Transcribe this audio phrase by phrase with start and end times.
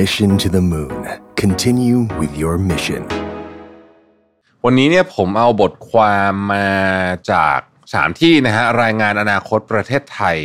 [0.00, 1.02] Mission to the Moon.
[1.42, 3.02] Continue with your mission.
[4.64, 6.70] วันนี้เนี่ยผมเอาบทความมา
[7.32, 7.58] จาก
[7.94, 10.38] สามที่นะฮะรายงานอนาคตประเทศไทย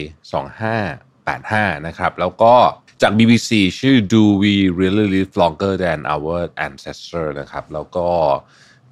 [1.09, 2.55] 2585 นะครับแล้วก็
[3.02, 3.49] จาก BBC
[3.80, 8.07] ชื่อ Do We Really Live Longer Than Our Ancestors นะครับแล้วก็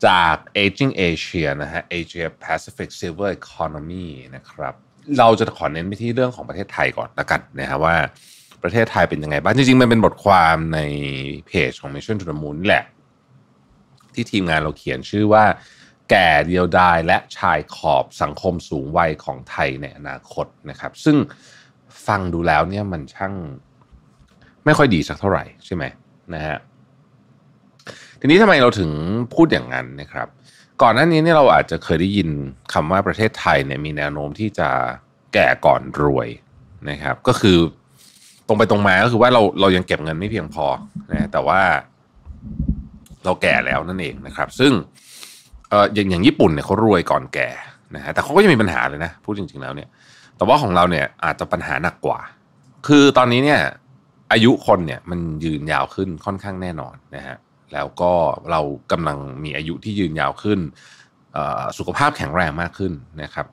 [0.08, 4.74] จาก Aging Asia นะฮะ Asia Pacific Silver Economy นะครับ
[5.20, 7.96] เราจะขอเน้นไปที่เรื่องของประเทศไทยก่อนละกันนะฮะว่า
[8.68, 10.80] ประเทศไทยเป็นยังไงบ้างจริงๆ มันเป็นบทความใน
[11.48, 12.84] เพจของ Mission to the Moon แหละ
[14.14, 15.44] ที่ทีมงานเราเขียนชื่อว่า
[16.10, 21.18] แก่เดียวดายและชายขอบสังคมสูงวัยของไทยในอนาคตนะครับ ซึ่ง
[22.08, 23.34] ฟังดูแล้วเนี่ยมันช่าง
[24.66, 25.84] ไม่ค่อยดีสักเท่าไหร่ใช่ไหม
[26.34, 26.58] นะฮะ
[28.20, 28.92] ทีนี้ทำไมเราถึง
[29.34, 30.28] พูดอย่างนั้นนะครับ
[30.82, 32.30] ก่อนหน้านี้เนี่ยเราอาจจะเคยได้ยิน
[32.73, 34.70] คำว่าประเทศไทยเนี่ยมีแนวโน้มที่จะ
[35.34, 36.30] แก่ก่อนรวย
[36.89, 37.58] นะครับ ก็คือ
[38.47, 40.66] ตรงไปตรงมาก็คือว่าเราเรายังเก็บเงินไม่เพียงพอ
[41.11, 41.61] นะแต่ว่า
[43.25, 44.72] เราแก่แล้วนั่นเองนะครับ ซึ่ง
[45.69, 47.49] เอออย่างอย่างญี่ปุ่นเนี่ยเขารวยก่อนแก่
[47.95, 49.89] นะฮะแต่เขาก็ยังมีปัญหาเลยนะพูดจริง ๆแล้วเนี่ย
[50.38, 52.19] แต่ว่าของเราเนี่ยอาจจะปัญหาหนักกว่า
[52.88, 53.61] คือตอนนี้เนี่ย
[54.31, 57.38] อายุคนเนี่ยมันยืนยาวขึ้นค่อนข้างแน่นอนนะฮะ
[57.73, 58.11] แล้วก็
[58.52, 60.59] เรากำลังมีอายุที่ยืนยาวขึ้น
[61.77, 63.45] สุขภาพแข็งแรงมากขึ้นนะครับ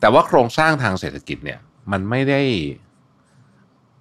[0.00, 1.58] แต่ว่าโครงสร้างทางเศรษฐกิจเนี่ย
[1.92, 2.42] มันไม่ได้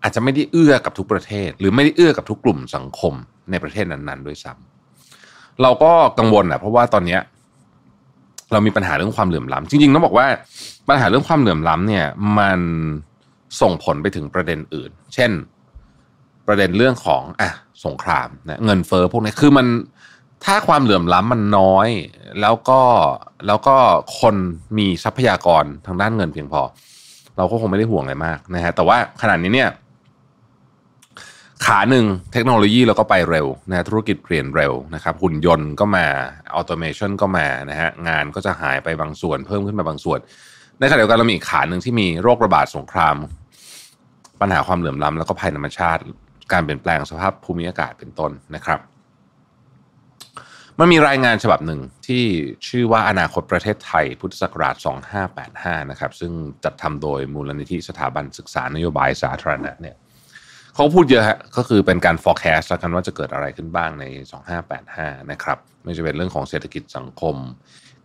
[0.04, 3.14] อาจจะไม่ได้เอื้อกับทุกประเทศ หรือไม่ได้เอื้อกับทุกกลุ่มสังคม
[3.52, 7.18] ในประเทศนั้นๆด้วยซ้ำเราก็กังวลอะเพราะว่าตอนนี้
[8.52, 10.28] เรามีปัญหาเรื่องความเหลื่อมล้ำจริงๆต้องบอกว่า
[10.90, 12.06] ปัญหาเรื่องความเหลื่อมล้ำเนี่ย
[12.38, 12.60] มัน
[13.62, 15.32] ส่งผลไปถึงประเด็นอื่น เช่น
[16.48, 17.50] ประเด็นเรื่องของอะ
[17.86, 19.68] สงครามนะเงินเฟอ้อพวกนี้คือมัน
[20.46, 21.88] ถ้าความเหลื่อมล้ำมันน้อย
[22.42, 22.82] แล้วก็
[23.48, 23.76] แล้วก็
[24.20, 24.36] คน
[24.78, 26.62] มีทรัพยากรทางด้านเงินเพียงพอ
[27.38, 29.70] เราก็คงไม่ได้ห่วงอะไรมากนะฮะแต่ว่าขนาดนี้เนี่ย
[31.66, 36.08] ขาหนึ่งเทคโนโลยีเราก็ไปเร็วนะธุรกิจเปลี่ยนเร็วนะครับหุ่นยนต์ก็มา
[36.56, 40.20] ออโตเมชันก็มานะฮะงานก็จะหายไปบางส่วน เพิ่มขึ้นมาบางส่วน
[40.80, 43.16] ในขณะเดียวกันเรามีอีกขาหนึ่งที่มีโรคระบาดสงคราม
[44.42, 46.02] ปัญหาความเหลื่อมล้ำแล้วก็ภัยธรรมชาติ
[46.52, 48.80] การเปลี่ยนแปลงสภาพภูมิอากาศเป็นต้นนะครับ
[50.80, 52.24] มันมีรายงานฉบับหนึ่งที่
[52.68, 54.76] ชื่อว่าอนาคตประเทศไทย พุทธศักราช
[55.34, 56.32] 2585 นะครับ ซึ่ง
[56.64, 59.96] จัดทำโดยมูลนิธิสถาบันศึกษานโยบายสาธารณะเนี่ย
[60.80, 64.06] เขาพูดเยอะฮะก็คือเป็นการ forecast แล้วกันว่าจะเกิดอะไรขึ้นบ้างใน
[64.68, 67.36] 2585 นะครับไม่จะเป็นเรื่องของเศรษฐกิจสังคม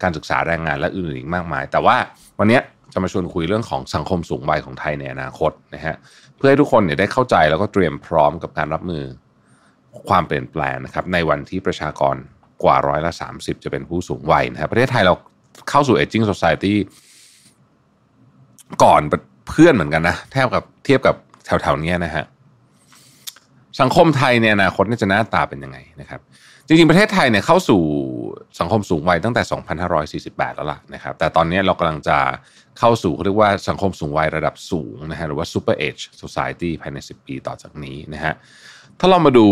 [0.02, 1.96] การศึกษาแรงงานและอื่นอีกมากมาย แต่ว่า
[2.38, 2.60] วันนี้
[2.92, 5.96] จะมาชวนคุยเรื่องของสังคมสูงวัยของไทยในอนาคตนะฮะ
[6.36, 9.04] เพื่อให้ทุกคนเนี่ยได้เข้าใจแล้วก็เตรียมพร้อมกับการรับมือ
[10.08, 12.16] ความเปลี่ยนแปลงนะครับในวันที่ประชากร
[12.62, 15.14] กว่าร้อยละ30 จะเป็นผู้สูงวัยนะครับประเทศไทยเรา
[15.70, 16.74] เข้าสู่ aging society
[18.82, 19.00] ก่อน
[19.48, 22.24] เพื่อนเหมือนกันนะแทบกับเทียบกับแถวๆนี้นะฮะ
[23.80, 26.20] สังคมไทยในอนาคตจะหน้าตาเป็นยังไงนะครับ
[26.66, 27.80] จริงๆ ประเทศไทยเนี่ยเข้าสู่
[28.60, 32.18] สังคมสูงวัยตั้งแต่ 2548 แล้วล่ะนะครับ แต่ตอนนี้เรากำลังจะ
[32.78, 38.34] เข้าสู่เขาเรียกว่าสังคมสูงวัยระดับสูงนะฮะหรือว่า super age society ภายใน 10 ปีต่อจากนี้นะฮะ
[39.00, 39.46] ถ้าเรามาดู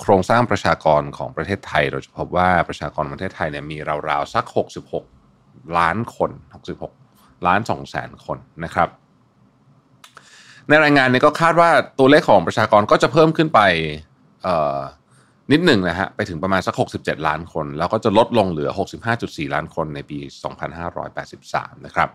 [0.00, 4.44] โครงสร้างประชากรของประเทศไทย เราจะพบว่าประชากรประเทศไทยเนี่ยมีราวๆสัก
[5.10, 6.30] 66 ล้านคน
[6.88, 8.88] 66 ล้าน2แสนคนนะครับ
[10.68, 13.60] ในรายงานเนี่ยก็คาดว่าตัวเลขของประชากรก็จะเพิ่มขึ้นไป
[15.52, 18.70] นิดหนึ่งนะฮะไปถึงประมาณสัก 67 ล้านคน แล้วก็จะลดลงเหลือ
[19.12, 20.18] 65.4 ล้านคนในปี
[21.02, 22.08] 2583 นะครับ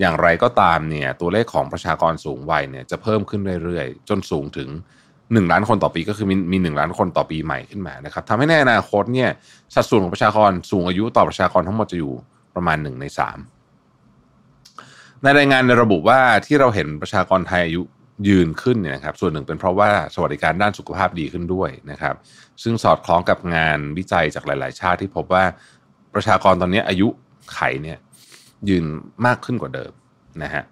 [0.00, 4.68] อย่างไรก็ตามเนี่ยตัวเลขของประชากรสูงวัยเนี่ยจะเพิ่มขึ้นเรื่อยๆ จนสูงถึง
[5.12, 9.30] 1 ล้านคนต่อปีก็คือมีมี1ล้านคนต่อปีใหม่ขึ้นมานะครับทำให้ในอนาคตเนี่ย
[9.74, 12.12] สัดส่วนของประชากรสูงอายุต่อประชากรทั้งหมดจะอยู่
[12.54, 13.04] ประมาณ 1 ใน
[13.36, 13.61] 3
[15.22, 17.82] ในรายงานระบุว่าที่เราเห็นประชากรไทยอายุ
[18.28, 22.14] ยืนขึ้นเนี่ยนะครับส่วนหนึ่งเป็นเพราะว่าสวัสดิการด้านสุขภาพดีขึ้นด้วยนะครับ
[22.62, 25.44] ซึ่งสอดคล้องกับงานวิจัยจากหลาย ๆ ชาติที่พบว่า
[26.14, 27.08] ประชากรตอนนี้อายุ
[27.52, 27.98] ไขเนี่ย
[28.68, 28.84] ยืน
[29.26, 29.92] มากขึ้นกว่าเดิม
[30.42, 30.64] นะฮะ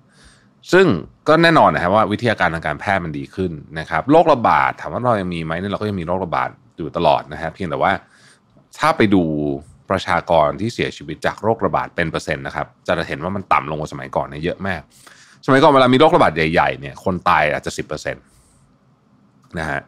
[0.73, 0.87] ซึ่ง
[1.29, 7.93] ก็แน่นอนนะครับว่าวิทยาการทางการแพทย์มันดีขึ้นนะครับโรคระบาดถามว่าเรายังมีไหมเนี่ยเราก็ยังมีโรคระบาดอยู่ตลอดนะฮะเพียงแต่ว่า
[8.79, 9.23] ถ้าไปดู
[9.91, 14.81] ประชากรที่เสียชีวิตจากโรคระบาดเป็นเปอร์เซ็นต์นะครับจะเห็นว่ามันต่ำลงกว่าสมัยก่อนเนี่ยเยอะมาก
[15.47, 18.25] สมัยก่อนเวลามีโรคระบาดใหญ่ๆเนี่ยคนตายอาจจะสิบเปอร์เซ็นต์
[19.59, 19.81] นะฮะ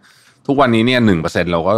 [0.46, 1.75] ทุกวันนี้เนี่ยหนึ่งเปอร์เซ็นต์เราก็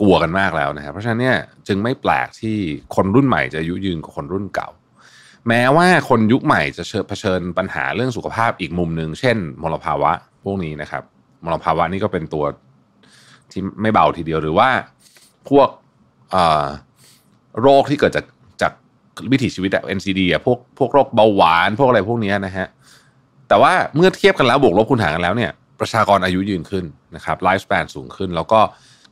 [0.00, 2.56] กลัวกันมากแล้วนะครับเพราะฉะนั้นเนี่ยจึงไม่แปลกที่
[2.96, 4.68] คนรุ่นใหม่จะอายุยืนกว่าคนรุ่นเก่า
[5.48, 10.12] แม้ว่าคนยุคใหม่จะเผชิญปัญหาเรื่องสุขภาพอีกมุมหนึ่งเช่น มลภาวะ
[10.44, 11.02] พวกนี้นะครับ
[11.44, 12.44] มลภาวะนี่ก็เป็นตัว
[13.50, 14.68] ที่ไม่เบาทีเดียวหรือว่า
[15.48, 15.68] พวก
[17.62, 18.24] โรคที่เกิดจาก
[18.62, 18.72] จาก
[19.32, 22.66] วิถีชีวิตอะ NCD อะพวกพวกโรคเบาหวานพวกอะไรพวกนี้นะฮะ
[23.48, 25.50] แต่ว่าเมื่อเทียบกันแล้วบวกลบคูณหารกันแล้วเนี่ย
[25.80, 26.84] ประชากรอายุยืนขึ้น
[27.16, 28.60] นะครับไลฟ์ส p ปนสูงขึ้น แล้วก็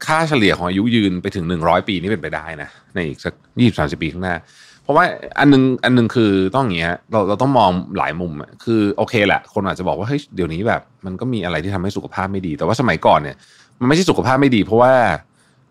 [0.07, 4.37] ค่าเฉลี่ยของอายุยืนไปถึง 100 ปีนี่เป็นไปได้นะในอีกสักยี่สามสิบปีข้างหน้า
[4.83, 5.05] เพราะว่า
[5.39, 8.33] อันนึงอันนึงคือต้องอย่างเงี้ยเราเราต้องมองหลายมุม
[8.65, 13.37] คือโอเคแหละคนอาจจะบอกว่าเฮ้ยเดี๋ยวนี้แบบ มันก็มีอะไรที่ทำให้สุขภาพไม่ดี แต่ว่าสมัยก่อนเนี่ย
[13.81, 14.93] มันไม่ใช่สุขภาพไม่ดี เพราะว่า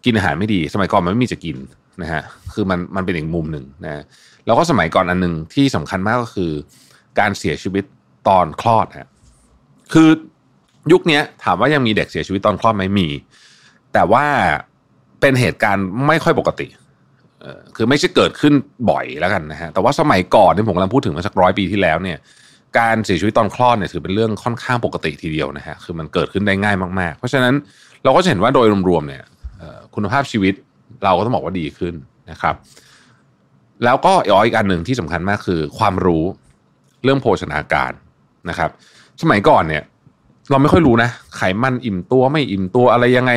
[0.05, 1.57] กินอาหารไม่ดี สมัยก่อนมันไม่มีจะกิน
[2.01, 2.21] นะฮะ
[2.53, 4.03] คือมันมันเป็นอีกมุมหนึ่งนะ
[4.45, 6.51] แล้วก็สมัยก่อนอันหนึ่งที่สำคัญมากก็คือ
[7.19, 7.83] การเสียชีวิต
[8.27, 9.09] ตอนคลอดฮะ
[9.93, 10.09] คือ
[10.91, 13.07] ยุคนี้ถามว่ายังมีเด็กเสียชีวิตตอนคลอดไหมมี
[13.93, 14.25] แต่ว่า
[15.21, 16.67] เป็นเหตุการณ์ไม่ค่อยปกติ
[17.75, 18.53] คือไม่ใช่เกิดขึ้น
[18.89, 22.17] บ่อยแล้วกันนะฮะแต่ว่าสมัยก่อนที่ผมกำลังพูดถึงมาสักร้อยปีที่แล้วเนี่ย
[22.79, 27.53] การเสียชีวิตตอนคลอดเนี่ยถือเป็นเรื่องค่อนข้างปกติทีเดียวนะฮะคือมันเกิดขึ้นได้ง่ายมากๆ เพราะฉะนั้น
[28.03, 29.23] เราก็จะเห็นว่าโดยรวมๆเนี่ย
[29.95, 30.53] คุณภาพชีวิต
[31.03, 31.94] เราก็ต้องบอกว่าดีขึ้น
[32.31, 32.55] นะครับ
[33.83, 34.13] แล้วก็
[34.45, 36.23] อีกอันหนึ่งที่สำคัญมากคือ ความรู้
[37.03, 37.91] เรื่องโภชนาการ
[38.50, 38.69] นะครับ
[39.21, 39.83] สมัยก่อนเนี่ย
[40.50, 43.31] เราไม่ค่อยรู้นะไขมันอิ่มตัวไม่อิ่มตัวอะไรยังไง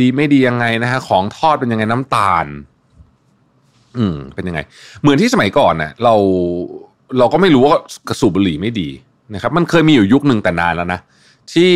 [0.00, 2.46] ดีไม่ดียังไงนะฮะของทอดเป็นยังไงน้ำตาล
[3.98, 4.60] อืม เป็นยังไง
[5.00, 6.14] เหมือนที่สมัยก่อนเนะ่ยเรา
[7.18, 7.78] เราก็ไม่รู้ว่า
[8.08, 8.88] กระสูบบุหรี่ไม่ดี
[9.34, 11.00] นะครับ มันเคยมีอยู่ยุคหนึ่งแต่นานแล้วนะ
[11.52, 11.72] ที่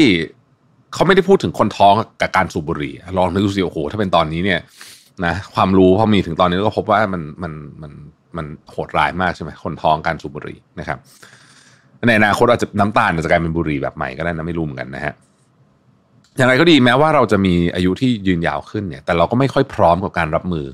[0.92, 4.60] เขาไม่ได้พูดถึงคนท้องกับการสูบบุหรี่ลองนึกดูสิโอ้โหถ้าเป็นตอนนี้เนี่ย
[5.26, 7.52] นะความรู้พอมีถึงตอนนี้ก็พบว่ามันมัน
[7.82, 7.92] มัน
[8.36, 10.98] มันโหดร้ายมากใช่ไหมคนท้องการสูบบุหรี่นะครับ
[12.06, 15.14] ในอนาคตอาจจะน้ำตาลจะกลายเป็นบุหรี่แบบใหม่ก็ได้นะไม่รู้เหมือนกันนะฮะ
[16.36, 20.66] อย่างไรก็ดีแม้ว่าเราจะมีอายุที่ยืนยาวขึ้นเนี่ย แต่เราก็ไม่ค่อยพร้อมกับการรับมือ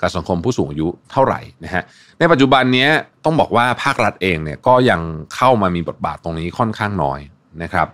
[0.00, 1.82] กับสังคมผู้สูงอายุเท่าไหร่นะฮะ
[2.18, 2.88] ในปัจจุบันนี้
[3.24, 5.00] ต้องบอกว่าภาครัฐเองเนี่ยก็ยัง
[5.34, 7.20] เข้ามามีบทบาทตรงนี้ค่อนข้างน้อย
[7.62, 7.88] นะครับ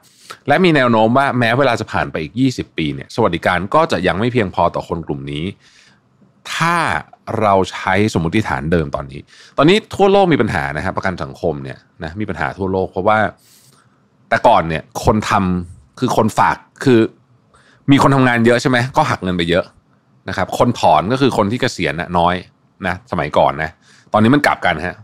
[0.48, 5.44] และมีแนวโน้มว่าแม้เวลาจะผ่านไปอีก 20 ปีเนี่ยสวัสดิการก็จะยังไม่เพียงพอต่อคนกลุ่มนี้
[6.54, 6.76] ถ้า
[7.40, 9.20] เราใช้สมมติฐานเดิมตอนนี้
[9.58, 13.18] ตอนนี้ทั่วโลกมีปัญหานะครับประกันสังคมเนี่ยนะมีปัญหาทั่วโลก เพราะว่า
[14.28, 17.00] แต่ก่อนเนี่ยคนทำคือคนฝากคือ
[17.90, 19.64] มีคนทำงานเยอะใช่ไหมก็หักเงินไปเยอะ
[20.28, 22.34] นะครับ คนถอนก็คือคนที่เกษียณน้อย
[22.86, 23.70] นะสมัยก่อนนะ
[24.12, 24.96] ตอนนี้มันกลับกันฮะ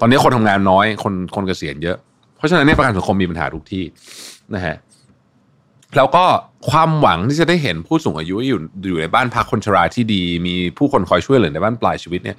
[0.00, 1.96] ตอนนี้คนทำงานน้อย คนคนเกษียณเยอะ
[2.36, 3.84] เพราะฉะนั้นเนี่ยประกันสังคมมีปัญหาทุกที่
[4.54, 4.74] นะฮะ
[5.96, 6.24] แล้วก็
[6.70, 12.38] ความหวังที่จะได้เห็นผู้สูงอายุอยู่อยู่ในบ้านพักคนชราที่ดี มีผู้คนคอยช่วยเหลือในบ้านปลายชีวิตเนี่ย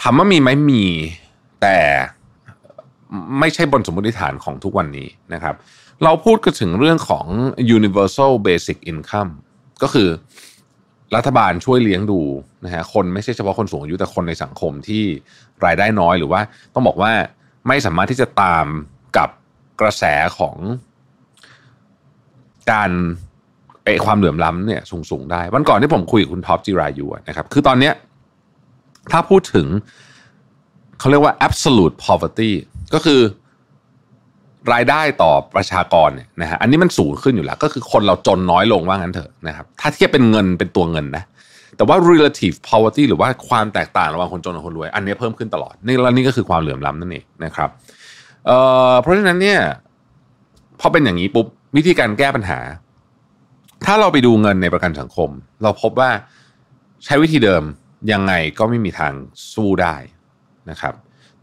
[0.00, 0.84] ถามว่ามีไหมมี
[1.62, 1.78] แต่
[3.40, 5.54] ไม่ใช่บนสมมติฐานของทุกวันนี้นะครับ
[6.04, 7.26] เราพูดกันถึงเรื่องของ
[7.76, 9.32] universal basic income
[9.82, 10.08] ก็คือ
[11.16, 12.20] รัฐบาลช่วยเลี้ยงดู
[12.64, 15.02] นะฮะคนไม่ใช่เฉพาะคนสูงอายุแต่คนในสังคมที่
[15.64, 16.40] รายได้น้อยหรือว่า
[16.74, 17.12] ต้องบอกว่า
[17.68, 18.66] ไม่สามารถที่จะตาม
[19.16, 19.30] กับ
[19.80, 20.04] กระแส
[20.38, 20.56] ของ
[22.70, 22.90] การ
[23.84, 27.94] ไอความเหลื่อมล้ำเนี่ยสูงๆได้ วันก่อนที่ผมคุยกับคุณท็อปจิรายุนะครับ คือตอนเนี้ย
[29.12, 29.66] ถ้าพูดถึง
[30.98, 32.50] เขาเรียกว่า absolute poverty
[32.94, 33.20] ก็คือ
[34.72, 41.24] รายได้ต่อประชากรเนี่ยนะฮะอันนี้มันสูงขึ้นอยู่แล้ว ก็คือคนเราจนน้อยลงว่างั้นเถอะนะครับถ้าเทียบเป็นเงินเป็นตัวเงินนะ
[41.76, 47.70] แต่ว่า relative poverty หรือว่าความแตกต่างระหว่างคนจนกับคนรวย อันนี้เพิ่มขึ้นตลอดนี่แล้วนี่ก็คือความเหลื่อมล้ำนั่นเองนะครับ
[48.46, 48.56] เอ่
[48.90, 49.58] อเพราะฉะนั้นเนี่ย
[50.80, 52.60] พอเป็นอย่างนี้ปุ๊บ วิธีการแก้ปัญหา
[53.84, 55.30] ถ้าเราไปดูเงินในประกันสังคม
[55.62, 56.10] เราพบว่า
[57.04, 57.62] ใช้วิธีเดิม
[58.12, 59.12] ยังไงก็ไม่มีทาง
[59.52, 59.96] สู้ได้
[60.70, 60.94] นะครับ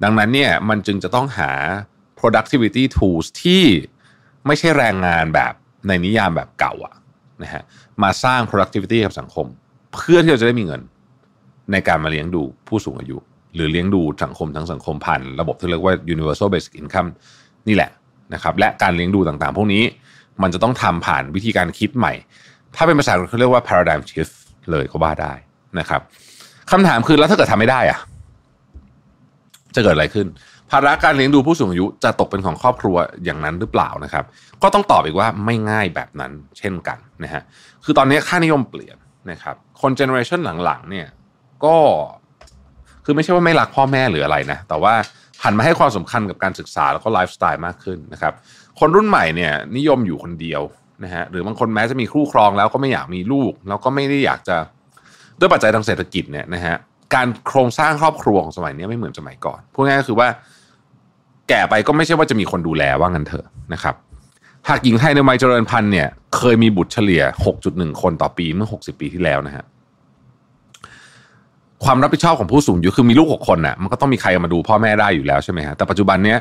[0.03, 1.51] ดังนั้นเนี่ยมันจึงจะต้องหา
[2.19, 3.63] productivity tools ที่
[4.47, 5.53] ไม่ใช่แรงงานแบบ
[5.87, 6.95] ในนิยามแบบเก่าอะ
[7.43, 7.63] นะฮะ
[8.03, 9.47] มาสร้าง productivity กับสังคม
[9.93, 10.81] เพื่อที่เราจะได้มีเงิน
[11.71, 13.17] ในการมาเลี้ยงดูผู้สูงอายุ
[13.55, 17.09] หรือเลี้ยงดูสังคมทั้งสังคมผ่านระบบที่เรียกว่า universal basic income
[17.67, 17.91] นี่แหละ
[18.33, 19.83] นะครับและการเลี้ยงดูต่างๆ พวกนี้
[20.41, 22.13] มันจะต้องทำผ่านวิธีการคิดใหม่
[22.75, 24.33] ถ้าเป็นภาษาเขาเรียกว่า paradigm shift
[24.71, 25.33] เลยก็ว่าได้
[25.79, 26.01] นะครับ
[26.71, 27.99] คำถามคือแล้วถ้าเกิดทำไม่ได้อะ
[29.75, 30.27] จะเกิดอะไรขึ้น
[30.71, 34.25] ภาระการเลี้ยงดูผู้สูงอายุจะตกเป็นของครอบครัวอย่างนั้นหรือเปล่านะครับ
[34.63, 37.43] ก็ต้องตอบอีกว่าไม่ง่ายแบบนั้นเช่นกันนะฮะ
[37.83, 38.97] คือตอนนี้ค่านิยมเปลี่ยน
[39.31, 41.07] นะครับคน generation หลังๆเนี่ย
[41.65, 41.75] ก็
[43.05, 44.93] คือไม่ใช่ว่าไม่รักพ่อแม่หรืออะไรนะแต่ว่า
[45.43, 48.33] หันมาให้ความสำคัญกับการศึกษาแล้วก็ไลฟ์สไตล์มากขึ้นนะครับ
[48.79, 50.61] คนรุ่นใหม่เนี่ยนิยมอยู่คนเดียว
[51.03, 54.57] นะฮะหรือบางคนแม้จะมีคู่ครองแล้วก็ไม่อยากมีลูก แล้วก็ไม่ได้อยากจะ
[55.39, 56.75] ด้วยปัจจัยทางเศรษฐกิจเนี่ยนะฮะ
[57.15, 60.27] การโครงสร้างครอบครัวของสมัยนี้ไม่เหมือนสมัยก่อนพูดง่ายก็คือว่า
[61.49, 63.95] แก่ไปก็ไม่ใช่ว่าจะมีคนดูแลว่างั้นเถอะนะครับ
[64.69, 67.23] หากหญิงไทยในวัยเจริญพันธุ์เนี่ยเคยมีบุตรเฉลี่ย
[67.61, 69.63] 6.1 คนต่อปีเมื่อ 60 ปีที่แล้วนะฮะ
[71.83, 76.39] ความรับผิดชอบของผู้สูงอายุคือมีลูก 6 คนน่ะมันก็ต้องมีใครมาดูพ่อแม่ได้อยู่แล้วใช่ไหมฮะแต่ปัจจุบันเนี้ย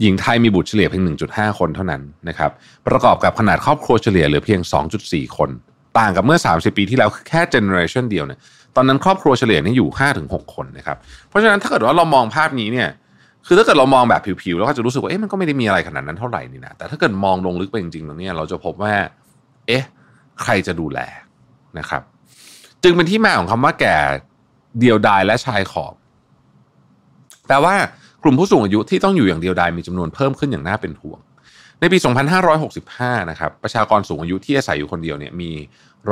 [0.00, 2.50] หญิงไทยมีบุตรเฉลี่ยเพียง 1.5 คนเท่านั้นนะครับ
[2.86, 4.60] ประกอบกับขนาดครอบครัวเฉลี่ยเหลือเพียง
[4.98, 5.50] 2.4 คน
[5.98, 8.38] ต่างกับเมื่อ 30 ปีที่แล้วแค่เจเนอเรชันเดียวเนี่ย
[8.76, 9.88] ตอนนั้นครอบครัวเฉลี่ยนี่อยู่
[10.22, 10.96] 5-6 คนนะครับ
[11.28, 12.88] เพราะฉะนั้นถ้าเกิดว่าเรามองภาพนี้เนี่ย
[13.46, 18.94] คือถ้าเกิดเรามองแบบผิวๆเราก็จะรู้สึกว่าเอ๊ะมันก็ไม่ได้มีอะไรขนาดนั้นเท่าไหร่นี่นะแต่ถ้าเกิดมองลงลึกไปจริงๆแล้วเนี่ยเราจะพบว่า
[19.66, 19.84] เอ๊ะ
[20.42, 21.00] ใครจะดูแล
[21.78, 22.02] นะครับ
[22.82, 23.96] จึงเป็นที่มาของคำว่าแก่
[24.80, 25.94] เดียวดายและชายขอบ
[27.46, 27.74] แปลว่า
[28.22, 31.20] กลุ่มผู้สูงอายุที่ต้องอยู่อย่างเดียวดายมีจำนวนเพิ่มขึ้นอย่างน่าเป็นห่วง
[31.80, 31.98] ในปี
[32.64, 35.50] 2565 นะครับประชากรสูงอายุที่อาศัยอยู่คนเดียวเนี่ยมี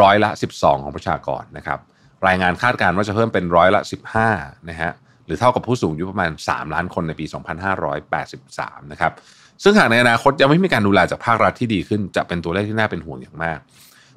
[0.00, 1.78] ร้อยละ 12 ของประชากรนะครับ
[2.26, 3.80] รายงานคาดการณ์ว่าจะเพิ่มเป็นร้อยละ
[4.26, 4.92] 15 นะฮะ
[5.26, 7.26] หรือเท่ากับผู้สูงอายุประมาณ 3 ล้านคนในปี
[8.08, 9.12] 2583 นะครับ
[9.62, 13.58] ซึ่งหากในอนาคตยังไม่มีการดูแลจากภาครัฐที่ดีขึ้น จะเป็นตัวเลขที่น่าเป็นห่วงอย่างมาก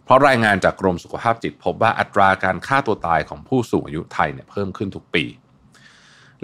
[0.05, 5.23] เพราะรายงานจากกรมสุขภาพจิตพบว่าอัตราการฆ่าตัวตายของผู้สูงอายุไทยเนี่ยเพิ่มขึ้นทุกปี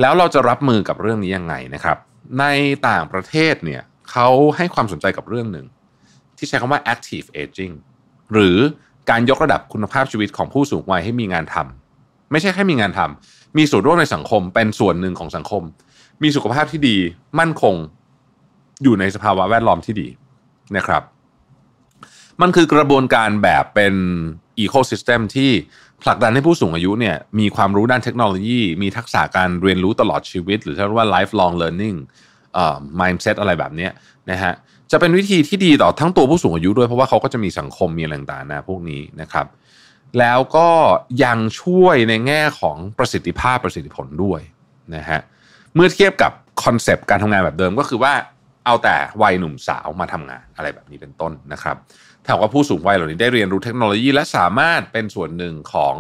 [0.01, 1.97] แล้วเราจะรับมือกับเรื่องนี้ยังไงนะครับ
[2.39, 2.45] ใน
[2.87, 4.27] ต่างประเทศเนี่ยเขา
[4.57, 5.65] ให้ความสนใจกับเรื่องหนึ่ง
[6.37, 7.73] ที่ใช้คำว่า active aging
[8.33, 8.57] หรือ
[9.09, 15.63] การยกระดับคุณภาพชีวิตของผู้สูงวัยให้มีงานทำไม่ใช่แค่มีงานทำมีส่วนร่วมในสังคมเป็นส่วนหนึ่งของสังคม
[16.23, 16.97] มีสุขภาพที่ดี
[17.39, 17.75] มั่นคง
[18.83, 20.07] อยู่ในสภาวะแวดล้อมที่ดี
[20.77, 21.03] นะครับ
[22.41, 23.93] มันคือกระบวนการแบบเป็น
[24.59, 25.51] อีโคซิสเต็มที่
[26.03, 31.97] ผลักดันให้ผู้สูงอายุเนี่ยมีความรู้ด้านเทคโนโลยี มีทักษะการเรียนรู้ตลอดชีวิต หรือที่เรียกว่า lifelong learning
[32.53, 33.87] เอ่อ mindset อะไรแบบนี้
[34.31, 34.53] นะฮะ
[34.91, 39.47] จะเป็นวิธีที่ดีต่อทั้งตัวผู้สูงอายุด้วยเพราะว่าเขาก็จะมีสังคมมีอะไรต่างๆนะพวกนี้นะครับ
[40.19, 40.69] แล้วก็
[41.23, 44.41] ยังช่วยในแง่ของประสิทธิภาพประสิทธิผลด้วย
[44.95, 45.19] นะฮะ
[45.75, 46.31] เมื่อเทียบกับ
[46.63, 48.13] คอนเซปต์การทำงานแบบเดิมก็คือว่า
[48.65, 51.75] เอาแต่วัยหนุ่มสาวมาทำงานอะไรแบบนี้เป็นต้นนะครับ
[52.27, 55.95] ถ้าว่าผู้สูงวัยเหล่านี้ได้เรียนรู้เทคโนโลยี และสามารถเป็นส่วนหนึ่งของ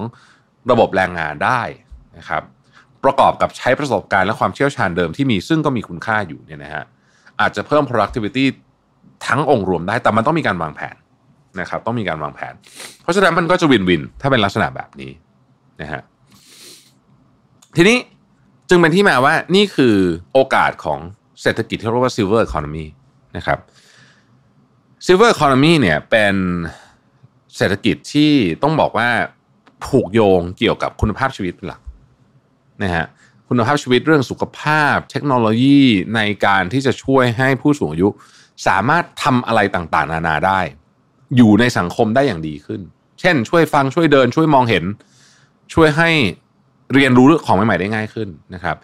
[0.71, 1.61] ระบบแรงงานได้
[2.17, 2.43] นะครับ
[3.03, 6.83] ประกอบกับใช้ประสบการณ์และความเชี่ยวชาญเดิมที่มีซึ่งก็มีคุณค่าอยู่เนี่ยนะฮะ
[7.41, 8.45] อาจจะเพิ่ม productivity
[9.27, 10.95] ทั้งองค์รวมได้แต่มันต้องมีการวางแผน
[11.59, 12.53] นะครับ ต้องมีการวางแผน
[13.01, 15.11] เพราะฉะนั้นมันก็จะวินวินถ้าเป็นลักษณะแบบนี้
[15.81, 16.01] นะฮะ
[17.77, 17.97] ทีนี้
[18.69, 19.95] จึงเป็นที่มาว่านี่คือ
[20.33, 20.99] โอกาสของ
[21.41, 22.85] เศรษฐกิจที่เรียกว่า silver economy
[23.37, 23.59] นะครับ
[25.09, 26.35] silver economy เนี่ยเป็น
[27.57, 28.31] เศรษฐกิจที่
[28.63, 29.09] ต้องบอกว่า
[29.85, 31.81] ผูกโยงเกี่ยวกับคุณภาพชีวิตเป็นหลัก
[32.83, 33.05] นะฮะ
[33.49, 35.81] คุณภาพชีวิตเรื่องสุขภาพ เทคโนโลยี
[36.15, 38.09] ในการที่จะช่วยให้ผู้สูงอายุ
[38.67, 40.59] สามารถทำอะไรต่างๆ นานาได้
[41.37, 42.81] อยู่ในสังคมได้อย่างดีขึ้น
[43.19, 44.83] เช่น ช่วยฟังช่วยเดินช่วยมองเห็น
[45.73, 46.09] ช่วยให้
[46.93, 48.75] เรียนรู้เรื่องของใหม่ๆได้ง่ายขึ้นนะครับ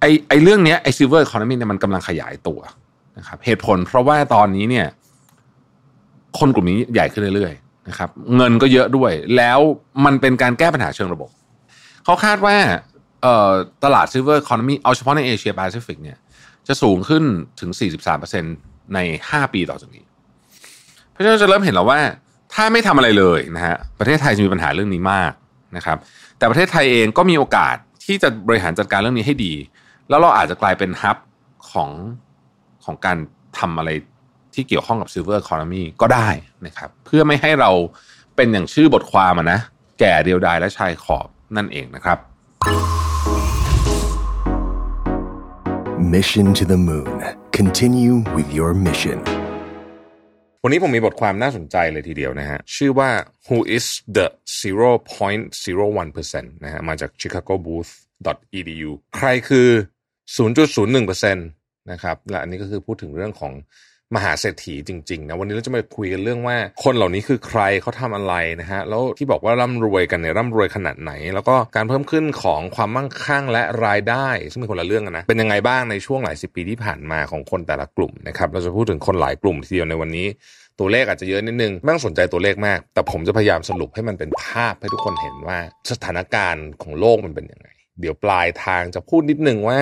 [0.00, 2.60] ไอไอเรื่องเนี้ยไอ silver economy เนี่ยมันกำลังขยายตัว
[3.18, 4.86] นะครับเหตุผลเพราะว่าตอนนี้เนี่ย
[6.38, 9.58] คนกลุ่มนี้ใหญ่ขึ้นเรื่อยๆนะครับเงินก็เยอะด้วย แล้ว
[10.04, 11.30] มันเป็นการแก้ปัญหาเชิงระบบ
[12.04, 12.56] เขาคาดว่า
[13.84, 16.18] ตลาด silver economy เอาเฉพาะในเอเชียแปซิฟิกเนี่ย
[16.68, 17.24] จะสูงขึ้น
[17.60, 17.70] ถึง
[18.32, 18.98] 43%ใน
[19.30, 20.04] 5 ปีต่อจากนี้
[21.10, 22.00] เพราะฉะนั้นจะเริ่มเห็นแล้วว่า
[22.54, 25.32] ถ้าไม่ทำอะไรเลยนะฮะประเทศไทยจะมีปัญหาเรื่องนี้มาก
[25.76, 25.98] นะครับ
[26.38, 29.52] แต่ประเทศไทยเองก็มีโอกาสที่จะบริหารจัดการเรื่องนี้ให้ดี
[30.08, 31.16] แล้วเราอาจจะกลายเป็นฮับ
[31.72, 31.90] ของ
[32.86, 33.16] ของการ
[33.58, 33.90] ทำอะไร
[34.54, 36.28] ที่เกี่ยวข้องกับ Silver Economy ก็ได้
[36.66, 37.70] นะครับ เพื่อไม่ให้เรา
[38.36, 39.60] เป็นอย่างชื่อบทความนะ
[40.00, 42.18] แก่เดียวดายและชายขอบนั่นเองนะครับ
[46.14, 47.16] Mission to the Moon.
[47.58, 49.18] Continue with your mission.
[50.62, 53.10] วันนี้ผมมีบทความน่าสนใจเลยทีเดียวนะฮะ ชื่อว่า
[53.46, 54.26] Who is the
[54.60, 57.92] 0.01%นะฮะมาจาก Chicago Booth
[58.58, 59.68] edu ใครคือ
[60.36, 61.55] 0.01%
[61.90, 63.52] นะครับ และอันนี้ก็คือพูดถึงเรื่องของ
[64.16, 80.26] มหาเศรษฐีจริงๆนะวันนี้เราจะมาคุยกันเรื่องว่า คนเหล่านี้คือใครเขาทำอะไรนะฮะแล้วที่บอกว่าร่ำรวยกันเนี่ยร่ำรวยขนาดไหน แล้วก็การเพิ่มขึ้นของความมั่งคั่งและรายได้ ซึ่งเป็นคนละเรื่องกันนะเป็นยังไงบ้างในช่วงหลายสิบปีที่ผ่านมาของคนแต่ละกลุ่มนะครับเราจะพูดถึงคนหลายกลุ่มทีเดียวในวันนี้
[80.78, 85.58] ตัวเลขอาจจะเยอะนิดนึงไม่ต้องสนใจตัวเลขมาก แต่ผมจะพยายามสรุปให้มันเป็นภาพให้ทุกคนเห็นว่า
[85.90, 87.68] สถานการณ์ของโลกมันเป็นยังไง
[88.00, 89.80] เดี๋ยวปลายทางจะพูดนิดนึงว่า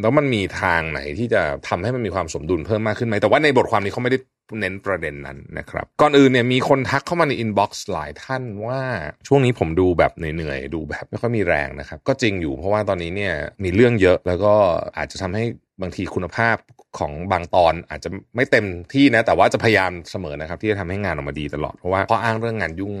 [0.00, 4.18] แล้วมันมีทางไหนที่จะทำให้มันมีความสมดุลเพิ่มมากขึ้นไหมแต่ว่าในบทความนี้เขาไม่ได้
[4.60, 8.80] เน้นประเด็นนั้นนะครับ ก่อนอื่นเนี่ยมีคนทักเข้ามาใน inbox หลายท่านว่า
[9.26, 13.34] ช่วงนี้ผมดูแบบเหนื่อยๆดูแบบไม่ค่อยมีแรงนะครับ ก็จริงอยู่เพราะว่าตอนนี้เนี่ย
[13.64, 14.54] มีเรื่องเยอะแล้วก็
[14.96, 15.44] อาจจะทำให้
[15.80, 16.56] บางทีคุณภาพ
[16.98, 22.94] ของบางตอนอาจจะไม่เต็มที่นะ แต่ว่าจะพยายามเสมอนะครับ ที่จะทำให้งานออกมาดีตลอด เพราะว่าข้ออ้างเรื่องงานยุ่ง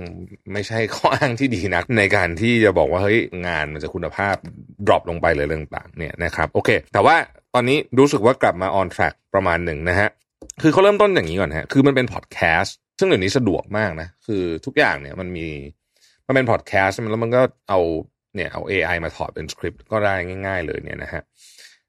[0.52, 4.36] ไม่ใช่ข้ออ้างที่ดีนะในการที่จะบอกว่าเฮ้ยงานมันจะคุณภาพ
[4.86, 7.16] drop ลงไปเลยเรื่องต่างเนี่ยนะครับโอเค แต่ว่า
[7.54, 10.08] ตอนนี้รู้สึกว่ากลับมา on track ประมาณหนึ่งนะฮะ
[10.62, 15.48] คือเขาเริ่มต้นอย่างนี้ก่อนฮะคือมันเป็นพอดแคสต์ซึ่งเดี๋ยวนี้สะดวกมากนะคือทุกอย่างเนี่ยมันมี
[16.26, 17.80] มันเป็นพอดแคสต์แล้วมันก็เอา
[18.34, 20.14] เนี่ยเอา AI มาถอดเป็นสคริปต์ก็ได้
[20.46, 21.22] ง่าย ๆ เลยเนี่ยนะฮะ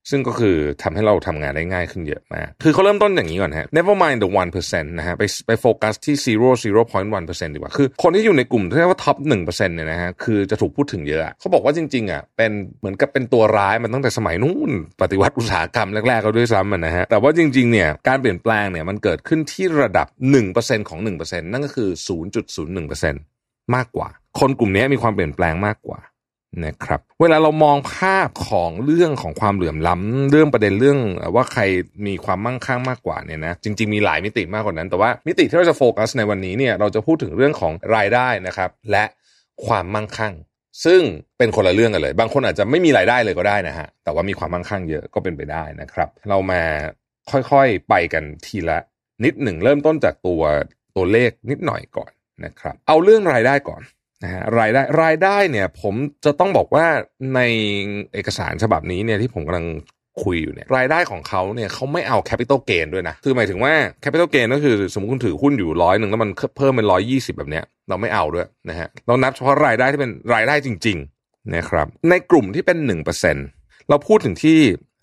[0.09, 7.71] ซึ่งก็คือทำให้เราทำงานได้ง่ายขึ้นเยอะมาก คือเขาเริ่มต้นอย่างนี้ก่อนฮะ never mind the one percent นะฮะ ไปไปโฟกัสที่ zero zero point one percent ดีกว่า
[7.77, 20.07] คือคนที่อยู่ในกลุ่มที่เรียกว่า top หนึ่งเปอร์เซ็นต์เนี่ยนะฮะ คือจะถูกพูดถึงเยอะ เขาบอกว่าจริงๆอะ เป็นเหมือนกับเป็นตัวร้ายมันตั้งแต่สมัยนู้น ปฏิวัติอุตสาหกรรมแรกๆก็ด้วยซ้ำนะฮะ แต่ว่าจริงๆ เนี่ย การเปลี่ยนแปลงเนี่ยมันเกิดขึ้นที่ระดับ
[20.47, 21.89] 1%ของ1%นั่นก็คือ
[22.57, 25.99] 0.01%มากกว่า คนกลุ่มนี้มีความเปลี่ยนแปลงมากกว่า
[26.65, 30.99] นะครับเวลาเรามองภาพของเรื่องของความเหลื่อมล้ำเรื่องประเด็นเรื่อง
[31.35, 31.61] ว่าใคร
[32.07, 39.03] มีความมั่งคั่งมากกว่าเนี่ยนะจริง ๆมีหลายมิติมากกว่านั้น แต่ว่ามิติที่เราจะโฟกัสในวันนี้เนี่ยเราจะพูดถึงเรื่องของรายได้นะครับและ
[39.65, 40.33] ความมั่งคั่ง
[40.85, 41.01] ซึ่ง
[41.37, 46.61] เป็นคนละเรื่องกันเลย บางคนอาจจะไม่มีรายได้เลยก็ได้นะฮะแต่ว่ามีความมั่งคั่งเยอะก็เป็นไปได้นะครับ เรามา
[47.31, 48.79] ค่อยๆไปกันทีละ
[49.25, 50.41] นิดหนึ่งเริ่มต้นจากตัว
[50.95, 52.11] ตัวเลขนิดหน่อยก่อน
[52.45, 53.81] นะครับเอาเรื่องรายได้ก่อน
[54.23, 55.95] นะฮะรายได้รายได้เนี่ย ผม
[56.25, 56.85] จะต้องบอกว่า
[57.35, 57.41] ใน
[58.13, 59.67] เอกสารฉบับนี้เนี่ยที่ผมกำลัง
[60.23, 73.35] คุยอยู่เนี่ยรายได้ของเขาเนี่ยเขาไม่เอา capital gain ด้วยนะ คือหมายถึงว่า capital gain ก็คือสมมติคุณถือหุ้นอยู่ร้อยหนึ่งแล้วมันเพิ่มเป็นร้อยยี่สิบแบบเนี้ยเราไม่เอาด้วยนะฮะเรานับเฉพาะรายได้ที่เป็นรายได้จริง ๆ นะครับ ในกลุ่มที่เป็นหนึ่งเปอร์เซ็น
[73.89, 74.59] เราพูดถึงที่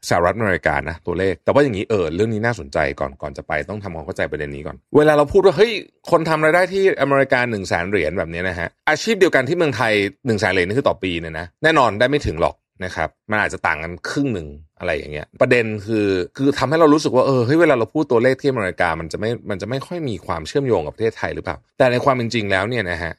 [0.08, 5.72] สหรัฐอเมริกานะตัวเลข แต่ว่าอย่างนี้เออเรื่องนี้น่าสนใจก่อนก่อนจะไปต้องทำความเข้าใจประเด็นนี้ก่อน เวลาเราพูดว่าเฮ้ย
[6.10, 9.92] คนทำรายได้ที่อเมริกาหนึ่งแสนเหรียญแบบนี้นะฮะอาชีพเดียวกันที่เมืองไทย
[10.26, 14.48] หนึ่งแสนเหรียญนี่คือต่อปีเนี่ยนะแน่นอนได้ไม่ถึงหรอกนะครับมันอาจจะต่างกันครึ่งหนึ่ง
[14.78, 23.12] อะไรอย่างเงี้ย ประเด็นคือคือทำให้เรารู้สึกว่าเออเฮ้ยเวลาเราพูดตัวเลขที่อเมริกามันจะไม่มันจะไม่ค่อยมีความเชื่อมโยงกับประเทศไทยหรือเปล่า แต่ในความเป็นจริงแล้วเนี่ยนะฮะ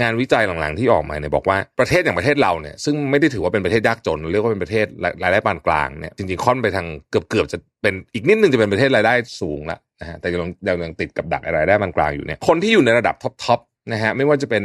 [0.00, 4.86] งานวิจัยหลังๆที่ออกมาเนี่ยบอกว่าประเทศอย่างประเทศเราเนี่ยซึ่งไม่ได้ถือว่าเป็นประเทศยากจนเรียกว่าเป็นประเทศ
[5.22, 13.60] รายได้ปานกลางเนี่ยจริงๆค่อนไปทางเกือบเกือบจะเป็นอีกนิดนึงจะเป็นประเทศรายได้สูงละนะฮะแต่ยังยังยังติดกับดักรายได้ปานกลางอยู่เนี่ยคนที่อยู่ในระดับ top top
[13.92, 14.64] นะฮะไม่ว่าจะเป็น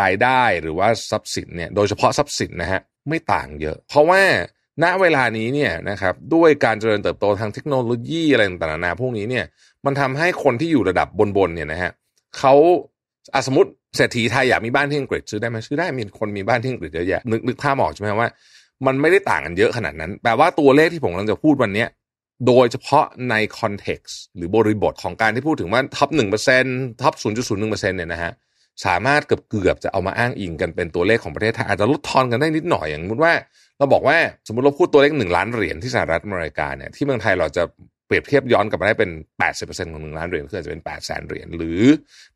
[0.00, 4.22] รายได้หรือว่าทรัพย์สินเนี่ยโดยเฉพาะทรัพย์สินนะฮะไม่ต่างเยอะ เพราะว่า
[4.82, 9.44] ณเวลานี้เนี่ยนะครับด้วยการเจริญเติบโตทางเทคโนโลยีอะไรต่างๆนานาพวกนี้เนี่ย
[9.86, 11.90] มันทำให้คนที่อยู่ระดับบนๆเนี่ยนะฮะ
[12.38, 12.54] เขา
[13.46, 18.28] สมมติเศรษฐีไทยอยากมีบ้านที่อังกฤษซื้อได้ไหมซื้อได้มีคนมีบ้านที่อังกฤษเยอะแยะนึกนึกภาพออกใช่ไหมว่า
[18.86, 21.84] มันไม่ได้ต่างกันเยอะขนาดนั้นแปลว่าตัวเลขที่ผมกำลังจะพูดวันนี้
[22.46, 28.32] โดยเฉพาะใน context หรือบริบทของการที่พูดถึงว่า top หนึ่งเปอร์เซ็นต์ top ศูนย์จุดศูนย์หนึ่งเปอร์เซ็นต์เนี่ยนะฮะ
[28.86, 33.32] สามารถเกือบเกือบจะเอามาอ้างอิงกันเป็นตัวเลขของประเทศไทยอาจจะลดทอนกันได้นิดหน่อยอย่างสมมติว่า
[33.78, 37.62] เราบอกว่าสมมติเราพูดตัวเลขหนึ่งล้านเหรียญที่สหรัฐอเมริกาเนี่ยที่เมืองไทยเราจะ
[38.12, 39.10] ปรียบเทียบย้อนกลับมาได้เป็น
[39.52, 41.82] 80%ของ1ล้านเหรียญคืออาจจะเป็น8 0 0แสนเหรียญหรือ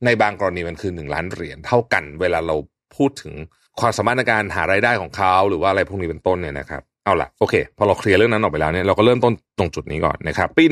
[0.05, 2.57] ในบางกรณีมันคือ 1 ล้านเหรียญเท่ากันเวลาเรา
[2.97, 3.35] พูดถึง
[3.81, 10.65] ความสามารถในการหารายได้ของเขาหรือว่าอะไรพวกนี้เป็นต้นเนี่ยนะครับเอาล่ะโอเค พอเราเคลียร์เรื่องนั้นออกไปแล้วเนี่ยเราก็เริ่มต้นตรงจุดนี้ก่อนนะครับปี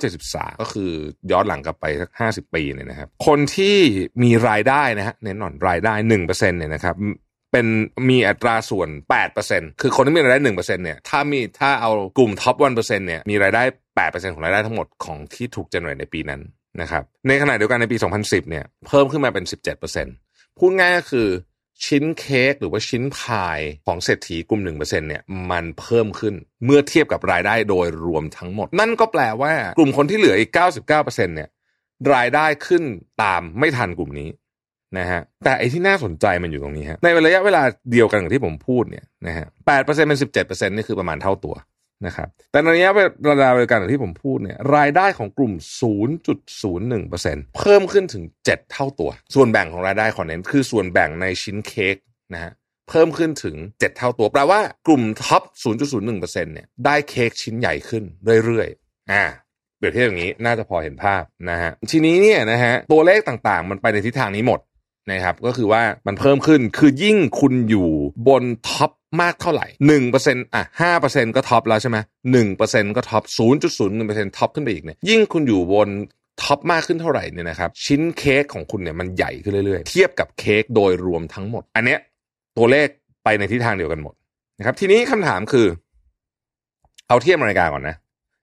[0.00, 0.90] 1973 ก็คือ
[1.32, 3.76] ย้อนหลังกลับไปสัก 50 ปีเนี่ยนะครับคนที่
[4.22, 6.96] มีรายได้นะฮะเน้นหน่อยรายได้1%เนี่ยนะครับ
[7.52, 7.66] เป็น
[8.08, 8.88] มีอัตราส่วน
[9.34, 13.62] 8%คือคนที่มีรายได้ 1%เนี่ยถ้ามีถ้าเอากลุ่มท็อป 1%เนี่ยมีรายได้
[13.98, 16.40] 8%ของรายได้ทั้งหมดของที่ถูกเจเนเรตในปีนั้น
[16.80, 19.44] นะครับในขณะเดียวกันในปี 2010 เนี่ยเพิ่มขึ้นมาเป็น
[20.00, 21.28] 17%พูดง่ายก็คือ
[21.84, 26.34] ชิ้นเค้กหรือว่าชิ้นพายของเศรษฐีกลุ่ม1%เนี่ยมันเพิ่มขึ้น
[26.64, 30.50] เมื่อเทียบกับรายได้โดยรวมทั้งหมด นั่นก็แปลว่ากลุ่มคนที่เหลืออีก
[30.88, 31.48] 99%เนี่ย
[32.14, 32.82] รายได้ขึ้น
[33.22, 34.28] ตามไม่ทันกลุ่มนี้
[34.98, 41.54] นะฮะแต่ไอ้ที่น่าสนใจมันอยู่ตรงนี้ฮะในระยะเวลาเดียวกันกับที่ผมพูดเนี่ยนะฮะแปดเปอร์เซ็นต์เป็นสิบเจ็ดเปอร์เซ็นต์นี่คือประมาณเท่าตัว
[42.06, 45.52] นะครับแต่ในระยะเวลาเดียวกันกับที่ผมพูดเนี่ยรายได้ของกลุ่ม
[46.32, 51.96] 0.01%เพิ่มขึ้นถึง 7 เท่าตัว ส่วนแบ่งของรายได้ขอนเทน้นคือส่วนแบ่งในชิ้นเค้ก
[52.34, 52.52] นะฮะ
[52.88, 55.42] เพิ่มขึ้นถึง 7 เท่าตัวแปลว่ากลุ่มท็อป
[55.92, 58.04] 0.01%เนี่ยได้เค้กชิ้นใหญ่ขึ้น
[58.44, 59.24] เรื่อยๆอ่า
[59.76, 64.60] เปรียบเทียบอย่างนี้น่าจะพอเห็นภาพนะฮะทีนี้เนี่ยนะฮะตัวเลขต่างๆ มันไปในทิศทางนี้หมด
[65.10, 67.88] นะครับก็คือว่ามันเพิ่มขึ้นคือยิ่งคุณอยู่
[68.28, 71.98] บน top มากเท่าไหร่หนึ่งเปอร์เซ็นต์อะห้าเปอร์เซ็นต์ก็ top แล้วใช่ไหม
[72.32, 75.88] หนึ่งเปอร์เซ็นต์ก็ top ศูนย์จุดศูนย์หนึ่งเปอร์เซ็นต์ top ขึ้นไปอีกเนี่ยยิ่งคุณอยู่บน
[76.42, 81.98] top มากขึ้นเท่าไหร่เนี่ยนะครับชิ้นเค้กของคุณเนี่ยมันใหญ่ขึ้นเรื่อยๆ เทียบกับเค้กโดยรวมทั้งหมด อันเนี้ย
[82.58, 82.88] ตัวเลข
[83.24, 84.14] ไปในทิศทางเดียวกันหมด
[84.58, 85.66] นะครับ ทีนี้คำถามคือ
[87.08, 87.96] เอาเทียบอเมริกาก่อนนะ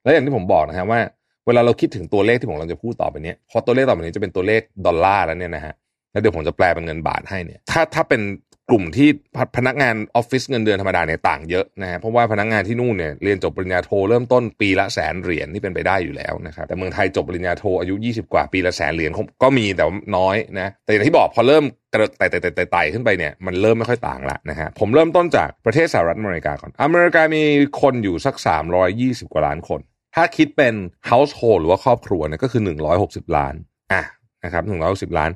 [0.04, 1.02] แล้วอย่างที่ผมบอกนะครับว่า
[1.48, 5.74] เวลาเราคิดถึงตัวเลขที่ผมกำลังจะพูดต่อไปนี้พอตัวเลขต่อไปนี้จะเป็นตัวเลขดอลลาร์แล้วเนี่ยนะฮะ
[6.12, 8.22] แล้วเดี๋ยวผมจะแปลเป็นเงินบาทให้เนี่ย ถ้าถ้าเป็น
[8.70, 9.10] กลุ่มที่
[9.58, 19.12] พนักงานออฟฟิศเงินเดือนธรรมดาเนี่ยต่างเยอะนะฮะเพราะว่าพนักงานที่นู่นเนี่ยเรียนจบปริญญาโทเริ่มต้นปีละแสนเหรียญนี่เป็นไปได้อยู่แล้วนะครับแต่เมืองไทยจบปริญญาโทอายุ 20 กว่าปีละแสนเหรียญ
[19.44, 19.86] ก็มีแต่
[20.18, 27.44] น้อยนะแต่อย่างที่บอกพอเริ่มกระไต่ไต่ไต่ไต่ขึ้นไปเนี่ยมันเริ่มไม่ค่อยต่างละนะฮะผมเริ่มต้นจากประเทศสหรัฐอเมริกาก่อนอเมริกามี
[27.82, 28.36] คนอยู่สัก
[28.84, 29.80] 320 กว่าล้านคน
[30.16, 30.74] ถ้าคิดเป็น
[31.10, 32.62] household หรือว่าครอบครัวเนี่ยก็คือ
[33.00, 33.56] 160 ล้าน
[33.94, 34.04] อะ
[34.44, 34.64] นะครับ
[35.12, 35.32] 160ล้าน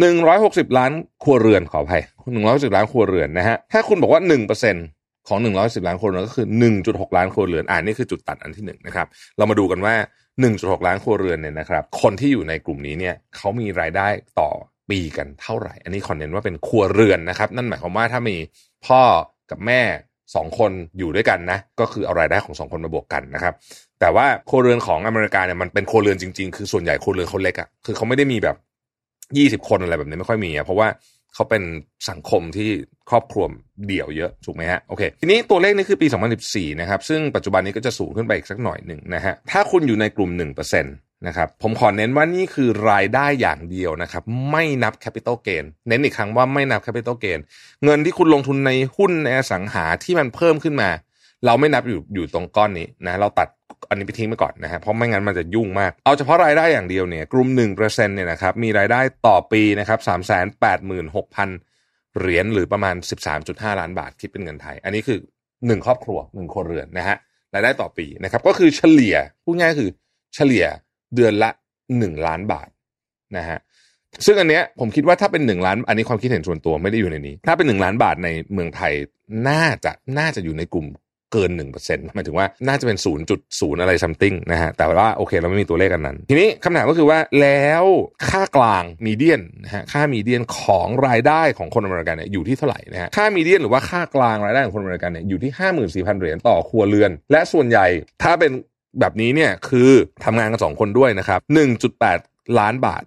[0.00, 2.02] 160 ล้านครัวเรือนขออภัย
[2.38, 6.46] 160 ล้านครัวเรือนนะฮะถ้าคุณบอกว่า1%เของ 110 ล้านคนเรือนก็คือ
[6.82, 9.94] 1.6 ล้านครัวเรือนอ่านี่คือจุดตัดอันที่หนึ่งนะครับเรามาดูกันว่า
[10.40, 14.08] 1.6 ล้านครัวเรือนเนี่ยนะครับคนที่อยู่ในกลุ่มนี้เนี่ยเขามีรายได้
[14.40, 14.50] ต่อ
[14.90, 18.36] ปีกันเท่าไหร่ อันนี้ขอเน้นว่าเป็นครัวเรือนนะครับ นั่นหมายความว่าถ้ามี
[18.86, 19.02] พ่อ
[19.50, 19.80] กับแม่
[20.34, 23.54] สองคนอยู่ด้วยกันนะก็คือเอารายได้ของสองคนมาบวกกันนะครับ
[24.00, 28.56] แต่ว่าครัวเรือนของอเมริกาเนี่ยมันเป็นครัวเรือนจริงๆ คือส่วนใหญ่ครัวเรือนเขาเล็กอะคือเขาไม่ได้มีแบบ
[29.38, 30.88] ยี่สิบคนอะไรแบบนี้ไม่ค่อยมีอะเพราะว่า
[31.34, 31.62] เขาเป็น
[32.10, 32.68] สังคมที่
[33.10, 33.44] ครอบครัว
[33.86, 36.06] เดี่ยวเยอะถูกไหมฮะโอเคทีนี้ตัวเลขนี้คือปี
[36.44, 47.40] 2014 นะครับ ซึ่งปัจจุบันนี้ก็จะสูงขึ้นไปอีกสักหน่อยหนึ่งนะฮะถ้าคุณอยู่ในกลุ่ม 1%นะครับผมขอเน้นว่านี่คือรายได้อย่างเดียวนะครับ ไม่นับ capital gain เน้นอีกครั้งว่าไม่นับ capital gain
[47.84, 50.90] เงินที่คุณลงทุนในหุ้นในอสังหาที่มันเพิ่มขึ้นมา
[51.46, 53.48] เราไม่นับอยู่อยู่ตรงก้อนนี้นะเราตัด
[53.92, 59.98] อันนี้ไปทิ้งไปก่อนนะฮะเพราะไม่งั้นมันจะยุ่งมาก เอาเฉพาะรายได้อย่างเดียวเนี่ยกลุ่ม1%เนี่ยนะครับมีรายได้ต่อปีนะครับ
[60.60, 62.94] 386,000 เหรียญหรือประมาณ
[63.38, 65.18] 13.5 ล้านบาทคิดเป็นเงินไทย อันนี้คือ
[65.52, 67.16] 1 ครอบครัว1คนเรือนนะฮะ
[67.54, 69.90] รายได้ต่อปีนะครับก็คือเฉลี่ยพูดง่ายคือ
[70.34, 70.64] เฉลี่ย
[71.14, 71.50] เดือนละ
[71.88, 72.68] 1 ล้านบาท
[73.36, 73.58] นะฮะ
[74.26, 78.92] ซึ่งอันเนี้ยผมคิดว่าถ้าเป็น1ล้าน อันนี้ความคิดเห็นส่วนตัวไม่ได้อยู่ในนี้ ถ้าเป็น1ล้านบาทในเมืองไทย
[79.48, 80.86] น่าจะน่าจะอยู่ในกลุ่ม
[81.32, 87.84] เกินหนึ่งเปอร์เซ็นต์หมายถึงว่าน่าจะเป็นศูนย์จุดศูนย์อะไรซัมติงนะฮะแต่ว่าโอเคเราไม่มีตัวเลขกันนั้น ทีนี้คำถามก็คือว่าแล้ว
[88.30, 97.86] ค่ากลางมีเดียนนะฮะค่ามีเดียนของรายได้ของคนอเมริกันเนี่ยอยู่ที่เท่าไหร่นะฮะค่ามีเดียนหรือว่าค่ากลางรายได้ของคนอเมริกันเนี่ยอยู่ที่ห้าหมื่นสี่พันเหรียญต่อครัวเรือน และส่วนใหญ่
[98.22, 98.52] ถ้าเป็น
[99.00, 99.90] แบบนี้เนี่ยคือ
[100.24, 102.18] ทำงานกันสองคนด้วยนะครับหนึ่งจุดแปด
[102.58, 103.02] ล้านบาท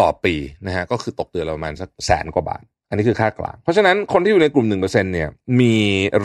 [0.00, 0.34] ต่อปี
[0.66, 5.28] นะฮะก็คือตกเดือนประมาณสักแสนกว่าบาท อันนี้คือค่ากลาง เพราะฉะนั้นคนที่อยู่ในกลุ่ม1%เนี่ย
[5.60, 5.76] มี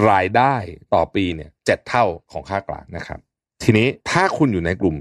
[0.09, 0.55] รายได้
[0.93, 3.19] ต่อปีเนี่ยเจ็ดเท่าของค่ากลางนะครับ
[3.63, 4.95] ทีนี้ถ้าคุณอยู่ในกลุ่ม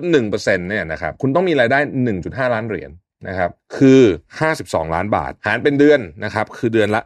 [0.00, 1.78] 0.1%เนี่ยนะครับคุณต้องมีรายได้
[2.16, 2.90] 1.5 ล้านเหรียญ
[3.28, 4.00] นะครับคือ
[4.48, 7.00] 52 ล้านบาท หารเป็นเดือนนะครับคือเดือนละ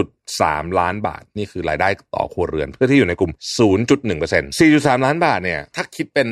[0.00, 3.32] 4.3 ล้านบาท นี่คือรายได้ต่อครัวเรือน เพื่อที่อยู่ในกลุ่ม
[3.88, 6.28] 0.1% 4.3 ล้านบาทเนี่ยถ้าคิดเป็น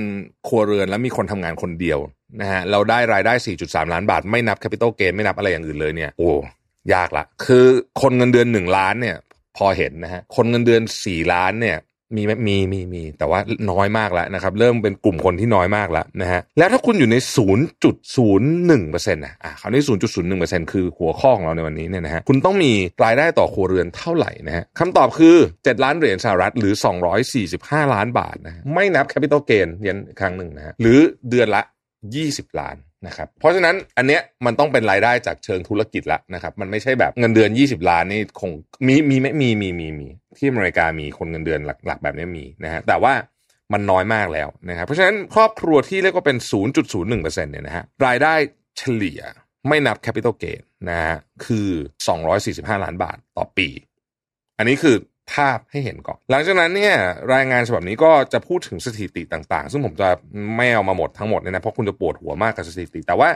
[0.49, 1.99] ครัวเรือนแล้วมีคนทำงานคนเดียว
[2.41, 6.31] นะฮะเราได้รายได้ 4.3 ล้านบาท ไม่นับ capital gain ไม่นับอะไรอย่างอื่นเลยเนี่ยโอ้
[6.95, 7.67] ยากละ คือ
[8.01, 9.17] คนเงินเดือน1ล้านเนี่ย
[9.57, 11.79] พอเห็นนะฮะคนเงินเดือน4ล้านเนี่ย
[12.17, 17.17] มีไหมมีมีมี แต่ว่าน้อยมากแล้วนะครับ เริ่มเป็นกลุ่มคนที่น้อยมากแล้วนะฮะแล้วถ้าคุณอยู่ใน
[17.97, 19.83] 0.01%นะอะคราวนี้
[20.27, 22.73] 0.01%คือหัวข้อของเราในวันนี้เนี่ยนะฮะคุณต้องมี
[23.05, 26.75] รายได้ต่อครัวเรือนเท่าไหร่นะฮะคำตอบคือ 7 ล้านเหรียญสหรัฐหรือ
[27.35, 30.99] 245 ล้านบาทนะฮะไม่นับ capital gain ย้ำครั้งหนึ่งนะฮะหรือ
[31.31, 31.63] เดือนละ
[32.11, 38.51] 20 ล้าน นะครับเพราะฉะนั้นอันเนี้ยมันต้องเป็นรายได้จากเชิงธุรกิจละนะครับ มันไม่ใช่แบบเงินเดือน 20 ล้านนี่คง
[38.87, 43.15] มีมีไม่มีมีมีมีที่อเมริกามีคนเงินเดือนหลักๆ แบบนี้มีนะฮะแต่ว่า
[43.73, 46.37] มันน้อยมากแล้วนะครับ เพราะฉะนั้นครอบครัวที่เรียกว่าเป็น
[46.85, 48.35] 0.01%เนี่ยนะฮะรายได้
[48.79, 49.21] เฉลี่ย
[49.69, 51.69] ไม่นับ capital gain นะฮะคือ
[52.27, 53.69] 245 ล้านบาทต่อปี
[54.59, 54.97] อันนี้คือ
[55.33, 56.95] ภาพให้เห็นก่อน หลังจากนั้นเนี่ย
[57.35, 60.09] รายงานฉบับนี้ก็จะพูดถึงสถิติต่างๆ ซึ่งผมจะ
[60.57, 63.29] ไม่เอามาหมดทั้งหมดเนี่ยนะเพราะคุณจะปวดหัวมากกับสถิติ แต่ว่า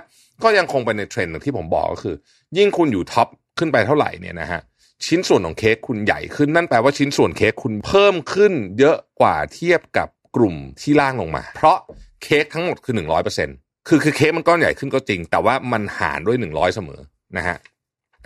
[0.43, 2.15] ก็ยังคงเป็นในเทรนด์ที่ผมบอกก็คือ
[2.59, 4.61] ยิ่งคุณอยู่ top ขึ้นไปเท่าไหร่เนี่ยนะฮะ
[5.07, 11.79] ชิ้นส่วนของเค้กคุณใหญ่ขึ้นนั่นแปลว่าชิ้นส่วนเค้กคุณเพิ่มขึ้น เยอะกว่าเทียบกับกลุ่มที่ล่างลงมา เพราะ
[12.23, 13.49] เค้กทั้งหมดคือหนึ่งร้อยเปอร์เซ็นต์
[13.89, 17.01] คือคือเค้กมันก้อนใหญ่ขึ้นก็จริง แต่ว่ามันหารด้วยหนึ่งร้อยเสมอ
[17.37, 17.57] นะฮะ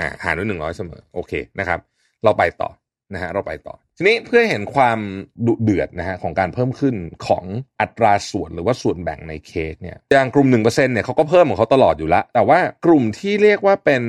[0.01, 1.81] อ่าหารด้วยหนึ่งร้อยเสมอโอเคนะครับ
[2.25, 2.71] เราไปต่อ
[3.13, 4.99] นะฮะเราไปต่อ ทีนี้เพื่อเห็นความ
[5.47, 6.95] ดุเดือดนะฮะของการเพิ่มขึ้น
[7.27, 7.45] ของ
[7.81, 14.03] อัตราส่วนหรือว่าส่วนแบ่งในเค้กเนี่ยอย่างกลุ่ม1%เนี่ยเขาก็เพิ่มของเขาตลอดอยู่ล้วแต่ว่ากลุ่มที่เรียกว่าเป็น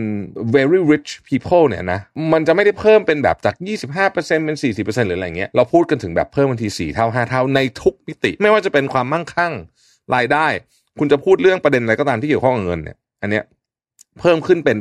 [0.56, 2.00] very rich people เนี่ยนะ
[2.34, 3.56] มันจะไม่ได้เพิ่มเป็นแบบจาก
[3.96, 9.54] 25%เป็น 40%หรืออะไรเงี้ยเราพูดกันถึงแบบเพิ่มบางที4เท่า 5 เท่าในทุกมิติ ไม่ว่าจะเป็นความมั่งคั่ง
[10.16, 10.48] รายได้
[11.00, 13.44] คุณจะพูดเรื่องประเด็นอะไรก็ตามที่เกี่ยวข้องกับเงินเนี่ยอันเนี้ย
[14.20, 14.78] เพิ่มขึ้นเป็น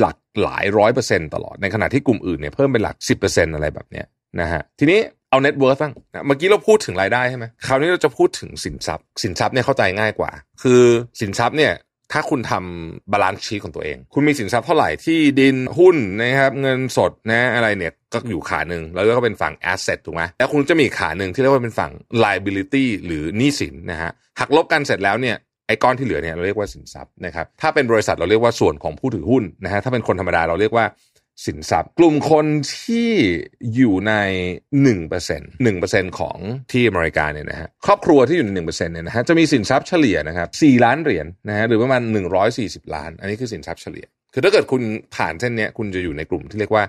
[0.00, 4.06] หลักหลายร้อยเปอร์เซ็นต์ตลอด ในขณะที่กลุ่มอื่นเนี่ยเพิ่มเป็นหลักสิบเปอร์เซ็นต์อะไรแบบเนี้ย
[4.40, 5.92] นะฮะทีนี้เอา net worth บ้าง
[6.26, 10.30] เมื่อกี้เราพูดถึงรายได้ใช่ไหมคราวนี้เราจะพูดถึงสินทรัพย์ สินทรัพย์เนี่ยเข้าใจง่ายกว่า
[10.62, 10.82] คือ
[11.20, 11.74] สินทรัพย์เนี่ย
[12.12, 21.92] ถ้าคุณทำ balance sheet ของตัวเอง คุณมีสินทรัพย์เท่าไหร่ที่ดินหุ้นนะครับเงินสดนะอะไรเนี่ยก็อยู่ขาหนึ่งแล้วก็เป็นฝั่ง asset ถูกไหมแล้วคุณจะมีขาหนึ่งที่เรียกว่าเป็นฝั่ง
[22.24, 30.86] liability หรือหนี้สินนะฮะหักลบกันเสร็จแล้วเนี่ย ไอ้ก้อนที่เหลือเนี่ยเราเรียกว่าสินทรัพย์นะครับถ้าเป็นบริษัทเราเรียกว่าส่วนของผู้ถือหุ้นนะฮะถ้าเป็นคนธรรมดาเราเรียกว่า
[31.46, 33.10] สินทรัพย์ กลุ่มคนที่
[33.74, 34.12] อยู่ใน
[34.86, 36.38] 1% 1%ของ
[36.72, 42.02] ที่อเมริกาเนี่ยนะฮะครอบครัวที่อยู่ใน 1%เนี่ยนะฮะจะมีสินทรัพย์เฉลี่ยนะครับ4ล้านเหรียญนะฮะหรือประมาณ
[42.48, 44.82] 140 ล้าน อันนี้คือสินทรัพย์เฉลี่ย คือถ้าเกิดคุณ
[45.16, 46.84] ผ่านเส้นเนี้ยคุณจะอยู่ในกลุ่มที่เรียกว่า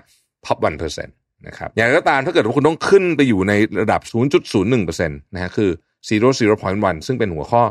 [0.46, 4.00] top 1%นะครับอย่างไรก็ตามถ้าเกิดว่าคุณต้องขึ้นไปอยู่ในระดับ
[4.52, 5.70] 0.01%นะฮะคือ
[6.08, 6.22] 0
[6.60, 7.62] 0.1 ซึ่งเป็นหัวข้อ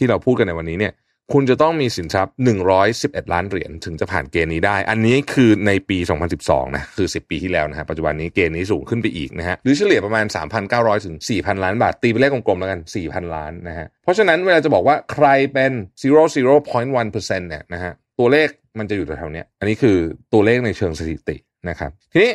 [0.00, 0.94] ที่เราพูดกันในวันนี้เนี่ย
[1.34, 2.34] คุณจะต้องมีสินทรัพย์
[2.82, 5.98] 111 ล้านเหรียญถึงจะผ่านเกณฑ์นี้ได้ อันนี้คือในปี
[6.36, 10.26] 2012 นะ คือ 10 ปีที่แล้วนะฮะ ปัจจุบันนี้เกณฑ์นี้สูงขึ้นไปอีกนะฮะ หรือเฉลี่ยประมาณ
[10.66, 15.72] 3,900 ถึง 4,000 ล้านบาท ตีเป็นเลขกลมๆ แล้วกัน 4,000 ล้านนะฮะ เพราะฉะนั้นเวลาจะบอกว่าใครเป็น
[16.10, 19.96] 0.01%เนี่ยนะฮะ ตัวเลขมันจะอยู่แถวๆเนี้ยอันนี้คือ
[20.32, 21.36] ตัวเลขในเชิงสถิติ
[21.68, 22.32] นะครับ ทีนี้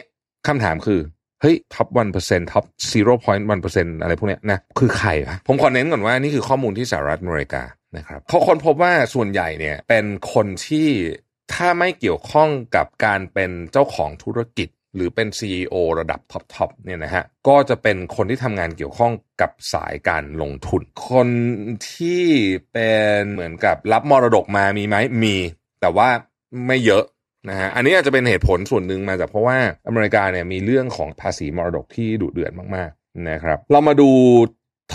[0.47, 0.99] คำถามคือ
[1.41, 7.63] เฮ้ย top one percent top zero point one percent อะไรพวกเนี้ยนะคือใครวะผมขอเน้นก่อนว่านี่คือข้อมูลที่สหรัฐอเมริกา
[7.97, 10.89] นะครับเขาค้นพบว่าส่วนใหญ่เนี่ยเป็นคนที่
[11.53, 21.29] ถ้าไม่เกี่ยวข้องกับการเป็นเจ้าของธุรกิจ หรือเป็น CEO ระดับ top ๆเนี่ยนะฮะก็จะเป็นคนที่ทำงานเกี่ยวข้องกับสายการลงทุน คน
[21.91, 22.25] ที่
[22.71, 25.35] เป็นเหมือนกับรับมรดกมามีไหมมี
[25.81, 26.09] แต่ว่า
[26.67, 27.03] ไม่เยอะ
[27.49, 34.09] นะฮะอันนี้อาจจะเป็นเหตุผลส่วนหนึ่งมาจากเพราะว่าอเมริกาเนี่ยมีเรื่องของภาษีมรดกที่ดุเดือดมากๆนะครับ เรามาดู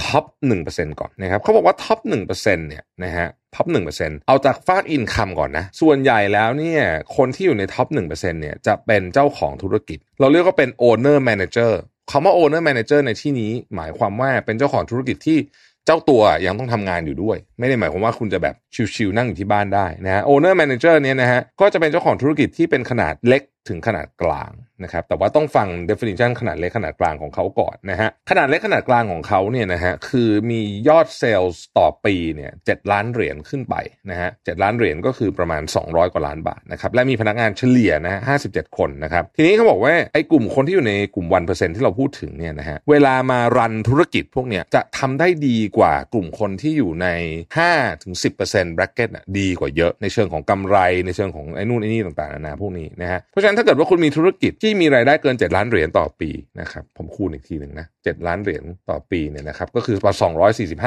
[0.00, 6.82] top หนึ่งเปอร์เซ็นต์ก่อนนะครับเขาบอกว่า top หนึ่งเปอร์เซ็นต์เนี่ยนะฮะ top หนึ่งเปอร์เซ็นต์เอาจากฟาก income ก่อนนะ ส่วนใหญ่แล้วเนี่ย
[7.16, 11.72] คนที่อยู่ใน top หนึ่งเปอร์เซ็นต์เนี่ยจะเป็นเจ้าของธุรกิจ เราเรียกว่าเป็น owner manager
[12.10, 15.38] คำว่า owner manager ในที่นี้หมายความว่าเป็นเจ้าของธุรกิจที่
[15.86, 18.54] เจ้าตัวยังต้องทำงานอยู่ด้วย ไม่ได้หมายความว่าคุณจะแบบ
[18.94, 24.50] ชิวๆนั่งอยู่ที่บ้านได้นะฮะ owner manager เนี่ยนะฮะก็จะเป็นเจ้าของธุรกิจที่เป็นขนาดเล็ก ถึงขนาดกลาง
[24.84, 33.74] นะครับ แต่ว่าต้องฟัง definition ขนาดเล็กขนาดกลางของเขาก่อนนะฮะ ขนาดเล็กขนาดกลางของเขาเนี่ยนะฮะ คือมียอดเซลล์ต่อปีเนี่ยเล้านเหรียญขึ้นไป
[34.10, 47.08] นะฮะเล้านเหรียญก็คือประมาณ 200 กว่าล้านบาทนะครับ และมีพนักงานเฉลี่ยนะฮะ57คนนะครับ ทีนี้เขาบอกว่าไอ้กลุ่มคนที่อยู่ในกลุ่มวันเปอร์เซ็นที่เราพูดถึงเนี่ยนะฮะ เวลามารันธุรกิจพวกเนี้ยจะทำได้ดีกว่ากลุ่มคนที่อยู่ใน
[47.56, 48.14] 5ถึง
[48.46, 60.16] 10% bracket น่ะดีกว่าเยอะในเชิงของกำไรในเชิงของไอ้นู่นไอ้นี่ต่างๆนานาพวกนี้นะฮะ เพราะฉะนั้นถ้าเกิดว่าคุณมีธุรกิจที่มีรายได้เกิน 7 ล้านเหรียญต่อปีนะครับผมคูณอีกทีหนึ่งนะเล้านเหรียญต่อปีเนี่ยนะครับก็คือประมาณ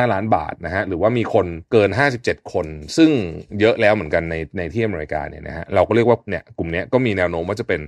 [0.08, 3.10] 245 ล้านบาทนะฮะหรือว่ามีคนเกิน 57 คน ซึ่ง
[3.60, 7.82] เยอะแล้วเหมือนกันในในที่อเมริกาเนี่ยนะฮะเราก็เรียกว่าเนี่ยกลุ่มนี้ก็มีแนวโน้มว่าจะเป็น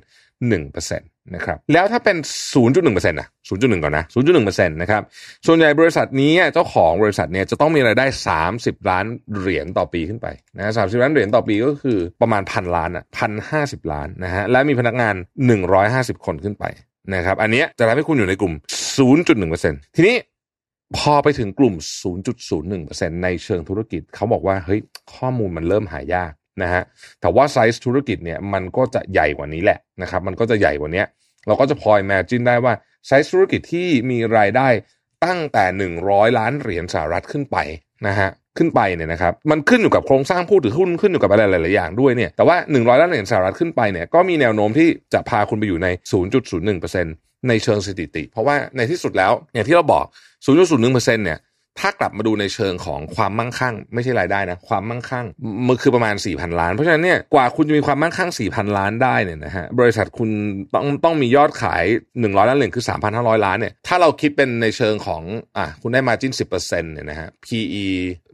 [0.50, 2.18] 1%นะครับแล้วถ้าเป็น
[2.54, 4.06] 0.1%นะ 0.1 ก่อนนะ
[4.36, 5.02] 0.1%นะครับ
[5.48, 8.06] ส่วนใหญ่บริษัทนี้เจ้าของบริษัทเนี่ยจะต้องมีรายได้
[8.48, 9.06] 30 ล้าน
[9.38, 10.28] เหรียญต่อปีขึ้นไป
[10.58, 15.16] นะสามสิบล้านเหรียญต่อปีก็คือประมาณพันล้านอะพันห้าสิบล้านนะฮะ และมีพนักงาน
[15.70, 16.66] 150 คนขึ้นไป
[17.14, 18.54] นะครับ อันนี้จะทำให้คุณอยู่ในกลุ่ม
[19.06, 20.16] 0.1%ทีนี้
[20.98, 21.76] พอไปถึงกลุ่ม
[22.50, 24.80] 0.01%ในเชิงธุรกิจ เขาบอกว่าเฮ้ย
[25.16, 26.32] ข้อมูลมันเริ่มหายาก
[26.64, 26.84] นะฮะ
[27.22, 31.04] แต่ว่าไซส์ธุรกิจเนี่ยมันก็จะใหญ่กว่านี้แหละนะครับ มันก็จะใหญ่กว่านี้
[31.48, 32.74] เราก็จะพลอ imagine ได้ว่า
[33.08, 34.68] ไซส์ธุรกิจที่มีรายได้
[35.26, 35.66] ตั้งแต่
[36.02, 37.58] 100 ล้านเหรียญสหรัฐขึ้นไป
[38.08, 45.88] นะฮะขึ้นไปเนี่ยนะครับมันขึ้นอยู่กับโครงสร้างผู้ถือหุ้นขึ้นอยู่กับอะไรหลาย ๆ อย่างด้วยเนี่ยแต่ว่า 100 ล้านเหรียญสหรัฐขึ้นไปเนี่ยก็มีแนวโน้มที่จะพาคุณไปอยู่ใน
[46.48, 50.06] 0.01%ในเชิงสถิติ เพราะว่าในที่สุดแล้วอย่างที่เราบอก
[50.46, 51.40] 0.01%เนี่ย
[51.80, 55.26] ถ้ากลับมาดูในเชิงของความมั่งคั่ง ไม่ใช่รายได้นะความมั่งคั่ง
[55.68, 60.30] มันคือประมาณ 4,000 ล้าน เพราะฉะนั้นเนี่ยกว่าคุณจะมีความมั่งคั่ง 4,000 ล้านได้เนี่ยนะฮะบริษัทคุณ
[60.76, 61.84] ต้องต้องมียอดขาย
[62.16, 62.86] 100 ล้านเหรียญคือ
[63.16, 65.24] 3,500 ล้านเนี่ยถ้าเราคิดเป็นในเชิงของ
[65.58, 67.86] อะคุณได้มาจิ้น10%เนี่ยนะฮะ PE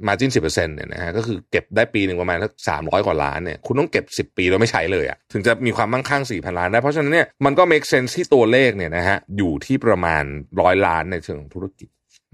[0.08, 10.24] มาจิ้น10%เนี่ยนะฮะก็คือเก็บได้ปีหนึ่งประมาณสัก300 กว่าล้านเนี่ยคุณต้องเก็บ 10 ปีแล้วไม่ใช้เลยอะ่ะถึงจะมีความมั่งคั่ง 4,000 ล้านได้เพราะฉะนั้นเนี่ยมันก็ make sense ที่ตัวเลขเนี่ยนะฮะอยู่ที่ประมาณ
[10.62, 11.90] ร้อยล้านในเชิงธุรกิจ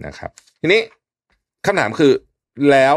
[0.05, 0.81] นะครับทีนี้
[1.65, 2.11] คำถามคือ
[2.71, 2.95] แล้ว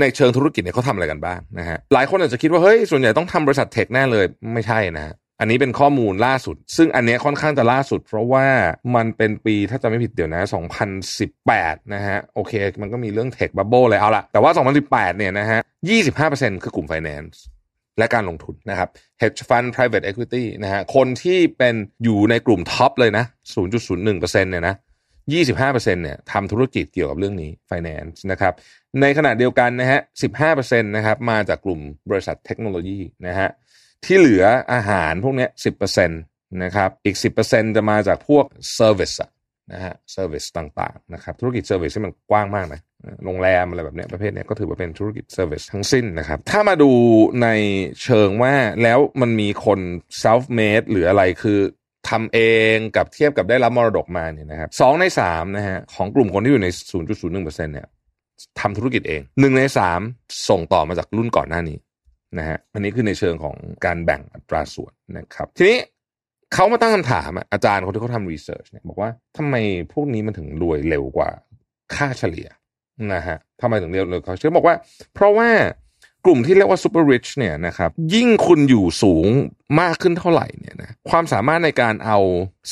[0.00, 8.46] ในเชิงธุรกิจเนี่ยเขาทำอะไรกันบ้างนะฮะหลายคนอาจจะคิดว่าเฮ้ยส่วนใหญ่ต้องทำบริษัทเทคแน่เลยไม่ใช่นะฮะอันนี้เป็นข้อมูลล่าสุด ซึ่งอันนี้ค่อนข้างจะล่าสุด เพราะว่า
[8.96, 10.42] มันเป็นปีถ้าจะไม่ผิดเดี๋ยวนะ
[11.18, 14.52] 2018 นะฮะโอเค มันก็มีเรื่องเทคบับเบิ้ลเลยเอาละแต่ว่า
[14.84, 15.60] 2018 เนี่ยนะฮะ
[16.12, 17.36] 25%คือกลุ่ม Finance
[17.98, 18.88] และการลงทุนนะครับ
[19.22, 24.74] hedge fund private equity นะฮะคนที่เป็นอยู่ในกลุ่มท็อปเลยนะ 0.01%เนี่ยนะ
[25.32, 28.52] 25%เนี่ยทำธุรกิจเกี่ยวกับเรื่องนี้ finance นะครับ
[29.00, 30.00] ในขณะเดียวกันนะฮะ
[30.42, 33.48] 15%นะครับมาจากกลุ่มบริษัทเทคโนโลยีนะฮะ
[34.04, 35.46] ที่เหลืออาหารพวกนี้
[35.84, 38.44] 10%นะครับ อีก 10%จะมาจากพวก
[38.78, 39.16] service
[39.72, 42.80] นะฮะ service ต่างๆ นะครับ ธุรกิจ service ที่มันกว้างมากนะ
[43.24, 46.92] โรงแรมอะไรแบบนี้ประเภทนี้ก็ถือว่าเป็นธุรกิจ service ทั้งสิ้นนะครับ ถ้ามาดู
[47.42, 47.48] ใน
[48.02, 49.80] เชิงว่าแล้วมันมีคน
[50.22, 51.58] self made หรืออะไรคือ
[52.10, 52.38] ทำเอ
[52.74, 56.68] งกับเทียบกับได้รับมรดกมาเนี่ยนะครับสองในสามนะฮะของกลุ่มคนที่อยู่ใน
[57.12, 57.88] 0.01%เนี่ย
[58.60, 60.00] ทำธุรกิจเองหนึ่งในสาม
[60.48, 61.78] ส่งต่อมาจากรุ่นก่อนหน้านี้
[62.38, 65.78] นะฮะอันนี้คือในเชิงของการแบ่งอัตราส่วนนะครับ ทีนี้
[66.52, 69.54] เขามาตั้งคำถามอาจารย์คนที่เขาทำรีเสิร์ชเนี่ยบอกว่าทำไม
[69.92, 71.28] พวกนี้มันถึงรวยเร็วกว่า
[71.94, 72.48] ค่าเฉลี่ย
[73.14, 74.76] นะฮะทำไมถึงเร็วเลยเขาเชื่อบอกว่า
[75.14, 75.48] เพราะว่า
[76.26, 79.26] กลุ่มที่เรียกว่า super rich เนี่ยนะครับยิ่งคุณอยู่สูง
[79.80, 82.18] มากขึ้นเท่าไหร่เนี่ยนะความสามารถในการเอา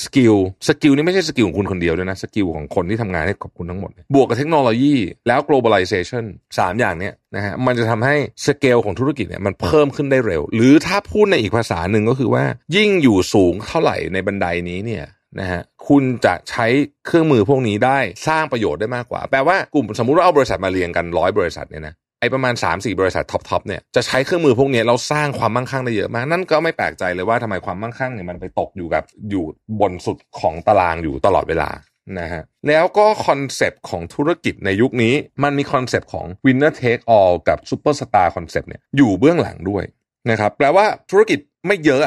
[0.03, 0.35] skill
[0.69, 4.95] skill นี่ไม่ใช่ skill ของคุณคนเดียวด้วยนะ skill ของคนที่ทำงานให้กับคุณทั้งหมด บวกกับเทคโนโลยี
[5.29, 6.25] แล้ว globalization
[6.59, 12.45] สามอย่างเนี้ยนะฮะมันจะทำให้สเกลของธุรกิจเนี่ยมันเพิ่มขึ้นได้เร็ว หรือถ้าพูดในอีกภาษาหนึ่งก็คือว่า
[12.77, 15.05] ยิ่งอยู่สูงเท่าไหร่ในบันไดนี้เนี่ย
[15.41, 16.67] นะฮะคุณจะใช้
[17.07, 29.45] เครื่องมือพวกนี้ได้สร้างประโยชน์ได้มากกว่า แปลว่ากลุ่มสมมุติว่าเอาบริษัทมาเรียงกันร้อยบริษัทเนี่ยนะ ไอ้ประมาณ 3 4 บริษัท top ๆเนี่ยจะใช้เครื่องมือพวกนี้เราสร้างความมั่งคั่งได้เยอะมาก นั่นก็ไม่แปลกใจเลยว่าทำไมความมั่งคั่งเนี่ยมันไปตกอยู่กับอยู่
[29.81, 31.71] บนสุดของตารางอยู่ตลอดเวลา
[32.19, 39.85] นะฮะแล้วก็ concept ของธุรกิจในยุคนี้มันมี concept ของ winner take all กับ superstar concept เนี่ยอยู่เบื้องหลังด้วย
[40.31, 42.03] นะครับแปลว่าธุรกิจไม่เยอะ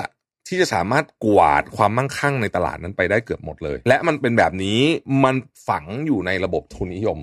[0.47, 4.79] ที่จะสามารถกวาดความมั่งคั่งในตลาดนั้นไปได้เกือบหมดเลย และมันเป็นแบบนี้
[5.23, 5.35] มัน
[5.67, 7.19] ฝังอยู่ในระบบทุนนิยม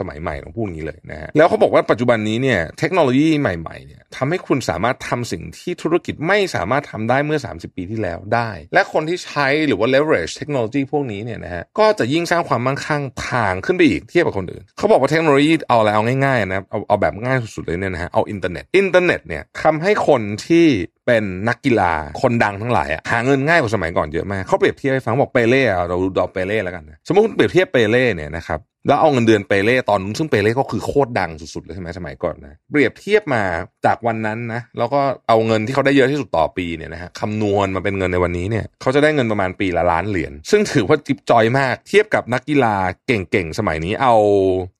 [0.00, 20.66] สมัยใหม่ต้องพูดงี้เลยนะฮะแล้วเขาบอกว่าปัจจุบันนี้เนี่ยเทคโนโลยีใหม่ๆเนี่ยทำให้คุณสามารถทำสิ่งที่ธุรกิจไม่สามารถทำได้เมื่อ 30 ปีที่แล้วได้ และคนที่ใช้หรือว่า leverage เทคโนโลยีพวกนี้เนี่ยนะฮะก็จะยิ่งสร้างความมั่งคั่งห่างขึ้นไปอีกเทียบกับคนอื่น เขาบอกว่าเทคโนโลยีเอาอะไรเอาง่ายๆนะเอาเอาแบบง่ายสุดๆเลยเนี่ยนะฮะเอาอินเทอร์เน็ตอินเทอร์เน็ตเนี่ยทำให้คนที่
[21.06, 33.42] เป็นนักกีฬาคนดังทั้งหลายอะหาเงินง่ายกว่าสมัยก่อนเยอะมากเขาเปรียบเทียบให้ฟังบอกเปเล่เราดูดอเปเล่แล้วกันนะสมมติคุณเปรียบเทียบเปเล่เนี่ยนะครับแล้วเอาเงินเดือนเปเล่ตอนนู้นซึ่งเปเล่ก็คือโคตรดังสุดๆเลยใช่ไหมสมัยก่อนนะเปรียบเทียบมา
[33.86, 44.14] จากวันนั้นนะแล้วก็เอาเงินที่เขาได้เยอะที่สุดต่อปีเนี่ยนะฮะคำนวณมาเป็นเงินในวันนี้เนี่ยเขาจะได้เงินประมาณปีละล้านเหรียญซึ่งถือว่าจิ๊บจ๊อยมากเทียบกับนักกีฬาเก่งๆสมัยนี้เอา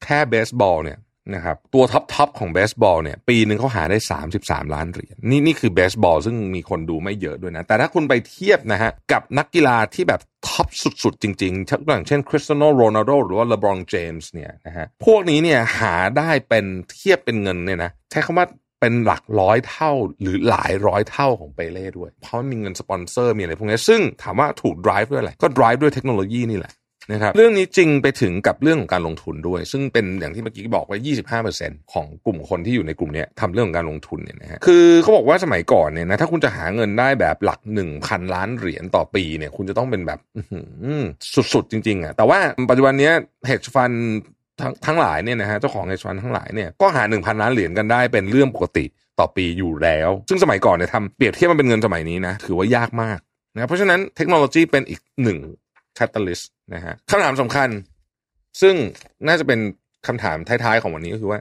[0.04, 0.98] แค่เบสบอลเนี่ย
[1.34, 3.98] นะครับตัว top top ของเบสบอลเนี่ยปีหนึ่งเขาหาได้
[4.36, 18.46] 33 ล้านเหรียญนี่นี่คือเบสบอลซึ่งมีคนดูไม่เยอะด้วยนะ แต่ถ้าคุณไปเทียบนะฮะกับนักกีฬาที่แบบ top สุด ๆ จริงๆอย่างเช่นคริสเตียโนโรนัลโดหรือว่าเลบรอนเจมส์เนี่ยนะฮะพวกนี้เนี่ยหาได้เป็นเทียบเป็นเงินเนี่ยนะใช้คำว่า
[18.80, 26.72] เป็นหลักร้อยเท่าหรือหลายร้อยเท่าของเปเล่ด้วย เพราะมีเงินสปอนเซอร์มีอะไรพวกนี้ซึ่งถามว่าถูก drive ด้วยอะไรก็ drive ด้วยเทคโนโลยีนี่แหละ
[27.12, 30.96] นะครับเรื่องนี้จริงไปถึงกับเรื่องของการลงทุนด้วย ซึ่งเป็นอย่างที่เมื่อกี้บอกไว้
[31.44, 37.60] 25%ของกลุ่มคนที่อยู่ในกลุ่มนี้ทำเรื่องของการลงทุนเนี่ยนะฮะคือเขาบอกว่าสมัยก่อนเนี่ยนะถ้าคุณจะหาเงินได้แบบหลัก
[37.96, 40.18] 1,000 ล้านเหรียญต่อปีเนี่ยคุณจะต้องเป็นแบบ
[41.52, 42.38] สุดๆ จริงๆอะแต่ว่า
[42.70, 43.10] ปัจจุบันนี้
[43.46, 43.92] เฮดฟัน
[44.60, 48.84] ทั้งทั้งหลายเนี่ยนะฮะเจ้าของเฮดฟันทั้งหลายเนี่ยก็หา 1,000 ล้านเหรียญกันได้เป็นเรื่องปกติ
[49.18, 53.18] ต่อปีอยู่แล้ว ซึ่งสมัยก่อนเนี่ยทำเปรียบเทียบมันเป็นเงินสมัยนี้นะถือว่ายากมาก
[53.54, 55.38] นะเพราะฉะนั้นเทคโนโลยีเป็นอีกหนึ่ง
[55.98, 57.68] catalyst นะฮะคำถามสำคัญ
[58.60, 58.74] ซึ่ง
[59.26, 59.60] น่าจะเป็น
[60.06, 61.40] คำถามท้ายๆของวันนี้ก็คือว่า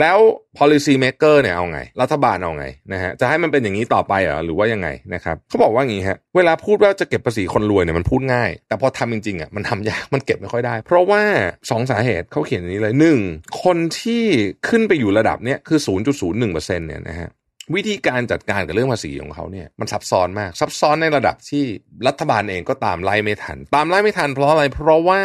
[0.00, 0.18] แล้ว
[0.58, 11.22] policy maker เนี่ยเอาไง รัฐบาลเอาไงนะฮะจะให้มันเป็นอย่างนี้ต่อไปเหรอหรือว่ายังไงนะครับเขาบอกว่าอย่างนี้ฮะเวลาพูดว่าจะเก็บภาษีคนรวยเนี่ยมันพูดง่าย แต่พอทำจริงๆอะมันทำยากมันเก็บไม่ค่อยได้ เพราะว่า
[11.70, 13.18] สองสาเหตุเขาเขียนอย่างนี้เลยหนึ่ง
[13.62, 14.24] คนที่
[14.68, 15.78] ขึ้นไปอยู่ระดับเนี้ยคือ
[16.28, 17.30] 0.01%เนี่ยนะฮะ
[17.74, 21.64] วิธีการจัดการกับเรื่องภาษีของเขาเนี่ยมันซับซ้อนมากซับซ้อนในระดับที่
[22.06, 25.20] รัฐบาลเองก็ตามไล่ไม่ทัน ตามไล่ไม่ทันเพราะอะไร เพราะว่า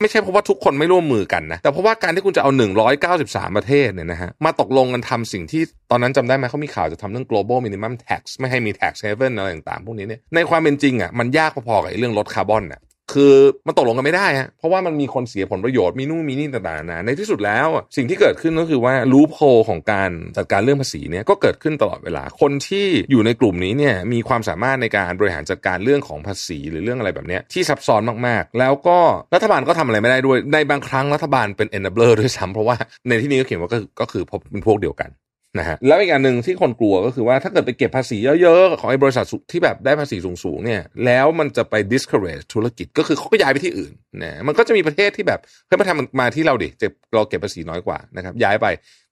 [0.00, 2.50] ไม่ใช่เพราะว่าทุกคนไม่ร่วมมือกันนะแต่เพราะว่าการที่คุณจะเอา
[2.98, 12.80] 193 ประเทศเนี่ยนะฮะมาตกลงกันทำสิ่งที่ตอนนั้นจำได้ไหมเขามีข่าวจะทำเรื่อง global minimum tax ไม่ให้มี tax haven อะไรต่างๆ พวกนี้เนี่ยในความเป็นจริงอะมันยากพอๆกับเรื่องลดคาร์บอนอะ
[13.12, 13.34] คือ
[13.66, 28.98] มันตกลงกันไม่ได้ฮะเพราะว่ามันมีคนเสียผลประโยชน์มีนู่นมีนี่ต่างๆนะในที่สุดแล้วสิ่งที่เกิดขึ้นก็คือว่ารูปโพของการจัดการเรื่องภาษีเนี่ยก็เกิดขึ้นตลอดเวลาคนที่อยู่ในกลุ่มนี้เนี่ยมีความสามารถในการบริหารจัดการเรื่องของภาษีหรือเรื่องอะไรแบบนี้ที่ซับซ้อนมากๆ แล้วก็
[29.34, 32.76] รัฐบาลก็ทำอะไรไม่ได้ด้วยในบางครั้งรัฐบาลเป็น enabler ด้วยซ้ำเพราะว่า
[33.08, 35.10] ในที่นี้ก็เขียนว่าก็ก็คือเป็นพวกเดียวกัน
[35.58, 48.66] นะฮะแล้วอีกอย่างหนึ่งที่คนกลัวก็คือว่าถ้าเกิดไปเก็บภาษีเยอะๆ ของไอ้บริษัทที่แบบได้ภาษีสูงๆเนี่ยแล้วมันจะไป discourage ธุรกิจก็คือเขาก็ย้ายไปที่อื่นนะมันก็จะมีประเทศที่แบบเฮ้ยมาทำมาที่เราดิจะเราเก็บภาษีน้อยกว่านะครับย้ายไป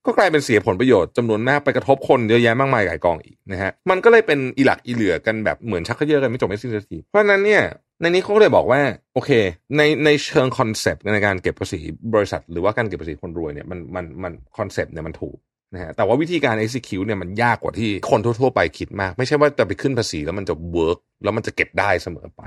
[0.05, 7.63] ก็กลายเป็นเสียผลประโยชน์จำนวนมากไปกระทบคนเยอะแยะมากมายหลายกองอีกนะฮะมันก็เลยเป็นอีหลักอีเหลื่อกันแบบเหมือนชักเย่อกันไม่จบไม่สิ้นสักทีเพราะนั้นเนี่ย
[8.01, 8.81] ในนี้เขาก็เลยบอกว่า
[9.13, 9.31] โอเค
[9.77, 11.79] ในในเชิง concept ในการเก็บภาษี
[12.13, 15.37] บริษัท หรือว่าการเก็บภาษีคนรวยเนี่ยมันมันมัน concept เนี่ยมันถูก
[15.73, 22.41] นะฮะแต่ว่าวิธีการ execute เนี่ยมันยากกว่าที่คนทั่ว ๆ ไปคิดมาก ไม่ใช่ว่าจะไปขึ้นภาษีแล้วมันจะ work แล้วมันจะเก็บได้เสมอไป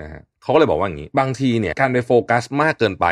[0.00, 3.06] นะฮะเขาก็เลยบอกว่าอย่างนี้ บางทีเนี่ยการไปโฟกัสมากเกินไป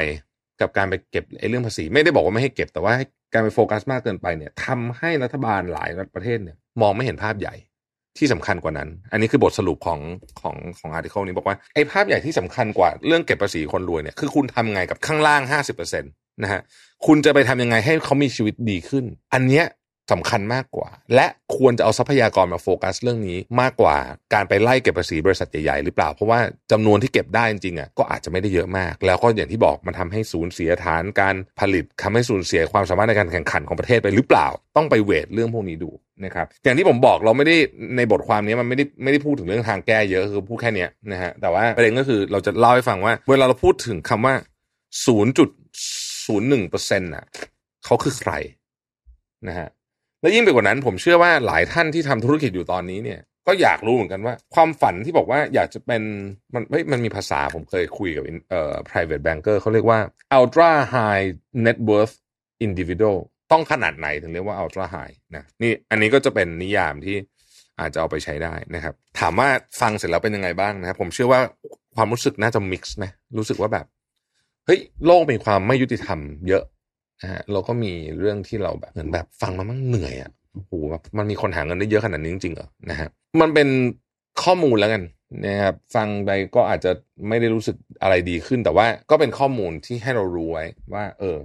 [0.60, 2.92] กับการไปเก็บไอ้เรื่องภาษี ไม่ได้บอกว่าไม่ให้เก็บแต่ว่า
[3.32, 7.54] การไปโฟกัสมากเกินไปเนี่ยทำให้รัฐบาลหลายประเทศเนี่ยมองไม่เห็นภาพใหญ่
[8.18, 10.00] ที่สำคัญกว่านั้น อันนี้คือบทสรุปของ
[10.40, 15.42] ของของอาร์ติเคิลนี้บอกว่าไอ้ภาพใหญ่ที่สำคัญกว่าเรื่องเก็บภาษีคนรวยเนี่ยคือคุณทำไงกับข้างล่าง
[15.88, 16.60] 50% นะฮะ
[17.06, 19.66] คุณจะไปทำยังไงให้เขามีชีวิตดีขึ้น อันเนี้ย
[20.16, 21.26] สำคัญมากกว่า และ
[21.56, 23.96] ควรจะเอาทรัพยากรมาโฟกัสเรื่องนี้มากกว่า
[24.34, 26.40] การไปไล่เก็บภาษีบริษัทใหญ่ๆหรือเปล่า เพราะว่า
[26.72, 35.90] จำนวนที่เก็บได้จริงๆอะก็อาจจะไม่ได้เยอะมาก แล้วก็อย่างที่บอกมันทำให้สูญเสียฐานการผลิตทำให้สูญเสียความสามารถในการแข่งขันของประเทศไปหรือเปล่า ต้องไปเวทเรื่องพวกนี้ดู
[36.24, 37.56] นะครับอย่างที่ผมบอกเราไม่ได้
[37.96, 44.34] ในบทความนี้มันไม่ได้ไม่ได้พูดถึงเรื่องทางแก้เยอะคือพูดแค่นี้นะฮะแต่ว่าประเด็นก็คือเราจะเล่าให้ฟังว่า เวลาเราพูดถึงคำว่า
[46.30, 47.24] 0.01%เปอร์เซ็นต์่ะ
[47.84, 48.32] เขาคือใคร
[49.48, 49.68] นะฮะ
[50.20, 56.02] และยิ่งไปกว่านั้น ผมเชื่อว่าหลายท่านที่ทำธุรกิจอยู่ตอนนี้เนี่ย ก็อยากรู้เหมือนกันว่า ความฝันที่บอกว่าอยากจะเป็น
[56.54, 60.00] มันเฮ้ยมันมีภาษาผมเคยคุยกับเอ่อ private banker เขาเรียกว่า
[60.38, 61.26] ultra high
[61.64, 62.14] net worth
[62.66, 63.18] individual
[63.52, 67.16] ต้องขนาดไหนถึงเรียกว่า ultra high นะนี่อันนี้ก็จะเป็นนิยามที่
[67.80, 69.48] อาจจะเอาไปใช้ได้นะครับ ถามว่า
[69.80, 71.40] ฟังเสร็จแล้วเป็นยังไงบ้างนะครับ ผมเชื่อว่า
[71.96, 73.86] ความรู้สึกน่าจะ mix นะรู้สึกว่าแบบ
[74.66, 76.64] เฮ้ยโลกมีความไม่ยุติธรรมเยอะ
[77.22, 83.08] นะฮะเราก็มีเรื่องที่เราแบบเหมือนแบบฟังมามั่งเหนื่อยอะ่ะโอ้โหแบบมันมีคนหาเงินได้เยอะขนาดนี้จริงๆเหรอนะฮะ
[83.40, 83.68] มันเป็น
[84.42, 85.02] ข้อมูลแล้วกัน
[85.44, 86.90] นะครับฟังไปก็อาจจะ
[87.28, 91.36] ไม่ได้รู้สึกอะไรดีขึ้น แต่ว่าก็เป็นข้อมูลที่ให้เรารู้ไว้ว่า เออ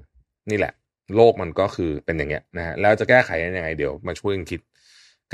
[0.49, 0.73] นี่แหละ
[1.15, 4.61] โลกมันก็คือเป็นอย่างเงี้ยนะฮะแล้วจะแก้ไขยังไงเดี๋ยวมาช่วยกันคิด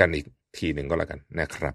[0.00, 0.26] กันอีก
[0.58, 1.74] ทีหนึ่งก็แล้วกันนะครับ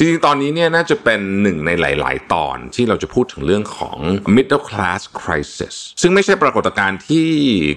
[0.00, 3.98] จริงๆ ตอนนี้เนี่ยน่าจะเป็นหนึ่งในหลาย ๆ ตอนที่เราจะพูดถึงเรื่องของ
[4.36, 7.28] middle class crisis ซึ่งไม่ใช่ปรากฏการณ์ที่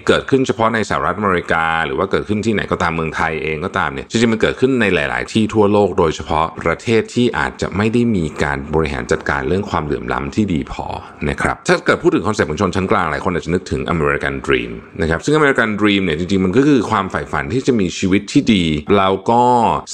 [0.06, 10.86] เกิดขึ้นเฉพาะในสหรัฐอเมริกา หรือว่าเกิดขึ้นที่ไหนก็ตามเมืองไทยเองก็ตามเนี่ยจริงๆ มันเกิดขึ้นในหลาย ๆ ที่ทั่วโลกโดยเฉพาะประเทศที่อาจจะไม่ได้มีการบริหารจัดการเรื่องความเหลื่อมล้ำที่ดีพอ
[11.30, 18.64] นะครับถ้าเกิดพูดถึง concept ของชนชั้นกลางหลายคนอาจจะนึกถึง American Dream นะครับซึ่ง American Dream เนี่ยจริง ๆ มันก็คือความใฝ่ฝันที่จะมีชีวิตที่ดี
[18.98, 19.42] แล้วก็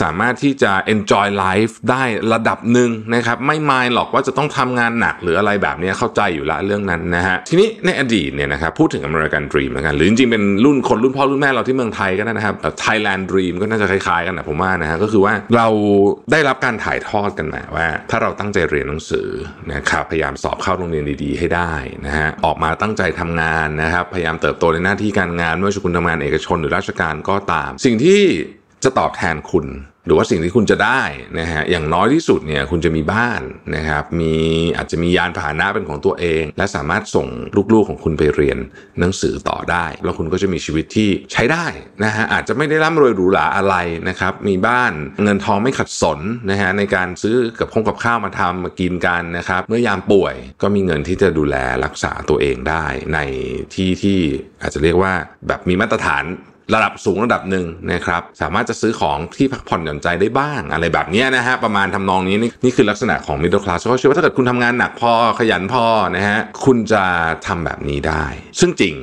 [0.02, 12.54] สามารถที่จะ enjoy life ได้ระดับหนึ่งนะครับไม่มายหรอกว่าจะต้องทำงานหนักหรืออะไรแบบนี้เข้าใจอยู่ละเรื่องนั้นนะฮะทีนี้ในอดีตเนี่ยนะครับพูดถึง American Dream แล้วกันหรือจริงๆเป็นรุ่นคนรุ่นพ่อรุ่นแม่เราที่เมืองไทยก็ได้นะครับ
[12.84, 15.68] Thailand Dream ก็น่าจะคล้ายๆกันนะผมว่านะฮะก็คือว่าเรา
[16.32, 19.28] ได้รับการถ่ายทอดกันมาว่า ถ้าเราตั้งใจเรียนหนังสือ
[19.72, 21.72] นะครับพยายามสอบเข้าโรงเรียนดีๆ ให้ได้
[22.06, 28.20] นะฮะออกมาตั้งใจทำงานนะครับพยายามเติบโตในหน้าที่การงานไม่ว่าจะคุณทำงานเอกชนหรือราชการก็ตาม สิ่งที่
[28.84, 29.66] จะตอบแทนคุณ
[30.08, 31.02] หรือว่าสิ่งที่คุณจะได้
[31.38, 33.40] นะฮะอย่างน้อยที่สุดเนี่ยคุณจะมีบ้าน
[33.76, 34.34] นะครับมี
[34.76, 37.26] อาจจะมียานพาหนะเป็นของตัวเอง และสามารถส่ง
[37.72, 38.58] ลูกๆของคุณไปเรียน
[39.00, 41.66] หนังสือต่อได้ แล้วคุณก็จะมีชีวิตที่ใช้ได้
[42.04, 43.74] นะฮะอาจจะไม่ได้ร่ำรวยหรูหราอะไร
[44.08, 44.92] นะครับมีบ้าน
[45.24, 46.18] เงินทองไม่ขัดสน
[46.50, 52.84] นะฮะในการซื้อกับคงกับข้าวมาทำมากินกันนะครับเมื่อยามป่วยก็มีเงินที่จะดูแลรักษาตัวเองได้
[53.14, 53.18] ใน
[53.74, 54.18] ที่ที่
[54.62, 55.12] อาจจะเรียกว่า
[55.46, 56.24] แบบมีมาตรฐาน
[56.74, 65.84] ระดับสูงระดับหนึ่งนะครับสามารถจะซื้อของที่พักผ่อนหย่อนใจได้บ้าง อะไรแบบนี้นะฮะประมาณทำนองนี้นี่นี่คือลักษณะของ middle class ก็เชื่อว่าถ้าเกิดคุณทำงานหนักพอขยันพอ
[66.16, 67.04] นะฮะคุณจะ
[67.46, 68.24] ทำแบบนี้ได้
[68.60, 68.94] ซึ่งจริง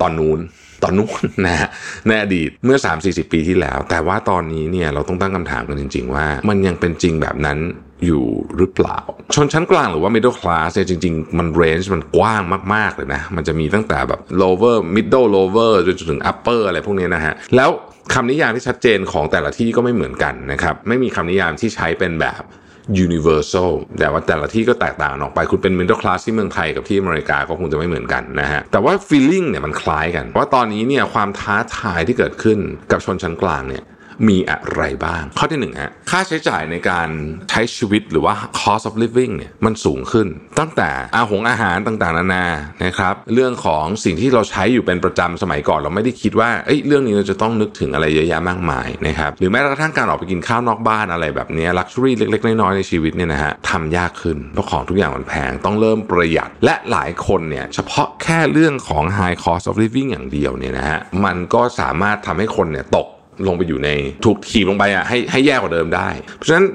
[0.00, 0.40] ตอนนู้น
[0.82, 1.68] ตอนนู้นนะฮะ
[2.06, 7.58] ในอดีตเมื่อ 3-40 ปีที่แล้ว แต่ว่าตอนนี้เนี่ยเราต้องตั้งคำถามกันจริง ๆ ว่า มันยังเป็นจริงแบบนั้น
[8.06, 8.24] อยู่
[8.56, 8.98] หรือเปล่า
[9.34, 12.42] ชนชั้นกลางหรือว่า middle class เนี่ยจริง ๆ มัน range มันกว้าง
[12.74, 17.70] มาก ๆ เลยนะ มันจะมีตั้งแต่แบบ lower middle lower จนถึง upper อะไรพวกนี้นะฮะ แล้ว
[18.14, 22.42] คำนิยามที่ชัดเจนของแต่ละที่ก็ไม่เหมือนกันนะครับ ไม่มีคำนิยามที่ใช้เป็นแบบ
[23.06, 32.58] universal แต่ว่าแต่ละที่ก็แตกต่างออกไป คุณเป็น middle class ที่เมืองไทยกับที่อเมริกาก็คงจะไม่เหมือนกันนะฮะ แต่ว่า feeling เนี่ยมันคล้ายกัน ว่าตอนนี้เนี่ยความท้าทายที่เกิดขึ้น
[32.92, 33.84] กับชนชั้นกลางเนี่ย
[34.28, 37.08] มีอะไรบ้าง ข้อที่หนึ่งฮะค่าใช้จ่ายในการ
[37.50, 40.26] ใช้ชีวิตหรือว่า cost of living เนี่ยมันสูงขึ้น
[40.58, 42.46] ตั้งแต่อาหงอาหารต่างๆ นานา
[42.84, 63.06] นะครับเรื่องของสิ่งที่เราใช้อยู่เป็นประจำสมัยก่อน เราไม่ได้คิดว่าเอ้ยเรื่องนี้เราจะต้องนึกถึงอะไรเยอะแยะมากมายนะครับหรือแม้กระทั่งการออกไปกินข้าวนอกบ้านอะไรแบบนี้ luxury เล็ก ๆ น้อยๆในชีวิตเนี่ยนะฮะทำยากขึ้นเพราะของทุกอย่างมันแพงต้องเริ่มประหยัด และหลายคนเนี่ยเฉพาะแค่เรื่องของ high cost of living อย่างเดียวเนี่ยนะฮะมันก็สามารถทำให้คนเนี่ยตก
[63.46, 63.90] ลงไปอยู่ใน
[64.24, 66.66] ถูกถีบลงไปอะให้ให้แย่กว่าเดิมได้ เพราะฉะนั้น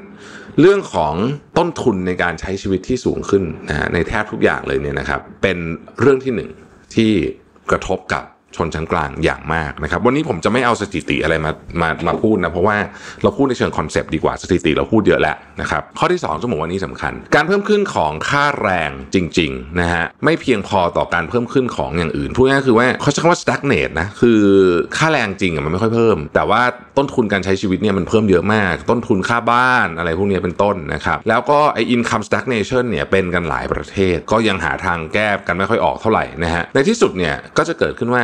[0.62, 1.14] เรื่องของ
[1.58, 5.58] ต้นทุนในการใช้ชีวิตที่สูงขึ้นนะฮะในแทบทุกอย่างเลยเนี่ยนะครับ เป็น
[6.00, 6.50] เรื่องที่หนึ่ง
[6.96, 7.12] ที่
[7.72, 8.24] กระทบกับ
[8.56, 12.78] ชนชั้นกลางอย่างมากนะครับ วันนี้ผมจะไม่เอาสถิติอะไรมามามาพูดนะ เพราะว่า
[13.24, 24.42] เราพูดในเชิงคอนเซปต์ดีกว่าสถิติเราพูดเยอะแล้วนะครับ ข้อที่2ต้องบอกว่านี้สำคัญ การเพิ่มขึ้นของค่าแรงจริงๆนะฮะไม่เพียงพอต่อการเพิ่มขึ้นของอย่างอื่นพูดง่ายๆคือว่าเขาใช้คำว่า stagnate นะคือ
[24.98, 26.62] ค่าแรงจริงมันไม่ค่อยเพิ่ม แต่ว่า
[26.98, 38.24] ต้นทุนการใช้ชีวิตเนี่ยมันเพิ่มเยอะมาก ต้นทุนค่าบ้านอะไรพวกนี้เป็นต้นนะครับแล้วก็ไอ้ income stagnation เนี่ยเป็นกันหลายประเทศ ก็ยังหาทางแก้กันไม่ค่อยออกเท่าไหร่นะฮะในที่สุดเนี่ยก็จะเกิดขึ้นว่า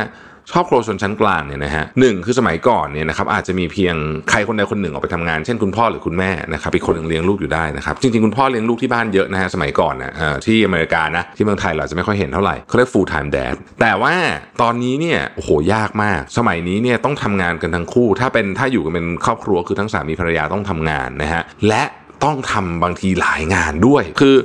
[0.52, 3.94] ครอบครัวชนชั้นกลางเนี่ยนะฮะหนึ่งคือสมัยก่อนเนี่ยนะครับอาจจะมีเพียง
[4.30, 14.14] ใครคนใดคนหนึ่งออกไปทำงานเช่นคุณพ่อหรือคุณแม่นะครับอีกคนหนึ่งเลี้ยงลูกอยู่ได้นะครับจริงๆคุณพ่อเลี้ยงลูกที่บ้านเยอะนะฮะสมัยก่อนนะเอ่อที่อเมริกานะที่เมืองไทยเราจะไม่ค่อยเห็นเท่าไหร่เขาเรียก full time dad แต่ว่า
[14.62, 21.82] ตอนนี้เนี่ยโอ้โหยากมาก สมัยนี้เนี่ยต้องทำงานกันทั้งคู่ ถ้าเป็นถ้าอยู่กันเป็นครอบครัวคือทั้งสามีภรรยาต้องทำงานนะฮะและ
[22.24, 24.36] ต้องทำบางทีหลายงานด้วย คือ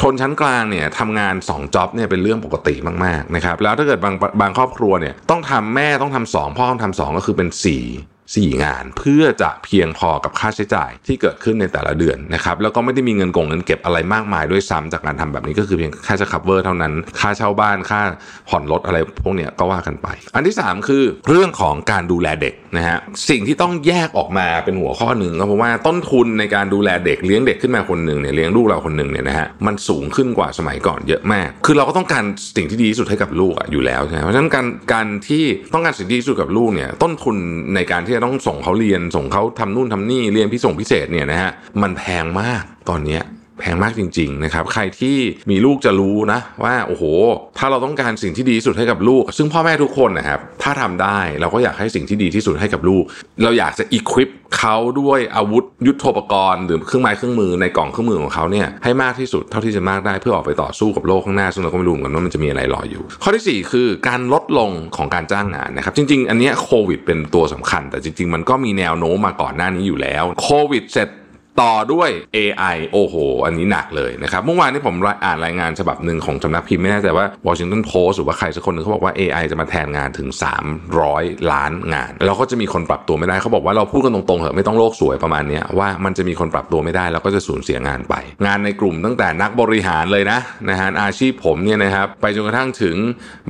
[0.00, 2.74] ชนชั้นกลางเนี่ยทำงาน2จ็อบเนี่ยเป็นเรื่องปกติ
[3.04, 7.58] มากๆนะครับแล้วถ้าเกิดบางบางครอบครัวเนี่ยต้องทำแม่ต้องทำสองพ่อต้องทำสองก็คือเป็น4
[8.36, 18.00] สี่งาน เพื่อจะเพียงพอกับค่าใช้จ่ายที่เกิดขึ้นในแต่ละเดือนนะครับแล้วก็ไม่ได้มีเงินกงเงินเก็บอะไรมากมายด้วยซ้ำจากการทำแบบนี้ก็คือเพียงค่าจะ cover เท่านั้น ค่าเช่าบ้านค่า
[18.48, 22.98] ผ่อนรถอะไรพวกเนี้ยก็ว่ากันไป อันที่ 3 คือเรื่องของการดูแลเด็ก นะฮะ
[23.30, 32.24] สิ่งที่ต้องแยกออกมาเป็นหัวข้อหนึ่งก็เพราะว่าต้นทุนในการดูแลเด็กเลี้ยงเด็กขึ้นมาคนหนึ่งเนี่ยเลี้ยงลูกเราคนหนึ่งเนี่ยนะฮะมันสูงขึ้นกว่าสมัยก่อนเยอะมาก คือเราก็ต้องการ
[32.56, 37.36] สิ่งที่ดีที่สุดให้กับลูกอะอยู่แล้วใช่ไหมเพราะฉะนั้นการการที่ต้องการสิ่งที่ดีที่สุดกับลูกเนี่ยต้นทุน
[37.74, 41.50] ในการที่จะต้องส่งเขาเรียนส่งเขาทำนู่นทำนี่เรียนพิส่งพิเศษเนี่ยนะฮะ
[41.82, 43.22] มันแพงมากตอนเนี้ย
[43.60, 45.16] แพงมากจริงๆนะครับใครที่
[45.50, 47.04] มีลูกจะรู้นะว่าโอ้โห
[47.58, 53.04] ถ้าเราต้องการสิ่งที่ดีที่สุดให้กับลูก ซึ่งพ่อแม่ทุกคนนะครับถ้าทำได้เราก็อยากให้สิ่งที่ดีที่สุดให้กับลูก
[53.42, 71.08] เราอยากจะอีควิปเขาด้วยอาวุธยุทโธปกรณ์หรือเครื่องไม้เครื่องมือในกล่องเครื่องมือของเขาเนี่ยให้มากที่สุดเท่าที่จะมากได้เพื่อออกไปต่อสู้กับโลกข้างหน้าซึ่งเราก็ไม่รู้เหมือนกันว่ามันจะมีอะไรรออยู่ ข้อที่ 4 คือการลดลงของการจ้างงานนะครับจริง ๆ อันเนี้ยโควิดเป็นตัวสำคัญ แต่จริง ๆ มันก็มีแนวโน้มมาก่อนหน้านี้อยู่แล้วโควิดเสร็จ
[71.62, 73.14] ต่อด้วย AI โอ้โห
[73.46, 74.94] อันนี้หนักเลยนะครับ เมื่อวานนี้ผม
[75.24, 80.28] อ่านรายงานฉบับหนึ่งของสำนักพิมพ์ไม่แน่ใจว่า Washington Post หรือว่าใครสักคนหนึงเขาบอกว่า AI จะมาแทนงานถึง
[80.90, 88.14] 300 ล้านงาน แล้วก็จะมีคนปรับตัวไม่ได้เขาบอกว่าเราพูดกันตรงๆเถอะไม่ต้องโลกสวยประมาณนี้ว่ามันจะมีคนปรับตัวไม่ได้แล้วก็จะสูญเสียงานไป
[88.46, 90.38] งานในกลุ่มตั้งแต่นักบริหารเลยนะ
[90.70, 92.96] นะฮะอาชีพผมเนี่ยนะครับไปจนกระทั่งถึง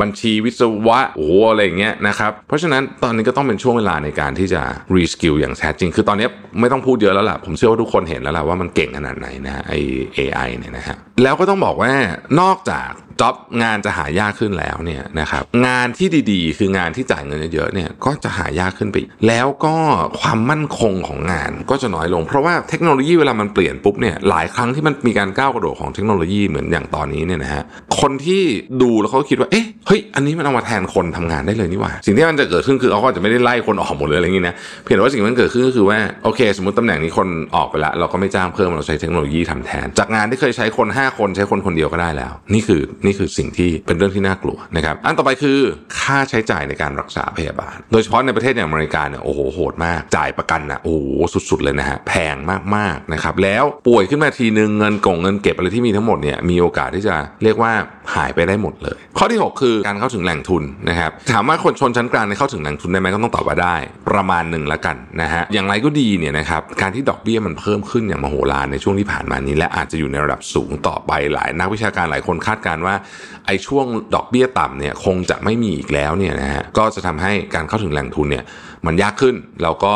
[0.00, 4.62] บัญชีวิศวะโอ้โหอะไรอย่างเงี้ยนะครับเพราะฉะนั้นตอนนี้ก็ต้องเป็นช่วงเวลาในการที่จะ
[4.94, 6.28] reskill อย่างแท้จริง คือตอนนี้
[6.60, 11.92] ไม่ต้องพูดเยอะแล้วล่ะผมเชื่อว่าทุกคนคนเห็นแล้วล่ะว่ามันเก่งขนาดไหนนะไอ้ AI เนี่ยนะฮะ แล้วก็ต้องบอกว่า
[12.40, 12.90] นอกจาก
[13.22, 18.96] job งานจะหายากขึ้นแล้วเนี่ยนะครับงานที่ดีๆ คืองานที่จ่ายเงินเยอะๆเนี่ยก็จะหายากขึ้นไป
[19.28, 19.74] แล้วก็
[20.20, 27.62] ความมั่นคงของงานก็จะน้อยลง เพราะว่าเทคโนโลยีเวลามันเปลี่ยนปุ๊บเนี่ยหลายครั้งที่มันมีการก้าวกระโดดของเทคโนโลยีเหมือนอย่างตอนนี้เนี่ยนะฮะ
[28.00, 28.42] คนที่
[28.82, 34.54] ดูแล้วเขาคิดว่าเอ๊ะเฮ้ยอันนี้มันเอามาแทนคนทำงานได้เลยนี่หว่า สิ่งที่มันจะเกิดขึ้นคือเขาก็จะไม่ได้ไล่คนออกหมดเลยอะไรอย่างนี้นะ
[34.84, 45.58] เพียงแต่ว่าสิ่งที่มันเกิดขึ้นก็คือว่าโอเค สมมติตำแหน่งนี้คนออกไปล้วเราก็ไม่จ้างเพิ่มเราใช้เทคโนโลยีทำแทน จากงานที่เคยใช้คน5คนใช้คนคนเดียวก็ได้แล้ว นี่คือนี่คือสิ่งที่เป็นเรื่องที่น่ากลัวนะครับ อันต่อไปคือ
[46.00, 50.98] ค่าใช้จ่ายในการรักษาพยาบาล โดยเฉพาะในประเทศอย่างอเมริกาเนี่ยโอ้โหโหดมาก จ่ายประกันนะโอ้โห
[51.50, 52.36] สุด ๆ เลยนะฮะแพง
[52.76, 57.72] มากๆนะครับแล้วป่วยขึ้นมาทีนึงเงินกงเงินเก็บอะไรที่มีทั้งหมดเนี่ยมีโอกาสที่จะเรียกว่า
[58.14, 63.76] หายไปได้หมดเลย ข้อที่ 6 คือการเข้าถึงแหล่งทุนนะครับถามว่าคนชนชั้นกลางเนี่ยเข้าถึงแหล่งทุนได้ไหมก็ต้องตอบว่าได้
[64.08, 72.94] ประมาณหนึ่งละกันนะฮะอย่างไรก็ดีเนี่ยนะครับการที่ดอกเบี้ยมันเพิ่มขึ้นอย่างมโหฬารในช่วงที่ผ่านมานี้และอาจจะอยู่ในระดับสูงต่อไปหลายนักวิชาการหลายคนคาดการว่า
[73.46, 78.44] ไอ้ช่วงดอกเบี้ยต่ำเนี่ยคงจะไม่มีอีกแล้วเนี่ยนะฮะก็จะทำให้การเข้าถึงแหล่งทุนเนี่ย
[78.86, 79.94] มันยากขึ้นแล้วก็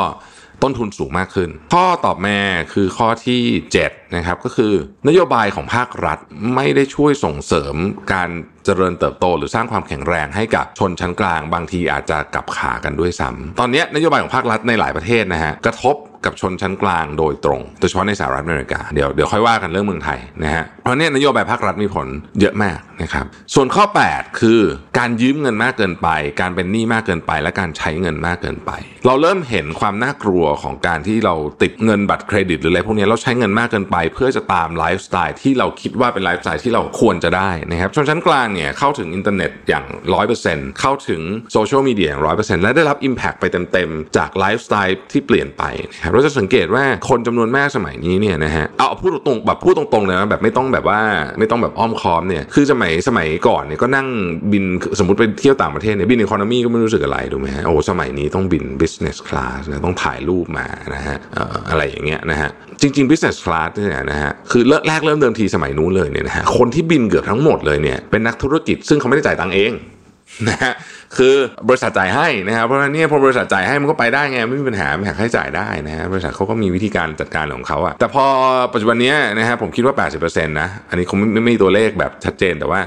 [0.64, 2.38] ต้นทุนสูงมากขึ้น ข้อตอบแมา
[2.72, 3.42] คือข้อที่
[3.80, 4.72] 7นะครับก็คือ
[5.08, 6.18] นโยบายของภาครัฐ
[6.54, 7.74] ไม่ได้ช่วยส่งเสริม
[8.12, 8.30] การ
[8.64, 22.06] เจริญเติบโต หรือสร้างความแข็งแรงให้กับชนชั้นกลาง บางทีอาจจะกลับขากันด้วยซ้ำตอนนี้นโยบายของภาครัฐในหลายประเทศนะฮะกระทบ กับชนชั้นกลางโดยตรงโดยเฉพาะในสหรัฐอเมริกาเดี๋ยวเดี๋ยวค่อยว่ากันเรื่องเมืองไทยนะฮะเพราะเนี่ยนโยบายภาครัฐมีผล
[22.40, 24.60] เยอะมากนะครับส่วนข้อ 8 คือ
[24.98, 26.08] การยืมเงินมากเกินไป
[26.40, 28.70] การเป็นหนี้มากเกินไป และการใช้เงินมากเกินไป
[29.06, 39.84] เราเริ่มเห็นความน่ากลัวของการที่เราติดเงินบัตรเครดิตหรืออะไรพวกนี้เราใช้เงินมากเกินไป เพื่อจะตามไลฟ์สไตล์ที่เราคิดว่าเป็นไลฟ์สไตล์ที่เราควรจะได้นะครับชนชั้นกลางเนี่ยเข้าถึงอินเทอร์เน็ตอย่าง
[40.32, 45.62] 100%เข้าถึงโซเชียลมีเดียอย่าง100%และได้รับ impact ไปเต็มๆจากไลฟ์สไตล์ที่เปลี่ยนไป
[45.92, 51.00] นะครับเราจะสังเกตว่าคนจำนวนมากสมัยนี้เนี่ยนะฮะเอาพูดตรงๆแบบพูดตรงๆเลยนะแบบไม่ต้องแบบว่า
[51.38, 54.06] ไม่ต้องแบบอ้อมค้อมเนี่ยคือสมัยสมัยก่อนเนี่ยก็นั่ง
[54.52, 54.64] บิน
[54.98, 61.16] สมมติไปเที่ยวต่างประเทศเนี่ยบิน economy ก็ไม่รู้สึกอะไรถูกไหมฮะโอ้สมัยนี้ต้องบิน business class นะต้องถ่ายรูปมานะฮะ
[61.70, 62.50] อะไรอย่างเงี้ยนะฮะ
[62.80, 69.72] จริงๆ business class เนี่ยนะฮะคือเริ่มแรกเริ่มเดิมทีสมัยนู้นเลยเนี่ยนะฮะคนที่บินเกือบทั้งหมดเลยเนี่ยเป็นนักธุรกิจซึ่งเขาไม่ได้จ่ายตังค์เอง
[70.48, 70.72] นะฮะ
[71.16, 71.34] คือ
[71.68, 78.24] บริษัทจ่ายให้นะครับเพราะฉะนั้นเนี่ยพอบริษัทจ่ายให้มันก็ไปได้ไงไม่มีปัญหาไม่หักค่าใช้จ่ายได้นะฮะบริษัทเขาก็มีวิธีการจัดการของเขาอะแต่พอ
[78.72, 82.80] ปัจจุบันเนี้ยนะฮะผมคิดว่า 80%นะอันนี้คงไม่ไม่มีตัวเลขแบบชัดเจนแต่ว่า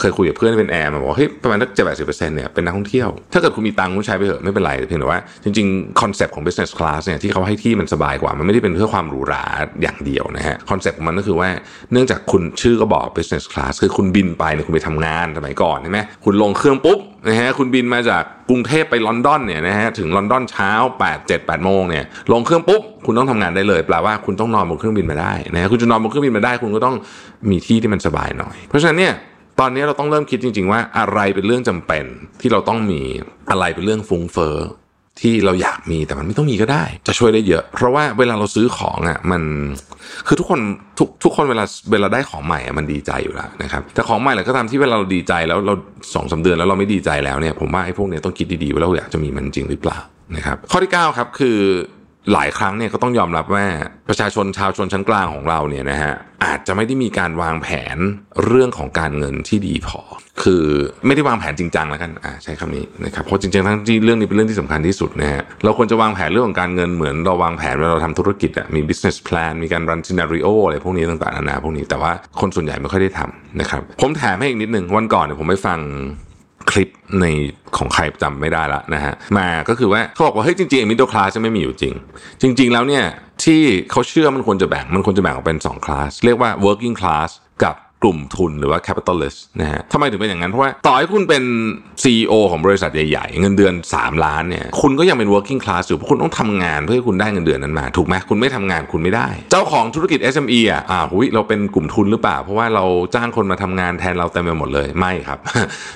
[0.00, 9.44] เคยคุยกับเพื่อนที่เป็นแอร์มาบอกเฮ้ยประมาณสักเจ็ดแปดสิบเปอร์เซ็นต์เนี่ยเป็นนักท่องเที่ยว ถ้าเกิดคุณมีตังค์คุณใช้ไปเถอะไม่เป็นไรแต่เพียงแต่ว่าจริงๆ concept ของ business class เนี่ยที่เขาให้ที่มันสบายกว่า มันไม่ได้เป็นเพื่อความหรูหรา
[9.82, 11.48] อย่างเดียวนะฮะคอนเซปต์ของมันก็คือว่า
[11.92, 20.70] เนื่องจากคุณชื่อก็บอก business class คือคุณบินไปเนี่ยคุณไปทำงานสมัยก่อนใช่ไหมคุณลงเครื่องปุ๊บนะฮะคุณบินมาจากกรุงเทพไปลอนดอนเนี่ยนะฮะถึงลอนดอนเช้า
[21.04, 26.96] 8 7 8โมงเนี่ยลงเครื่องปุ๊บคุณต้องทำงานได้เลยแปลว่าคุณต้องนอนบนเครื่องบินมาได้นะฮะคุณจะนอนบนเครื่องบินมาได้ คุณก็ต้อง
[27.50, 29.14] มีที่ที่มันสบายหน่อย เพราะฉะนั้นเนี่ย
[29.60, 32.04] ตอนนี้เราต้องเริ่มคิดจริง ๆ ว่าอะไรเป็นเรื่องจำเป็น
[32.40, 33.00] ที่เราต้องมี
[33.50, 34.56] อะไรเป็นเรื่องฟุ้งเฟ้อ
[35.20, 39.42] ที่เราอยากมีแต่มันไม่ต้องมีก็ได้ จะช่วยได้เยอะ เพราะว่าเวลาเราซื้อของอะมัน
[40.26, 40.60] คือทุกคน
[40.98, 45.74] ทุกทุกคนเวลาเวลาได้ของใหม่อะมันดีใจอยู่แล้วนะครับแต่ของใหม่อะไรก็ตามที่เวลาเราดีใจแล้วเรา
[46.14, 49.98] สองสาเดือนแล้วเราไม่ดีใจแล้วเนี่ยผมว่าไอ้พวกเนี้ยต้องคิดดีๆว่าเราอยากจะมีมันจริงหรือเปล่า
[50.36, 51.58] นะครับข้อที่9ครับคือ
[52.32, 53.64] หลายครั้งเนี่ยก็ต้องยอมรับว่า
[54.08, 56.14] ประชาชนชาวชนชั้นกลางของเราเนี่ยนะฮะ
[56.44, 57.96] อาจจะไม่ได้มีการวางแผน
[58.46, 60.00] เรื่องของการเงินที่ดีพอ
[60.42, 60.64] คือ
[61.06, 75.78] ไม่ได้วางแผนจริงจังแล้วกันอ่าใช้คำนี้นะครับเพราะจริงๆทั้งที่เรื่องนี้เป็นเรื่องที่สำคัญที่สุดนะฮะเราควรจะวางแผนเรื่องของการเงินเหมือนเราวางแผนเวลาเราทำธุรกิจอะมี business plan มีการ run scenario อะไรพวกนี้ต่างๆนานาพวกนี้แต่ว่าคนส่วนใหญ่ไม่ค่อยได้ทำนะครับผมแถมให้อีกนิดนึงวันก่อนเนี่ยผมไปฟัง
[76.70, 76.88] คลิป
[77.20, 77.26] ใน
[77.76, 81.94] ของใครจำไม่ได้ละนะฮะมาก็คือว่าเขาบอกว่าเฮ้ยจริงๆมิดเดิลคลาสจะไม่มีอยู่จริง
[82.42, 83.04] จริง ๆ แล้วเนี่ย
[83.44, 87.30] ที่เขาเชื่อมันควรจะแบ่งมันควรจะแบ่งออกเป็น2คลาสเรียกว่า working class
[87.64, 91.42] กับ กลุ่มทุนหรือว่า capitalist นะฮะทำไมถึงเป็นอย่างนั้น เพราะว่าต่อให้คุณเป็น
[92.02, 102.84] CEO ของบริษัทใหญ่ๆ เงินเดือน 3 ล้านเนี่ยคุณก็ยังเป็น working class อยู่เพราะคุณต้องทำงานเพื่อให้คุณได้เงินเดือนนั้นมา ถูกไหมคุณไม่ทำงานคุณไม่ได้ เจ้าของธุรกิจ SME อะอ่าหุยเราเป็นกลุ่มทุนหรือเปล่า เพราะว่าเรา
[103.14, 105.38] จ้างคนมาทำงานแทนเราเต็มไปหมดเลยไม่ครับ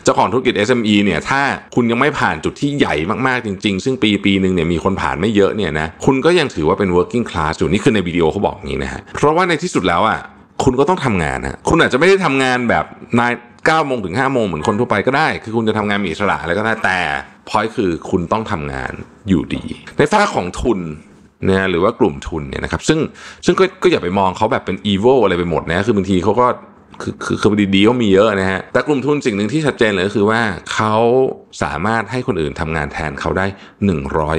[0.04, 1.40] เจ้าของธุรกิจ SME เนี่ยถ้า
[1.74, 2.94] คุณยังไม่ผ่านจุดที่ใหญ่
[3.26, 10.20] มากๆจริง ๆ ซึ่งปีปีหนึ่งเนี่ยมีคนผ่านไม่เยอะเนี่ยนะคุณก็ยังถือว่าเป็น working class อยู่นี่คือในวิดีโอเขาบอกอย่างนี้นะฮะเพราะว่าในที่สุดแล้วอะ
[10.64, 12.84] คุณก็ต้องทำงานฮะคุณอาจจะไม่ได้ทำงานแบบ
[13.20, 13.32] นาย
[13.66, 16.98] เก้าโมงถึงห้าโมงเหมือนคนทั่วไปก็ได้ คือคุณจะทำงานมีอิสระอะไรก็ได้แต่
[17.48, 18.92] พอยคือคุณต้องทำงาน
[19.28, 19.64] อยู่ดี
[19.98, 20.80] ในฝ้าของทุน
[21.48, 22.98] นะหรือว่ากลุ่มทุนเนี่ยนะครับซึ่ง
[23.44, 26.46] ซึ่งก็ก็อย่าไปมองเขาแบบเป็นอีโวอะไรไปหมดนะคือบางทีเขาก็
[27.02, 30.40] คือคือคือดีๆเขามีเยอะนะฮะแต่กลุ่มทุนสิ่งหนึ่งที่ชัดเจนเลยก็คือว่า
[30.74, 30.94] เขา
[31.62, 33.46] สามารถให้คนอื่นทำงานแทนเขาได้
[33.84, 34.38] หนึ่งร้อย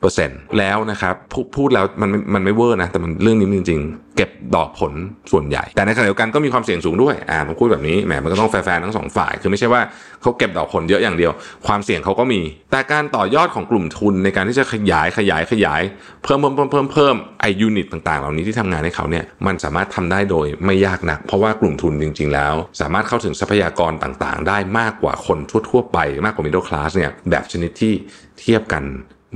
[0.00, 4.92] เปอร์เซ็นต์แล้วนะครับพพูดแล้วมันมันไม่เวอร์นะ แต่มันเรื่องนี้จริง ๆ เก็บดอกผล
[5.32, 9.82] ส่วนใหญ่ แต่ในขณะเดียวกันก็มีความเสี่ยงสูงด้วยอ่าผมพูดแบบนี้แหมมันก็ต้องแฟร์ๆทั้งสองฝ่าย คือไม่ใช่ว่า
[10.22, 11.32] เขาเก็บดอกผลเยอะอย่างเดียว
[11.66, 12.40] ความเสี่ยงเขาก็มี
[12.70, 15.82] แต่การต่อยอดของกลุ่มทุนในการที่จะขยายขยายขยาย
[16.22, 25.38] เพิ่มเพิ่มเพิ่มเพิ่มเพิ่มไอ unit ต่างๆ เหล่านี้ที่ทำงานให้เขาเนี่ยมันสามารถทำได้โดยไม่ยากนัก เพราะว่ากลุ่มทุนจริง ๆ แล้ว สามารถเข้าถึงทรัพยากรต่างๆ ได้มากกว่าคน
[25.70, 27.92] ทั่วๆไป มากกว่า middle class เนี่ยแบบชนิดที่
[28.40, 28.84] เทียบกัน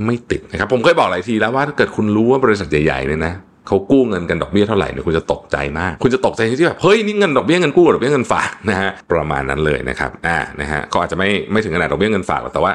[0.07, 3.35] ไม่ติดนะครับ ผมเคยบอกหลายทีแล้วว่าถ้าเกิดคุณรู้ว่าบริษัทใหญ่ๆเนี่ยนะ
[3.67, 12.73] เขากู้เงินกันดอกเบี้ยเท่าไหร่เนี่ยคุณจะตกใจมาก คุณจะตกใจที่แบบเฮ้ยนี่เงินดอกเบี้ยเงินกู้ดอกเบี้ยเงินฝากนะฮะประมาณนั้นเลยนะครับอ่านะฮะก็อาจจะไม่ไม่ถึงขนาดดอกเบี้ยเงินฝากหรอกแต่ว่า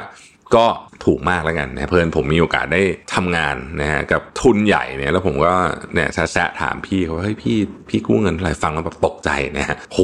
[0.56, 0.66] ก็
[1.04, 2.82] ถูกมากแล้วกันนะเพื่อนผมมีโอกาสได้
[3.14, 5.52] ทำงานนะฮะกับทุนใหญ่เนี่ยแล้วผมก็
[5.94, 7.56] เนี่ยแซะถามพี่เขาว่าเฮ้ยพี่
[7.88, 9.98] พี่กู้เงินอะไรฟังแล้วแบบตกใจนะฮะโห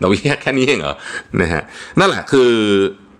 [0.00, 0.96] ดอกเบี้ยแค่นี้เองเหรอ
[1.40, 1.62] นะฮะ
[1.98, 2.50] นั่นแหละคือ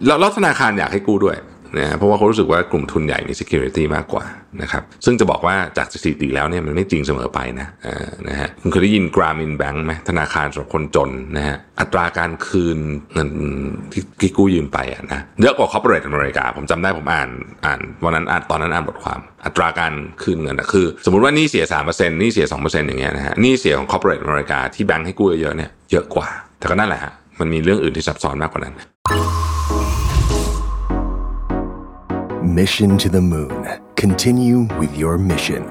[0.06, 1.36] แล้วธนาคารอยากให้กู้ด้วย
[1.76, 4.24] นะเพราะว่าเขารู้สึกว่ากลุ่มทุนใหญ่มี security มากกว่า
[4.62, 7.68] นะครับซึ่งจะบอกว่าจากสถิติแล้วเนี่ยมันไม่จริงเสมอไปนะ
[8.28, 12.78] นะฮะคุณเคยได้ยิน Grameen Bank ไหมธนาคารสำหรับคนจนนะฮะอัตราการคืน
[13.12, 13.28] เงิน
[14.20, 17.28] ที่กู้ยืมไปอะนะเยอะกว่า corporate อเมริกา ผมจำได้ผมอ่าน
[17.66, 19.92] อ่านวันนั้นอ่านตอนนั้นอ่านบทความอัตราการ
[20.22, 28.74] คืนเงินอะคือ สมมติว่านี่เสีย 3%นี่เสีย 2%อย่างเงี้ยนะฮะนี่เสียของ corporate อเมริกาที่แบงค์ให้กู้เยอะเนี่ยเยอะกว่า แต่ก็นั่นแหละฮะมันมีเรื่องอื่นที่ซับซ้อนมากกว่านั้น
[32.56, 33.62] Mission to the Moon.
[34.02, 35.62] Continue with your mission.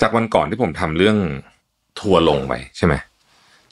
[0.00, 1.16] จากวันก่อนที่ผมทำเรื่อง
[2.00, 2.94] ทัวร์ลงไปใช่ไหม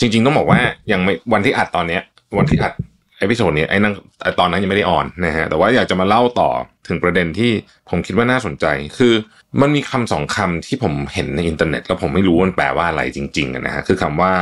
[0.01, 0.61] จริง ๆ ต้องบอกว่า
[0.93, 2.03] ยังไม่วันที่อัดตอนเนี้ย
[2.39, 2.73] วันที่อัด
[3.19, 3.95] episode นี้ไอ้นั่ง
[4.41, 6.51] ตอนนั้นยังไม่ได้ on นะฮะแต่ว่าอยากจะมาเล่าต่อ
[6.89, 7.53] ถึงประเด็นที่
[7.91, 8.67] ผมคิดว่าน่าสนใจ
[8.99, 9.15] คือ
[9.61, 14.33] มันมีคำสองคำที่ผมเห็นในอินเทอร์เน็ต แล้วผมไม่รู้มันแปลว่าอะไรจริงๆนะฮะคือคำว่า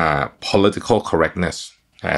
[0.49, 1.57] political correctness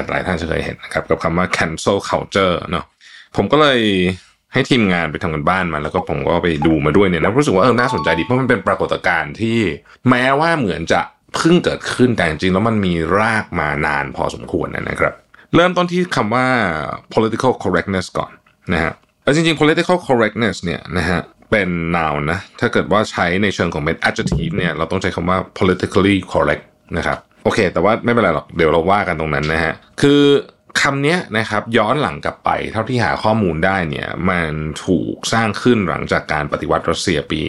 [0.09, 2.85] หลายท่านจะเคยเห็นนะครับกับคำว่า cancel culture เนาะ
[3.35, 3.81] ผมก็เลย
[4.53, 9.59] ให้ทีมงานไปทำกันบ้านมา แล้วก็ผมก็ไปดูมาด้วยเนี่ยแล้วรู้สึกว่าเออน่าสนใจดีเพราะมันเป็นปรากฏการณ์ที่
[10.09, 11.01] แม้ว่าเหมือนจะ
[11.35, 15.13] เพิ่งเกิดขึ้นแต่จริงๆแล้วมันมีรากมานานพอสมควรนะครับ
[15.55, 16.45] เริ่มต้นที่คำว่า
[17.13, 18.31] political correctness ก่อน
[18.73, 18.93] นะฮะ
[19.35, 26.65] จริงๆ political correctness เนี่ยนะฮะเป็น noun นะถ้าเกิดว่าใช้ในเชิงของเป็น adjective เนี่ยเราต้องใช้คำว่า politically correct
[26.97, 30.21] นะครับโอเค แต่ว่าไม่เป็นไรหรอก เดี๋ยวเราว่ากันตรงนั้นนะฮะ คือ
[30.81, 34.51] คำนี้นะครับย้อนหลังกลับไปเท่าที่หาข้อมูลได้เนี่ยมัน
[34.85, 37.39] ถูกสร้างขึ้นหลังจากการปฏิวัติรัสเซียปี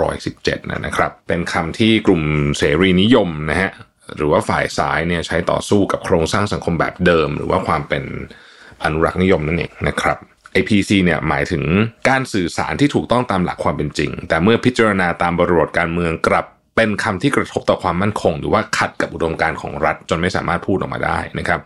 [0.00, 2.22] 1917 นะครับ เป็นคำที่กลุ่ม
[2.58, 3.70] เสรีนิยมนะฮะ
[4.16, 8.04] หรือว่าฝ่ายซ้ายเนี่ยใช้ต่อสู้กับโครงสร้างสังคมแบบเดิม หรือว่าความเป็น
[8.84, 10.18] อนุรักษ์นิยมนั่นเองนะครับ
[10.60, 11.64] IPC เนี่ยหมายถึง
[12.08, 16.46] การสื่อสารที่ถูกต้องตามหลักความเป็นจริง แต่เมื่อพิจารณาตามบริบทการเมืองกลับ
[16.76, 21.60] เป็นคำที่กระทบต่อความมั่นคง หรือว่าขัดกับอุดมการณ์ของรัฐจนไม่สามารถพูดออกมาได้นะครับ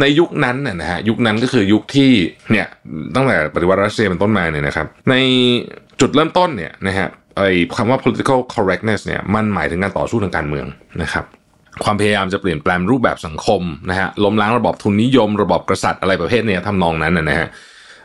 [0.00, 2.10] ในยุคนั้นน่ยนะฮะยุคนั้นก็คือยุคที่
[2.52, 2.66] เนี่ย
[3.14, 5.14] ตั้งแต่ปฏิวัติรัสเซียเป็นต้นมาเนี่ยนะครับ ใน
[6.00, 10.66] จุดเริ่มต้นเนี่ยนะฮะไอ้คำว่า political correctness เนี่ยมันหมายถึงการต่อสู้ทางการเมือง
[11.02, 11.24] นะครับ
[11.84, 17.48] ความพยายามจะเปลี่ยนแปลงรูปแบบสังคมนะฮะล้มล้างระบอบทุนนิยม ระบอบกษัตริย์อะไรประเภทเนี้ยทำนองนั้นนะฮะ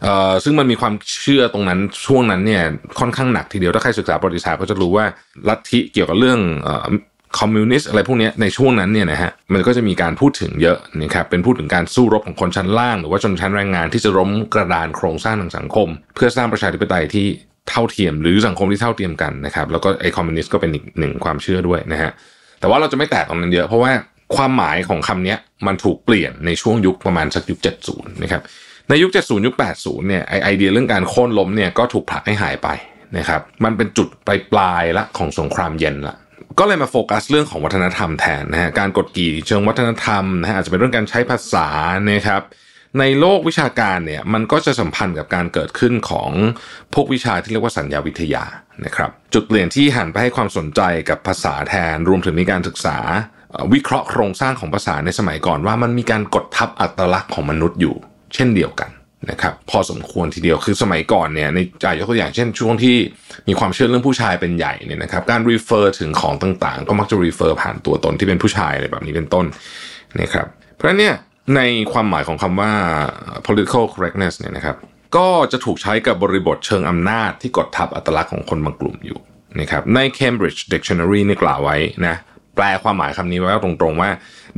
[0.03, 2.63] เอ่อซึ่งมันมีความเชื่อตรงนั้นช่วงนั้นเนี่ย
[2.99, 5.05] ค่อนข้างหนักทีเดียวถ้าใครศึกษาประวัติศาสตร์ก็จะรู้ว่า
[5.49, 6.69] ลัทธิเกี่ยวกับเรื่องอ
[7.39, 17.25] คอมมิวนิสต์อะไรพวกนี้ในช่วงนั้นเนี่ยนะฮะมันก็จะมีการพูดถึงเยอะนะครับเป็นพูดถึงการสู้รบของคนชั้นล่าง หรือว่าชนชั้นแรงงานที่จะล้มกระดานโครงสร้างทางสังคม เพื่อสร้างประชาธิปไตยที่
[17.69, 22.11] เท่าเทียม หรือสังคมที่เท่าเทียมกันนะครับแล้วก็ไอคอมมิวนิสต์ก็เป็นอีกหนึ่งความเชื่อด้วยนะฮะ
[22.59, 23.91] แต่ว่าเราจะไม่แตะตรงนั้นเยอะเพราะว่า
[24.35, 25.35] ความหมายของคำนี้
[25.67, 27.59] มันถูกเปลี่ยนในช่วงยุคประมาณสักยุค
[27.89, 28.41] 70 นะครับ
[28.89, 32.69] ในยุค 70 ยุค 80 เนี่ยไอไอเดียเรื่องการโค่นล้มเนี่ยก็ถูกผลักให้หายไป
[33.17, 36.15] นะครับ มันเป็นจุดปลายปลายละของสงครามเย็นละ
[36.59, 41.67] ก็เลยมาโฟกัสเรื่องของวัฒนธรรมแทนนะฮะการกดขี่เชิงวัฒนธรรมนะฮะอาจจะเป็นเรื่องการใช้ภาษา
[42.11, 42.41] นะครับ
[42.99, 46.31] ในโลกวิชาการเนี่ยมันก็จะสัมพันธ์กับการเกิดขึ้นของ
[46.93, 48.43] พวกวิชาที่เรียกว่าสัญญาวิทยา
[48.85, 52.97] นะครับ จุดเปลี่ยนที่หันไปให้ความสนใจกับภาษาแทน รวมถึงมีการศึกษา
[53.73, 57.95] วิเคราะห์โครงสร้างของภาษาในสมัยก่อนว่ามันมีการกดทับอัตลักษณ์ของมนุษย์อยู่
[58.33, 58.89] เช่นเดียวกัน
[59.31, 62.95] นะครับพอสมควรทีเดียวคือสมัยก่อนเนี่ยในจ่ายยกตัวอย่างเช่น ช่วงที่
[63.47, 69.45] มีความเชื่อเรื่องผู้ชายเป็นใหญ่เนี่ยนะครับการรีเฟอร์ถึงของต่างๆ ก็มักจะรีเฟอร์ผ่านตัวตนที่เป็นผู้ชายอะไรแบบนี้เป็นต้น
[70.21, 70.45] นะครับ
[70.75, 71.15] เพราะฉะนั้นเนี่ย
[71.55, 71.61] ใน
[71.91, 72.71] ความหมายของคำว่า
[73.45, 74.77] political correctness เนี่ยนะครับ
[75.17, 79.19] ก็จะถูกใช้กับบริบทเชิงอำนาจที่กดทับอัตลักษณ์ของคนบางกลุ่มอยู่
[79.59, 82.15] นะครับใน Cambridge Dictionary เนี่ยกล่าวไว้นะ
[82.55, 84.11] แปลความหมายคำนี้ไว้ตรงๆว่า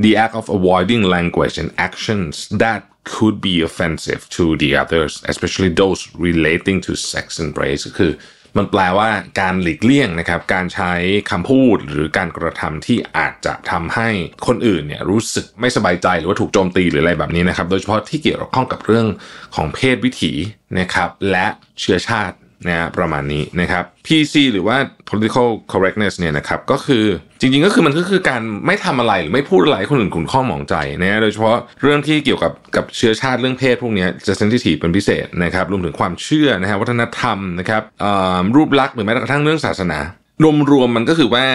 [0.04, 2.32] the act of avoiding language and actions
[2.62, 2.80] that
[3.12, 8.14] could be offensive to the others especially those relating to sex and race ก็คือ
[8.56, 10.92] มันแปลว่าการหลีกเลี่ยงนะครับ การใช้
[11.30, 14.08] คำพูดหรือการกระทำที่อาจจะทำให้
[14.46, 19.06] คนอื่นเนี่ยรู้สึกไม่สบายใจหรือว่าถูกโจมตีหรืออะไรแบบนี้นะครับ โดยเฉพาะที่เกี่ยวข้องกับเรื่อง
[19.54, 20.32] ของเพศวิถี
[20.78, 21.46] นะครับ และ
[21.80, 22.36] เชื้อชาติ
[22.66, 24.76] นะฮะประมาณนี้นะครับ PC หรือว่า
[25.08, 27.04] political correctness เนี่ยนะครับก็คือ
[27.40, 39.98] จริงๆก็คือมันก็คือการไม่ทำอะไรหรือไม่พูดอะไรคนอื่นขุนข้อหมองใจนะฮะโดยเฉพาะเรื่องที่เกี่ยวกับกับเชื้อชาติเรื่องเพศพวกนี้จะ sensitive เป็นพิเศษนะครับรวมถึงความเชื่อนะฮะวัฒนธรรมนะครับอ่ารูปลักษณ์หรือแม้กระทั่งเรื่องศาสนา
[40.72, 41.46] รวมๆมันก็คือว่า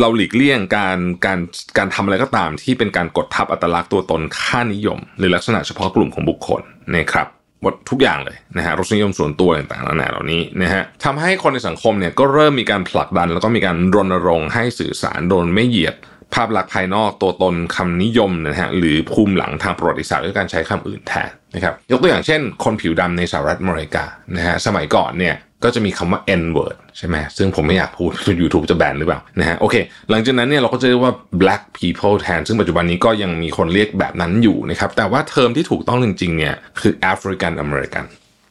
[0.00, 1.38] เราหลีกเลี่ยงการการ
[1.78, 6.62] การทำอะไรก็ตามที่เป็นการกดทับอัตลักษณ์ตัวตนค่านิยม หรือลักษณะเฉพาะกลุ่มของบุคคล
[6.96, 7.26] นะครับ
[7.66, 15.96] มดทุกอย่างเลยนะฮะรสนิยมส่วนตัวต่างๆนานาเหล่านี้นะฮะทำให้คนในสังคมเนี่ยก็เริ่มมีการผลักดัน แล้วก็มีการรณรงค์ให้สื่อสารโดนไม่เหยียด
[16.34, 24.04] ภาพลักษณ์ภายนอกตัวตนคำนิยมนะฮะหรือภูมิหลังทางประวัติศาสตร์ด้วยการใช้คำอื่นแทนนะครับยกตัวอย่างเช่น คนผิวดำในสหรัฐอเมริกา
[24.36, 25.34] นะฮะสมัยก่อนเนี่ย
[25.64, 29.76] ก็จะมีคำว่า N word ใช่ไหมซึ่งผมไม่อยากพูด YouTube จะแบนหรือเปล่านะฮะโอเค
[30.10, 38.06] หลังจากนั้นเนี่ยเราก็จะเรียกว่า black people แทน ซึ่งปัจจุบันนี้ก็ยังมีคนเรียกแบบนั้นอยู่นะครับ แต่ว่าเทอมที่ถูกต้องจริงๆเนี่ยคือ African American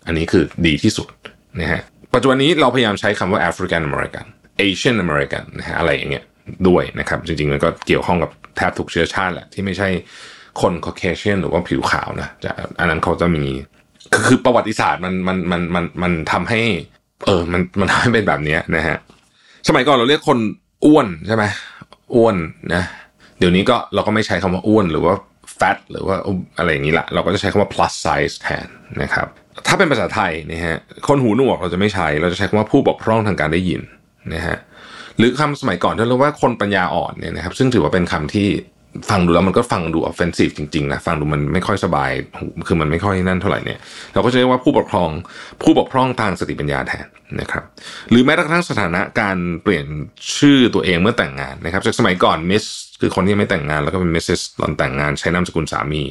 [0.06, 1.08] อันนี้คือดีที่สุด
[1.60, 1.82] นะฮะ
[2.14, 4.26] ปัจจุบันนี้เราพยายามใช้คำว่า African American
[4.68, 6.26] Asian American นะฮะอะไรอย่างเงี้ย
[6.68, 9.90] ด้วยนะครับ จริงๆมันก็เกี่ยวข้องกับแทบทุกเชื้อชาติแหละที่ไม่ใช่
[10.62, 13.46] คน Caucasian หรือว่าผิวขาวนะจะอันนั้นเขาจะมี
[14.28, 16.60] คือประวัติศาสตร์มันมันมันมันมันทำให้
[17.26, 18.98] เออ มันมันทำให้เป็นแบบนี้นะฮะ
[19.68, 20.40] สมัยก่อนเราเรียกคน
[20.86, 21.44] อ้วนใช่ไหม
[22.16, 22.36] อ้วน
[22.74, 22.84] นะ
[23.40, 25.14] เดี๋ยวนี้ก็เราก็ไม่ใช้คำว่าอ้วนหรือว่า
[25.60, 26.16] fat หรือว่า
[26.58, 28.68] อะไรอย่างนี้ละเราก็จะใช้คำว่า plus size แทน
[29.02, 29.28] นะครับ
[29.68, 30.78] ถ้าเป็นภาษาไทยนะฮะ
[31.08, 33.82] คนหูหนวกเราจะไม่ใช้ เราจะใช้คำว่าผู้บกพร่องทางการได้ยิน
[34.34, 34.58] นะฮะ
[35.18, 38.50] หรือคำสมัยก่อนที่เรียกว่าคนปัญญาอ่อนเนี่ยนะครับ ซึ่งถือว่าเป็นคำที่
[39.10, 42.12] ฟังดูแล้วมันก็ฟังดู offensive จริงๆนะฟังดูมันไม่ค่อยสบาย
[42.68, 43.80] คือมันไม่ค่อยนั่นเท่าไหร่เนี่ย
[44.14, 45.10] เราก็จะเรียกว่าผู้ปกครอง
[45.64, 47.08] ผู้ปกครองทางสติปัญญาแทน
[47.40, 47.64] นะครับ
[48.12, 49.86] หรือแม้กระทั่งสถานะการเปลี่ยน
[50.38, 52.64] ชื่อตัวเองเมื่อแต่งงานนะครับ จากสมัยก่อนมิส
[53.02, 56.04] คือคนที่ไม่แต่งงานแล้วก็เป็นมิสซิสตอนแต่งงานใช้นามสกุลสามี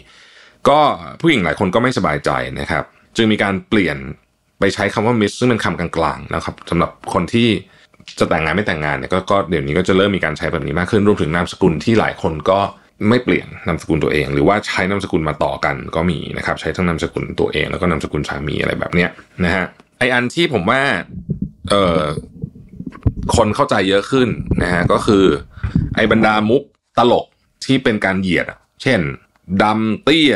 [0.68, 0.80] ก็
[1.20, 2.30] ผู้หญิงหลายคนก็ไม่สบายใจ
[2.60, 2.84] นะครับ
[3.16, 3.96] จึงมีการเปลี่ยน
[4.60, 7.48] ไปใช้คำว่ามิสซึ่งเป็นคำกลางๆนะครับสำหรับคนที่
[8.18, 12.58] จะแต่งงานไม่แต่งงานเนี่ยก็ก็เดี๋ยวนี้ก็จะเริ่มมีการใช้แบบนี้มากขึ้นรวมถึงนามสกุลที่หลายคนก็
[13.08, 19.10] ไม่เปลี่ยนนามสกุลตัวเอง หรือว่าใช้นามสกุลมาต่อกันก็มีนะครับใช้ทั้งนามสกุลตัวเอง แล้วก็นามสกุลสามีอะไรแบบเนี้ย
[19.44, 19.64] นะฮะ
[19.98, 20.80] ไออันที่ผมว่า
[21.70, 22.00] เออ
[23.36, 24.28] คนเข้าใจเยอะขึ้น
[24.62, 25.24] นะฮะก็คือ
[25.94, 26.62] ไอบรรดามุก
[26.98, 27.26] ตลก
[27.64, 28.46] ที่เป็นการเหยียด
[28.82, 29.00] เช่น
[29.62, 30.34] ดำเตี้ย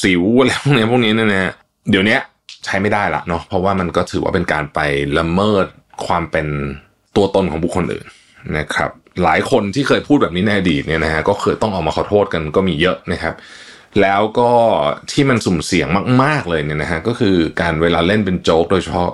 [0.00, 1.52] สิวอะไรพวกนี้พวกนี้เนี่ยนะ
[1.90, 2.18] เดี๋ยวนี้
[2.64, 4.80] ใช้ไม่ได้ละเนาะเพราะว่ามันก็ถือว่าเป็นการไป
[5.18, 5.66] ละเมิด
[6.06, 6.46] ความเป็น
[7.16, 8.06] ตัวตนของบุคคลอื่น
[8.58, 8.90] นะครับ
[9.24, 13.34] หลายคนที่เคยพูดแบบนี้ในอดีตเนี่ยนะฮะก็เคยต้องออกมาขอโทษกันก็มีเยอะนะครับ
[14.00, 14.50] แล้วก็
[15.12, 15.88] ที่มันสุ่มเสี่ยง
[16.22, 19.10] มาก ๆเลยเนี่ยนะฮะก็คือการเวลาเล่นเป็นโจ๊กโดยเฉพาะ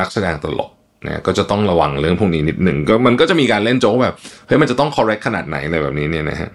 [0.00, 0.70] นักแสดงตลก
[1.06, 4.14] นะก็จะต้องระวังเรื่องพวกนี้นิดหนึ่งก็มันก็จะมีการเล่นโจ๊กแบบ
[4.46, 6.50] เฮ้ยมันจะต้อง correct ขนาดไหนอะไรแบบนี้เนี่ยนะฮะ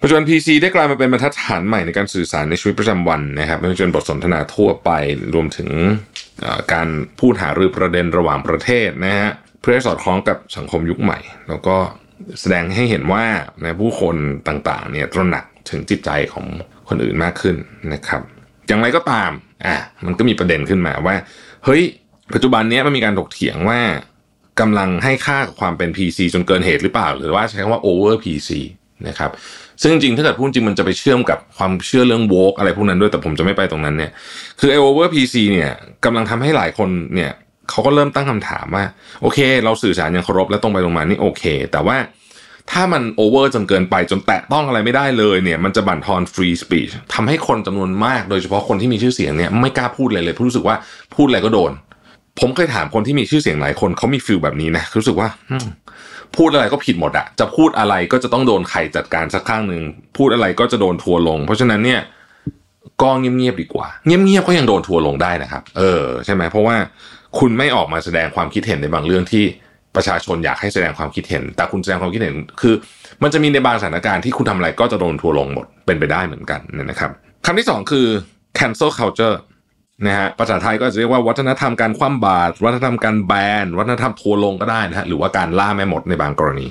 [0.00, 4.90] ปัจจุบัน PC ได้กลายมาเป็นบรรทัดฐานใหม่ในการสื่อสารในชีวิตประจำวันนะครับไม่ว่าจะเป็นบทสนทนาทั่วไป
[5.34, 5.70] รวมถึง
[6.72, 6.88] การ
[7.20, 9.30] พูดหารือประเด็นระหว่างประเทศนะฮะ
[9.64, 11.76] พื่อให้สอดคล้องกับสังคมยุคใหม่ แล้วก็
[12.40, 13.24] แสดงให้เห็นว่า
[13.64, 14.16] นผู้คน
[14.48, 16.46] ต่างๆเนี่ยตระหนักถึงจิตใจของ
[16.88, 17.56] คนอื่นมากขึ้น
[17.92, 18.22] นะครับ
[18.66, 19.30] อย่างไรก็ตาม
[19.66, 21.14] อะมันก็มีประเด็นขึ้นมาว่า
[21.64, 21.82] เฮ้ย
[22.34, 23.80] ปัจจุบันนี้มันมีการถกเถียงว่า
[24.60, 28.50] กำลังให้ค่ากับความเป็น PC จนเกินเหตุหรือเปล่า หรือว่าใช้คำว่า over PC
[29.08, 29.30] นะครับ
[29.82, 34.10] ซึ่งจริงถ้าเกิดพูดจริงมันจะไปเชื่อมกับความเชื่อเรื่อง woke อะไรพวกนั้นด้วยแต่ผมจะไม่ไปตรงนั้นเนี่ย
[34.60, 35.70] คือไอ้ over PC เนี่ย
[36.04, 37.30] กำลังทำให้หลายคนเนี่ย
[37.70, 38.84] เขาก็เริ่มตั้งคำถามว่า
[39.22, 41.96] โอเค เราสื่อสารอย่างเคารพและตรงไปตรงมานี่โอเค แต่ว่า
[42.72, 50.76] ถ้ามันโอเวอร์จนเกินไปจนแตะต้องอะไรไม่ได้เลยเนี่ย มันจะบั่นทอน free speech ทำให้คนจำนวนมากโดยเฉพาะคนที่มีชื่อเสียงเนี่ยไม่กล้าพูดอะไรเลยเพราะรู้สึกว่า
[51.14, 51.72] พูดอะไรก็โดน
[52.40, 55.28] ผมเคยถามคนที่มีชื่อเสียงหลายคนเขามี feel แบบนี้นะรู้สึกว่า
[56.36, 59.82] พูดอะไรก็ผิดหมดอะจะพูดอะไรก็จะต้องโดนใครจัดการสักข้างหนึ่ง
[60.16, 62.00] พูดอะไรก็จะโดนทัวร์ลง เพราะฉะนั้นเนี่ย
[63.02, 66.76] ก็เงียบๆดีกว่า เงียบๆก็ยังโดนทัวร์ลงได้นะครับ เออใช่ไหมเพราะว่า
[67.38, 69.44] คุณไม่ออกมาแสดงความคิดเห็นในบางเรื่องที่
[69.96, 72.74] ประชาชนอยากให้แสดงความคิดเห็น แต่คุณแสดงความคิดเห็นคือ
[73.22, 76.60] มันจะมีในบางสถานการณ์ที่คุณทำอะไรก็จะโดนทัวร์ลงหมดเป็นไปได้เหมือนกัน
[76.90, 77.10] นะครับ
[77.46, 78.06] คำที่สองคือ
[78.58, 79.36] cancel culture
[80.06, 83.32] นะฮะภาษาไทยก็จะเรียกว่าวัฒนธรรมการคว่ำบาตรวัฒนธรรมการแบ
[83.64, 86.66] นวัฒนธรรมทัวร์ลงก็ได้นะฮะหรือว่าการล่าแม่มดในบางกรณี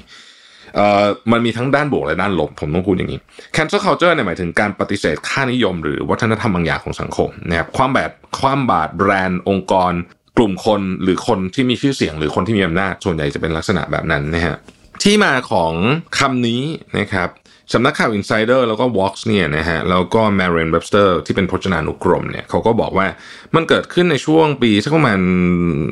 [0.76, 3.20] เอ่อมันมีทั้งด้านบวกและด้านลบผมต้องพูดอย่างนี้
[3.56, 8.12] cancel culture เนี่ยหมายถึงการปฏิเสธค่านิยม หรือวัฒนธรรมบางอย่างของสังคมนะครับความแบบ
[8.42, 9.94] ความบาตรแบรนด์องค์กร
[10.38, 14.56] กลุ่มคนหรือคนที่มีชื่อเสียง หรือคนที่มีอำนาจส่วนใหญ่จะเป็นลักษณะแบบนั้นนะฮะ
[15.04, 15.74] ที่มาของ
[16.20, 16.62] คำนี้
[17.00, 17.30] นะครับ
[17.74, 23.08] สำนักข่าว Insider แล้วก็ Vox เนี่ยนะฮะแล้วก็ Merriam Webster ที่เป็นพจนานุกรมเนี่ยเขาก็บอกว่า
[23.56, 25.20] มันเกิดขึ้นในช่วงปีสักประมาณ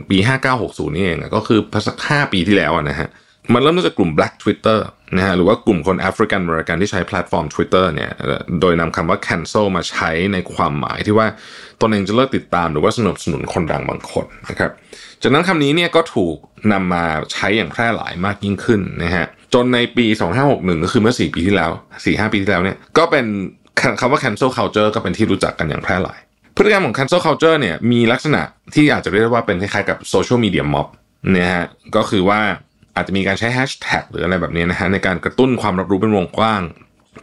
[0.10, 0.18] ปี
[0.58, 3.10] 5960 นี่เองก็คือสัก5ปีที่แล้วนะฮะ
[3.54, 4.80] มันเริ่มต้นจากกลุ่ม Black Twitter
[5.18, 8.12] นะฮะหรือว่ากลุ่มคนแอฟริกันอเมริกันที่ใช้แพลตฟอร์ม Twitter เนี่ย
[8.62, 11.28] โดยนำคำว่า cancel มาใช้ในความหมายที่ว่า
[11.82, 14.72] ตนเองจะเลิกติดตามหรือว่าสนับสนุนคนดังบางคนนะครับ
[15.22, 16.36] จากนั้นคำนี้เนี่ยก็ถูก
[16.72, 20.06] นำมาใช้อย่างแพร่หลายมากยิ่งขึ้นนะฮะจนในปี
[20.46, 21.72] 2561 ก็คือเมื่อ 4 ปีที่แล้ว
[22.04, 23.26] 4-5 ปีที่แล้วเนี่ยก็เป็น
[24.00, 26.20] คำว่า cancel culture ก็เป็นที่รู้จักกันอย่างแพร่หลาย
[26.56, 28.42] พฤติกรรมของ cancel culture เนี่ยมีลักษณะ
[28.76, 30.88] ที่อาจจะเรียกว่าเป็นคล้ายๆกับ social media mob
[31.36, 31.66] นี่ยฮะ
[31.96, 32.42] ก็คือว่า
[32.96, 36.62] อาจจะมีการใช้แฮชแท็กหรืออะไรแบบนี้นะฮะในการกระตุ้นความรับรู้เป็นวงกว้าง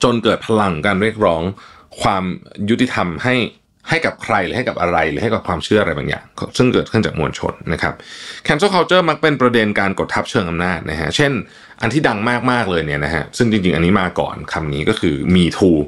[0.02, 1.42] จนเกิดพลังการเรียกร้อง
[2.02, 2.24] ความ
[2.70, 3.36] ยุติธรรมให้
[3.88, 6.24] ให้กับใครหรือให้กับอะไรหรือให้กับความเชื่ออะไรบางอย่าง
[6.58, 7.94] ซึ่งเกิดขึ้นจากมวลชนนะครับ
[8.46, 11.32] cancel culture มักเป็นประเด็นการกดทับเชิงอำนาจนะฮะเช่น
[11.80, 12.18] อันที่ดัง
[12.50, 15.80] มากๆเลยเนี่ยนะฮะซึ่งจริงๆ อันนี้มาก่อนคำนี้ก็คือ me too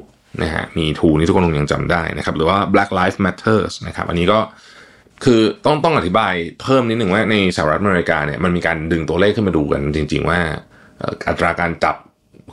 [0.43, 4.39] นะฮะ me too นี่ทุกคนคงยังจำได้นะครับหรือว่า black lives matters นะครับอันนี้ก็
[5.23, 10.39] คือต้องต้องอธิบายเพิ่มนิดหนึ่งว่าในสหรัฐอเมริกาเนี่ยมันมีการดึงตัวเลขขึ้นมาดูกันจริง ๆ ว่า
[11.27, 11.95] อัตราการจับ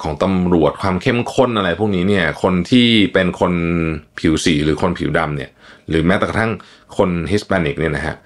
[0.02, 3.52] ของตำรวจความเข้มข้นอะไรพวกนี้เนี่ยคนที่เป็นคน
[4.18, 5.50] ผิวสีหรือคนผิวดำเนี่ย
[5.88, 6.52] หรือแม้แต่กระทั่ง
[6.96, 8.16] คนฮิสแปนิกเนี่ยนะฮะ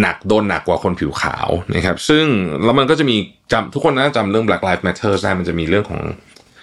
[0.00, 2.24] หนักโดนหนักกว่าคนผิวขาวนะครับซึ่ง
[2.64, 3.16] แล้วมันก็จะมี
[3.52, 6.02] จำทุกคนน่าจะจำเรื่อง Black Lives Matter ได้มันจะมีเรื่องของ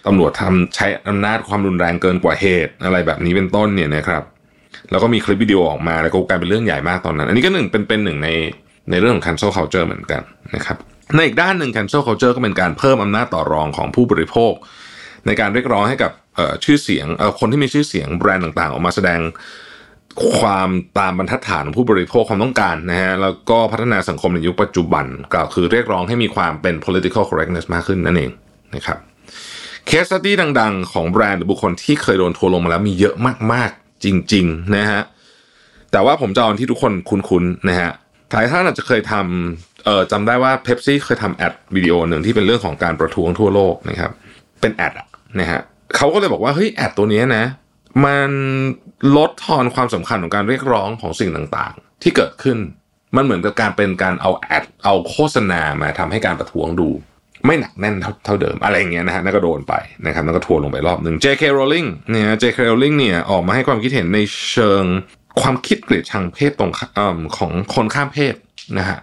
[0.07, 4.23] ตำรวจทำใช้อำนาจความรุนแรงเกินกว่าเหตุอะไรแบบนี้เป็นต้นเนี่ยนะครับ
[4.91, 8.29] แล้วก็มีคลิปวิดีโอออกมาแล้วก็กลายเป็นเรื่องใหญ่มากตอนนั้น อันนี้ก็หนึ่งเป็นเป็นหนึ่งใน
[8.91, 10.21] ในเรื่องของ cancel culture เหมือนกัน
[10.55, 10.77] นะครับ
[11.15, 14.53] ในอีกด้านหนึ่ง cancel culture ก็เป็นการเพิ่มอำนาจต่อรองของผู้บริโภค
[15.25, 16.11] ในการเรียกร้องให้กับ
[16.63, 17.05] ชื่อเสียง
[17.39, 19.19] คนที่มีชื่อเสียงแบรนด์ต่างๆ ออกมาแสดง
[20.39, 20.69] ความ
[20.99, 28.31] ตามบรรทัดฐานของผู้บริโภคความต้องการนะฮะแล้วก็พัฒนาสังคมในยุคปัจจุบันก็คือเรียกร้องให้มีความเป็น political correctness มากขึ้นนั่นเอง
[28.75, 28.97] นะครับ
[29.87, 33.15] เคสที่ดังๆ ของแบรนด์หรือบุคคลที่เคยโดนทัวร์ลงมาแล้วมีเยอะ
[33.53, 35.01] มากๆ จริง ๆ นะฮะ
[35.91, 37.91] แต่ว่าผมจะเอาที่ทุกคนคุ้นๆนะฮะ
[38.31, 44.11] หลายท่านอาจจะเคยทำเอ่อจำได้ว่าเป๊ปซี่เคยทำ ad วิดีโอหนึ่งที่เป็นเรื่องของการประท้วงทั่วโลกนะครับ
[44.61, 45.07] เป็น ad อะ
[45.39, 45.61] นะฮะ
[45.95, 47.45] เขาก็เลยบอกว่าเฮ้ย ad ตัวนี้นะ
[48.05, 48.29] มัน
[49.17, 52.57] ลดทอนความสำคัญของการเรียกร้องของสิ่งต่างๆ ที่เกิดขึ้น
[53.15, 56.89] มันเหมือนกับการเป็นการเอา ad เอาโฆษณามาทำให้การประท้วงดู
[57.45, 59.73] ไม่หนักแน่นเท่าเท่าเดิมอะไรเงี้ยนะฮะนั่นก็โดนไป
[60.05, 61.43] นะครับนั่นก็ทัวร์ลงไปรอบหนึ่ง J.K.
[61.57, 62.57] Rowling เนี่ย J.K.
[62.69, 64.19] Rowling เนี่ยออกมาให้ความคิดเห็นใน
[64.51, 64.83] เชิง
[65.41, 68.35] ความคิดเกลียดชังเพศตรงข้ามเอิ่มของคนข้ามเพศ
[68.79, 68.99] นะฮะ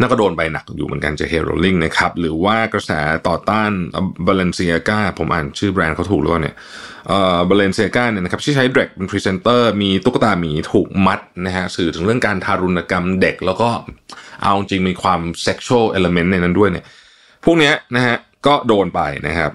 [0.00, 1.34] นั่นก็โดนไปหนักอยู่เหมือนกัน J.K.
[1.48, 2.92] Rowling นะครับ หรือว่ากระแส
[3.28, 3.70] ต่อต้าน
[4.26, 6.56] Balenciaga ผมอ่านชื่อแบรนด์เขาถูกหรือเปล่าเนี่ย
[7.08, 13.68] เอ่อ Balenciaga เนี่ยนะครับที่ใช้เด็กเป็นพรีเซนเตอร์มีตุ๊กตาหมีถูกมัดนะฮะสื่อถึงเรื่องการทารุณกรรมเด็กแล้วก็
[14.42, 16.84] เอาจริงมีความ sexual element ในนั้นด้วยเนี่ย
[17.46, 18.16] พวกเนี้ยนะฮะ
[18.46, 19.52] ก็โดนไปนะครับ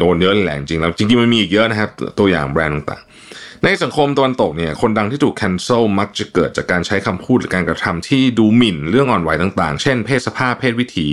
[0.00, 11.06] โดนเยอะแหละจริงแล้วจริงๆมันมีอีกเยอะนะครับ ตัวอย่างแบรนด์ต่างๆ ในสังคมตะวันตกเนี่ยคนดังที่ถูก cancel มักจะเกิดจากการใช้คำพูดหรือการกระทำที่ดูหมิ่นเรื่องอ่อนไหวต่างๆ เช่น เพศสภาพเพศวิถี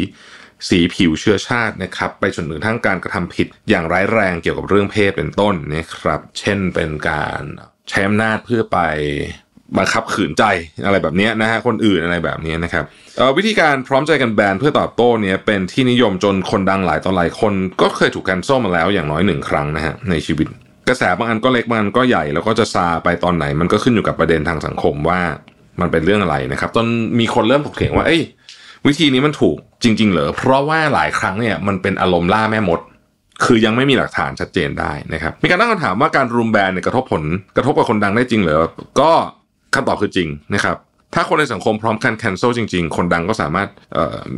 [0.69, 7.41] สีผิวเชื้อชาตินะครับ ไปจนถึงทั้งการกระทำผิดอย่างร้ายแรงเกี่ยวกับเรื่องเพศเป็นต้นนะครับ เช่นเป็นการ
[7.89, 8.79] ใช้อำนาจเพื่อไป
[9.77, 10.43] บังคับขืนใจ
[10.85, 12.83] อะไรแบบนี้นะฮะคนอื่นอะไรแบบนี้นะครับ
[13.37, 20.47] วิธีการพร้อมใจกันแบนเพื่อตอบโต้เนี่ยเป็นที่นิยมจนคนดังหลายต่อหลายคนก็เคยถูกกันโซ่มาแล้วอย่างน้อยหนึ่งครั้งนะฮะในชีวิต
[20.87, 25.21] กระแสบางอันก็เล็กบางอันก็ใหญ่แล้วก็จะซาไปตอนไหนมันก็ขึ้นอยู่กับประเด็นทางสังคมว่า
[25.81, 26.85] มันเป็นเรื่องอะไรนะครับจน
[27.19, 28.21] มีคนเริ่มถกเถียงว่าเอ้ย
[28.87, 32.79] วิธีนี้มันถูกจริง ๆ เหรอเพราะว่าหลายครั้งเนี่ยมันเป็นอารมณ์ล่าแม่มด
[33.43, 37.23] คือยังไม่มีหลักฐานชัดเจนได้นะครับ มีการตั้งคำถามว่าการรุมแบนเนี่ยกระทบผล
[37.55, 38.65] กระทบกับคนดังได้จริงเหรอ
[38.99, 39.11] ก็
[39.75, 40.77] คำตอบคือจริงนะครับ
[41.15, 43.69] ถ้าคนในสังคมพร้อมกัน cancel จริง ๆ คนดังก็สามารถ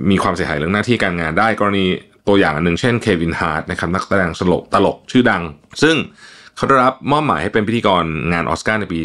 [0.10, 1.86] มีความเสียหายเรื่องหน้าที่การงานได้ กรณี
[2.28, 5.44] ตัวอย่างหนึ่งเช่นเควินฮาร์ตนะครับนักแสดงตลกตลกชื่อดัง
[5.84, 5.96] ซึ่ง
[6.58, 9.00] เขาได้รับมอบหมายให้เป็นพิธีกรงานออสการ์ในปี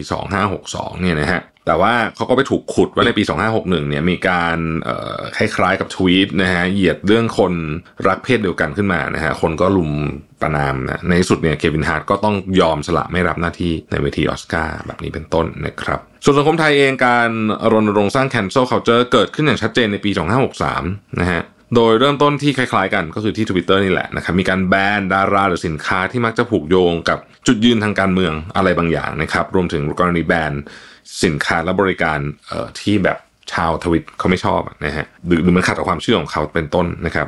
[0.49, 4.59] 2562 เนี่ยนะฮะแต่ว่าเขาก็ไปถูกขุดว่าในปี 2561 เนี่ยมีการ
[5.36, 7.53] คล้ายๆกับทวีตนะฮะเหยียดเรื่องคน
[8.09, 9.90] รักเพศเดียวกันขึ้นมานะฮะคนก็รุม
[10.40, 17.30] ประณามนะในที่สุดเนี่ยเควินฮาร์ตก็ต้องยอมสละไม่รับหน้าที่ในเวทีออสการ์แบบนี้เป็นต้นนะครับส่วนสังคมไทยเองการ
[17.72, 20.11] รณรงค์สร้าง cancel culture เกิดขึ้นอย่างชัดเจนในปี
[20.64, 21.42] 2563 นะฮะ
[21.74, 30.52] โดยเริ่มต้นที่คล้ายๆกันก็คือที่ Twitter นี่แหละนะครับมีการแบนดาราหรือสินค้าที่มักจะผูกโยงกับจุดยืนทางการเมืองอะไรบางอย่างนะครับ รวมถึงกรณีแบน
[31.24, 32.18] สินค้าและบริการ
[32.80, 33.18] ที่แบบ
[33.52, 37.26] ชาวทวิตเขาไม่ชอบนะฮะหรือมันขัดกับความเชื่อของเขาเป็นต้นนะครับ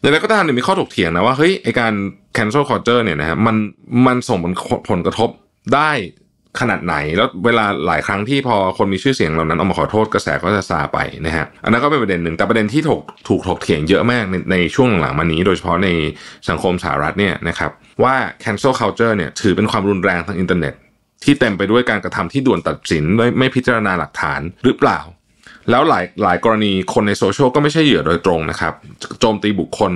[0.00, 1.92] อย่างไรก็ตามเนี่ยมีข้อถกเถียงนะว่าเฮ้ยไอการ
[2.36, 3.56] cancel culture เนี่ยนะฮะมัน
[4.06, 4.52] มันส่งผล
[4.90, 5.28] ผลกระทบ
[5.74, 5.90] ได้
[6.60, 15.88] ขนาดไหน แล้วเวลาหลายครั้งที่พอคนมีชื่อเสียงเหล่านั้นออกมาขอโทษกระแสก็จะซาไปนะฮะอันนั้นก็เป็นประเด็นหนึ่งแต่ประเด็นที่ถกถูกถกเถียงเยอะมากในในช่วงหลังมานี้ โดยเฉพาะใน
[16.48, 17.70] สังคมสหรัฐเนี่ยนะครับ
[18.02, 20.74] ว่า cancel culture เนี่ยถือเป็นความรุนแรงทางอินเทอร์เน็ต
[21.24, 25.00] ที่เต็มไปด้วยการกระทำที่ด่วนตัดสินไม่ไม่พิจารณาหลักฐานหรือเปล่า
[25.70, 28.74] แล้วหลายหลายกรณีคนในโซเชียลก็ไม่ใช่เหยื่อโดยตรงนะครับ
[29.20, 29.92] โจมตีบุคคล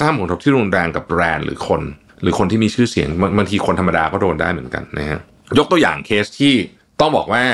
[0.00, 1.82] สร้างผลกระทบที่รุนแรงกับแบรนด์หรือคน
[2.22, 5.20] หรือคนที่มีชื่อเสียงบางทีคนธรรมดาก็โดนได้เหมือนกันนะฮะ
[5.58, 6.54] ยกตัวอย่างเคสที่
[7.00, 7.44] ต้องบอกว่า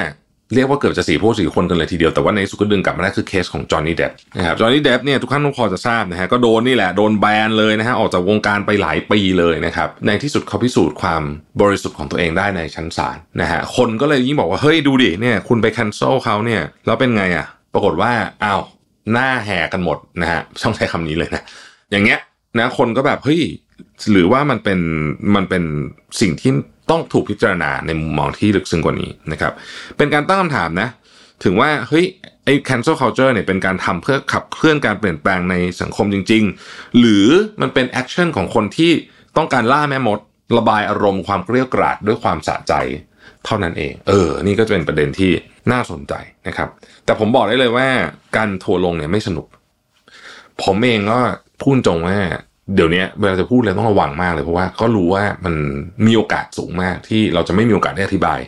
[0.55, 11.23] เรียกว่าเกือบจะเสียผู้เสียคนกันเลยทีเดียวแต่ว่าในสุดก็ดึงกลับมาได้คือเคสของจอห์นนี่เดปป์นะครับจอห์นนี่เดปป์เนี่ยทุกท่านต้องพอจะทราบนะฮะก็โดนนี่แหละโดนแบนเลยนะฮะออกจากวงการไปหลายปีเลยนะครับในที่สุดเขาพิสูจน์ความ
[11.61, 18.13] บริสุทธิ์ของตัวเองได้ในชั้นศาลนะฮะคนก็เลยยิ่งบอกว่าเฮ้ยดูดิเนี่ยคุณไปแคนเซิลเขาเนี่ยแล้วเป็นไงอะปรากฏว่า
[18.45, 18.61] อ้าว
[19.13, 21.43] หน้าแหกกันหมดนะฮะช่องใช้คำนี้เลยนะ
[21.91, 22.19] อย่างเงี้ย
[22.59, 23.41] นะคนก็แบบเฮ้ย
[24.11, 24.81] หรือว่ามันเป็น
[25.35, 25.65] มันเป็น
[26.21, 26.53] สิ่งที่
[26.91, 29.53] ต้องถูกพิจารณาในมุมมองที่ลึกซึ้งกว่านี้นะครับ
[29.97, 30.89] เป็นการตั้งคำถามนะ
[31.45, 32.07] ถึงว่าเฮ้ย
[32.45, 37.27] ไอ้ cancel culture เนี่ยเป็นการทำเพื่อขับเคลื่อนการเปลี่ยนแปลงในสังคมจริง ๆ หรือ
[37.61, 38.93] มันเป็น action ของคนที่
[39.37, 40.19] ต้องการล่าแม่มด
[40.59, 42.75] ระบายอารมณ์ความเกรี้ยวกราดด้วยความสะใจ
[43.45, 45.33] เท่านั้นเอง เออ นี่ก็จะเป็นประเด็นที่
[45.73, 46.15] น่าสนใจ
[46.49, 46.69] นะครับ
[47.05, 47.89] แต่ผมบอกได้เลยว่า
[48.37, 49.47] การทัวร์ลงเนี่ยไม่สนุก
[50.63, 51.21] ผมเองก็
[51.61, 52.19] พูดตรงว่า
[52.75, 55.55] เดี๋ยวนี้เวลาจะพูดเลยต้องระวังมากเลยเพราะว่าก็รู้ว่ามัน
[56.07, 58.41] มีโอกาสสูงมากที่เราจะไม่มีโอกาสได้อธิบาย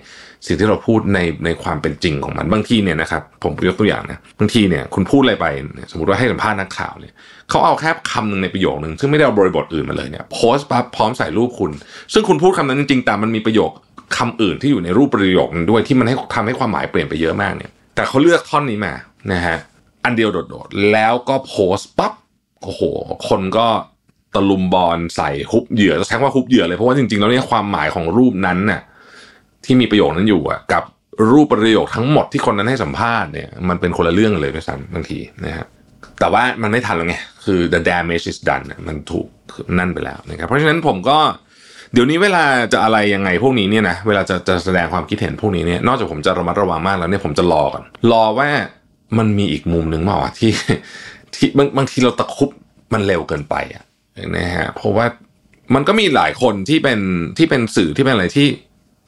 [0.46, 5.46] สิ่งที่เราพูดในในความเป็นจริงของมันบางทีเนี่ยนะครับผมยกตัวอย่างนะบางทีเนี่ยคุณพูดอะไรไป
[5.90, 7.12] สมมติว่าให้สัมภาษณ์นักข่าวเนี่ย
[7.48, 11.72] เขาเอาแค่คำหนึ่งในประโยคหนึ่งซึ่งไม่ได้เอาบริบทอื่นมาเลยเนี่ยโพสต์ปั๊บพร้อมใส่รูปคุณ
[12.12, 13.70] ซึ่งคุณพูดคำนั้นจริงๆแต่มันมีประโยค
[14.18, 18.94] คำอื่นที่อยู่ในรูปประโยคนั้นด้วยที่มันให้ทำให้ความหมายเปลี่ยนไปเยอะมากเนี่ย แต่เขาเลือกท่อนนี้มา
[19.32, 19.58] นะฮะ
[20.04, 22.12] อันเดียวโดดๆแล้วก็โพสต์ปั๊บ
[22.62, 22.82] โอ้โห
[23.28, 23.66] คนก็
[24.36, 28.80] ตะลุมบอลใส่ฮุบเหยื่อจะใช้ว่าฮุบเหยื่อเลยเพราะว่าจริงๆแล้วเนี่ยความหมายของรูปนั้นน่ะ
[29.64, 30.82] ที่มีประโยคนั้นอยู่อะกับ
[31.30, 35.66] รูปประโยคทั้งหมดที่คนนั้นให้สัมภาษณ์เนี่ยมันเป็นคนละเรื่องเลยด้วยซ้ำบางทีนะฮะ
[36.20, 39.26] แต่ว่ามันไม่ทันแล้วไงคือ the damage is done มันถูก
[39.78, 41.18] นั่นไปแล้วนะครับเพราะฉะนั้นผมก็
[41.92, 48.48] เดี๋ยวนี้เวลาจะอะไรยังไงพวกนี้เนี่ยนะเวลาจะจะแสดงความคิดเห็นพวกนี้เนี่ยนอกจากผมจะระมัดระวังมากแล้วเนี่ยผมจะรอก่อนรอว่า
[49.18, 50.52] มันมีอีกมุมหนึ่งมาว่าที่
[51.34, 52.50] ที่บางบางทีเราตะคุบ
[52.92, 53.84] มันเร็วเกินไปอะ
[54.36, 55.06] นะฮะเพราะว่า
[55.74, 57.00] มันก็มีหลายคนที่เป็น
[57.38, 58.48] ที่เป็นสื่อที่เป็นอะไรที่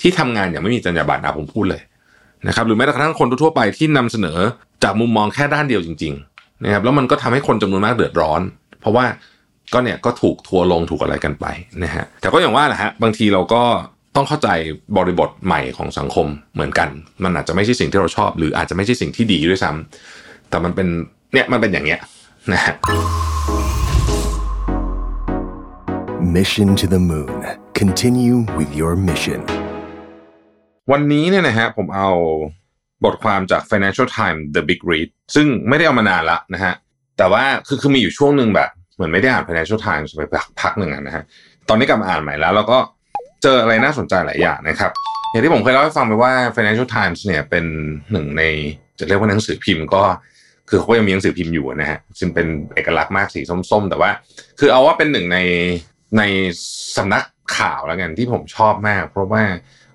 [0.03, 1.83] ที่ทำงานอย่างไม่มีจรรยาบรรณนะผมพูดเลย
[2.47, 4.39] นะครับหรือแม้แต่กระทั่งคนทั่วไปที่นำเสนอ
[4.85, 8.41] จากมุมมองแค่ด้านเดียวจริงๆนะครับแล้วมันก็ทำให้คนจำนวนมากเดือดร้อน
[8.81, 9.05] เพราะว่า
[9.73, 11.47] ก็เนี่ยก็ถูกทัวลงถูกอะไรกันไป
[11.85, 13.63] นะฮะแต่ก็อย่างว่าแหละฮะบางทีเราก็
[14.17, 14.49] ต้องเข้าใจ
[14.97, 16.89] บริบทใหม่ของสังคมเหมือนกัน
[17.25, 20.89] มันอาจจะไม่ใช่สิ่งที่เราชอบ หรืออาจจะไม่ใช่สิ่งที่ดีด้วยซ้ำแต่มันเป็น
[21.33, 22.01] เนี่ยมันเป็นอย่างเงี้ย
[22.53, 22.75] นะฮะ
[26.21, 27.47] Mission to the Moon.
[27.75, 29.41] Continue with your mission.
[30.93, 32.11] วันนี้เนี่ยนะฮะผมเอา
[33.05, 36.75] บทความจาก Financial Times The Big Read ซึ่งไม่ได้เอามานานละนะฮะ
[37.19, 40.23] แต่ว่าคือคือมีอยู่ช่วงหนึ่งแบบ เหมือนไม่ได้อ่าน Financial Times ไป
[40.63, 41.25] พักหนึ่งนะฮะ
[41.69, 42.79] ตอนนี้กลับมาอ่านใหม่แล้ว แล้วก็
[43.43, 44.91] เจออะไรน่าสนใจหลายอย่างนะครับ
[45.31, 47.65] อย่างที่ผมเคยเล่าให้ฟังไปว่า Financial Times เนี่ยเป็น
[48.13, 48.43] หนึ่งใน
[48.99, 50.03] จะเรียกว่าหนังสือพิมพ์ก็
[50.69, 53.41] คือเขายังมีหนังสือพิมพ์อยู่นะฮะซึ่งเป็นเอกลักษณ์มากสี
[53.71, 54.11] ส้มๆ แต่ว่า
[54.61, 55.39] คือเอาว่าเป็นหนึ่งใน
[56.17, 56.23] ใน
[56.97, 57.25] สำนัก
[57.59, 59.43] ข่าวแล้วกันที่ผมชอบมาก เพราะว่า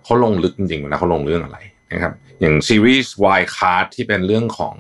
[0.03, 1.59] เขาลงลึกจริงๆเวลาเขาลงเรื่องอะไร
[1.93, 4.76] นะครับอย่างซีรีส์ Y Card ที่เป็นเรื่องของ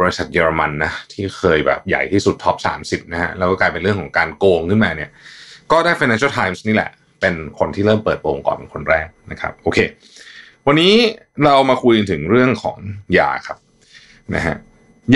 [0.00, 5.10] บริษัทเยอรมันนะที่เคยแบบใหญ่ที่สุดท็อป 30 นะฮะแล้วก็กลายเป็นเรื่องของการโกงขึ้นมาเนี่ย
[5.72, 6.90] ก็ได้ Financial Times นี่แหละ
[7.20, 9.78] เป็นคนที่เริ่มเปิดโปงก่อนเป็นคนแรกนะครับโอเค
[10.66, 10.94] วันนี้
[11.44, 12.76] เรามาคุยถึงเรื่องของ
[13.18, 13.58] ยาครับ
[14.34, 14.56] นะฮะ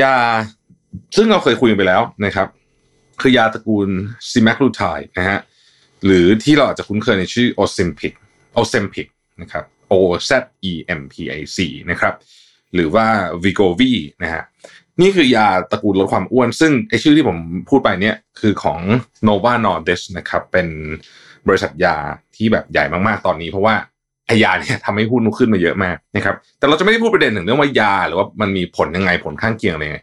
[0.03, 0.15] ยา
[1.17, 2.49] ซึ่งเราเคยคุยไปแล้วนะครับ
[3.21, 3.89] คือยาตระกูล
[4.31, 4.83] ซิแมคลูไท
[5.19, 5.39] นะฮะ
[6.05, 8.13] หรือที่เราอาจจะคุ้นเคยในชื่อโอซิมพิก
[8.55, 9.07] โอซิมพิก
[9.41, 9.95] นะครับ O
[10.29, 10.31] Z
[10.71, 11.59] E M P I C
[11.91, 12.15] นะครับ
[12.75, 13.07] หรือว่า
[13.45, 13.83] v i g o v
[14.23, 14.43] นะฮะ
[15.01, 17.39] นี่คือยาตระกูลลดความอ้วน ซึ่งไอชื่อที่ผม
[17.69, 18.81] พูดไปเนี่ยคือของ
[19.27, 20.69] Nova Nordisk นะครับเป็น
[21.49, 21.97] บริษัทยา
[22.37, 23.75] ที่แบบใหญ่มากๆตอนนี้ เพราะว่า
[24.27, 30.01] ไอยาเนี่ยทำให้หุ้นขึ้นมาเยอะมากนะครับแต่เราจะไม่ได้พูดประเด็นถึงเรื่องว่ายาหรือว่ามันมีผลยังไงผลข้างเคียงอะไรไง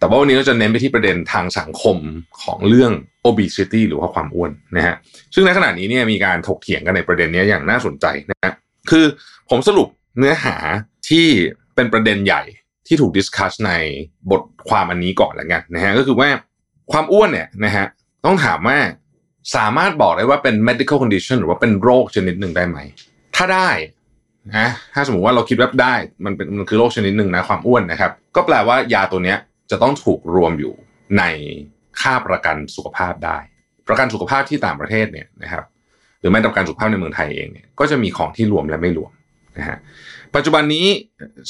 [0.00, 1.96] แต่ว่าวันนี้เราจะเน้นไปที่ประเด็นทางสังคม
[2.42, 2.92] ของเรื่อง
[3.28, 4.94] obesity หรือว่าความอ้วนนะฮะ
[5.34, 8.52] ซึ่งในขณะนี้เนี่ยมีการถกเถียงกันในประเด็นนี้อย่างน่าสนใจนะฮะ
[8.90, 9.04] คือ
[9.50, 9.88] ผมสรุป
[10.18, 10.56] เนื้อหา
[11.08, 11.26] ที่
[11.74, 12.42] เป็นประเด็นใหญ่
[12.86, 13.72] ที่ถูกดิสคัสใน
[14.30, 16.28] บทความอันนี้ก่อนแล้วกันนะฮะก็คือว่า
[16.92, 17.86] ความอ้วนเนี่ยนะฮะ
[18.24, 18.78] ต้องถามว่า
[19.56, 22.78] สามารถบอกได้ว่าเป็น medical condition หรือว่าเป็นโรคชนิดหนึ่งได้ไหม
[23.36, 23.70] ถ้าได้
[24.56, 25.94] นะถ้าสมมติว่าเราคิดว่าได้
[26.24, 29.38] มันเป็นมันคือโรคชนิดหนึ่งนะความอ้วนนะครับ ก็แปลว่ายาตัวเนี้ย
[29.70, 30.74] จะต้องถูกรวมอยู่
[31.18, 31.24] ใน
[32.00, 33.38] ค่าประกันสุขภาพได้
[33.88, 35.64] ประกันสุขภาพที่ต่างประเทศเนี่ยนะครับ
[36.20, 39.12] หรือแม้แต่ประกันสุขภาพในเมืองไทยเองเนี่ยก็จะมีของที่รวมและไม่รวม
[39.58, 39.78] นะฮะ
[40.34, 40.86] ปัจจุบันนี้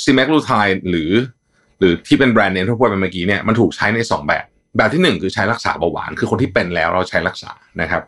[0.02, 0.52] ซีแมกลูไท
[0.88, 1.10] หรือ
[1.78, 4.44] หรือที่เป็นแบรนด์เนมที่พูดไปเมื่อกี้เนี่ยมันถูกใช้ใน 2 แบบ
[4.76, 8.02] แบบที่ 1 คือใช้รักษาเบาหวาน คือคนที่เป็นแล้วเราใช้รักษานะครับ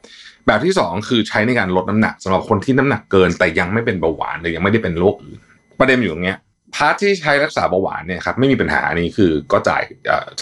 [0.46, 5.38] แบบที่ 2 คือใช้ในการลดน้ำหนักสำหรับคนที่น้ำหนักเกิน แต่ยังไม่เป็นเบาหวานหรือยังไม่ได้เป็นโรคอื่น
[5.78, 6.38] ประเด็นอยู่ตรงเนี้ย
[6.74, 9.82] พาร์ทที่ใช้รักษาเบาหวานเนี่ยครับไม่มีปัญหาอันนี้คือก็จ่าย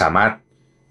[0.01, 0.31] สามารถ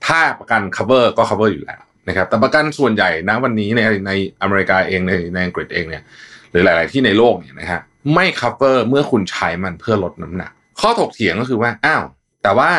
[0.07, 4.11] ถ้าประกัน cover ก็ cover อยู่แล้วนะครับแต่ประกันส่วนใหญ่นะวันนี้ในใน
[4.41, 6.03] อเมริกาเองในในอังกฤษเองเนี่ย
[6.51, 7.81] หรือหลาย ๆ ที่ในโลกเนี่ยนะฮะ
[8.13, 12.03] ไม่ cover เมื่อคุณใช้มันเพื่อลดน้ำหนัก ข้อถกเถียงก็คือว่าอ้าว
[12.43, 12.71] แต่ว่า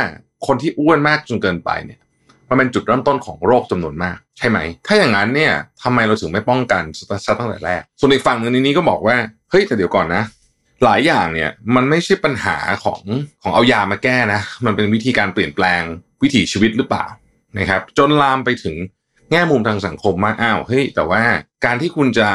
[0.47, 2.01] คนที่อ้วนมากจนเกินไปเนี่ย
[2.49, 5.53] มันเป็นจุดเริ่มต้นของโรคจำนวนมาก ใช่ไหม ถ้าอย่างนั้นเนี่ย
[5.83, 6.83] ทำไมเราถึงไม่ป้องกัน
[7.25, 9.17] ซะตั้งแต่แรก ส่วนอีกฝั่งหนึ่งนี้ก็บอกว่า
[9.51, 10.23] เฮ้ยแต่เดี๋ยวก่อนนะ
[10.85, 13.01] หลายอย่างเนี่ยมันไม่ใช่ปัญหาของ
[13.43, 15.83] ของเอายามาแก้นะมันเป็นวิธีการเปลี่ยนแปลง
[16.22, 17.05] วิถีชีวิตหรือเปล่า
[17.59, 18.76] นะครับ จนลามไปถึง
[19.31, 21.22] แง่มุมทางสังคมมากอ้าวเฮ้ยแต่ว่า
[21.64, 22.28] การที่คุณจะ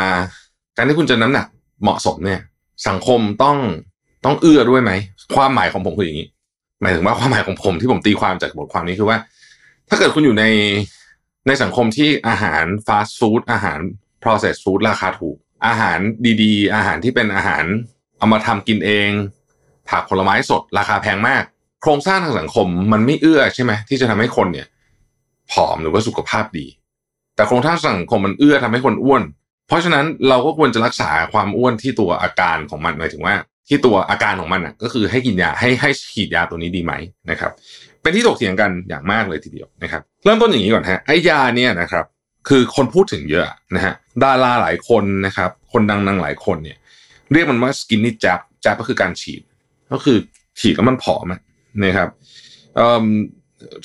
[0.77, 1.47] การที่คุณจะน้ำหนัก
[1.83, 2.41] เหมาะสมเนี่ย
[2.87, 3.57] สังคมต้อง
[4.25, 4.91] ต้องเอื้อด้วยไหม
[5.35, 6.27] ความหมายของผมคืออย่างนี้
[6.81, 9.17] หมายถึงว่าความหมายของผมที่ผมตีความจากบทความนี้คือว่า
[9.89, 10.45] ถ้าเกิดคุณอยู่ใน
[11.47, 13.79] ในสังคมที่อาหารฟาสต์ฟู้ดอาหาร
[14.23, 15.37] processed food ราคาถูก
[15.67, 15.99] อาหาร
[16.41, 17.63] ดีๆ อาหารที่เป็นอาหาร
[18.25, 19.11] เอามาทำกินเอง
[19.89, 21.43] ผักผลไม้สด ราคาแพงมาก
[21.81, 24.67] โครงสร้างทางสังคมมันไม่เอื้อใช่ไหมที่จะทำให้คนเนี่ย
[25.51, 26.65] ผอมหรือว่าสุขภาพดี
[27.35, 29.23] แต่โครงสร้างสังคมมันเอื้อทำให้คนอ้วน
[29.67, 33.35] เพราะฉะนั้นเราก็ควรจะรักษาความอ้วนที่ตัวอาการของมันหมายถึงว่า
[33.67, 36.93] ที่ตัวอาการของมันอะก็คือให้กินยาให้ให้ฉีดยาตัวนี้ดีไหม
[37.31, 37.51] นะครับ
[38.01, 42.05] เป็นที่ถกเถียงกันอย่างมากเลยทีเดียวนะครับ เริ่มต้นอย่างนี้ก่อนฮะไอ้ยาเนี่ยนะครับ
[42.49, 43.45] คือคนพูดถึงเยอะ
[43.75, 46.77] นะฮะดาราหลายคนนะครับ คนดังๆหลายคนเนี่ย
[47.33, 49.41] เรียกมันว่าสกินนี่จับจับก็คือการฉีด
[49.93, 50.17] ก็คือ
[50.59, 51.25] ฉีดแล้วมันผอม
[51.85, 52.09] นะครับ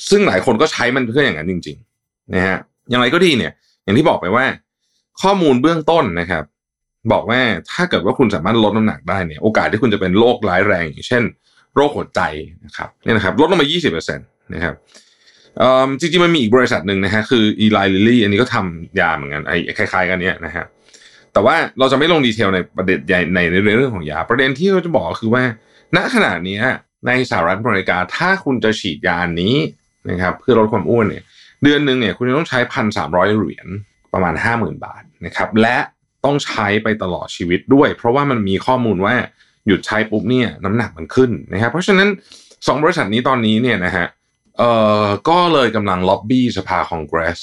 [0.09, 2.57] ซึ่งหลายคนก็ใช้มันเพื่ออย่างนั้นจริงๆนะฮะ
[2.89, 3.51] อย่างไรก็ดีเนี่ย
[3.83, 4.45] อย่างที่บอกไปว่า
[5.21, 6.43] ข้อมูลเบื้องต้นนะครับ
[7.11, 7.39] บอกว่า
[7.71, 11.23] ถ้าเกิดว่าคุณสามารถลดน้ำหนักได้เนี่ยโอกาสที่คุณจะเป็นโรคร้ายแรงอย่างเช่น
[11.75, 12.21] โรคหัวใจ
[12.65, 14.75] นะครับเนี่ยนะครับลดลงมา 20%นะครับ
[15.99, 20.65] จริงๆมันมีอีกบริษัทหนึ่งนะฮะคือ Eli Lilly อันนี้ก็ทำยาเหมือนกันไอ้คล้ายๆกันเนี้ยนะฮะ
[21.33, 23.39] แต่ว่าเราจะไม่ลงดีเทลในประเด็นใหญ่ใน
[23.77, 25.43] เรื่องของยา ประเด็นที่เราจะบอกคือว่า
[25.95, 26.59] ณขณะนี้
[27.07, 29.55] ในสหรัฐอเมริกาถ้าคุณจะฉีดยาอันนี้
[30.09, 31.23] นะครับเพื่อลดความอ้วนเนี่ย
[31.63, 33.67] เดือนหนึ่งเนี่ยคุณจะต้องใช้พันสามร้อยเหรียญ
[34.13, 35.77] ประมาณห้าหมื่นบาทนะครับและ
[36.25, 39.15] ต้องใช้ไปตลอดชีวิตด้วย เพราะว่ามันมีข้อมูลว่า
[39.67, 42.07] หยุดใช้ปุ๊บเนี่ยน้ำหนักมันขึ้นนะครับเพราะฉะนั้น
[42.67, 44.05] สองบริษัทนี้ตอนนี้เนี่ยนะฮะ
[44.57, 44.71] เอ่
[45.03, 47.39] อก็เลยกำลังล็อบบี้สภาคองเกรส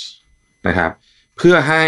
[0.68, 0.90] นะครับ
[1.36, 1.84] เพื่อให้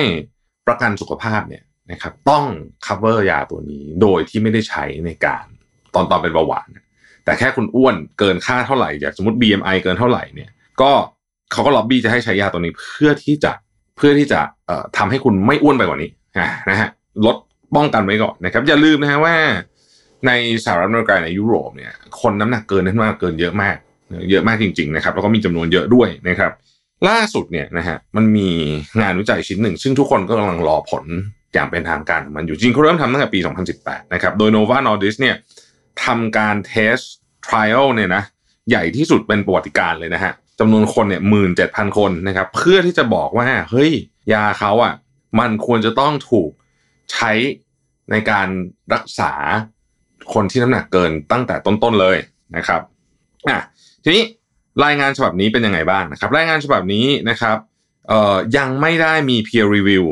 [0.67, 2.45] ประกันสุขภาพเนี่ย นะครับต้อง
[2.87, 5.45] cover ยาตัวนี้โดยที่ไม่ได้ใช้ในการ
[5.95, 6.69] ตอนตอนเป็นเบาหวาน
[7.25, 10.91] แต่แค่คุณอ้วนเกินค่าเท่าไหร่อย่างสมมติ BMI เกินเท่าไหร่เนี่ยก็
[11.53, 13.53] เขาก็ล็อบบี้จะให้ใช้ยาตัวนี้เพื่อที่จะ
[13.97, 16.11] เพื่อที่จะเอ่อทำให้คุณไม่อ้วนไปกว่านี้
[16.71, 16.89] นะฮะ
[17.27, 17.37] ลด
[17.77, 19.35] ป้องกันไว้ก่อนนะครับ อย่าลืมนะฮะว่า
[20.27, 20.33] ใน
[20.65, 23.77] สหรัฐอเมริกาในยุโรปเนี่ยคนน้ำหนักเกินนั้นมากเกินเยอะมาก
[24.31, 26.53] เยอะมากจริง ๆ นะครับ แล้วก็มีจำนวนเยอะด้วยนะครับ
[27.09, 28.49] ล่าสุดเนี่ยนะฮะมันมี
[29.01, 31.05] งานวิจัยชิ้นหนึ่ง ซึ่งทุกคนก็กำลังรอผล
[31.55, 33.41] อย่างเป็นทางการของมันอยู่จริงเขาเริ่มทำตั้งแต่ปี
[33.77, 35.37] 2018 นะครับ โดย Nova Nordisk เนี่ย
[36.05, 36.97] ทำการเทส
[37.47, 38.23] trial เนี่ยนะ
[38.71, 43.93] ใหญ่ที่สุดเป็นประวัติการเลยนะฮะจำนวนคนเนี่ยหมื่นเจ็ดพันคนนะครับ เพื่อที่จะบอกว่า เฮ้ย
[44.33, 44.95] ยาเขาอะ
[45.41, 46.51] มันควรจะต้องถูก
[47.13, 47.33] ใช้
[48.11, 48.49] ในการ
[48.95, 49.33] รักษา
[50.35, 52.17] คนที่น้ำหนักเกินตั้งแต่ต้นๆเลย
[52.57, 52.81] นะครับ
[53.49, 53.59] อะ
[54.05, 54.23] ทีนี้
[54.85, 57.57] รายงานฉบับนี้เป็นยังไงบ้างนะครับ รายงานฉบับนี้นะครับ
[58.09, 60.05] เอ่อยังไม่ได้มี peer review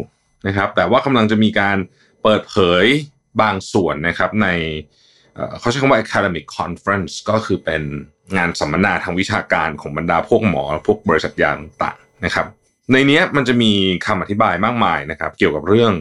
[0.47, 1.77] นะครับ แต่ว่ากำลังจะมีการ
[2.23, 2.85] เปิดเผย
[3.43, 4.48] บางส่วนนะครับใน
[5.60, 7.82] เขาใช้คำว่า academic conference ก็คือเป็น
[8.36, 12.47] งานสัมมนาทางวิชาการของบรรดาพวกหมอ พวกบริษัทยาต่างๆนะครับ
[12.93, 13.73] ในนี้มันจะมี
[14.06, 15.93] คำอธิบายมากมายนะครับ เกี่ยวกับเรื่อง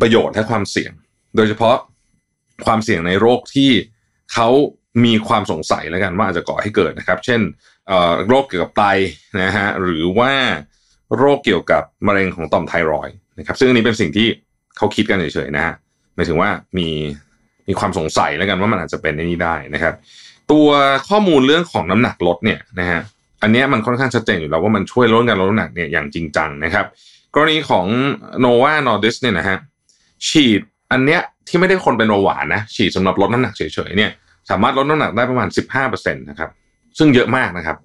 [0.00, 0.92] ประโยชน์และความเสี่ยง
[1.36, 1.76] โดยเฉพาะ
[2.66, 3.70] ความเสี่ยงในโรคที่
[4.32, 4.48] เขา
[5.04, 7.40] มีความสงสัยแล้วกันว่าอาจจะก่อให้เกิดนะครับ เช่น
[8.26, 8.84] โรคเกี่ยวกับไต
[9.42, 10.32] นะฮะหรือว่า
[11.16, 14.28] โรคเกี่ยวกับมะเร็งของต่อมไทรอย นะครับซึ่งอันนี้เป็นสิ่งที่
[14.76, 15.74] เขาคิดกันเฉยๆนะฮะ
[16.14, 16.88] หมายถึงว่ามี
[17.68, 19.94] มีความสงสัยแล้วกันว่ามันอาจจะเป็นในนี้ได้นะครับ
[20.52, 20.68] ตัว
[21.08, 23.00] ข้อมูลเรื่องของน้ำหนักลดเนี่ยนะฮะ
[23.42, 26.86] อันเนี้ยมันค่อนข้างชัดเจนอยู่แล้วว่ามันช่วยลดการลดน้ำหนักเนี่ยอย่างจริงจังนะครับ
[27.34, 27.86] กรณีของ
[28.44, 29.56] Nova Nordisk เนี่ยนะฮะ
[30.28, 30.60] ฉีด
[30.92, 34.10] อันเนี้ยที่ไม่ได้คนเป็นเบาหวานนะฉีดสำหรับลดน้ำหนักเฉยๆเนี่ย
[34.50, 35.48] สามารถลดน้ำหนักได้ประมาณ
[35.82, 36.50] 15%นะครับ
[36.98, 37.76] ซึ่งเยอะมากนะครับ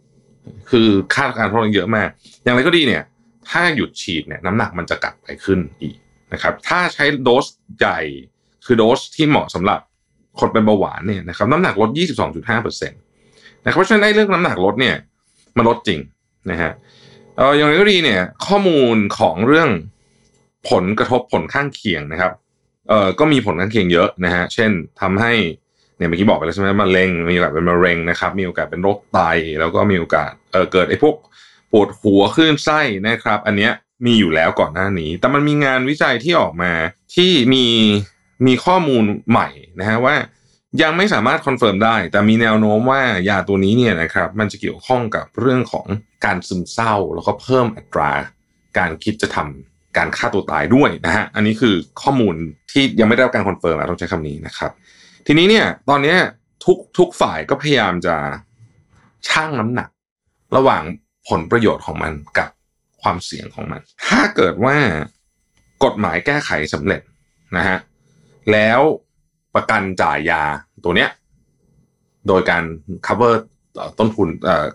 [0.69, 2.09] คือค่าการทดลองเยอะมาก
[2.43, 3.03] อย่างไรก็ดีเนี่ย
[3.49, 5.97] ถ้าหยุดฉีดเนี่ยน้ำหนักมันจะกลับไปขึ้นอีก
[6.33, 7.45] นะครับ ถ้าใช้โดส
[7.79, 7.99] ใหญ่
[8.65, 9.79] คือโดสที่เหมาะสำหรับ
[10.39, 11.89] คนเป็นเบาหวานเนี่ยนะครับน้ำหนักลด
[12.35, 14.95] 22.5%นะครับเพราะฉะนั้นเรื่องน้ำหนักลดเนี่ย
[15.57, 15.99] มันลดจริง
[16.51, 16.71] นะฮะ
[17.37, 19.69] เอออย่างไรก็ดีเนี่ยข้อมูลของเรื่อง
[20.69, 22.31] ผลกระทบผลข้างเคียงนะครับ
[22.89, 25.33] เออก็มีผลข้างเคียงเยอะนะฮะเช่นทำให้
[25.97, 29.19] เนี่ยเมื่อกี้บอกไปแล้วใช่ไหมมะเร็งมีโอกาสเป็นมะเร็งนะครับ มีโอกาสเป็นโรคไต
[29.59, 31.15] แล้วก็มีโอกาสเออเกิดไอ้พวก
[31.71, 33.71] ปวดหัวคลื่นไส้นะครับ อันเนี้ย
[34.05, 36.71] มีอยู่แล้วก่อนหน้านี้ แต่มันมีงานวิจัยที่ออกมา
[37.15, 37.65] ที่มี
[38.47, 39.49] มีข้อมูลใหม่
[39.79, 40.15] นะฮะว่า
[40.81, 45.87] ยังไม่สามารถ confirm ได้ แต่มีแนวโน้มว่ายาตัวนี้เนี่ยนะครับมันจะเกี่ยวข้องกับเรื่องของ
[46.25, 48.11] การซึมเศร้า แล้วก็เพิ่มอัตรา
[48.77, 52.35] การคิดจะทำการฆ่าตัวตายด้วยนะฮะอันนี้คือข้อมูล
[52.71, 54.71] ที่ยังไม่ได้รับการ confirm อะต้องใช้คำนี้นะครับ
[55.27, 56.15] ทีนี้เนี่ยตอนนี้
[56.65, 58.15] ทุกทุกฝ่ายก็พยายามจะ
[59.27, 59.89] ชั่งน้ำหนัก
[60.57, 60.83] ระหว่าง
[61.31, 62.49] ผลประโยชน์ของมันกับ
[63.01, 64.77] ความเสี่ยงของมัน ถ้าเกิดว่า
[65.83, 67.01] กฎหมายแก้ไขสำเร็จ
[67.57, 67.77] นะฮะ
[68.51, 68.79] แล้ว
[69.55, 70.43] ประกันจ่ายยา
[70.83, 71.09] ตัวเนี้ย
[72.27, 72.63] โดยการ
[73.07, 73.33] cover
[73.99, 74.27] ต้นทุน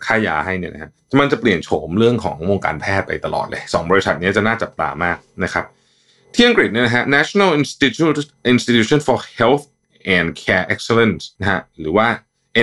[0.07, 5.65] ค่ายาให้เนี่ยนะฮะมันจะเปลี่ยนโฉมเรื่องของวงการแพทย์ไปตลอดเลยสองบริษัทนี้จะน่าจับตามากนะครับ
[6.35, 8.19] ที่อังกฤษเนี่ยนะฮะ National Institute
[8.53, 9.65] Institution for Health
[10.17, 12.07] and Care Excellence นะฮะหรือว่า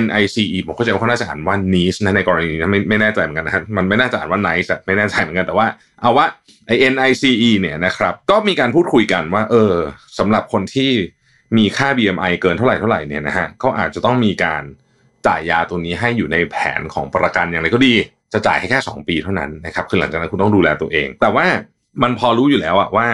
[0.06, 5.68] NICE ผมเข้าใจว่าเขาน่าจะอ่านว่า NICE นะในกรณีนี้นะไม่ไม่แน่ใจเหมือนกันนะฮะมันไม่น่าจะอ่านว่า NICE ไม่แน่ใจเหมือนกันแต่ว่า
[6.02, 6.26] เอาว่า
[6.68, 9.74] ไอ้ NICE เนี่ยนะครับก็มีการพูดคุยกันว่า เออ
[10.20, 10.92] สำหรับคนที่
[11.58, 14.64] มีค่า BMI เกินเท่าไหร่เท่าไหร่เนี่ยนะฮะก็อาจจะต้องมีการ
[15.28, 17.94] จ่ายยาตัวนี้ให้อยู่ในแผนของประกันอย่างไรก็ดี
[18.34, 21.46] จะจ่ายให้แค่ 2 ปีเท่านั้นนะครับคือหลังจากนั้นคุณต้องดูแลตัวเอง แต่ว่า
[22.02, 23.08] มันพอรู้อยู่แล้วอะว่า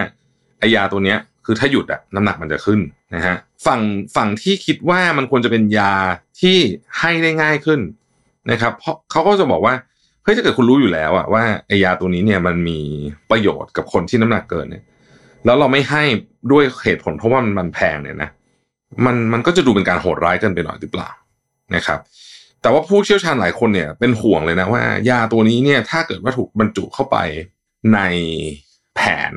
[0.58, 2.80] ไอยาตัวเนี้ย คือถ้าหยุดอะน้ำหนักมันจะขึ้น
[3.14, 3.36] นะฮะ
[3.66, 3.80] ฝั่ง
[4.16, 5.94] ฝั่งที่คิดว่ามันควรจะเป็นยา
[6.40, 6.56] ที่
[6.98, 7.80] ให้ได้ง่ายขึ้น
[8.50, 9.74] นะครับเพราะเขาก็จะบอกว่า
[10.22, 12.78] เฮ้ยถ้าเกิดคุณรู้อยู่แล้วอะว่าไอยาตัวนี้เนี่ยมันมี
[13.30, 14.84] ประโยชน์กับคนที่น้ำหนักเกินเนี่ย
[15.44, 16.02] แล้วเราไม่ให้
[16.52, 18.30] ด้วยเหตุผลเพราะว่ามันแพงเนี่ยนะ
[19.06, 21.10] มันมันก็จะดูเป็นการโหดร้ายเกินไปหน่อยหรือเปล่า
[21.74, 22.00] นะครับ
[22.62, 27.16] แต่ว่าผู้เชี่ยวชาญหลายคนเนี่ยเป็นห่วงเลยนะว่า ยาตัวนี้เนี่ยถ้าเกิดว่าถูกบรรจุเข้าไป
[27.94, 28.00] ใน
[28.94, 29.00] แผ
[29.30, 29.32] น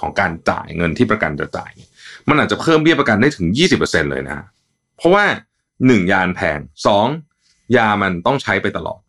[0.00, 1.72] ของการจ่ายเงินที่ประกันจะจ่าย
[2.28, 3.46] มันอาจจะเพิ่มเบี้ยประกันได้ถึง
[3.80, 4.46] 20%เลยนะ
[4.96, 5.24] เพราะว่า
[5.86, 7.06] หนึ่งยานแพงสอง
[7.76, 9.00] ยามันต้องใช้ไปตลอด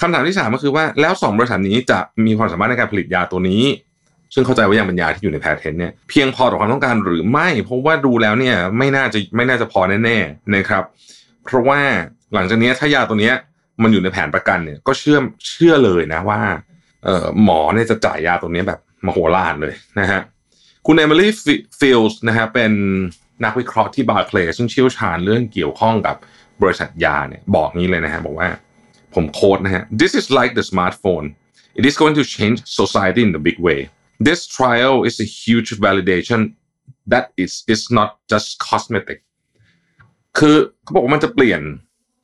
[0.00, 3.62] คำถามที่สามก็คือว่าแล้วสองบริษัทนี้จะมีความสามารถในการผลิตยาตัวนี้
[4.34, 10.84] ซึ่งเข้าใจว่ายังเป็นยาที่อยู่ในแพทเทนเนี่ยเพียงพอต่อความต้องการหรือไม่ เพราะว่าดูแล้วเนี่ยไม่น่าจะไม่น่าจะพอแน่ๆนะครับ
[11.44, 11.80] เพราะว่า
[12.34, 13.32] หลังจากนี้ถ้ายาตัวนี้
[13.82, 15.18] มันอยู่ในแผนประกันเนี่ยก็เชื่อ
[15.48, 16.40] เชื่อเลยนะว่า
[17.42, 20.20] หมอเนี่ยจะจ่ายยาตัวนี้แบบ มโหฬารเลยนะฮะ
[20.86, 21.30] คุณเอมิลี่
[21.80, 22.72] ฟิลด์นะฮะเป็น
[23.44, 26.16] นักวิเคราะห์ที่บาร์เคลย์ซึ่งเชี่ยวชาญเรื่องเกี่ยวข้องกับ
[26.62, 28.48] บริษัทยาเนี่ยบอกงี้เลยนะฮะบอกว่า
[29.14, 31.26] ผม quote นะฮะ this is like the smartphone
[31.78, 33.80] it is going to change society in a big way
[34.28, 36.40] this trial is a huge validation
[37.12, 39.18] that this is not just cosmetic
[40.38, 41.60] คือเขาบอกว่ามันจะเปลี่ยน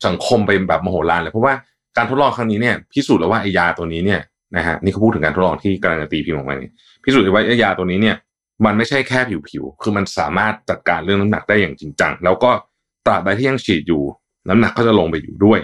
[0.07, 1.55] สังคมไปแบบมโหฬารเลยเพราะว่า
[1.97, 4.21] การทดลองครั้งนี้เนี่ยพิสูจน์แล้วว่าไอยาตัวนี้เนี่ย
[4.57, 6.73] นะฮะนี่เขาพูดถึงการทดลองที่กำลังจะตีพิมพ์ออกมาเนี่ย
[7.03, 8.17] พิสูจน์ได้ว่ายาตัวนี้เนี่ย
[8.65, 9.21] มันไม่ใช่แค่
[9.51, 12.51] ผิวๆคือมันสามารถจัดการเรื่องน้ำหนักได้อย่างจริงจังแล้วก็
[13.07, 14.03] ตราบใดที่ยังฉีดอยู่
[14.49, 15.61] น้ำหนักก็จะลงไปอยู่ด้วย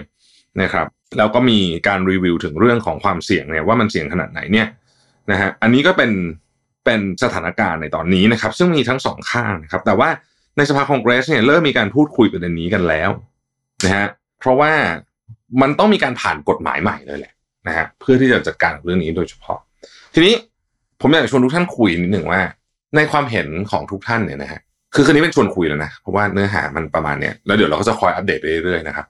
[0.61, 0.87] นะครับ
[1.17, 4.67] แล้วก็มีการรีวิวถึงเรื่องของความเสี่ยงเนี่ยว่ามันเสี่ยงขนาดไหนเนี่ย
[5.31, 6.11] นะฮะอันนี้ก็เป็น
[6.85, 10.09] เป็นสถานการณ์ในตอนนี้นะครับ ซึ่งมีทั้งสองข้างนะครับ แต่ว่า
[10.57, 13.09] ในสภาคองเกรสเนี่ยเริ่มมีการพูดคุยประเด็นนี้กันแล้ว
[13.85, 14.07] นะฮะ
[14.39, 14.71] เพราะว่า
[15.61, 17.33] มันต้องมีการผ่านกฎหมายใหม่เลยแหละ
[17.67, 19.59] นะฮะเพื่อที่จะจัดการเรื่องนี้โดยเฉพาะ
[20.13, 20.33] ทีนี้
[21.01, 22.41] ผมอยากชวนทุกท่านคุยนิดหนึ่งว่า
[22.95, 24.59] ในความเห็นของทุกท่านเนี่ยนะฮะ
[24.95, 29.05] คือคืนนี้เป็นชวนคุยแล้วนะเพราะว่าเนื้อหามันประมาณเนี้ยแล้วเดี๋ยวเราก็จะคอยอัปเดตไปเรื่อยๆนะครับ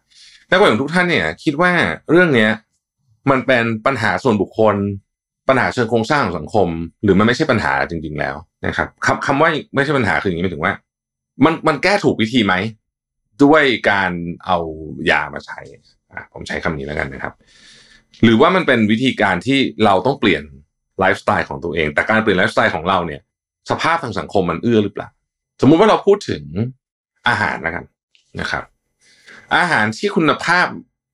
[0.48, 1.72] ในความเห็นของทุกท่านเนี่ย คิดว่า
[2.10, 2.50] เรื่องเนี้ย
[3.32, 4.76] มันเป็นปัญหาส่วนบุคคล
[5.50, 6.68] ปัญหาเชิงโครงสร้างของสังคม
[7.04, 8.36] หรือมันไม่ใช่ปัญหาจริง ๆ แล้ว
[8.66, 10.74] นะครับคำคำว่าไม่ใช่ปัญหาคืออย่างนี้หมายถึงว่า
[11.46, 12.54] มันมันแก้ถูกวิธีไหม
[13.44, 14.12] ด้วยการ
[14.46, 14.58] เอา
[15.10, 15.60] ยามาใช้
[16.34, 17.34] ผมใช้คำนี้แล้วกันนะครับ
[18.24, 20.44] หรือว่ามันเป็นวิธีการที่เราต้องเปลี่ยน
[21.00, 23.22] ไลฟ์สไตล์ของตัวเอง แต่การเปลี่ยนไลฟ์สไตล์ของเราเนี่ย
[23.70, 25.10] สภาพทางสังคมมันเอื้อหรือเปล่า
[25.62, 26.44] สมมุติว่าเราพูดถึง
[27.28, 27.86] อาหารแล้วกัน
[28.40, 28.64] นะครับ
[29.58, 30.68] อาหารที่คุณภาพ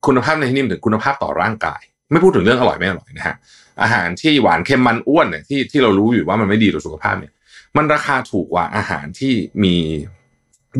[0.07, 3.35] คุณภาพในที่นี้หมายถึงคุณภาพต่อร่างกาย ไม่พูดถึงเรื่องอร่อยไม่อร่อยนะฮะ
[3.81, 7.33] อาหารที่หวานเค็มมันอ้วนเนี่ยที่ที่เรารู้อยู่ว่ามันไม่ดีต่อสุขภาพเนี่ย
[7.77, 9.33] มันราคาถูกกว่าอาหารที่
[9.63, 9.75] มี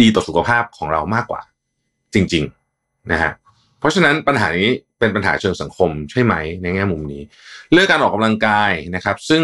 [0.01, 1.41] ดีต่อสุขภาพของเรามากกว่า
[2.13, 2.43] จริง
[2.77, 3.31] ๆ นะฮะ
[3.79, 4.69] เพราะฉะนั้นปัญหานี้
[5.05, 7.21] เป็นปัญหาเชิงสังคมใช่ไหมในแง่มุมนี้
[7.73, 9.43] เรื่องการออกกำลังกายนะครับ ซึ่ง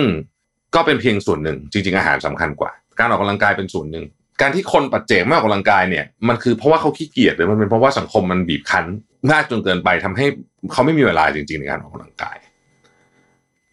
[0.75, 4.05] ก็เป็นเพียงส่วนหนึ่ง จริง ๆ อาหารสำคัญกว่า การออกกำลังกายเป็นส่วนหนึ่ง
[4.41, 8.85] การที่คนปัจเจกไม่ออกกำลังกายเนี่ยมันคือเพราะว่าเขาขี้เกียจหรือมันเป็นเพราะว่าสังคมมันบีบคั้น
[9.31, 10.25] มากจนเกินไปทำให้
[10.71, 12.37] เขาไม่มีเวลาจริง ๆ ในการออกกำลังกาย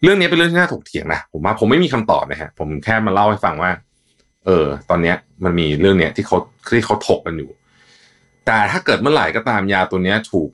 [0.03, 3.71] เรื่องนี้เป็นเรื่องที่น่าถกเถียงนะผมว่าผมไม่มีคำตอบนะฮะผมแค่มาเล่าให้ฟังว่า
[4.45, 6.37] เออ ตอนเนี้ยมันมีเรื่องเนี้ยที่เขา
[6.75, 7.49] ที่เขาถกกันอยู่
[8.45, 10.49] แต่ถ้าเกิดเมื่อไหร่ก็ตามยาตัวเนี้ยถูก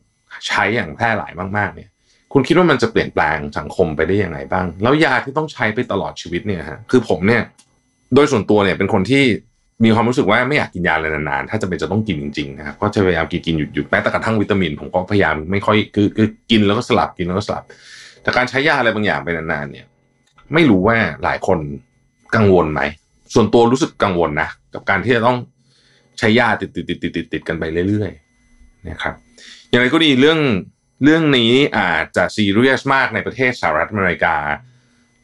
[0.48, 1.90] ใช้อย่างแพร่หลายมากๆเนี่ย
[2.34, 7.44] คุณคิดว่ามันจะเปลี่ยนแปลงสังคมไปได้ยังไงบ้าง แล้วยาที่ต้องใช้ไปตลอดชีวิตเนี่ยฮะคือผมเนี่ย
[8.16, 9.24] โดยส่วนตัวเนี่ยเป็นคนที่
[9.84, 17.64] มีความรู้สึกว่าไม่อยากกินยาเลยนานๆ ถ้าจะเป็นจะต้องกินจริงๆนะครับก็จะพยายามกินกินหยุดหยุดแม้แต่กระทั่งวิตามิน ผมก็พยายามไม่ค่อยคือคือกินแล้วก็สลับกินแล้วก็สลับ
[18.22, 19.86] แต่การใช้ยาอะไรบางอย่างไปนานๆเนี่ย
[20.54, 21.60] ไม่รู้ว่าหลายคน
[22.36, 22.82] กังวลไหม
[23.34, 25.38] ส่วนตัวรู้สึกกังวลนะกับการที่จะต้อง
[26.20, 29.16] ใช้ยาติดติดติดติดติดติดกันไปเรื่อยๆนะครับ
[29.70, 30.40] อย่างไรก็ดีเรื่อง
[31.04, 34.36] เรื่องนี้อาจจะซีเรียสมากในประเทศสหรัฐอเมริกา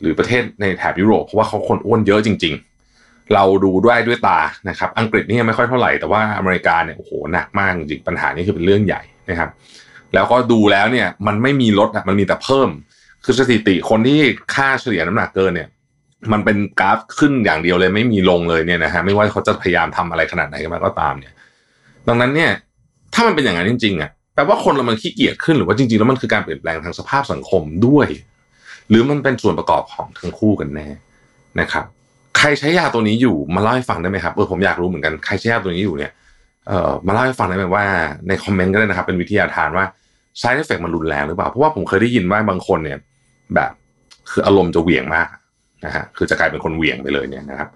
[0.01, 2.53] หรือประเทศในแถบยุโรปเพราะว่าเขาคนอ้วนเยอะจริง
[2.93, 4.39] ๆ เราดูด้วยด้วยตา
[4.69, 9.49] นะครับ อังกฤษนี่ยังไม่ค่อยเท่าไหร่แต่ว่าอเมริกาเนี่ยโอ้โหหนักมากจริงปัญหานี้คือเป็นเรื่องใหญ่นะครับ
[10.13, 12.69] แล้วก็ดูแล้วเนี่ยมันไม่มีลดอะมันมีแต่เพิ่ม
[13.25, 14.19] คือสถิติคนที่
[14.55, 15.69] ค่าเฉลี่ยน้ำหนักเกินเนี่ย
[16.31, 21.33] มันเป็นกราฟขึ้นอย่างเดียวเลยไม่มีลงเลยเนี่ยนะฮะไม่ว่าเขาจะพยายามทำอะไรขนาดไหนกันมาก็ตามเนี่ย
[22.07, 22.51] ดังนั้นเนี่ย
[23.13, 28.07] ถ้ามันเป็นอย่างนั้นจริงๆอะ แปลว่าคนเรามันขี้เกียจขึ้นหรือว่าจริงๆแล้วมันคือการเปลี่ยนแปลงทางสภาพสังคมด้วย
[28.89, 30.87] หรือมันเป็นส่วนประกอบของทั้งคู่กันแน่
[31.59, 31.85] นะครับ
[32.37, 36.11] ใครใช้ยาตัวนี้อยู่มาเล่าให้ฟังได้ไหมครับเออผมอยากรู้เหมือนกันใครใช้ยาตัวนี้อยู่เนี่ย
[36.67, 37.85] เอ่อมาเล่าให้ฟังได้ไหมว่า
[38.27, 39.85] ในคอมเมนต์ก็ได้นะครับ เป็นวิทยาทานว่า
[40.41, 42.97] side effect มันรุนแรงหรือเปล่า เพราะว่าผมเคยได้ยินว่าบางคนเนี่ย
[43.55, 43.71] แบบ
[44.31, 45.27] คืออารมณ์จะเหวี่ยงมาก
[45.85, 47.69] นะฮะคือจะกลายเป็นคนเหวี่ยงไปเลยเนี่ยนะครับ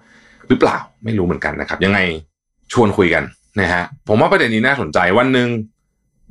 [0.48, 1.98] หรือเปล่าไม่รู้เหมือนกันนะครับ ยังไง
[2.72, 3.24] ชวนคุยกัน
[3.60, 5.48] นะฮะผมว่าประเด็นนี้น่าสนใจวันหนึ่ง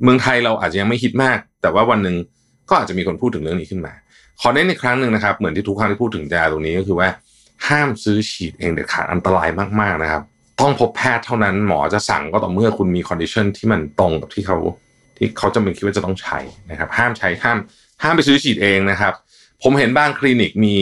[0.02, 2.16] เมืองไทยเราอาจจะยังไม่ฮิตมาก แต่ว่าวันหนึ่ง
[2.68, 3.92] ก็อาจจะมีคนพูดถึงเรื่องนี้ขึ้นมา
[4.40, 7.08] ขอเน้นอีกครั้งหนึ่งนะครับ เหมือนที่ทุกครั้งที่พูดถึงยาตรงนี้ก็คือว่า
[7.68, 9.48] ห้ามซื้อฉีดเองเด็ดขาดอันตราย
[9.80, 10.22] มากๆนะครับ
[10.60, 14.58] ต้องพบแพทย์เท่านั้นหมอจะสั่งก็ต่อเมื่อคุณมี condition ที่มันตรงกับที่เขา
[15.16, 16.38] ที่เขาจะเป็นคิดว่าจะต้องใช้
[16.70, 17.58] นะครับ ห้ามใช้ห้าม
[18.02, 19.12] ห้ามไปซื้อฉีดเองนะครับ
[19.62, 20.76] ผมเห็นบางคลินิกมี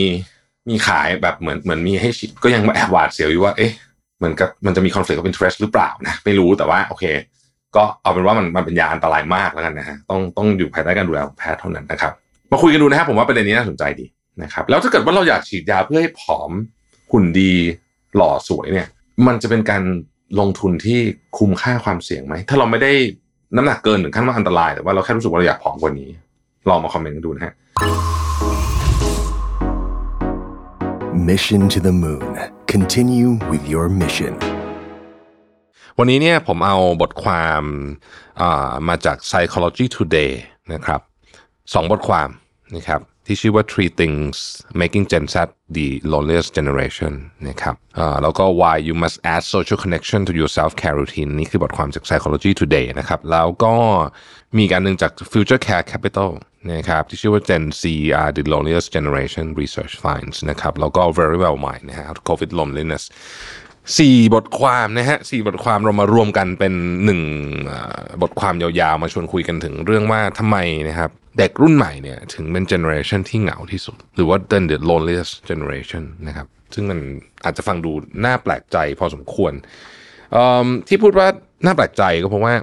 [0.69, 3.71] มีขายแบบเหมือนเหมือนมีให้ฉีดก็ยังแอบหวาดเสียวอยู่ว่าเอ๊ะ
[4.17, 7.03] เหมือนกับมันจะมี conflict of interest หรือเปล่านะไม่รู้แต่ว่าโอเค
[7.77, 12.13] ก็เอาเป็นว่ามันมันเป็นยาอันตรายมากแล้วกันนะฮะต้องต้องอยู่ภายใต้การดูแลของแพทย์เท่านั้นนะครับ
[12.51, 14.05] มาคุยกันดูนะครับผมว่าประเด็นนี้น่าสนใจดี
[14.43, 16.51] นะครับ แล้วถ้าเกิดว่าเราอยากฉีดยาเพื่อให้ผอม
[17.11, 17.53] หุ่นดี
[18.15, 18.87] หล่อสวยเนี่ย
[19.27, 19.83] มันจะเป็นการ
[20.39, 20.99] ลงทุนที่
[21.37, 22.91] คุ้มค่าความเสี่ยงไหมถ้าเราไม่ได้
[23.55, 26.09] น้ำหนักเกินถึงขั้นว่าอันตราย แต่ว่าเราแค่รู้สึกว่าเราอยากผอมกว่านี้
[26.69, 27.53] ลองมาคอมเมนต์กันดูนะฮะ
[31.29, 32.37] Mission to the Moon.
[32.67, 34.54] Continue with your mission.
[35.99, 40.31] วันนี้เนี่ยผมเอาบทความามาจาก Psychology Today
[40.73, 41.01] นะครับ
[41.73, 42.29] สองบทความ
[42.75, 44.37] นะครับที่ชื่อว่า Three Things
[44.81, 45.35] Making Gen Z
[45.77, 47.13] the Loneliest Generation
[47.47, 47.75] นะครับ
[48.23, 53.19] แล้วก็ Why You Must Add Social Connection to Your Self Care Routine นี่คือบทความจาก Psychology Today นะครับ
[53.31, 53.73] แล้วก็
[54.57, 56.31] มีกการหนึ่งจาก Future Care Capital
[56.73, 57.83] นะครับที่ชื่อว่า Gen Z
[58.21, 63.03] are the Loneliest Generation Research Finds นะครับ แล้วก็ Very Well Mind นะฮะ COVID Loneliness
[63.99, 66.73] สี่บทความนะฮะสี่บทความเรามารวมกันเป็น
[67.05, 67.21] หนึ่ง
[68.21, 70.57] บทความยาวๆ มาชวนคุยกันถึงเรื่องว่าทำไม
[70.89, 76.99] นะครับ เด็กรุ่นใหม่เนี่ยถึงเป็นเจเนอเรชันที่เหงาที่สุด หรือว่าเป็น the loneliest generation นะครับซึ่งมัน
[77.43, 77.91] อาจจะฟังดู
[78.25, 79.53] น่าแปลกใจพอสมควร
[80.87, 81.27] ที่พูดว่า
[81.65, 82.53] น่าแปลกใจก็เพราะว่า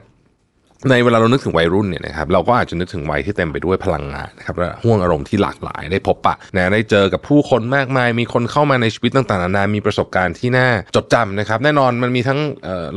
[0.91, 12.41] ในเวลาเรานึกถึงวัยรุ่นเนี่ยนะครับเราก็อาจจะนึกถึงวัยที่เต็มไปด้วยพลังงานนะครับและห่วงอารมณ์ที่หลากหลายได้พบปะนะได้เจอกับผู้คนมากมาย มีคนเข้ามาในชีวิตต่างๆนานามีประสบการณ์ที่น่าจดจำนะครับ แน่นอนมันมีทั้ง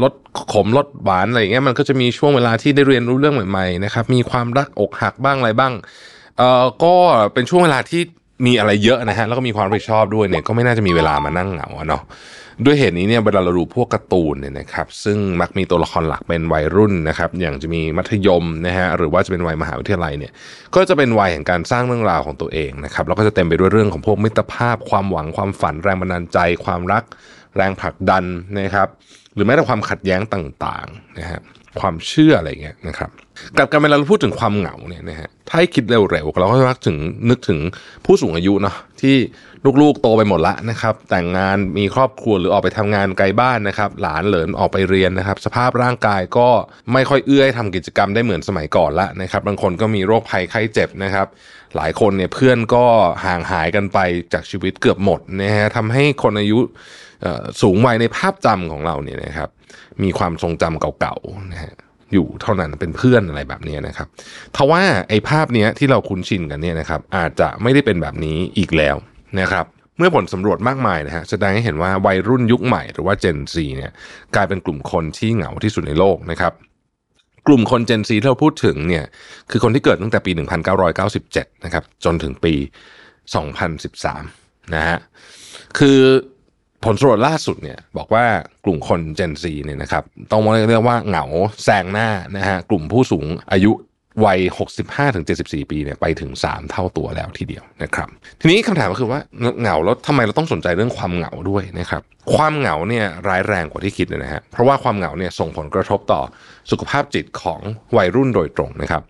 [0.03, 0.13] รส
[0.53, 5.73] ขมรสหวานอะไรอย่างเงี้ยมันก็จะมีช่วงเวลาที่ได้เรียนรู้เรื่องใหม่ๆนะครับมีความรักอกหักบ้างอะไรบ้าง
[6.37, 6.93] เอ่อก็
[7.33, 8.01] เป็นช่วงเวลาที่
[8.45, 12.03] มีอะไรเยอะนะฮะแล้วก็มีความรับผิดชอบด้วยเนี่ยก็ไม่น่าจะมีเวลามานั่งเหงาเนาะ
[12.63, 20.31] ด้วยเหตุนี้เนี่ยเวลาเราดูพวกการ์ตูนเนี่ยนะครับซึ่งมักมีตัวละครหลักเป็นวัยรุ่นนะครับอย่างจะมีมัธยมนะฮะหรือว่าจะเป็นวัยมหาวิทยาลัยเนี่ย
[20.75, 27.03] ก็จะเป็นวัยแห่งการสร้างเรื่องราวของตัวเองนะครับแล้วก็จะเต็มไปด้วยเรื่องของพวกมิตรภาพ ความหวังความฝันแรงบันดาลใจ ความรัก
[27.55, 28.23] แรงผลักดัน
[28.59, 28.87] นะครับ
[29.35, 31.41] หรือแม้แต่ความขัดแย้งต่างๆนะฮะ
[31.79, 33.09] ความเชื่ออะไรเงี้ยนะครับ
[33.57, 36.97] กับการเวลาเราพูดถึงความเหงาเนี่ยนะฮะถ้าให้คิดเร็วๆเราก็มักถึง
[37.29, 37.59] นึกถึง
[38.05, 39.15] ผู้สูงอายุเนาะที่
[39.81, 46.49] ลูกๆโตไปหมดละนะครับ แต่งงานมีครอบครัวหรือออกไปทำงานไกลบ้านนะครับ หลานเหลินออกไปเรียนนะครับ สภาพร่างกายก็
[46.93, 51.27] ไม่ค่อยเอื้อให้ทำกิจกรรมได้เหมือนสมัยก่อนละนะครับ บางคนก็มีโรคภัยไข้เจ็บนะครับ
[51.75, 52.85] หลายคนเนี่ยเพื่อนก็
[53.25, 53.99] ห่างหายกันไป
[54.33, 56.59] จากชีวิตเกือบหมดนะฮะทำให้คนอายุ
[57.61, 59.49] สูงวัยในภาพจำของเราเนี่ยนะครับ
[60.03, 61.73] มีความทรงจำเก่าๆนะฮะ
[62.13, 64.07] อยู่เท่านั้นเป็นเพื่อนอะไรแบบนี้นะครับ
[64.55, 68.95] ทว่าไอ้ภาพเนี้ยที่เราคุ้นชินกันเนี่ยนะครับ อาจจะไม่ได้เป็นแบบนี้อีกแล้ว
[69.39, 69.65] นะครับ
[69.97, 73.91] เมื่อผลสำรวจมากมายนะฮะแสดงให้เห็นว่าวัยรุ่นยุคใหม่หรือว่า Gen Z เนี่ย
[74.35, 76.53] กลายเป็นกลุ่มคนที่เหงาที่สุดในโลกนะครับ
[77.47, 79.05] กลุ่มคน Gen Z ที่เราพูดถึงเนี่ย
[79.51, 80.31] คือคนที่เกิดตั้งแต่ปี
[80.97, 82.53] 1997 นะครับจนถึงปี
[83.83, 84.97] 2013 นะฮะ
[85.79, 85.99] คือ
[86.85, 88.25] ผลสำรวจล่าสุดเนี่ยบอกว่า
[88.65, 91.25] กลุ่มคน Gen Z เนี่ยนะครับต้องเรียกว่าเหงา
[91.63, 93.71] แซงหน้านะฮะกลุ่มผู้สูงอายุ
[94.25, 94.39] วัย
[95.05, 98.07] 65-74 ปีเนี่ยไปถึง 3 เท่าตัวแล้วทีเดียวนะครับ
[98.41, 99.19] ทีนี้คำถามก็คือว่า
[99.59, 102.01] เหงาแล้วทำไมเราต้องสนใจเรื่องความเหงาด้วยนะครับ
[102.35, 106.21] ความเหงาเนี่ยร้ายแรงกว่าที่คิดนะฮะ เพราะว่าความเหงาเนี่ยส่งผลกระทบต่อ
[106.71, 107.59] สุขภาพจิตของ
[107.97, 109.01] วัยรุ่นโดยตรงนะครับ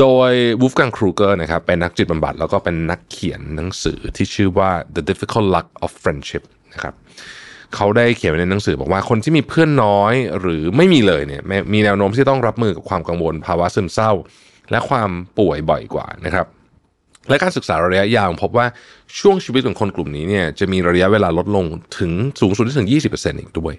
[0.00, 6.94] โดยวูฟกังครูเกอร์นะครับเป็นนักจิตบำบัดแล้วก็เป็นนักเขียนหนังสือที่ชื่อว่า The Difficult Luck of Friendship นะครับ
[7.74, 14.10] เขาได้เขียนไว้ในหนังสือบอกว่าคนที่มีเพื่อนน้อยหรือไม่มีเลยเนี่ยมีแนวโน้มที่ต้องรับมือกับความกังวลภาวะซึมเศร้า
[14.70, 16.46] และความป่วยบ่อยกว่านะครับ
[17.28, 18.66] และการศึกษาระยะยาวพบว่า
[19.18, 21.64] ช่วงชีวิตของคนกลุ่มนี้เนี่ยจะมีระยะเวลาลดลง
[21.98, 23.74] ถึงสูงสุดที่ถึง 20%อีกด้วย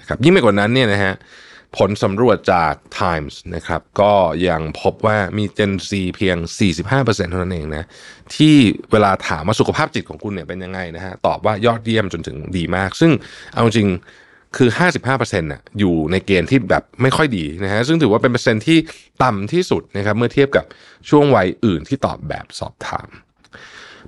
[0.00, 1.14] นะครับยิ่งไปกว่านั้นเนี่ยนะฮะ
[1.78, 4.12] ผลสำรวจจาก Times นะครับ ก็
[4.48, 6.36] ยังพบว่ามี Gen Z เพียง
[6.80, 7.84] 45%เท่านั้นเองนะ
[8.36, 8.56] ที่
[8.92, 13.12] เวลาถามว่าสุขภาพจิตของคุณเนี่ยเป็นยังไงนะฮะ ตอบว่ายอดเยี่ยมจนถึงดีมาก ซึ่ง
[13.52, 13.88] เอาจริง
[14.56, 14.70] คือ
[15.04, 18.78] 55%น่ะอยู่ในเกณฑ์ที่แบบไม่ค่อยดีนะฮะ ซึ่งถือว่าเป็นเปอร์เซ็นต์ที่
[19.22, 20.64] ต่ำที่สุดนะครับ เมื่อเทียบกับ
[21.08, 23.08] ช่วงวัยอื่นที่ตอบแบบสอบถาม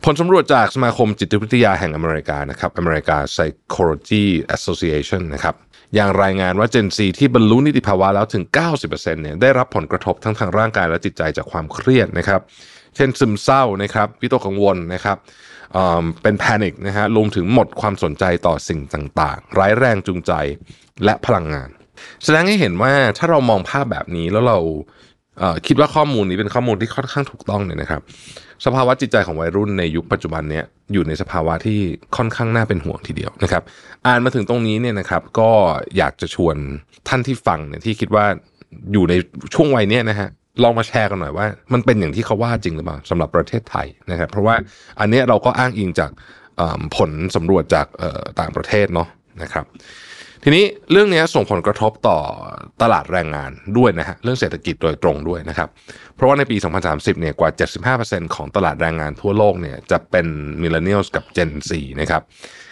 [0.05, 4.25] ผลสำรวจจากสมาคมจิตวิทยาแห่งอเมริกานะครับ America Psychology
[4.57, 5.55] Association นะครับ
[5.99, 8.45] ย่างรายงานว่าเจนซีที่บรรลุนิติภาวะแล้วถึง
[8.83, 12.41] 90%เนี่ยได้รับผลกระทบทั้งทางร่างกายและจิตใจจากความเครียดนะครับ
[12.97, 15.19] เช่นซึมเศร้านะครับวิตกกังวลนะครับ
[16.23, 20.33] เป็นแพนิคนะฮะรวมถึงหมดความสนใจต่อสิ่งต่างๆ ร้ายแรงจูงใจ
[21.05, 21.69] และพลังงาน
[22.25, 24.59] แสดงให้เห็นว่าถ้าเรามองภาพแบบนี้แล้วเรา
[25.67, 28.01] คิดว่าข้อมูลนี้เป็นข้อมูลที่ค่อนข้างถูกต้องเนี่ยนะครับ
[28.65, 31.79] สภาวะจิตใจของวัยรุ่นในยุคปัจจุบันเนี้ยอยู่ในสภาวะที่
[32.17, 33.63] ค่อนข้างน่าเป็นห่วงทีเดียวนะครับ
[34.07, 35.51] อ่านมาถึงตรงนี้เนี่ยนะครับ ก็
[35.97, 36.57] อยากจะชวน
[37.09, 38.25] ท่านที่ฟังเนี่ยที่คิดว่า
[38.93, 39.15] อยู่ใน
[39.55, 40.29] ช่วงวัยเนี้ยนะฮะ
[40.63, 44.55] ลองมาแชร์กันหน่อยว่า มันเป็นอย่างที่เขาว่าจริงหรือเปล่าสำหรับประเทศไทยนะครับ เพราะว่า
[45.01, 46.11] อันนี้เราก็อ้างอิงจาก
[46.97, 47.87] ผลสำรวจจาก
[48.41, 49.09] ต่างประเทศเนาะ
[49.43, 49.65] นะครับ
[50.47, 52.19] ทีนี้เรื่องนี้ส่งผลกระทบต่อ
[52.83, 55.69] ตลาดแรงงานด้วยนะฮะเรื่องเศรษฐกิจโดยตรงด้วยนะครับ
[56.15, 56.57] เพราะว่าในปี
[56.89, 57.51] 2030 เนี่ยกว่า
[57.97, 60.27] 75%ของตลาดแรงงานทั่วโลกเนี่ยจะเป็น
[60.63, 62.23] มิเลเนียลกับ Gen Z นะครับ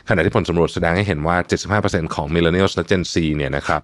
[0.09, 1.37] ขณะที่ผลสำรวจแสดงให้เห็นว่า
[1.75, 3.83] 75%ของมิเลเนียลและ Gen Z เนี่ยนะครับ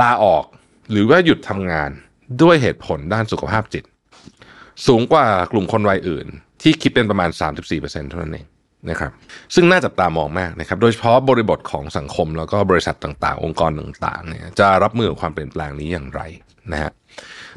[0.00, 0.44] ลาออก
[0.90, 1.90] หรือว่าหยุดทำงาน
[2.42, 3.84] ด้วยเหตุผลด้านสุขภาพจิต
[4.86, 6.26] สูงกว่ากลุ่มคนวัยอื่น
[6.62, 7.30] ที่คิดเป็นประมาณ
[7.70, 8.46] 34%เท่านั้นเอง
[8.90, 9.12] นะครับ
[9.54, 16.20] ซึ่งน่าจับตามองมากนะครับโดยเฉพาะบริบทของสังคม แล้วก็บริษัทต่างๆ องค์กรต่างๆเนี่ยจะรับมือกับความเปลี่ยนแปลงนี้อย่างไร
[16.72, 16.90] นะฮะ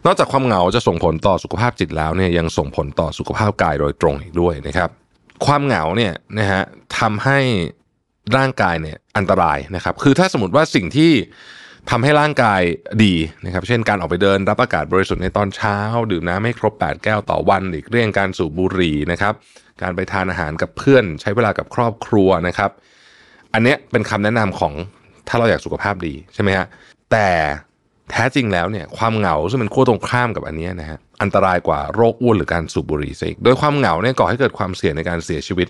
[0.06, 4.90] นอกจากความเหงาจะส่งผลต่อสุขภาพจิตแล้วเนี่ยยังส่งผลต่อสุขภาพกายโดยตรงอีกด้วยนะครับ
[5.45, 6.62] ความเหงาเนี่ยนะฮะ
[6.99, 7.40] ทำให้
[8.38, 11.12] ร่างกายเนี่ยอันตรายนะครับคือถ้าสมมติว่าสิ่งที่
[11.90, 12.62] ทำให้ร่างกาย
[13.04, 13.14] ดี
[13.45, 15.78] นะครับ เช่นการออกไปเดินรับอากาศบริสุทธิ์ในตอนเช้า
[16.12, 19.34] ดื่มน้ำให้ครบ 8 แก้วต่อวันหลีกเลี่ยงการสูบบุหรี่นะครับ
[19.82, 22.72] การไปทานอาหารกับเพื่อน ใช้เวลากับครอบครัวนะครับ
[23.54, 24.74] อันเนี้ยเป็นคำแนะนำของ
[25.28, 26.68] ถ้าเราอยากสุขภาพดีใช่ไหมฮะ
[27.12, 27.30] แต่
[28.12, 35.68] แท้จริงแล้วเนี่ยความเหงาซึ่งเป็นขั้วตรงข้ามกับอันนี้นะฮะอันตรายกว่าโรคอ้วนหรือการสูบบุหรี่ซะอีกโดยความเหงาเนี่ยก่อให้เกิดความเสี่ยงในการเสียชีวิต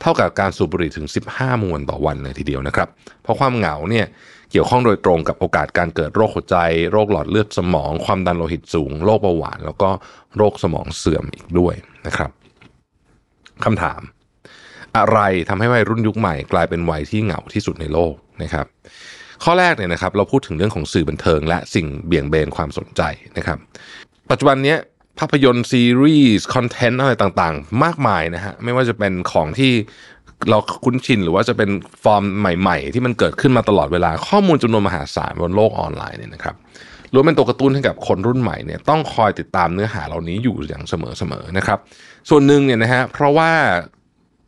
[0.00, 2.88] เท่ากับการสูบบุหรี่ถึง 15 มวนต่อวันเลยทีเดียวนะครับ
[3.22, 4.06] เพราะความเหงาเนี่ย
[4.50, 6.56] เกี่ยวข้องโดยตรงกับโอกาสการเกิดโรคหัวใจ
[6.92, 9.90] โรคหลอดเลือดสมอง ความดันโลหิตสูง โรคเบาหวาน แล้วก็
[10.36, 11.74] โรคสมองเสื่อมอีกด้วย
[12.06, 12.30] นะครับ
[13.66, 14.00] คำถาม
[14.98, 15.18] อะไร
[15.48, 18.66] ทำให้วัยรุ่นยุคใหม่กลายเป็นวัยที่เหงาที่สุดในโลกนะครับ
[19.44, 23.02] ข้อแรกเนี่ยนะครับ เราพูดถึงเรื่องของสื่อบันเทิง และสิ่งเบี่ยงเบนความสนใจ
[23.36, 23.58] นะครับ
[24.30, 24.78] ปัจจุบันเนี้ย
[25.18, 29.72] ภาพยนตร์ซีรีส์ content อะไรต่างๆ มากมายนะฮะไม่ว่าจะเป็นของที่
[30.50, 31.70] เราคุ้นชินหรือว่าจะเป็น
[32.02, 36.54] ฟอร์มใหม่ ๆ ที่มันเกิดขึ้นมาตลอดเวลาข้อมูลจำนวนมหาศาลบนโลกออนไลน์เนี่ยนะครับ
[37.14, 40.94] ล้วนเป็นตัวกระตุ้นให้กับคนรุ่นใหม่เนี่ยต้องคอยติดตามเนื้อหาเหล่านี้อยู่อย่างเส
[41.32, 41.78] มอๆนะครับ
[42.28, 43.50] ส่วนหนึ่งเนี่ยนะฮะเพราะว่า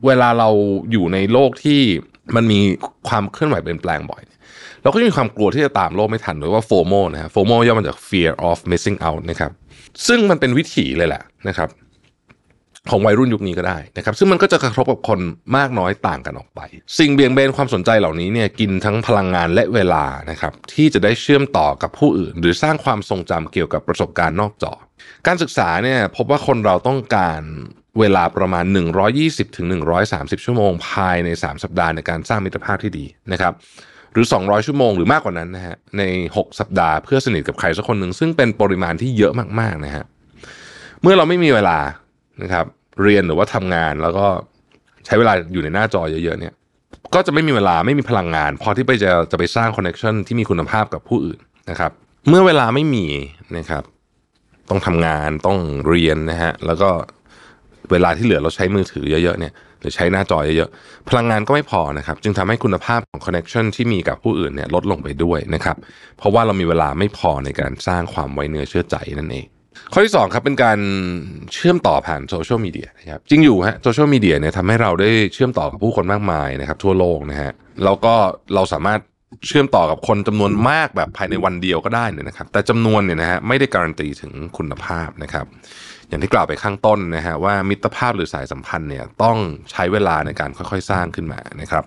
[0.06, 0.48] เวลาเรา
[0.93, 1.80] อยู่ในโลกที่
[2.36, 2.60] มันมี
[3.09, 4.22] ความเคลื่อนไหวเปลี่ยนแปลงบ่อย
[4.82, 9.51] เราก็จะมีความกลัวที่จะตามโลกไม่ทันหรือว่าโฟโมนะฮะโฟโมย่อมาจาก fear of missing out นะครับ
[10.06, 11.68] ซึ่งมันเป็นวิถีเลยแหละนะครับ
[12.90, 15.20] ของวัยรุ่นยุคนี้ก็ได้นะครับซึ่งมันก็จะกระทบกับคน
[15.56, 16.60] มากน้อยต่างกันออกไป
[16.98, 24.72] สิ่งเบี่ยงเบนความสนใจเหล่านี้เนี่ยกินทั้งพลังงานและเวลานะครับที่จะได้เชื่อมต่อกับผู้อื่น หรือสร้างความทรงจำเกี่ยวกับประสบการณ์นอกจอ
[25.26, 27.40] การศึกษาเนี่ยพบว่าคนเราต้องการ
[28.00, 28.64] เวลาประมาณ
[29.10, 29.66] 120ถึง
[30.06, 33.52] 130 ชั่วโมง ภายใน 3 สัปดาห์ในการสร้างมิตรภาพที่ดีนะครับ
[34.12, 36.02] หรือ 200 ชั่วโมงหรือมากกว่านั้นนะฮะใน
[36.36, 40.04] 6 สัปดาห์เพื่อสนิทกับใครสักคนหนึ่งซึ่งเป็นปริมาณที่เยอะมากๆนะฮะ
[41.02, 41.78] เมื่อเราไม่มีเวลา
[42.43, 42.66] นะครับ
[43.02, 44.27] เรียนหรือว่าทำงานแล้วก็
[45.06, 46.55] ใช้เวลาอยู่ในหน้าจอเยอะๆเนี่ย
[47.14, 51.39] ก็จะไม่มีเวลาไม่มีพลังงาน พอที่ไปจะจะไปสร้างคอนเน c t ชันที่มีคุณภาพกับผู้อื่น
[51.70, 51.90] นะครับ
[52.28, 53.06] เมื่อเวลาไม่มี
[53.56, 53.82] นะครับ
[54.70, 55.59] ต้องทำงานต้อง
[55.89, 56.90] เรียนนะฮะแล้วก็
[57.90, 65.77] เวลาที่เหลือเราใช้มือถือเยอะๆเนี่ยหรือใช้หน้าจอเยอะๆพลังงานก็ไม่พอนะครับ จึงทำให้คุณภาพของคอนเน c t ชันที่มีกับผู้อื่นเนี่ยลดลงไปด้วยนะครับ
[66.19, 69.47] เพราะว่าเรามีเวลาไม่พอในการสร้างความไว้เนื้อเชื่อใจนั่นเอง
[69.92, 70.78] ข้อที่2ครับเป็นการ
[71.54, 77.52] เชื่อมต่อผ่านโซเชียลมีเดียนะครับจริงอยู่ฮะโซเชียลมีเดียเนี่ยทำให้เราได้เชื่อมต่อกับผู้คนมากมายนะครับทั่วโลกนะฮะ
[77.84, 78.14] แล้วก็
[78.54, 79.00] เราสามารถ
[79.46, 85.46] เชื่อมต่อกับคนจำนวนมากแบบภายในวันเดียวก็ได้เนี่ยนะครับ แต่จำนวนเนี่ยนะฮะไม่ได้การันตีถึงคุณภาพนะครับ
[86.08, 89.36] อย่างที่กล่าวไปข้างต้นนะฮะว่ามิตรภาพหรือสายสัมพันธ์เนี่ยต้อง
[89.70, 91.84] ใช้เวลาในการค่อยๆ สร้างขึ้นมานะครับ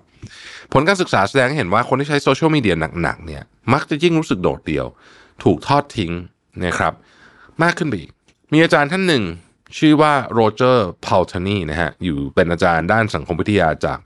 [0.73, 3.43] ผลการศึกษาแสดงให้เห็นว่าคนที่ใช้โซเชียลมีเดียหนักๆเนี่ย
[3.73, 4.85] มักจะยิ่งรู้สึกโดดเดี่ยว
[5.43, 6.11] ถูกทอดทิ้ง
[6.65, 6.93] นะครับ
[7.63, 8.11] มากขึ้นไปอีก
[8.53, 9.23] มีอาจารย์ท่านหนึ่ง
[9.77, 13.99] ชื่อว่าโรเจอร์พาวทานีนะฮะ อยู่เป็นอาจารย์ด้านสังคมวิทยาจาก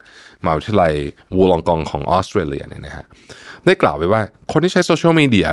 [0.43, 0.93] มหาวิทยาลัย
[1.35, 3.05] วูลองกองของออสเตรเลียเนี่ยนะฮะ
[3.65, 4.21] ได้กล่าวไว้ว่า
[4.51, 5.47] คนที่ใช้โซเชียลมีเดีย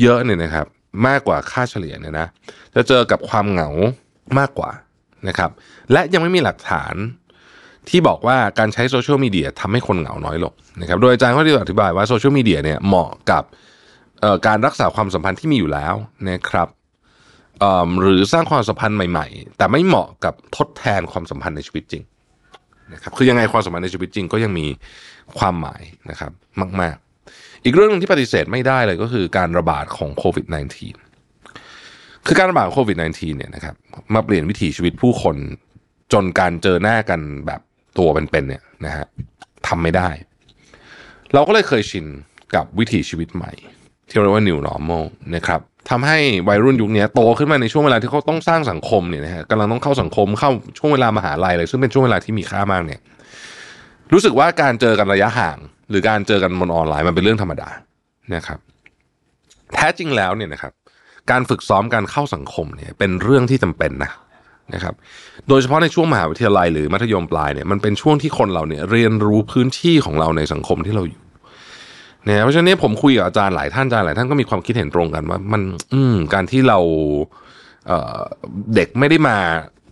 [0.00, 0.66] เยอะๆเนี่ยนะครับ
[1.06, 2.28] มากกว่าค่าเฉลี่ยเนี่ยนะ
[2.74, 3.68] จะเจอกับความเหงา
[4.38, 4.70] มากกว่า
[5.28, 5.50] นะครับ
[5.92, 6.94] และยังไม่มีหลักฐาน
[7.88, 13.44] ที่บอกว่าการใช้โซเชียลมีเดียทำให้คนเหงาน้อยลงนะครับ โดยอาจารย์ก็ได้อธิบายว่าโซเชียลมีเดียเนี่ยเหมาะกับ
[14.46, 15.94] การรักษาความสัมพันธ์ที่มีอยู่แล้ว
[16.30, 16.68] นะครับ
[18.00, 22.02] หรือสร้างความสัมพันธ์ใหม่ ๆ แต่ไม่เหมาะกับทดแทนความสัมพันธ์ในชีวิตจริง
[22.92, 24.66] นะครับคือยังไงความสัมพันธ์ในชีวิตจริงก็ยังมี
[25.38, 26.32] ความหมายนะครับ
[26.80, 26.96] มาก
[27.30, 30.46] ๆ อีกเรื่องหนึงที่ปฏิเสธไม่ได้เลยก็คือการระบาดของโควิด
[31.16, 33.74] -19 คือการระบาดของโควิด -19 เนี่ยนะครับ
[34.14, 35.36] มาเปลี่ยนวิถีชีวิตผู้คน
[36.12, 37.60] จนการเจอหน้ากันแบบ
[37.98, 39.06] ตัวเป็นๆเนี่ยนะฮะ
[39.66, 40.08] ทำไม่ได้
[41.32, 42.06] เราก็เลยเคยชิน
[42.54, 43.52] กับวิถีชีวิตใหม่
[44.08, 45.04] ที่เรียกว่า new normal
[45.34, 45.60] นะครับ
[45.90, 46.18] ทำให้
[46.48, 53.00] วัยรุ่นยุคนี้โตขึ้นมาในช่วงเวลาที่เขาต้องสร้างสังคมเนี่ยนะฮะกำลังต้องเข้าสังคมเข้าช่วงเวลามหาลัยเลยซึ่งเป็นช่วงเวลาที่มีค่ามากเนี่ย
[54.12, 55.58] รู้สึกว่าการเจอกันระยะห่าง
[55.90, 57.68] หรือการเจอกันบนออนไลน์มันเป็นเรื่องธรรมดา
[58.34, 58.58] นะครับ
[59.74, 60.72] แท้จริงแล้วเนี่ยนะครับ
[61.30, 64.10] การฝึกซ้อมการเข้าสังคมเนี่ยเป็นเรื่องที่จำเป็นนะ
[64.74, 64.94] นะครับ
[65.48, 71.22] โดยเฉพาะในช่วงมหาวิทยาลัยหรือมัธยมปลายเนี่ยมันเป็นช่วงที่คนเราเนี่ยเรียนรู้พื้นที่ของเราในสังคมที่เราอยู่
[72.26, 75.62] นี่ยเพราะฉะนั้นผมคุยกับอาจารย์หลายท่านอาจารย์หลายท่านก็มีความคิดเห็นตรงกันว่ามัน
[75.94, 76.78] อืมการที่เรา
[77.86, 79.36] เเด็กไม่ได้มา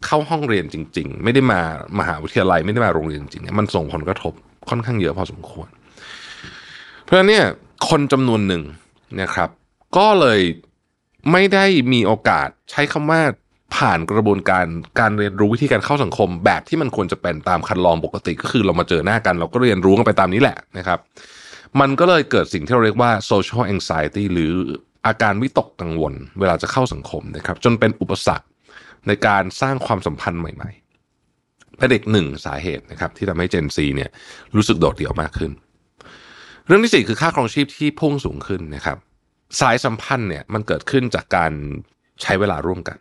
[0.05, 1.61] เข้าห้องเรียนจริง ๆ ไม่ได้มา
[1.99, 4.33] มหาวิทยาลัยไม่ได้มาโรงเรียนจริงๆเนี่ยมันส่งผลกระทบ
[4.69, 5.69] ค่อนข้างเยอะพอสมควร
[7.03, 7.47] เพราะฉะนั้นเนี่ย
[7.89, 8.63] คนจำนวนหนึ่ง
[9.21, 9.49] นะครับ
[9.97, 10.41] ก็เลย
[11.33, 13.21] ไม่ได้มีโอกาสใช้คำว่า
[13.77, 14.67] ผ่านกระบวนการ
[15.01, 20.99] การเรียนรู้วิธีการเข้าสังคม แบบที่มันควรจะเป็นตามคันลองปกติก็คือเรามาเจอหน้ากัน เราก็เรียนรู้กันไปตามนี้แหละนะครับ
[21.81, 24.53] มันก็เลยเกิดสิ่งที่เราเรียกว่า social anxiety หรือ
[25.07, 28.47] อาการวิตกกังวล เวลาจะเข้าสังคมนะครับ จนเป็นอุปสรรค
[29.07, 30.71] ในการสร้างความสัมพันธ์ใหม่
[31.25, 34.11] ๆ เป็นเด็กหนึ่งสาเหตุนะครับ ที่ทำให้ Gen Z เนี่ย
[34.57, 35.53] รู้สึกโดดเดี่ยวมากขึ้น
[36.67, 38.99] เรื่องที่สี่คือค่าครองชีพที่พุ่งสูงขึ้นนะครับ
[39.61, 41.53] สายสัมพันธ์เนี่ยมันเกิดขึ้นจากการ
[42.23, 42.99] ใช้เวลาร่วมกัน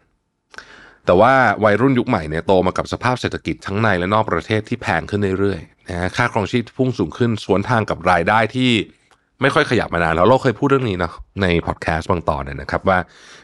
[1.06, 8.72] แต่ว่าวัยรุ่นยุคใหม่เนี่ยโตมากับสภาพเศรษฐกิจทั้งในและนอกประเทศที่แพงขึ้นเรื่อยๆนะค่าครองชีพพุ่งสูงขึ้นสวนทางกับรายได้ที่
[9.42, 12.98] ไม่ค่อยขยับมานานแล้วเราเคยพูดเรื่องนี้เนาะในพอดแคสต์บางตอนเนี่ยนะครับว่า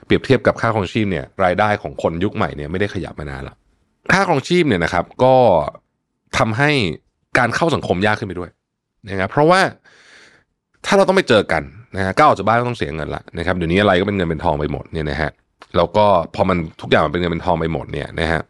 [0.05, 3.55] เปรียบเทียบกับค่าของชีพเนี่ยรายได้ของคนยุคใหม่เนี่ยไม่ได้ขยับมานานแล้ว
[4.11, 5.35] ค่าของชีพเนี่ยนะครับก็
[6.37, 6.71] ทำให้
[7.37, 8.49] การเข้าสังคมยากขึ้นไปด้วย
[9.09, 9.61] นะครับเพราะว่า
[10.85, 11.63] ถ้าเราต้องไปเจอกัน
[11.95, 15.31] นะฮะก้าวออกจากบ้านก็ต้องเสียเงินละนะครับเดี๋ยวนี้อะไรก็เป็นเงินเป็นทองไปหมดเนี่ยนะฮะ
[15.75, 16.05] แล้วก็
[16.35, 18.41] พอมันทุกอย่างมันเป็นเงินเป็นทองไปหมดเนี่ยนะฮะ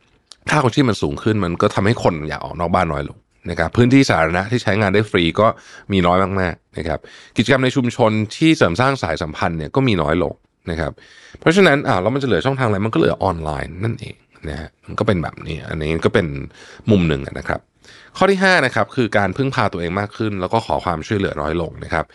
[0.50, 3.18] ค่าของชีพมันสูงขึ้นมันก็ทำให้คนอยากออกนอกบ้านน้อยลง
[3.50, 5.48] นะครับพื้นที่สาธารณะที่ใช้งานได้ฟรีก็
[5.92, 7.00] มีน้อยมากๆนะครับ
[7.38, 10.34] กิจกรรมในชุมชนที่เสริมสร้างสายสัมพันธ์เนี่ยก็มีน้อยลง
[10.72, 10.92] นะครับ
[11.40, 14.16] เพราะฉะนั้นอ่าแล้วมันจะเหลือช่องทางอะไรมันก็เหลือออนไลน์นั่นเอง
[14.50, 16.28] นะฮะมันก็เป็นแบบนี้ อันนี้ก็เป็น
[16.92, 17.60] มุมหนึ่งนะครับ
[18.18, 22.06] ข้อที่5นะครับคือการพึ่งพาตัวเองมากขึ้น แล้วก็ขอความช่วยเหลือน้อยลงนะครับ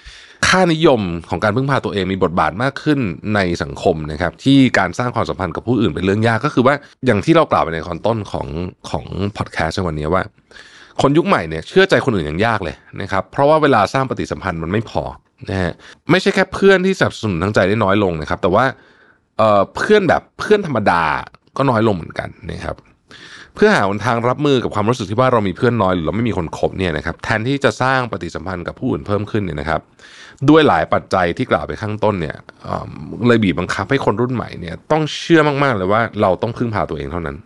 [0.49, 2.99] ค่านิยมของการพึ่งพาตัวเองมีบทบาทมากขึ้น
[3.35, 6.75] ในสังคมนะครับ ที่การสร้างความสัมพันธ์กับผู้อื่นเป็นเรื่องยากก็คือว่า
[7.07, 8.47] อย่างที่เรากล่าวไปในตอนต้นของ
[8.91, 9.05] ของ
[9.37, 10.23] พอดแคสต์ในวันนี้ว่า
[11.01, 15.03] คนยุคใหม่เนี่ยเชื่อใจคนอื่นอย่างยากเลยนะครับเพราะว่าเวลาสร้างปฏิสัมพันธ์มันไม่พอ
[15.51, 15.73] นะฮะ
[16.11, 18.65] ไม่ใช่แค่เพื่อนที่สนับสนุนทั้งใจได้น้อยลงนะครับ แต่ว่า
[19.39, 21.03] เอ่อเพื่อนแบบเพื่อนธรรมดา
[21.57, 22.77] ก็น้อยลงเหมือนกันนะครับ
[23.55, 29.81] เพื่อหาหนทางรับมือกับความรู้สึกที่ว่าเรามีเพื่อนน้อยหรือเราไม่มีคนคบเนี่ยนะครับแทนที่จะสร้างปฏิสัมพันธ์กับผู้อื่นเพิ่มขึ้นเนี่ยนะครับ
[30.51, 37.37] ด้วยหลายปัจจัยที่กล่าวไปข้างต้นเนี่ยเเลยบีบบังคับให้คนรุ่นใหม่เนี่ยต้องเชื่อมากๆเลยว่าเราต้องพึ่งพาตัวเองเท่านั้น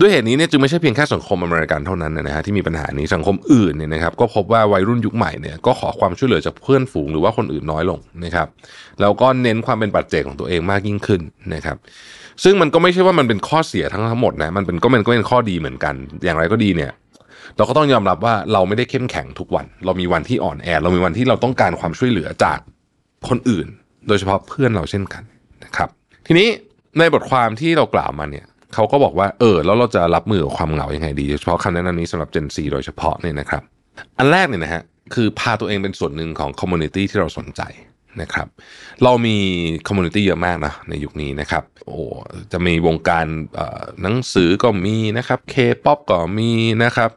[0.00, 8.48] ด้วยเหตุนี้เนี่ยจึงไม่ใช่เพียงแค่สังคมอเมริกันเท่านั้นนะฮะที่มีปัญหานี้สังคมอื่นเนี่ยนะครับก็พบว่าวัยรุ่นยุคใหม่เนี่ยก็ขอความช่วยเหลือจากเพื่อนฝูงหรือว่าคนอื่นน้อยลงนะครับ
[9.00, 11.20] แล้วก็เน้นความเป็นปัจเจกของตัวเองมากยิ่งขึ้น
[11.54, 11.76] นะครับ
[12.44, 15.94] ซึ่งมันก็ไม่ใช่ว่ามันเป็นข้อเสียทั้งทั้งหมดนะมันเป็นก็มันก็เป็นข้อดีเหมือนกัน
[16.24, 16.92] อย่างไรก็ดีเนี่ย
[17.56, 22.58] เราก็ต้องยอมรับว่าเราไม่ได้เข้มแข็งทุกวัน เรามีวันที่อ่อนแอ เรามีวันที่เราต้องการความช่วยเหลือจาก
[23.28, 23.66] คนอื่น
[24.08, 25.22] โดยเฉพาะเพื่อนเราเช่นกัน
[25.64, 25.88] นะครับ
[26.26, 26.48] ทีนี้
[26.98, 33.62] ในบทความที่เรากล่าวมาเนี่ยเขาก็บอกว่าเออแล้วเราจะรับมือกับความเหงายังไงดีโดยเฉพาะคำแนะนำนี้สำหรับ Gen Z โดยเฉพาะเนี่ยนะครับ
[34.18, 34.82] อันแรกเนี่ยนะฮะ
[35.14, 37.62] คือพาตัวเองเป็นส่วนหนึ่งของ community ที่เราสนใจ
[38.22, 38.46] นะครับ
[39.02, 39.36] เรามี
[39.86, 41.96] community เยอะมากนะในยุคนี้นะครับ โอ้
[42.52, 43.26] จะมีวงการ
[44.02, 46.50] หนังสือก็มีนะครับเคป๊อปก็มี
[46.84, 47.10] นะครับ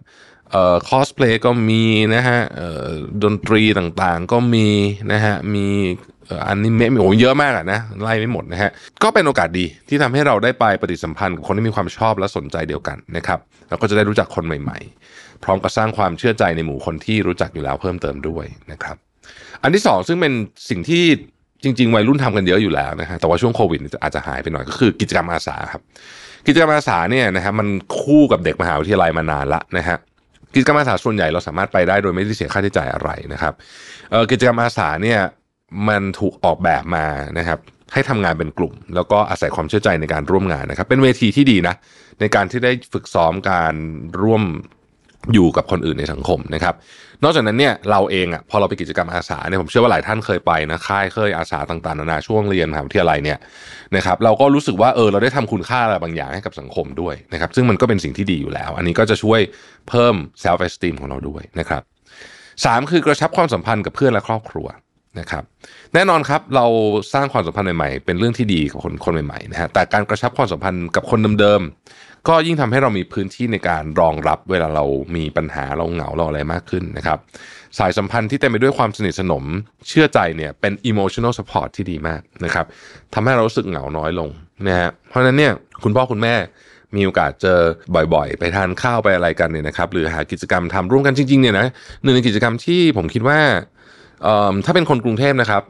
[0.52, 1.84] เอ่อคอสเพลย์ก็มี
[2.16, 2.88] นะฮะเอ่อ
[3.24, 4.68] ดนตรีต่างๆก็มี
[5.12, 5.68] นะฮะมี
[6.30, 8.72] อ่ออนิเมะโอ้เยอะมากอะนะไล่ไม่หมดนะฮะ
[9.04, 13.40] ก็เป็นโอกาสดีที่ทำให้เราได้ไปปฏิสัมพันธ์กับคนที่มีความชอบและสนใจเดียวกันนะครับ
[13.70, 14.80] แล้วก็จะได้รู้จักคนใหม่
[15.12, 18.98] ๆ พร้อมกับสร้างความเชื่อใจในหมู่คนที่รู้จักอยู่แล้วเพิ่มเติมด้วยนะครับ
[19.64, 20.34] อันที่สองซึ่งเป็น
[20.70, 21.04] สิ่งที่
[21.64, 25.82] จริง ๆ วัยรุ่นทำกันเยอะอยู่แล้วนะฮะแต่ว่าช่วงโควิดอาจจะหายไปหน่อยก็คือกิจกรรมอาสาครับ
[26.48, 27.68] กิจกรรมอาสาเนี่ยนะฮะมัน
[28.00, 29.98] คู่กับเด็กมหาวิทยาลัยมานานละนะฮะ
[30.54, 33.54] กิจกรรมอาสาส่วนใหญ่เราสามารถไปได้โดยไม่ได้เสียค่าใช้จ่ายอะไรนะครับ
[34.32, 35.20] กิจกรรมอาสาเนี่ย
[35.88, 37.06] มันถูกออกแบบมา
[37.38, 37.60] นะครับ
[37.94, 41.76] ให้ทำงานเป็นกลุ่ม แล้วก็อาศัยความเชื่อใจในการร่วมงานนะครับ เป็นเวทีที่ดีนะ
[42.20, 43.74] ในการที่ได้ฝึกซ้อมการ
[44.22, 44.44] ร่วม
[45.34, 46.76] อยู่กับคนอื่นในสังคมนะครับ
[47.24, 53.38] นอกจากนั้นเนี่ยเราเองอะพอเราไปกิจกรรมอาสาเนี่ยผมเชื่อว่าหลายท่านเคยไปนะค่ายเคยอาสาต่างๆนานาช่วงเรียนมหาวิทยาลัยเนี่ย
[53.96, 59.40] นะครับเราก็รู้สึกว่าเออเราได้ทำคุณค่าอะไรบางอย่างให้กับสังคมด้วยนะครับซึ่งมันก็เป็นสิ่งที่ดีอยู่แล้ว อันนี้ก็จะช่วย
[59.90, 61.82] เพิ่ม self esteem ของเราด้วยนะครับ
[62.66, 64.68] สามคือกระชับความสัมพันธ์กับเพื่อนและครอบครัว
[65.20, 65.44] นะครับ
[65.94, 66.66] แน่นอนครับเรา
[67.14, 74.86] สร้างความสัมพันธ์ใหม่ๆเป็นเรื่องที่ดีกับคนคนใหม่ๆนะฮะแต่การกระชับความสัมพันธ์กับคนเดิมๆ ก็ยิ่งทำให้เรามีพื้นที่ในการรองรับเวลาเรา
[75.16, 77.18] มีปัญหาเราเหงาเราอะไรมากขึ้นนะครับ
[77.78, 79.44] สายสัมพันธ์ที่เต็มไปด้วยความสนิทสนม
[79.88, 82.66] เชื่อใจเนี่ยเป็น emotional support ที่ดีมากนะครับ
[83.14, 84.30] ทำให้เรารู้สึกเหงาน้อยลง
[84.68, 86.36] นะฮะเพราะนั้นเนี่ยคุณพ่อคุณแม่
[86.96, 87.60] มีโอกาสเจอ
[88.14, 91.68] บ่อยๆ ไปทานข้าวไปอะไรกันเนี่ยนะครับหรือหากิจกรรมทำร่วมกันจริงๆเนี่ยนะ
[92.04, 93.40] หนึ่งในกิจกรรมที่ผมคิดว่า
[94.24, 95.64] เอ่อถ้าเป็นคนกรุงเทพนะครับ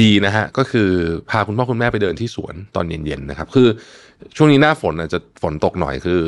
[0.00, 0.88] ดีนะฮะก็คือ
[1.30, 3.68] พาคุณพ่อคุณแม่ไปเดินที่สวนตอนเย็นๆนะครับ คือ
[4.36, 6.20] ช่วงนี้หน้าฝนอาจจะฝนตกหน่อยคือ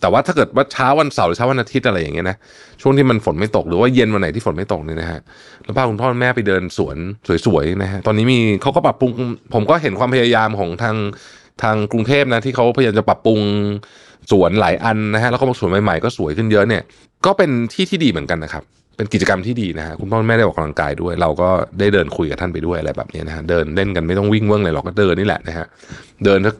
[0.00, 2.36] แต่ว่าถ้าเกิดว่าเช้าวันเสาร์หรือเช้าวันอาทิตย์อะไรอย่างเงี้ยนะ
[2.82, 5.20] ช่วงที่มันฝนไม่ตกหรือว่าเย็นวันไหนที่ฝนไม่ตกเนี่ยนะฮะ
[5.64, 6.96] แล้วพาคุณพ่อคุณแม่ไปเดินสวน
[7.46, 9.10] สวยๆนะฮะตอนนี้มีเขาก็ปรับปรุง
[9.54, 10.96] ผมก็เห็นความพยายามของทาง
[11.62, 13.40] ทางกรุงเทพนะที่เขาพยายามจะปรับปรุง
[14.30, 16.82] สวนหลายอันนะฮะแล้วก็สวนใหม่ๆก็สวยขึ้นเยอะเนี่ย
[17.26, 18.62] ก็เป็นที่ที่ดีเหมือนกันนะครับ
[18.96, 21.48] เป็นกิจกรรมที่ดีนะฮะคุณพ่อแม่ได้ออกกำลังกายด้วย เราก็
[21.78, 25.66] ได้เดินคุยกับท่านไปด้วยอะไรแบบนี้นะฮะเดินเล่นกันไม่ต้องวิ่งเวิ้งเลยหรอกก็เดินนี่แหละนะฮะ
[26.24, 26.54] เดินสัก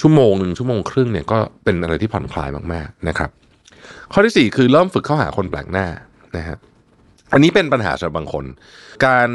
[0.00, 3.30] ชั่วโมงหนึ่งชั่วโมงครึ่งเนี่ยก็เป็นอะไรที่ผ่อนคลายมากๆนะครับ
[4.12, 5.86] ข้อที่สี่คือเริ่มฝึกเข้าหาคนแปลกหน้า
[6.36, 6.56] นะฮะ
[7.32, 8.44] อันนี้เป็นปัญหาสำหรับบางคน
[9.06, 9.28] การ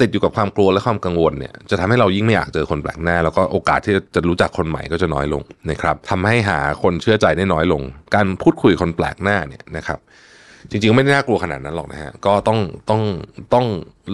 [0.00, 7.82] ติดอยู่กับความกลัวและความกังวลเนี่ยจะทำให้เรายิ่งไม่อยากเจอคนแปลกหน้า แล้วก็โอกาสที่จะรู้จักคนใหม่ก็จะน้อยลงนะครับทำให้หาคนเชื่อใจได้น้อยลง
[8.14, 9.98] การพูดคุยคนแปลกหน้าเนี่ยนะครับ
[10.70, 12.58] จริงๆไม่ได้น่ากลัวขนาดนั้นหรอกนะฮะก็ต้อง
[12.90, 13.02] ต้อง
[13.54, 13.66] ต้อง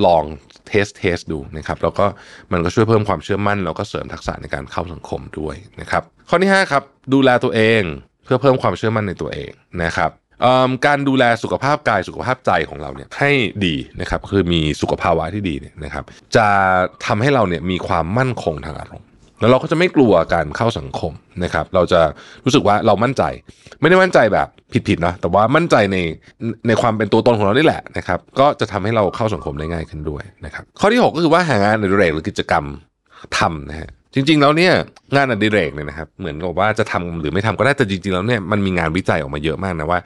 [0.07, 0.25] ลอง
[0.67, 2.07] test test ดูนะครับแล้วก็
[2.53, 6.83] มันก็ช่วยเพิ่มความเชื่อมั่น แล้วก็เสริมทักษะในการเข้าสังคมด้วยนะครับข้อที่5ครับ
[7.15, 7.83] ดูแลตัวเอง
[8.25, 9.51] เพื่อเพิ่มความเชื่อมั่นในตัวเอง
[9.85, 10.11] นะครับ
[10.87, 13.33] การดูแลสุขภาพกายสุขภาพใจของเราเนี่ยให้
[13.67, 16.05] ดีนะครับคือมีสุขภาวะที่ดีเนี่ยนะครับ
[16.37, 16.49] จะ
[17.07, 19.09] ทำให้เราเนี่ยมีความมั่นคงทางอารมณ์
[19.41, 21.13] แล้วเราก็จะไม่กลัวการเข้าสังคม
[21.45, 22.01] นะครับ เราจะ
[22.45, 23.23] รู้สึกว่าเรามั่นใจ
[23.81, 24.49] ไม่ได้มั่นใจแบบ
[24.89, 25.97] ผิดๆนะแต่ว่ามั่นใจใน
[26.67, 32.65] ในความเป็นตัวตนของเรานี่แหละนะครับ ก็จะทำให้เราเข้าสังคมได้ง่ายขึ้นด้วยนะครับ ข้อที่ 6 ก็คือว่าหางานหรือเรกหรือกิจกรรม
[33.39, 34.73] ทำนะฮะ จริง ๆ แล้วเนี่ย
[35.17, 40.01] งานอดิเรกเนี่ยนะครับเหมือนกับว่าจะทำหรือไม่ทำก็ได้แต่จริง ๆ แล้วเนี่ยมันมีงานวิจัยออกมาเยอะมากนะว่า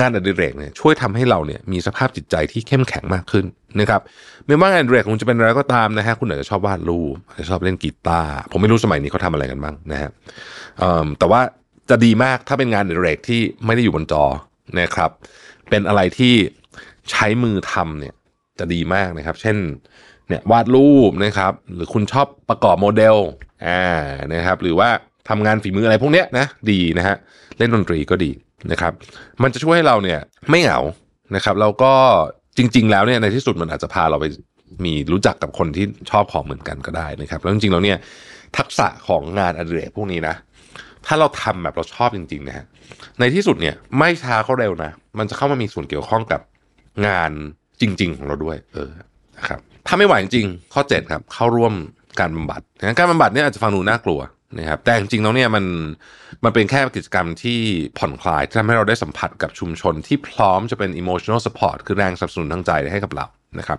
[0.00, 3.44] งานอดิเรกเนี่ยช่วยทำให้เราเนี่ยมีสภาพจิตใจที่เข้มแข็งมากขึ้น
[3.80, 4.00] นะครับ
[4.46, 10.10] ไม่ว่างานอดิเรกคุณจะเป็นอะไรก็ตามนะฮะคุณอาจจะชอบวาดรูปอาจจะชอบเล่นกีตาร์ผมไม่รู้สมัยนี้เขาทำอะไรกันบ้างนะฮะ
[11.18, 11.40] แต่ว่า
[11.90, 14.24] จะดีมากถ้าเป็นงานอดิเรกที่ไม่ได้อยู่บนจอ
[14.80, 15.10] นะครับ
[15.70, 16.34] เป็นอะไรที่
[17.10, 18.14] ใช้มือทำเนี่ย
[18.58, 19.56] จะดีมากนะครับ เช่น
[20.28, 23.16] เนี่ยวาดรูปนะครับ หรือคุณชอบประกอบโมเดล
[23.66, 23.84] อ่า
[24.34, 24.88] นะครับ หรือว่า
[25.28, 27.16] ทำงานฝีมืออะไรพวกเนี้ยนะดีนะฮะ
[27.58, 28.30] เล่นดนตรีก็ดี
[28.70, 28.92] นะครับ
[29.42, 30.20] มันจะช่วยให้เราเนี่ย
[30.50, 30.80] ไม่เหงา
[31.34, 31.92] นะครับแล้วก็
[32.56, 34.26] จริง ๆ แล้วเนี่ยในที่สุดมันอาจจะพาเราไป
[34.84, 37.98] มีรู้จักกับคนที่ชอบของเหมือนกันก็ได้นะครับ แล้วจริงๆแล้วเนี่ย
[38.56, 40.34] ทักษะของงานอดิเรกพวกนี้นะ
[41.06, 42.64] ถ้าเราทำแบบเราชอบจริงๆนะฮะ
[43.20, 46.40] ในที่สุดเนี่ยไม่ช้าก็เร็วนะ มันจะเข้ามามีส่วนเกี่ยวข้องกับ
[47.06, 47.32] งาน
[47.80, 48.90] จริง ๆ ของเราด้วย เออ
[49.36, 51.74] นะครับ ถ้าไม่ไหวจริงข้อ 7 ครับ เข้าร่วม
[52.20, 54.20] การบำบัดนะการบำบัดเนี่ยอาจจะฟังดูน่ากลัว
[54.58, 55.64] นะครับแต่จริงๆแล้วเนี่ยมัน
[56.44, 57.58] มันเป็นแค่กิจกรรมที่
[57.98, 63.26] ผ่อนคลายที่ทำให้เราได้สัมผัสกับชุมชนที่พร้อมจะเป็น emotional support คือแรงสนับสนุนทางใจให้กับเรา
[63.58, 63.78] นะครับ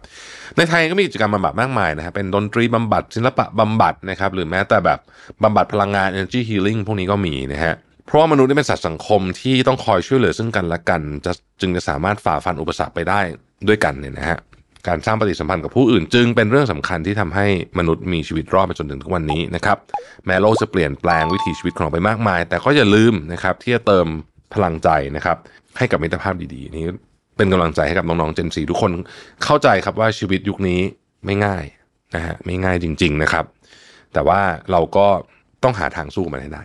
[0.57, 4.99] ในไทยก็มีกิจกรรมบำบัดมากมายนะฮะเป็นดนตรีบำบัดศิลปะบำบัดนะครับหรือแม้แต่แบบ
[5.43, 7.73] บำบัดพลังงาน energy healing พวกนี้ก็มีนะฮะ
[8.05, 11.31] เพราะว่ามนุษย์นี่เป็นสัตว์สังคมที่ต้องคอยช่วยเหลือซึ่งกันและกันจะ
[11.61, 13.19] จึงจะสามารถฝ่าฟันอุปสรรคไปได้
[13.67, 14.37] ด้วยกันเนี่ยนะฮะ
[14.87, 17.45] การสร้างปฏิสัมพันธ์กับผู้อื่น จึงเป็นเรื่องสำคัญที่ทำให้
[17.79, 19.77] มนุษย์มีชีวิตรอดไปจนถึงทุกวันนี้นะครับ
[20.25, 24.07] แม้โลกจะเปลี่ยนแปลงวิถีชีวิตของเราไปมากมาย แต่ก็อย่าลืมนะครับที่จะเติม
[24.53, 25.37] พลังใจนะครับ
[25.77, 26.85] ให้กับมิตรภาพดีๆ นี้
[27.37, 28.91] เป็นกำลังใจให้กับน้องๆเจนซีทุกคน
[29.43, 30.79] เข้าใจครับว่าชีวิตยุคนี้
[31.25, 31.63] ไม่ง่าย
[32.15, 33.45] นะฮะไม่ง่ายจริง ๆนะครับ
[34.13, 34.39] แต่ว่า
[34.71, 35.07] เราก็
[35.63, 36.63] ต้องหาทางสู้มันให้ได้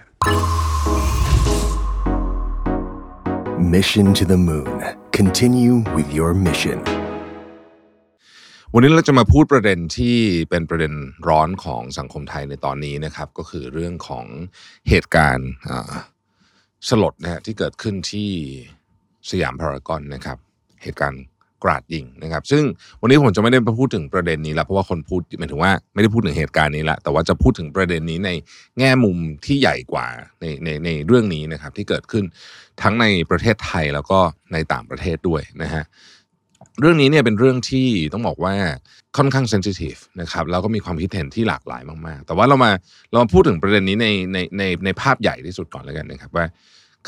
[3.75, 4.79] Mission to the Moon.
[5.13, 7.02] Continue with your mission.
[8.75, 10.17] วันนี้เราจะมาพูดประเด็นที่
[10.51, 10.95] เป็นประเด็น
[11.29, 14.27] ร้อนของสังคมไทยในตอนนี้นะครับ ก็คือเรื่องของ
[14.89, 15.51] เหตุการณ์
[16.89, 18.31] สลดนะฮะที่เกิดขึ้นที่
[19.31, 20.39] สยามพารากอนนะครับ
[20.83, 21.23] เหตุการณ์
[21.65, 22.65] กราดยิงนะครับ ซึ่ง
[23.01, 28.31] วันนี้ผมจะไม่ได้มาพูดถึงประเด็นนี้ล้วเพราะว่าคนพูดหมายถึงว่าไม่ได้พูดถึงเหตุการณ์นี้ละแต่ว่าจะพูดถึงประเด็นนี้ใน
[28.79, 30.07] แง่มุมที่ใหญ่กว่า
[30.41, 32.25] ในในในเรื่องนี้นะครับ ที่เกิดขึ้น
[32.83, 34.19] ทั้งในประเทศไทยแล้วก็
[34.53, 35.85] ในต่างประเทศด้วยนะฮะ
[36.81, 38.55] เรื่องนี้เนี่ยเป็นเรื่องที่ต้องบอกว่า
[39.17, 42.71] ค่อนข้างเซนซิทีฟนะครับแล้วก็มีความคิดเห็นที่หลากหลายมาก ๆ แต่ว่าเรามา
[43.11, 46.47] เรามาพูดถึงประเด็นนี้ในในในในภาพใหญ่ที่สุดก่อนแล้วกันนะครับว่า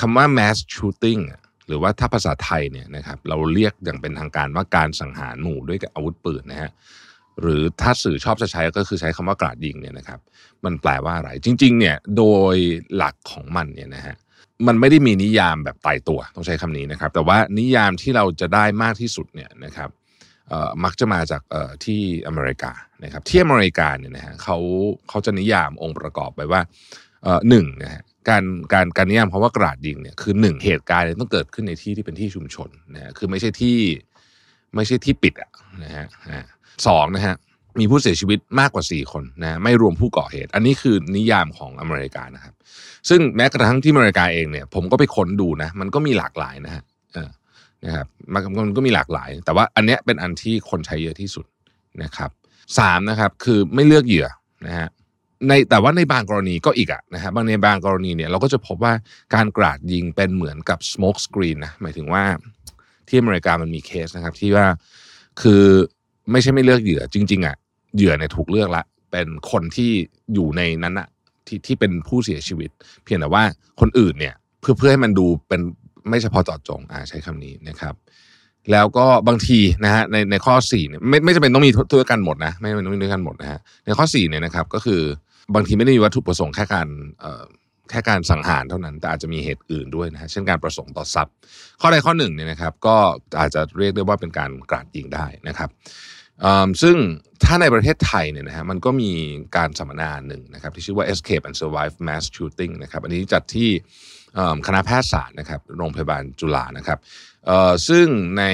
[0.01, 1.23] คำว่า mass shooting
[1.69, 6.71] หรือว่าถ้าภาษาไทยเนี่ยนะครับเราเรียกอย่างเป็นทางการว่าการสังหารหมู่ด้วยอาวุธปืนนะฮะ
[7.41, 10.21] หรือถ้าสื่อชอบจะใช้ก็คือใช้คำว่ากราดยิงเนี่ยนะครับ
[10.65, 12.25] มันแปลว่าอะไร จริง ๆ เนี่ยโด
[12.55, 12.57] ย
[12.97, 14.17] หลักของมันเนี่ยนะฮะ
[14.67, 19.91] มันไม่ได้มีนิยามแบบตายตัวต้องใช้คำนี้นะครับ แต่ว่านิยามที่เราจะได้มากที่สุดเนี่ยนะครับ
[20.85, 21.43] มักจะมาจาก
[21.85, 22.73] ที่อเมริกา
[23.05, 24.59] นะครับที่อเมริกาเนี่ยนะฮะเขา
[25.09, 26.61] เขาจะนิยามองค์ประกอบไปว่า
[27.49, 33.79] หนึ่งนะฮะการการการนิยามคำว่ากราดยิงเนี่ยคือหนึ่งเหตุการณ์ต้องเกิดขึ้นในที่ที่เป็นที่ชุมชนนะฮะคือไม่ใช่ที่
[34.75, 35.51] ไม่ใช่ที่ปิดอะ
[35.85, 36.07] นะฮะ
[36.87, 37.35] สองนะฮะ
[37.81, 42.54] มีผู้เสียชีวิตมากกว่า 4 คนนะไม่รวมผู้ก่อเหตุ อันนี้คือนิยามของอเมริกานะครับ
[43.09, 46.83] ซึ่งแม้กระทั่งที่อเมริกาเองเนี่ยผมก็ไปค้นดูนะ มันก็มีหลากหลายนะฮะ
[47.85, 51.47] นะครับมันก็มีหลากหลาย แต่ว่าอันเนี้ยเป็นอันที่คนใช้เยอะที่สุด
[52.03, 52.31] นะครับ
[52.79, 54.27] สามนะครับคือไม่เลือกเหยื่อ
[54.67, 54.89] นะฮะ
[55.49, 58.93] ในแต่ว่าในบางกรณีก็อีกอะนะฮะบางในบางกรณีเนี่ยเราก็จะพบว่า
[59.35, 62.25] การกราดยิงเป็นเหมือนกับ smoke screen นะหมายถึงว่า
[63.09, 64.67] ที่อเมริกามันมีเคสนะครับ ที่ว่า
[65.43, 65.63] คือ
[66.31, 67.57] ไม่ใช่ไม่เลือกเหยื่อจริง ๆอะ
[67.97, 69.91] เหยื่อเนี่ยถูกเลือกละเป็นคนที่
[70.35, 71.09] อยู่ในนั้นอะ
[71.47, 72.71] ที่ที่เป็นผู้เสียชีวิต
[73.05, 73.43] เพียงแต่ว่า
[73.81, 75.61] คนอื่นเนี่ยเพื่อเพื่อให้มันดูเป็น
[76.09, 77.95] ไม่เฉพาะเจาะจงอ่าใช้คำนี้นะครับ
[78.73, 85.01] แล้วก็บางทีนะฮะในในข้อ4เนี่ยไม่ไม่จำเป็นต้องมีด้วยกันหมดนะไม่จำเป็นต้องมีด้วยกันหมดนะฮะในข้อ4เนี่ยนะครับก็คือ
[85.55, 86.89] บางทีไม่ได้มีวัตถุประสงค์แค่การ
[87.21, 87.45] เอ่อ
[87.91, 91.35] แค่การสังหารเท่านั้นแต่อาจจะมีเหตุอื่นด้วยนะฮะเช่นการประสงค์ต่อทรัพย์
[91.81, 92.97] ข้อใดข้อหนึ่งเนี่ยนะครับ ก็
[93.41, 95.69] อาจจะเรียกได้ว่าเป็นการกราดยิงได้นะครับ
[96.83, 96.97] ซึ่ง
[97.45, 99.11] ถ้าในประเทศไทยเนี่ยนะฮะมันก็มี
[99.57, 103.71] การสัมมนาหนึ่งนะครับที่ชื่อว่า Escape and Survive Mass Shooting นะครับอันนี้จัดที่
[104.67, 106.99] คณะแพทยศาสตร์นะครับโรงพยาบาลจุฬานะครับ
[107.89, 108.07] ซึ่ง
[108.37, 108.45] ใน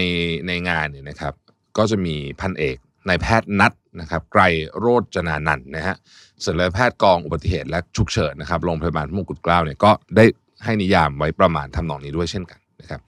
[0.46, 1.34] ในงานเนี่ยนะครับ
[1.76, 2.76] ก็จะมีพันเอก
[3.08, 4.42] นายแพทย์นัดนะครับไกร
[4.78, 5.96] โรจนานันท์นะฮะ
[6.44, 10.24] ศัลยแพทย์กองอุบัติเหตุและฉุกเฉินนะครับโรงพยาบาลพระมงกุฎเกล้าเนี่ยก็ได้
[10.64, 13.00] ให้นิยามไว้ประมาณทำนองนี้ด้วยเช่นกันนะครับ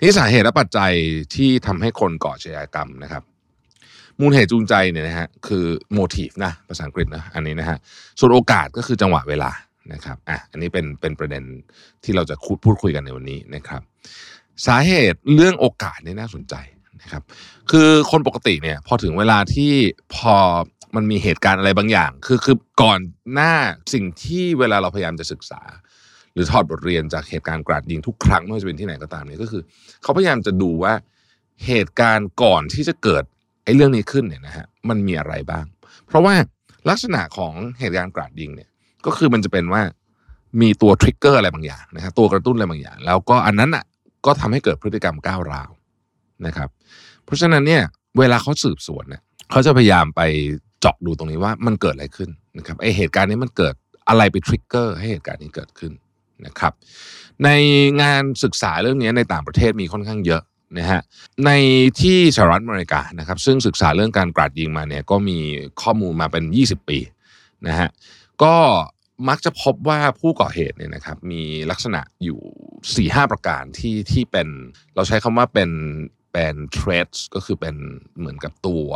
[0.00, 0.92] นี่สาเหตุและปัจจัย
[1.34, 3.22] ที่ทำให้คนก่ออาชญากรรมนะครับ
[4.20, 5.64] มูลเหตุจูงใจเนี่ยนะฮะคือ
[5.96, 7.78] motive นะภาษาอังกฤษนะอันนี้นะฮะ
[8.18, 9.50] ส่วนโอกาสก็คือจังหวะเวลา
[9.92, 11.42] นะครับอะอันนี้เป็นเป็นประเด็น
[12.04, 13.82] ที่เราจะพูดพูดคุยกันในวันนี้นะครับ
[14.66, 16.54] สาเหตุเรื่องโอกาสนี่น่าสนใจ
[17.02, 17.22] นะครับ
[17.70, 19.72] คือคนปกติเนี่ยพอถึงเวลาที่
[20.14, 20.34] พอ
[20.96, 23.00] มันมีเหตุการณ์อะไรบางอย่าง คือคือก่อน
[23.34, 23.54] หน้า
[23.94, 25.60] สิ่งที่เวลาเราพยายามจะศึกษา
[26.34, 29.62] หรือถอดบทเรียนจากเหตุการณ์กราดยิงทุกครั้งไม่ว่าจะเป็นที่ไหนก็ตามเนี่ยก็คือ
[30.02, 30.94] เขาพยายามจะดูว่า
[31.66, 33.24] เหตุการณ์ก่อนที่จะเกิด
[33.68, 35.64] อ้เรื่องนี้ขึ้นเนี่ยนะฮะมันมีอะไรบ้าง
[36.06, 36.34] เพราะว่า
[36.88, 38.68] ลักษณะของเหตุการณ์กราดยิงเนี่ย
[39.06, 39.82] ก็คือมันจะเป็นว่า
[40.60, 43.84] มีตัวทริกเกอร์อะไรบางอย่างนะครับตัวกระตุ้นอะไรบางอย่าง แล้วก็อันนั้นอะ
[44.26, 45.70] ก็ทำให้เกิดพฤติกรรมก้าวร้าว
[46.46, 46.68] นะครับ
[47.24, 47.82] เพราะฉะนั้นเนี่ย
[48.18, 50.22] เวลาเขาสืบสวนเนี่ยเขาจะพยายามไป
[50.80, 53.74] เจาะดูตรงนี้ว่ามันเกิดอะไรขึ้นนะครับไอเหตุการณ์นี้มันเกิด
[54.08, 55.92] อะไรไปทริกเกอร์ให้เหตุการณ์นี้เกิดขึ้น
[56.46, 56.72] นะครับ
[57.44, 57.48] ใน
[58.02, 60.42] งานศึกษาเรื่องนี้ในต่างประเทศมีค่อนข้างเยอะ
[60.76, 61.00] นะฮะ
[61.46, 61.50] ใน
[62.00, 65.38] ที่สหรัฐอเมริกานะครับซึ่งศึกษาเรื่องการกราดยิงมาเนี่ยก็มี
[65.82, 66.98] ข้อมูลมาเป็น 20 ปี
[67.66, 67.88] นะฮะ
[68.42, 68.54] ก็
[69.28, 74.48] มักจะพบว่าผู้ก่อเหตุเนี่ยนะครับมีลักษณะอยู่4-5หประการที่ที่เป็น
[74.94, 75.70] เราใช้คำว่าเป็น
[76.32, 77.76] เป็น traits ก็คือเป็น
[78.18, 78.86] เหมือนกับตัว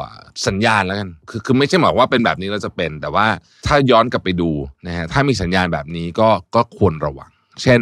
[0.46, 3.26] สัญญาณแล้วกันคือคือไม่ใช่หมายว่าเป็นแบบนี้เราจะเป็น แต่ว่า
[3.66, 4.50] ถ้าย้อนกลับไปดู
[4.86, 7.30] นะฮะถ้ามีสัญญาณแบบนี้ก็ก็ควรระวัง
[7.62, 7.80] เช่น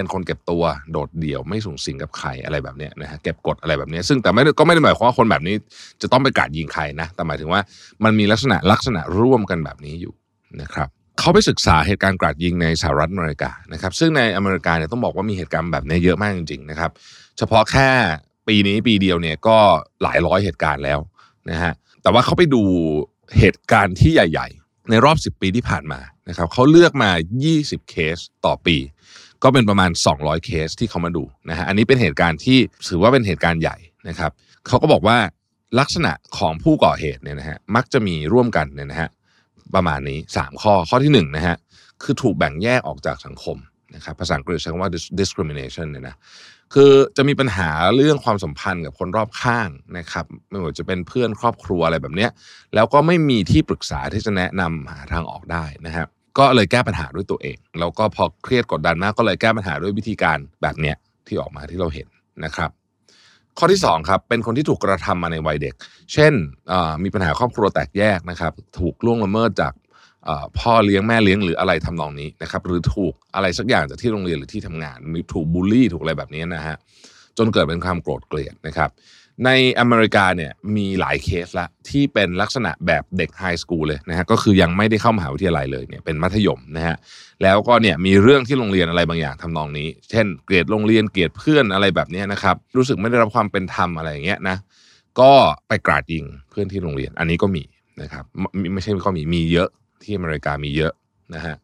[0.00, 5.54] เป็นคนเก็บตัวโดดเดี่ยวไม่สูงสิงกับใครอะไรแบบนี้นะฮะเก็บกดอะไรแบบนี้ซึ่งแต่ไม่ก็ไม่ได้หมายความว่าคนแบบนี้
[6.02, 7.60] จะต้องไปกราดยิงใครนะแต่หมายถึงว่า
[8.04, 10.14] มันมีลักษณะลักษณะร่วมกันแบบนี้อยู่
[10.62, 16.90] นะครับเขาไปศึกษาเหตุการณ์กราดยิงในสหรัฐอเมริกานะครับซึ่งในอเมริกาเนี่ยต้องบอกว่ามีเหตุการณ์แบบนี้เยอะมากจริงๆนะครับ
[17.38, 17.90] เฉพาะแค่
[18.48, 19.56] ปีนี้ปีเดียวเนี่ยก็
[20.02, 20.98] หลายร้อยเหตุการณ์แล้ว
[21.50, 21.72] นะฮะ
[22.02, 22.62] แต่ว่าเขาไปดู
[23.38, 27.10] เหตุการณ์ที่ใหญ่ ๆ ในรอบ 10 ปีที่ผ่านมานะครับเขาเลือกมา
[27.50, 28.16] 20 เคส
[28.46, 28.76] ต่อปี
[29.44, 32.58] ก็เป็นประมาณ 200 เคสที่เขามาดูนะฮะอันนี้เป็นเหตุการณ์ที่
[32.88, 33.76] ถือว่าเป็นเหตุการณ์ใหญ่
[34.08, 34.30] นะครับ
[34.66, 35.18] เขาก็บอกว่า
[35.78, 39.08] ลักษณะของผู้ก่อเหตุเนี่ยนะฮะมักจะมีร่วมกันเนี่ยนะฮะ
[39.74, 41.56] ประมาณนี้ 3 ข้อข้อที่1นะฮะ
[42.02, 43.56] คือถูกแบ่งแยกออกจากสังคม
[43.94, 44.90] นะครับภาษาอังกฤษใช้คำว่า
[45.20, 46.16] discrimination เนี่ยนะ
[46.74, 49.68] คือจะมีปัญหาเรื่องความสัมพันธ์กับคนรอบข้าง
[49.98, 52.30] นะครับไม่ว่าจะเป็นเพื่อนครอบครัวอะไรแบบเนี้ย
[52.74, 56.08] แล้วก็ไม่มีที่ปรึกษาที่จะแนะนำหาทางออกได้นะครับ
[56.38, 60.96] ก็เลยแก้ปัญหาด้วยตัวเอง แล้วก็พอเครียดกดดันมากก็เลยแก้ปัญหาด้วยวิธีการแบบเนี้ย
[61.26, 62.08] ที่ออกมาที่เราเห็น
[62.44, 62.70] นะครับ
[63.58, 65.74] ข้อที่2ครับเป็นคนที่ถูกกระทำมาในวัยเด็ก
[66.12, 66.32] เช่น
[67.04, 69.72] มีปัญหาครอบครัวแตกแยกนะครับ ถูกล่วงละเมิดจาก
[70.58, 76.76] พ่อเลี้ยงแม่เลี้ยงหรืออะไรทำนองนี้นะครับหรือถูกอะไรสักอย่างจากที่โรงเรียนหรือที่ทำงาน มีถูกบูลลี่ถูกอะไรแบบนี้นะฮะ
[77.38, 78.90] จนเกิดเป็นความโกรธเกลียดนะครับ
[79.46, 79.50] ใน
[79.80, 86.96] อเมริกาเนี่ยมีหลายเคสละที่เป็นลักษณะแบบเด็กไฮสคูลเลยนะฮะก็คือยังไม่ได้เข้ามหาวิทยาลัยเลยเนี่ยเป็นมัธยมนะฮะ
[87.42, 94.56] แล้วก็เนี่ยมีเรื่องที่โรงเรียนอะไรบางอย่างทำนองนี้ เช่น เกลียดโรงเรียนเกลียดเพื่อนอะไรแบบนี้นะครับรู้สึกไม่ได้รับความเป็นธรรมอะไรอย่างเงี้ยนะ
[95.20, 95.32] ก็
[95.68, 97.62] ไปกราดยิงเพื่อนที่โรงเรียนอันนี้ก็มี
[98.02, 98.24] นะครับ
[98.74, 99.68] ไม่ใช่ก็มีมีเยอะ
[100.02, 100.92] ที่อเมริกามีเยอะ
[101.34, 101.54] นะฮะ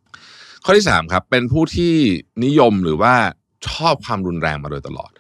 [0.65, 1.95] ข้อที่3ครับเป็นผู้ที่
[2.45, 3.15] นิยมหรือว่า
[3.69, 5.11] ชอบความรุนแรงมาโดยตลอด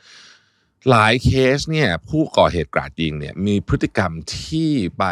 [0.90, 5.04] หลายเคสเนี่ยผู้ก่อเหตุกราดยิงเนี่ยมีพฤติกรรมที่ไป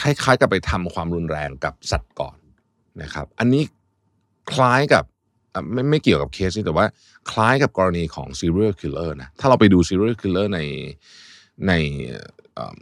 [0.00, 2.36] คล้ายๆกับไปทำความรุนแรงกับสัตว์ก่อน
[3.02, 3.62] นะครับ อันนี้
[4.52, 5.04] คล้ายกับ
[5.72, 6.86] ไม่ไม่เกี่ยวกับเคสนี้แต่ว่า
[7.30, 10.60] คล้ายกับกรณีของ serial killer นะถ้าเราไปดู serial killer ใน
[11.66, 11.72] ใน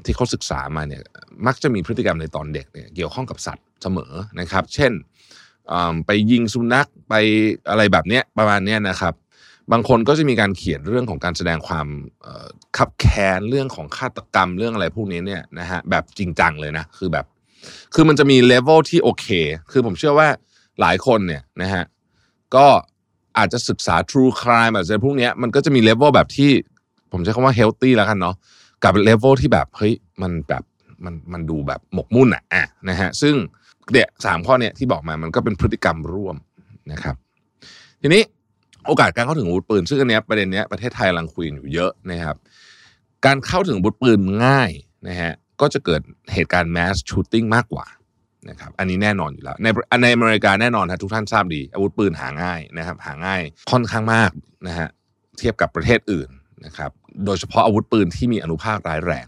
[0.04, 1.02] ที่เขาศึกษามาเนี่ย
[1.46, 4.92] มักจะมีพฤติกรรมในตอนเด็กเนี่ยเกี่ยวข้องกับสัตว์เสมอนะครับ เช่น
[6.06, 7.14] ไปยิงสุนัขไป
[7.70, 9.14] อะไรแบบเนี้ยประมาณเนี้ยนะครับ
[9.72, 11.86] บางคนก็จะมีการเขียนเรื่องของการแสดงความ
[12.78, 17.24] ขับแค้นเรื่องของฆาตกรรมเรื่องอะไรพวกนี้เนี่ยนะฮะแบบจริงจังเลยนะคือแบบ
[17.94, 19.26] คือมันจะมีเลเวลที่โอเค
[19.72, 20.28] คือผมเชื่อว่า
[20.80, 21.84] หลายคนเนี่ยนะฮะ
[22.56, 22.66] ก็
[23.38, 26.50] อาจจะศึกษา true crime อาจจะพวกนี้มันก็จะมีเลเวลแบบที่
[27.12, 28.36] ผมใช้คำว่า healthy แล้วกันเนาะ
[28.84, 30.62] กับเลเวลที่แบบเฮ้ยมันแบบ
[31.04, 33.34] มันมันดูแบบหมกมุ่นอะอะนะฮะซึ่ง
[33.92, 36.36] เดี่ยสามข้อเนี้ยที่บอกมามันก็เป็นพฤติกรรมร่วม
[36.92, 37.16] นะครับ
[38.02, 38.22] ทีนี้
[38.88, 42.36] โอกาสการเข้าถึงอาวุธปืน ซึ่งอันเนี้ยประเด็นเนี้ยประเทศไทยกำลังคุยอยู่เยอะนะครับ
[43.26, 44.70] การเข้าถึงอาวุธปืนง่าย
[45.08, 46.00] นะฮะก็จะเกิด
[46.32, 47.86] เหตุการณ์ mass shooting มากกว่า
[48.48, 49.66] นะครับอันนี้แน่นอนอยู่แล้ว ใน
[50.02, 53.40] ในอเมริกาแน่นอนฮะทุกท่านทราบดี อาวุธปืนหาง่ายนะครับหาง่าย
[53.70, 54.30] ค่อนข้างมาก
[54.66, 54.88] นะฮะ
[55.38, 56.28] เทียบกับประเทศอื่น
[56.64, 56.90] นะครับ
[57.24, 59.26] โดยเฉพาะอาวุธปืนที่มีอานุภาพร้ายแรง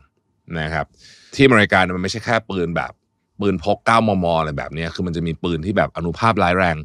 [0.60, 0.86] นะครับ
[1.34, 2.92] ที่อเมริกามันไม่ใช่แค่ปืนแบบ
[3.40, 6.76] ปืนพก9มมอะไรแบบนี้คือมันจะมีปืนที่แบบอานุภาพร้ายแรง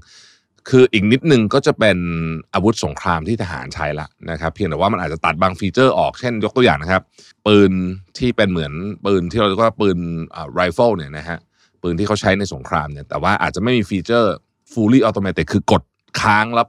[0.70, 1.98] คืออีกนิดนึงก็จะเป็น
[2.54, 7.02] อาวุธสงครามที่ทหารใช้ละนะครับ เพียงแต่ว่ามันอาจจะตัดบาง feature ออกเช่นยกตัวอย่างนะครับ
[7.48, 7.72] ปืน
[8.18, 8.74] ที่เป็นเหมือน
[9.06, 9.98] ปืนที่เราเรียกว่าปืน
[10.56, 11.38] ไรเฟิลเนี่ยนะฮะ
[11.82, 14.34] ปืนที่เขาใช้ในสงครามเนี่ยแต่ว่าอาจจะไม่มี feature
[14.72, 15.84] fully automatic คือกด
[16.22, 16.68] ค้างแล้ว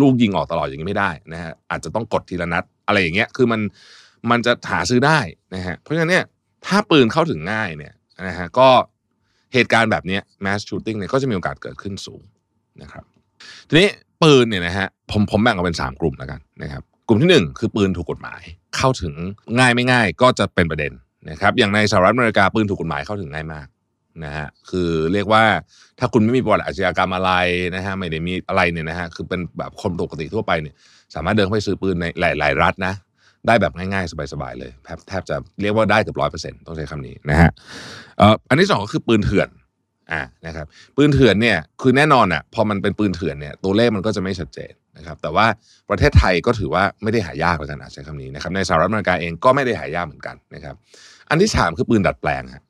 [0.00, 3.60] ลูกยิงออกตลอดอย่างนี้ไม่ได้นะฮะอาจจะต้องกดทีละนัด อะไรอย่างเงี้ยคือมัน
[4.30, 5.18] มันจะหาซื้อได้
[5.54, 6.24] นะฮะเพราะฉะนั้นเนี่ย
[6.66, 7.94] ถ้าปืนเข้าถึงง่ายเนี่ย
[8.28, 8.68] นะฮะก็
[9.54, 12.22] เหตุการณ์แบบเนี้ย mass shooting เนี่ยก็จะมีโอกาสเกิดขึ้นสูง
[12.82, 13.04] นะครับ
[13.68, 13.88] ทีนี้
[14.22, 18.42] ปืนเนี่ยนะฮะผมผมแบ่งออกเป็น 3 กลุ่มแล้วกันนะครับกลุ่มที่ 1 คือปืนถูกกฎหมาย
[18.76, 19.14] เข้าถึง
[19.58, 20.92] ง่ายไม่ง่ายก็จะเป็นประเด็น
[21.30, 23.66] นะครับอย่างในสหรัฐอเมริกาปืนถูกกฎหมายเข้าถึงง่ายมาก
[24.24, 25.44] นะฮะคือเรียกว่า
[25.98, 27.32] ถ้าคุณไม่มีประวัติอาชญากรรมอะไร
[27.74, 30.74] นะฮะไม่ได้มีอะไรเนี่ยนะฮะคือเป็นแบบคนปกติทั่วไปเนี่ย
[31.14, 32.94] สามารถเดินไปซื้อปืนในหลาย ๆ รัฐนะ
[33.46, 34.70] ได้แบบง่าย ๆ สบาย ๆ เลย
[35.08, 37.50] แทบจะเรียกว่าได้เกือบร้อยเปอร์เซ็นต์ต้องใช้คำนี้นะฮะ
[38.48, 39.48] อันที่สองก็คือปืนเถื่อน
[40.12, 40.66] อ่านะครับ
[40.96, 45.46] ปืนเถื่อนเนี่ยคือแน่นอนอะพอมันเป็นปืนเถื่อนเนี่ยตัวเลขมันก็จะไม่ชัดเจนนะครับแต่ว่า
[45.90, 50.74] ประเทศไทยก็ถือว่าไม่ได้หายากแล้วกันอาใช้คำนี้นะครับในสหรัฐอเมริกาเองก็ไม่ได้หายากเหมือนกันนะครับ
[51.30, 52.62] อันที่สามคือปืนดัดแปลงฮะ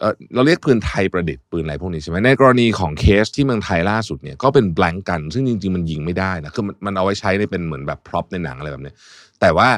[0.00, 8.92] เออเราเรียกปืนไทยประดิษฐ์ปืนอะไรพวกนี้ใช่ไหมในกรณีของเคสที่เมืองไทยล่าสุดเนี่ยก็เป็น blank gun ซึ่งจริงๆมันยิงไม่ได้นะคือมันมันเอาไว้ใช้ในเป็นเหมือนแบบ prop ในหนังอะไรแบบนี้
[9.40, 9.68] แต่ว่า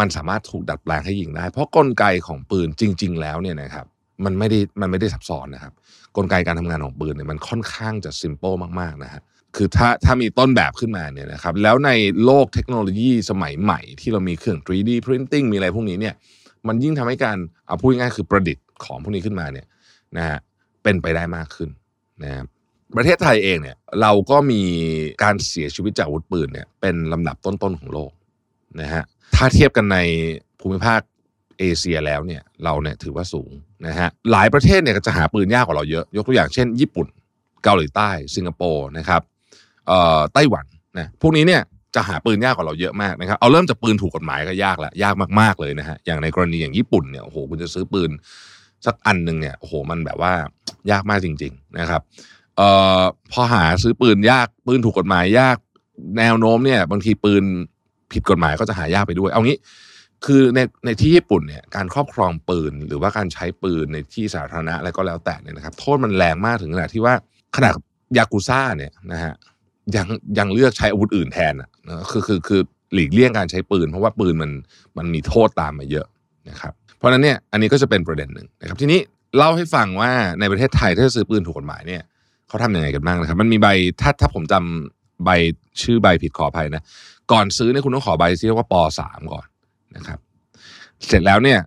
[0.00, 3.86] มันสามารถถูกดัดแปลงให้ยิงได้ เพราะกลไกของปืนจริง ๆ แล้วเนี่ยนะครับ
[4.24, 5.72] มันไม่ได้มันไม่ได้ซับซ้อนนะครับ
[6.18, 9.22] กลไกการทำงานของปืนเนี่ยมันค่อนข้างจะซิมเ l ิลมากๆนะฮะ
[9.56, 11.90] คือถ้าถ้ามีต้นแบบขึ้นมาเนี่ยนะครับแล้วใน
[12.24, 16.14] โลกเทคโนโลยีสมัยใหม่ที่เรามีเครื่อง 3D printing มีอะไรพวกนี้เนี่ย
[16.68, 19.66] มันยิ่งทำให้การเอาพูดง่ายคือประดิษฐ์ของพวกนี้ขึ้นมาเนี่ย
[20.16, 20.38] นะฮะ
[20.82, 21.70] เป็นไปได้มากขึ้น
[22.22, 22.46] นะครับ
[22.96, 24.62] ประเทศไทยเองเนี่ยเราก็มี
[25.22, 28.10] การเสียชีวิตจากอาวุธปืนเนี่ยเป็นลำดับต้นๆของโลก
[28.80, 29.02] นะฮะ
[29.34, 29.98] ถ้าเทียบกันใน
[30.60, 31.00] ภูมิภาค
[31.58, 33.50] เอเชียแล้วเนี่ยเราเนี่ยถือว่าสูง
[33.86, 37.06] นะฮะหลายประเทศเนี่ยจะหาปืนยากกว่าเราเยอะ ยกตัวอย่างเช่น ญี่ปุ่น
[37.64, 39.22] เกาหลีใต้ สิงคโปร์นะครับ
[39.86, 40.64] เอ่อไต้หวัน
[40.98, 41.62] นะพวกนี้เนี่ย
[41.94, 48.10] จะหาปืนยากกว่าเราเยอะมากนะครับเอาเริ่มจากปืนถูกกฎหมายก็ยากละยากมากๆเลยนะฮะอย่างในกรณีอย่างญี่ปุ่นเนี่ยโอ้โหคุณจะซื้อปืน
[48.86, 50.32] สักอันหนึ่งเนี่ยโอ้โหมันแบบว่า
[50.90, 52.00] ยากมากจริง ๆนะครับ
[52.56, 52.68] เอ่
[53.00, 53.02] อ
[53.32, 55.56] พอหาซื้อปืนยากปืนถูกกฎหมายยาก
[56.18, 57.44] แนวโน้มเนี่ยบางทีปืน
[58.12, 59.56] ผิดกฎหมายก็จะหายากไปด้วย เอางี้
[60.26, 67.14] คือในในที่ญี่ปุ่นเนี่ยการครอบครองปืน หรือว่าการใช้ปืนในที่สาธารณะอะไรก็แล้วแต่เนี่ยนะครับ โทษมันแรงมากถึงขนาดที่ว่า
[67.56, 67.74] ขนาด
[68.16, 69.32] ยากุซ่าเนี่ยนะฮะ
[69.96, 70.06] ยัง
[70.38, 72.60] ยังเลือกใช้อาวุธอื่นแทนอะนะคือคือคือ
[72.94, 74.50] หลีกเลี่ยงการใช้ปืน เพราะว่าปืนมัน
[74.98, 76.06] มันมีโทษตามมาเยอะ
[76.50, 79.00] นะครับ เพราะนั้นเนี่ยอันนี้ก็จะเป็นประเด็นหนึ่งนะครับ ทีนี้
[79.36, 82.02] เล่าให้ฟังว่าในประเทศไทยถ้าจะซื้อปืนถูกกฎหมายเนี่ย
[82.48, 83.68] เขาทำยังไงกันบ้างนะครับ มันมีใบ
[84.00, 85.30] ถ้าถ้าผมจำใบ
[85.82, 86.82] ชื่อใบผิดขออภัยนะ
[87.32, 89.46] ก่อนซื้อเนี่ยคุณต้องขอใบที่เรียกว่าปสามก่อน
[89.98, 90.18] นะครับ
[91.06, 91.60] เสร็จแล้วเนี่ย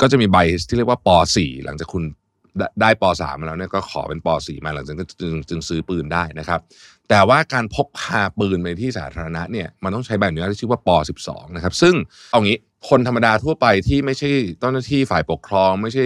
[0.00, 2.02] ก็จะมีใบที่เรียกว่าปสี่หลังจากคุณ
[2.80, 6.60] ได้ปสามมาแล้วเนี่ยก็ขอเป็นปสี่มาหลังจากนั้นจึงจึงซื้อปืนได้นะครับ
[7.08, 11.94] แต่ว่าการพกพาปืนไปที่สาธารณะเนี่ยมันต้องใช้ใบอนุญาตที่ชื่อว่าปสิบสองนะครับ ซึ่ง
[12.32, 12.58] เอางี้
[12.88, 16.04] คนธรรมดาทั่วไปที่ไม่ใช่เจ้าหน้าที่ฝ่ายปกครอง ไม่ใช่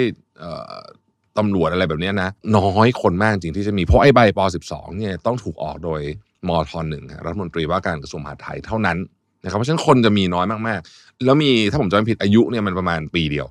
[1.38, 6.00] ตำรวจอะไรแบบนี้นะ น้อยคนมากจริงที่จะมีเพราะไอ้ใบปสิบสองเนี่ยต้องถูกออกโดย
[6.48, 8.98] มทหนึ่งรัฐมนตรีว่าการกระทรวงมหาดไทยเท่านั้น
[9.44, 13.46] นะครับเพราะฉะนั้นคนจะมีน้อยมากๆ แล้วมีถ้าผมจำไม่ผิดอายุเนี่ยมันประมาณปีเดียว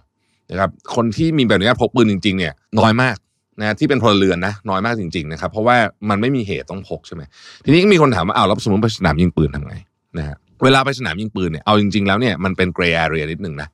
[0.51, 3.15] นะครับคนที่มีแบบอนุญาตพกปืนจริงๆเนี่ยน้อยมาก
[3.59, 5.77] นะที่เป็นพลเรือนนะน้อยมากจริงๆนะครับเพราะว่า
[6.09, 7.21] มันไม่มีเหตุต้องพกใช่ไหม
[7.65, 9.75] ทีนี้ก็มีคนถามว่าเอาแล้วสมมติไปสนามยิงปืนทำไง
[10.17, 13.69] นะฮะเวลาไปสนามยิงปืนเนี่ยเอาจริงๆแล้วเนี่ยมันเป็นเกรย์แอเรียนิดหนึ่งนะ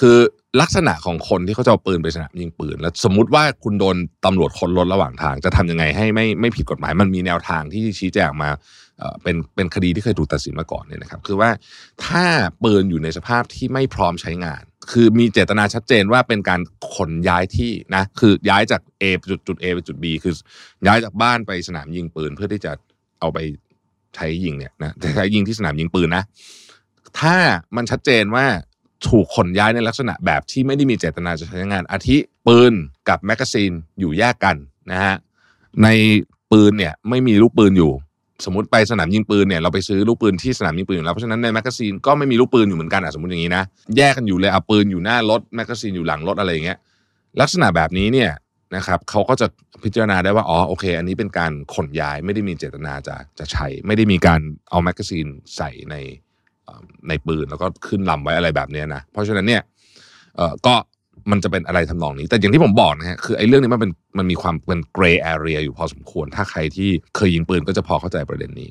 [0.00, 0.16] คือ
[0.60, 8.50] ลักษณะของคนที่เขาจะเอาปืนไปสนามยิงปืน แล้วสมมติว่าคุณโดนตำรวจคนรถระหว่างทาง จะทำยังไงให้ไม่ไม่ผิดกฎหมาย มันมีแนวทางที่ชี้แจงมา
[9.22, 11.50] เป็นเป็นคดีที่เคยถูกตัดสินมาก่อนเนี่ยนะครับคือว่า
[12.06, 12.24] ถ้า
[12.62, 14.62] ปืนอยู่ในสภาพที่ไม่พร้อมใช้งาน
[14.92, 16.60] คือมีเจตนาชัดเจนว่าเป็นการ
[16.94, 20.34] ขนย้ายที่นะคือย้ายจาก A จุดจุด A ไปจุด B คือ
[20.86, 22.72] ย้ายจากบ้านไปสนามยิงปืนเพื่อที่จะ
[23.20, 23.38] เอาไป
[24.14, 26.24] ใช้ยิงเนี่ยนะใช้ยิงที่สนามยิงปืนนะ
[27.20, 27.36] ถ้า
[27.76, 28.46] มันชัดเจนว่า
[29.08, 32.16] ถูกขนย้ายในลักษณะแบบที่ไม่ได้มีเจตนาจะใช้งาน อาทิ
[32.46, 32.72] ปืน
[33.08, 34.56] กับแมกกาซีนอยู่แยกกัน
[34.90, 35.14] นะฮะ
[35.82, 35.88] ใน
[36.52, 37.92] ปืนเนี่ยไม่มีลูกปืนอยู่
[38.44, 43.64] สมมติไปสนามยิงปืนเนี่ยเราไปซื้อลูกปืนที่สนามยิงปืนอยู่แล้วเพราะฉะนั้นในแมกกาซีนก็ไม่มีลูกปืนอยู่เหมือนกันอะสมมติอย่างนี้นะ
[43.96, 46.78] แยกกันอยู่เลยเอาปืนอยู่หน้ารถแมกกาซีนอยู่หลังรถอะไรอย่างเงี้ย
[47.40, 48.30] ลักษณะแบบนี้เนี่ย
[48.76, 49.46] นะครับเขาก็จะ
[49.84, 54.40] พิจารณาได้ว่าอ๋อโอเค อันนี้เป็นการขนย้ายไม่ได้มีเจตนาจะจะใช้ ไม่ได้มีการ
[54.70, 55.96] เอาแมกกาซีนใส่ใน
[57.08, 59.62] ในปืนแล้วก็ขึ้นลำไว้อะไรแบบเนี้ยนะเพราะฉะนั้นเนี่ย
[60.36, 60.74] เออก็
[61.30, 68.68] มันจะเป็นอะไรทำนองนี้ แต่อย่างที่ผมบอกนะฮะคือไอ้เรื่องนี้มันเป็นมันมีความเป็นเกรย์แอเรียอยู่พอสมควร ถ้าใครที่เคยยิงปืนก็จะพอเข้าใจประเด็นนี้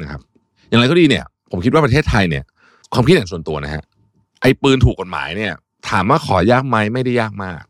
[0.00, 0.20] นะครับ
[0.68, 2.44] อย่างไรก็ดีเนี่ย ผมคิดว่าประเทศไทยเนี่ย
[2.94, 3.82] ความคิดเห็นส่วนตัวนะฮะ
[4.42, 5.52] ไอ้ปืนถูกกฎหมายเนี่ย
[5.88, 7.62] ถามว่าขอยากไหมไม่ได้ยากมาก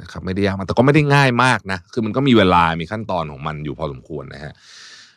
[0.00, 4.52] นะครับไม่ได้ยากมากแต่ก็ไม่ได้ง่ายมากนะคือมันก็มีเวลามีขั้นตอนของมันอยู่พอสมควรนะฮะ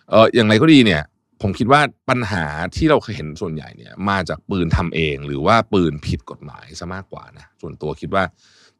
[0.09, 1.03] เอออย่างไรก็ดีเนี่ย
[1.41, 2.45] ผมคิดว่าปัญหา
[2.75, 8.23] ที่เราเคยเห็นส่วนใหญ่เนี่ย มาจากปืนทำเอง หรือว่าปืนผิดกฎหมายซะมากกว่านะส่วนตัวคิดว่า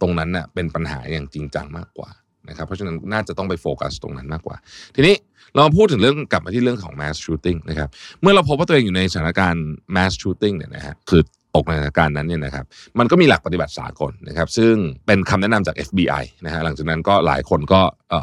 [0.03, 2.09] ตรงนั้นเน่ะเป็นปัญหาอย่างจริงจังมากกว่า
[2.49, 4.55] นะครับเพราะฉะนั้นน่าจะต้องไปโฟกัสตรงนั้นมากกว่า
[4.95, 5.15] ทีนี้
[5.53, 7.89] เราาพูดถึงเรื่องกลับมาที่เรื่องของ mass shooting นะครับ
[8.21, 9.65] เมื่อเราพบว่าตัวเองอยู่ในสถานการณ์
[9.95, 11.21] mass shooting เนี่ยนะฮะคือ
[11.55, 12.65] ตกในสถานการณ์นั้นเนี่ยนะครับ
[12.99, 14.73] มันก็มีหลักปฏิบัติสากลนะครับซึ่ง
[15.05, 17.81] เป็นคำแนะนำจาก FBI นะฮะหลังจากนั้นก็หลายคนก็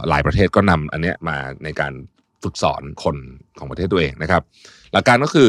[0.09, 1.93] หลายประเทศก็นำอันเนี้ยมาในการ
[2.43, 3.17] ฝึกสอนคน
[3.59, 4.43] ของประเทศตัวเองนะครับ
[4.93, 5.49] หลักการก็คือ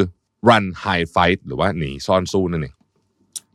[0.50, 2.76] run hide fight หรือว่าหนีซ่อนสู้นั่นเอง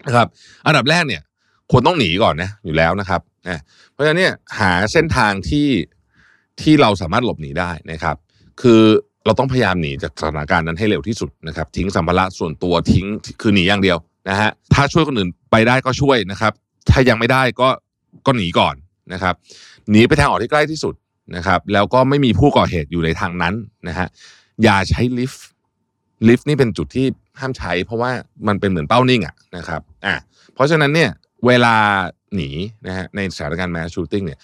[0.06, 0.28] นะครับ
[0.66, 1.22] อันดับแรกเนี่ย
[1.70, 3.60] ควรต้องหนีก่อนนะอยู่แล้วนะครับนะ
[3.92, 5.68] เพราะฉะนั้นเนี่ยหาเส้นทางที่
[6.60, 8.16] ที่เราสามารถหลบหนีได้นะครับ
[8.62, 8.82] คือ
[9.26, 13.06] เราต้องพยายามหนีจากสถานการณ์นั้นให้เร็วที่สุดนะครับ ทิ้งสัมภาระส่วนตัวทิ้ง
[13.40, 13.98] คือหนีอย่างเดียว
[14.28, 16.52] นะฮะถ้าช่วยคนอื่นไปได้ก็ช่วยนะครับ
[16.90, 17.68] ถ้ายังไม่ได้ก็
[18.26, 18.74] ก็หนีก่อน
[19.12, 19.34] นะครับ
[19.90, 20.94] หนีไปทางออกที่ใกล้ที่สุด
[21.36, 23.54] นะครับ แล้วก็ไม่มีผู้ก่อเหตุอยู่ในทางนั้น
[23.88, 24.06] นะฮะ
[24.62, 25.46] อย่าใช้ลิฟต์
[26.28, 27.06] ลิฟต์นี่เป็นจุดที่
[27.40, 28.10] ห้ามใช้ เพราะว่า
[28.48, 30.14] มันเป็นเหมือนเป้านิ่งอะนะครับอะ
[30.54, 31.10] เพราะฉะนั้นเนี่ย
[31.46, 31.76] เวลา
[32.34, 32.50] หนี
[32.86, 34.38] นะฮะในสถานการณ์ mass shooting เนี่ย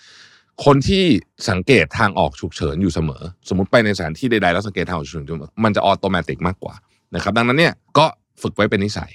[0.64, 1.04] คนที่
[1.50, 6.74] สังเกตทางออกฉุกเฉินอยู่เสมอ สมมติไปในสถานที่ใดๆแล้วสังเกตทางออกฉุกเฉินมันจะ automatic มากกว่า
[7.14, 8.06] นะครับดังนั้นเนี่ยก็
[8.42, 9.12] ฝึกไว้เป็นนิสัย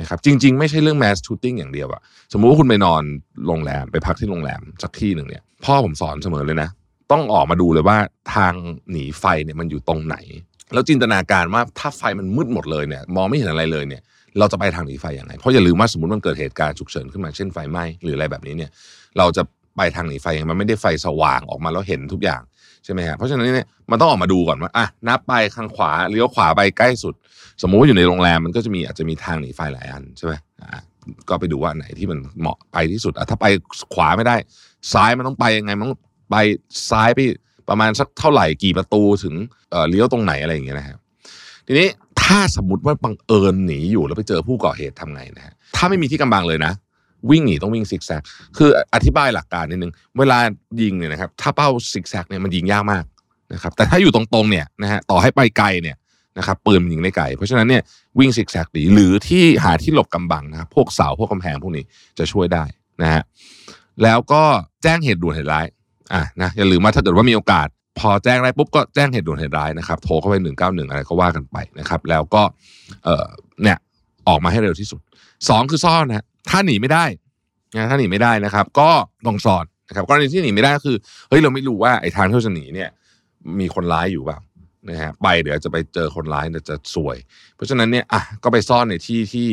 [0.00, 2.00] นะครับจริง ๆ ไม่ใช่เรื่อง mass shooting อย่างเดียวอะ
[2.32, 3.02] สมมุติว่าคุณไปนอน
[3.46, 6.68] โรงแรมไปพักที่โรงแรมสักที่หนึ่งเนี่ยพ่อผมสอนเสมอเลยนะ
[7.12, 7.98] ต้องออกมาดูเลยว่า
[8.34, 8.52] ทาง
[8.90, 10.16] หนีไฟเนี่ยมันอยู่ตรงไหน
[10.72, 14.02] แล้วจินตนาการว่าถ้าไฟมันมืดหมดเลยเนี่ยมองไม่เห็นอะไรเลยเนี่ย
[14.38, 18.70] เราจะไปทางหนีไฟยังไงเพราะอย่าลืมว่าสมมติมันเกิดเหตุการณ์ฉุกเฉินขึ้นมาเช่นไฟไหม้หรืออะไรแบบนี้เนี่ย
[19.18, 19.42] เราจะ
[19.76, 22.42] ไปทางหนีไฟยังไงมันไม่ได้ไฟสว่างออกมาแล้วเห็นทุกอย่าง
[22.84, 27.14] ใช่ไหมฮะเพราะฉะนั้นเนี่ยมันต้องออกมาดูก่อนว่าอะนับไปข้างขวาเลี้ยวขวาไปใกล้สุด
[27.62, 30.80] สมมุติว่าอยู่ในโรงแรมมันก็จะมีอาจจะมีทางหนีไฟหลายอันใช่ไหมอ่า
[31.28, 33.46] ก็ไปดูว่าไหนที่มันเหมาะไปที่สุดอะถ้าไป
[33.94, 34.36] ขวาไม่ได้
[34.92, 35.98] ซ้ายมันต้องไปยังไงมันต้อง
[36.30, 36.36] ไป
[36.90, 37.20] ซ้ายไป
[37.68, 39.34] ประมาณสักเท่าไหร่กี่ประตูถึง
[39.70, 40.98] เอ่อเลี้ยวตรงไหนอะไรอย่างเงี้ยนะครับ
[41.66, 41.88] ทีนี้
[42.28, 46.72] ถ้าสมมติว่าบังเอิญหนีอยู่แล้วไปเจอผู้ก่อเหตุทำไงนะฮะถ้าไม่มีที่กำบังเลยนะ
[47.30, 48.22] วิ่งหนีต้องวิ่งซิกแซก
[48.56, 50.38] คืออธิบายหลักการนิดนึงเวลา
[50.82, 53.04] ยิงเนี่ยนะครับ ถ้าเป้าซิกแซกเนี่ยมันยิงยากมาก
[53.52, 55.96] นะครับ แต่ถ้าอยู่ตรงๆเนี่ยนะฮะต่อให้ไปไกลเนี่ย
[56.38, 57.82] นะครับปืนมันยิงได้ไกลเพราะฉะนั้นเนี่ย
[58.18, 61.84] วิ่งซิกแซกดีหรือที่หาที่หลบกำบังนะครับพวกเสาพวกกำแพงพวกนี้
[62.18, 62.64] จะช่วยได้
[63.02, 63.22] นะฮะ
[64.02, 64.42] แล้วก็
[64.82, 65.66] แจ้งเหตุด่วนเหตุร้าย
[66.14, 67.68] อะนะอย่าลืมว่าถ้าเกิดว่ามีโอกาส
[68.00, 72.42] พอแจ้งได้ปุ๊บก็แจ้งเหตุด่วนเหตุร้ายนะครับ โทรเข้าไปหนึ่งเก้าหนึ่งอะไรก็ว่ากันไปนะครับ แล้วก็
[73.04, 73.78] เเนี่ย
[74.28, 75.00] ออกมาให้เร็วที่สุด
[75.48, 77.04] สองคือซ่อนนะถ้าหนีไม่ได้
[77.74, 78.90] นะถ้าหนีไม่ได้นะครับ ก็
[79.26, 80.96] ต้องซ่อนนะครับกรณีที่หนีไม่ได้ก็คือ
[81.28, 82.90] เฮ้ยเราไม่รู้ว่าไอ้ทางที่เราจะหนีเนี่ย
[83.60, 84.38] มีคนร้ายอยู่เปล่า
[84.90, 87.16] นะฮะไปเดี๋ยวจะไปเจอคนร้ายเดี๋ยวจะซวย
[87.54, 89.48] เพราะฉะนั้นเนี่ยอะก็ไปซ่อนในที่ที่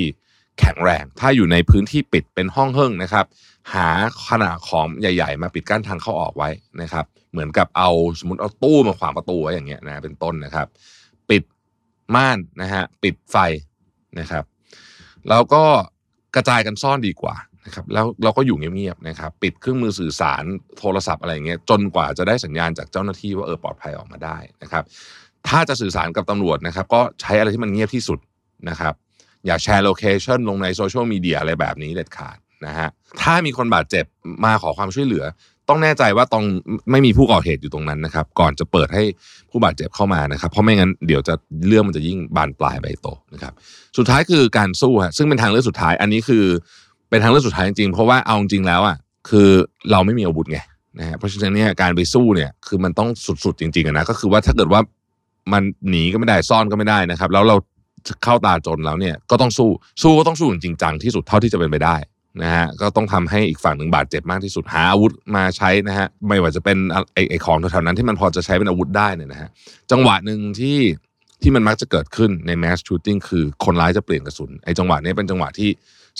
[0.59, 3.25] แข็งแรง ถ้าอยู่ในพื้นที่ปิดเป็นห้องเฮิ่งนะครับ
[3.73, 3.87] หา
[4.29, 6.49] ขนาดของใหญ่ ๆ มาปิดกั้นทางเข้าออกไว้
[6.81, 7.05] นะครับ
[7.35, 7.89] เหมือนกับเอา
[8.19, 10.67] สมมติเอาตู้มาขวางประตูไว้อย่างเงี้ยนะเป็นต้นนะครับ
[11.29, 11.43] ปิด
[12.15, 13.37] ม่านนะฮะปิดไฟ
[14.19, 14.43] นะครับ
[15.29, 15.63] แล้วก็
[16.35, 17.35] กระจายกันซ่อนดีกว่า
[17.65, 20.43] นะครับแล้วเราก็อยู่เงียบๆนะครับ ปิดเครื่องมือสื่อสาร
[20.79, 24.83] โทรศัพท์อะไรเงี้ยจนกว่าจะได้สัญญาณจากเจ้าหน้าที่ว่าเออปลอดภัยออกมาได้นะครับ
[25.47, 28.19] ถ้าจะสื่อสารกับตำรวจนะครับ ก็ใช้อะไรที่มันเงียบที่สุด
[28.69, 28.93] นะครับ
[29.45, 32.89] อย่าแชร์ location ลงใน social media อะไรแบบนี้เด็ดขาดนะฮะ
[33.21, 34.05] ถ้ามีคนบาดเจ็บ
[34.45, 35.23] มาขอความช่วยเหลือ
[35.69, 36.45] ต้องแน่ใจว่าต้อง
[36.91, 39.03] ไม่มีผู้ก่อเหตุอยู่ตรงนั้นนะครับ ก่อนจะเปิดให้
[39.49, 41.33] ผู้บาดเจ็บเข้ามานะครับ เพราะไม่งั้นเดี๋ยวจะ
[41.67, 43.53] เรื่องมันจะยิ่งบานปลายไปโตนะครับ
[43.97, 46.43] สุดท้ายคือการสู้ฮะซึ่งเป็นทางเลือกสุดท้าย อันนี้คือ
[47.09, 48.97] เป็นทางเลือกสุดท้ายจริงๆเพราะว่าเอาจริงแล้วอะ
[49.29, 49.49] คือ
[49.91, 50.59] เราไม่มีอาวุธไง
[50.99, 53.09] นะฮะเพราะฉะนั้นเนี่ยการไปสู้เนี่ยคือมันต้อง
[53.43, 54.81] สุดๆจริงๆนะก็คือว่าถ้าเกิดว่า
[55.53, 57.55] มันหนีก็ไม่ได้ซ่อนก็ไม่ได้นะครับ แล้วเรา
[58.23, 59.69] เข้าตาจนแล้วเนี่ยก็ต้องสู้
[60.01, 61.95] สู้ก็ต้องสู้จริงจังที่สุดเท่าที่จะเป็นไปได้
[62.43, 66.77] นะฮะก็ต้องทำให้อีกฝั่งหนึ่งบาดเจ็บมากที่สุดหาอาวุธมาใช้นะฮะไม่ว่าจะเป็น
[67.13, 69.49] ไอไอของแถวๆนั้นที่มันพอจะใช้เป็นอาวุธได้เนี่ยนะฮะ
[69.91, 70.79] จังหวะหนึ่งที่
[71.41, 75.69] ที่มันมักจะเกิดขึ้นในแมสชูตติ้งคือคนร้ายจะเปลี่ยนกระสุนไอจังหวะนี้เป็นจังหวะที่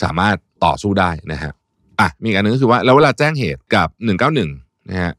[0.04, 0.36] สามารถ
[0.66, 1.52] ต่อสู้ได้นะฮะ
[2.00, 3.88] อะมีอีกอันหนึงก็คือว่าแล้วเวลาแจ้งเหตุกับ
[4.40, 5.14] 191นะฮะ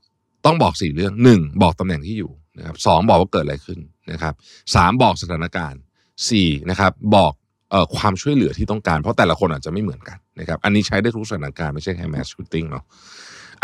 [0.44, 3.78] ต้องบอกสี่เรื่องหนึ่งบอกตำแหน่งที่อยู่นะครับสองบอกว่าเกิดอะไรขึ้น
[4.12, 4.34] นะครับ
[4.74, 5.80] สามบอกสถานการณ์
[6.30, 7.32] สี่นะครับบอก
[7.96, 12.84] ความช่วยเหลือที่ต้องการ เพราะแต่ละคนอาจจะไม่เหมือนกันนะครับอันนี้ใช้ได้ทุกสถานการณ์ไม่ใช่แค่ mass shooting เนาะ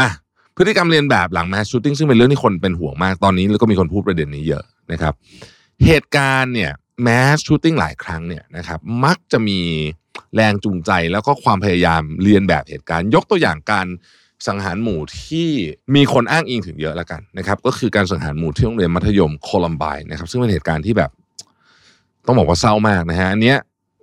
[0.00, 0.08] อะ
[0.56, 5.14] พฤติกรรมเลียนแบบหลัง mass shooting ซึ่งเป็นเรื่องที่คนเป็นห่วงมากตอนนี้แล้วก็มีคนพูดประเด็นนี้เยอะนะครับ
[5.84, 6.72] เหตุการณ์เนี่ย
[7.02, 9.60] mass shooting หลายครั้งเนี่ยนะครับมักจะมี
[10.34, 13.86] แรงจูงใจแล้วก็ความพยายามเลียนแบบเหตุการณ์ ยกตัวอย่างการ
[14.46, 15.48] สังหารหมู่ที่
[15.94, 21.10] มีคนอ้างอิงถึงเยอะแล้วกันนะครับ ก็คือการสังหารหมู่ที่โรงเรียนมัธยมโคลัมไบน์นะครับ ซึ่งเป็นเหตุการณ์ที่แบบ
[22.26, 23.58] ต้องบอกว่าเศร้ามากนะฮะอันเนี้ย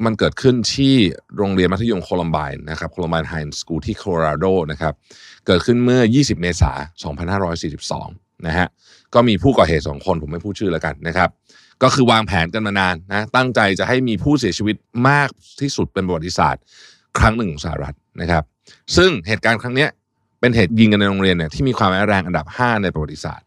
[0.05, 0.95] มันเกิดขึ้นที่
[1.37, 4.93] โรงเรียนมัธยมโคลัมไบน์นะครับ Columbine High School ที่โคโลราโดนะครับ
[5.45, 6.77] เกิดขึ้นเมื่อ 20 เมษาย
[7.11, 7.13] น
[7.79, 8.67] 2542 นะฮะ
[9.13, 11.29] ก็มีผู้ก่อเหตุ 2 คนผมไม่พูดชื่อแล้วกันนะครับ
[11.83, 14.75] ก็คือวางแผนกันมานานนะตั้งใจจะให้มีผู้เสียชีวิต
[15.09, 15.29] มาก
[15.61, 16.63] ที่สุดเป็นประวัติศาสตร์
[17.19, 18.43] ครั้งหนึ่งของสหรัฐนะครับ
[18.95, 19.87] ซึ่งเหตุการณ์ครั้งนี้
[20.39, 23.45] เป็นเหตุยิงกันในโรงเรียนเนี่ยที่มีความร้ายแรงอันดับ 5 ในประวัติศาสตร์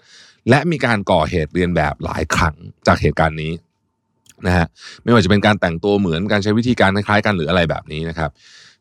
[0.49, 2.55] และมีการก่อเหตุเรียนแบบหลายครั้ง
[2.87, 3.53] จากเหตุการณ์นี้
[4.47, 4.67] นะฮะ
[5.05, 8.31] ไม่ว่าจะเป็นการแต่งตัวเหมือนการใช้วิธีการคล้ายกันหรืออะไรแบบนี้นะครับ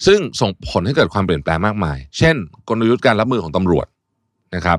[0.05, 2.35] ซึ่งส่งผลให้เกิดความเปลี่ยนแปลงมากมาย เช่น
[2.69, 3.87] กลยุทธ์การรับมือของตำรวจ
[4.55, 4.77] นะครับ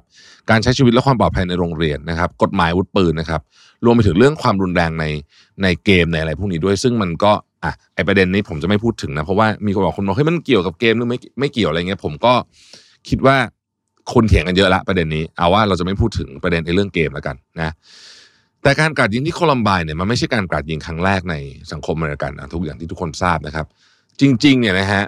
[0.50, 3.40] การใช้ชีวิตและความปลอดภัยในโรงเรียนนะครับ กฎหมายอาวุธปืนนะครับ
[3.84, 5.04] รวมไปถึงเรื่องความรุนแรงใน
[5.62, 7.32] ในเกมในอะไรพวกนี้ด้วย ซึ่งมันก็
[7.64, 12.32] อะไอประเด็นนี้ผมจะไม่พูดถึงนะเพราะว่ามีคนบอกคนบอกเฮ้ยมันเกี่ยวกับเกมหรือไม่ไม่เกี่ยวอะไรเงี้ย ผมก็
[13.09, 13.36] คิดว่า
[14.12, 17.72] คนเถียงกันเยอะละประเด็นนี้ เอาว่าเราจะไม่พูดถึงประเด็นในเรื่องเกมแล้วกันนะ
[18.62, 21.34] แต่การกราดยิงที่โคลัมบน์เนี่ยมันไม่ใช่การกราดยิงครั้งแรกใน
[21.72, 23.66] สังคมอเมริกันนะทุกอย่างที่ทุกคนทราบนะครับ
[24.20, 25.05] จริง ๆ เนี่ยนะฮะ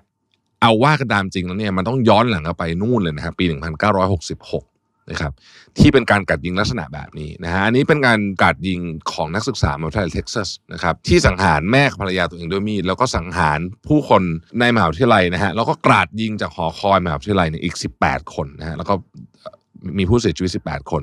[0.62, 5.32] เอาว่ากันตามจริงแล้วเนี่ยมันต้องย้อนหลังไปนู่นเลยนะครับปี 1966 นะครับ
[5.78, 8.80] ที่เป็นการกราดยิงลักษณะแบบนี้นะฮะอันนี้เป็นการกราดยิง
[9.12, 13.58] ของนักศึกษามหาวิทยาลัยเท็กซัสนะครับที่สังหารแม่ภรรยาตัวเองด้วยมีดแล้วก็สังหาร
[13.88, 14.22] ผู้คน
[14.60, 18.94] ในมหาวิทยาลัยนะฮะแล้วก็กราดยิงจากหอคอยมหาวิทยาลัยเนี่ยอีก 18 คนนะฮะแล้วก็
[19.98, 21.02] มีผู้เสียชีวิต 18 คน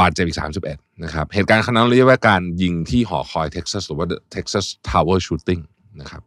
[0.00, 0.38] บาดเจ็บอีก
[0.70, 5.62] 31 นะครับ เหตุการณ์ครั้งนั้นเรียกว่าการยิงที่หอคอยเท็กซัสหรือว่า Texas Tower Shooting
[6.00, 6.22] นะครับ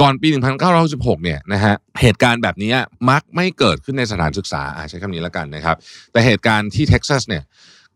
[0.00, 0.28] ก่อนปี
[0.76, 2.72] 1916 เนี่ยนะฮะเหตุการณ์แบบนี้
[3.10, 5.76] มักไม่เกิดขึ้นในสถานศึกษาใช้คำนี้แล้วกันนะครับ
[6.12, 7.42] แต่เหตุการณ์ที่เท็กซัสเนี่ย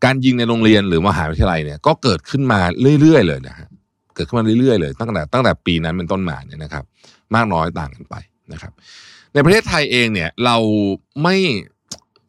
[0.03, 2.59] การยิงในโรงเรียนหรือมหาวิทยาลัยเนี่ยก็เกิดขึ้นมา
[3.01, 3.67] เรื่อยๆ เลยนะฮะ
[4.15, 6.83] เกิดขึ้นมาเรื่อยๆเลยตั้งแต่ตั้งแต่ปีนั้นเป็นต้นมาเนี่ยนะครับ
[7.35, 8.15] มากน้อยต่างกันไป
[8.53, 8.71] นะครับ
[9.33, 10.57] ในประเทศไทยเองเนี่ยเรา
[11.23, 11.37] ไม่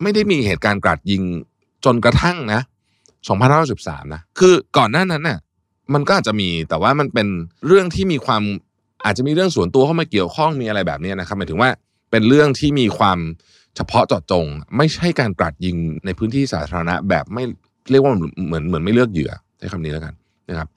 [0.02, 1.22] ไม่ได้มีเหตุการณ์กราดยิง
[1.84, 2.60] จนกระทั่งนะ
[3.38, 5.38] 2513นะคือก่อนหน้านั้นน่ะ
[5.94, 7.28] มันก็อาจจะมีแต่ว่ามันเป็น
[7.66, 8.42] เรื่องที่มีความ
[9.04, 11.70] อาจจะมีเรื่องส่วนตัวเข้ามาเกี่ยวข้องมีอะไรแบบนี้นะครับหมายถึงว่า
[12.10, 13.18] เป็นเรื่องที่มีความ
[13.76, 14.46] เฉพาะเจาะจง
[14.76, 17.44] ไม่ใช่การกราดยิงในพื้นที่สาธารณะแบบไม่
[17.90, 18.32] เรียกว่าเหมือน
[18.68, 20.14] เหมือนไม่เลือกเหยื่อใช้คำนี้แล้วกัน
[20.50, 20.68] นะครับ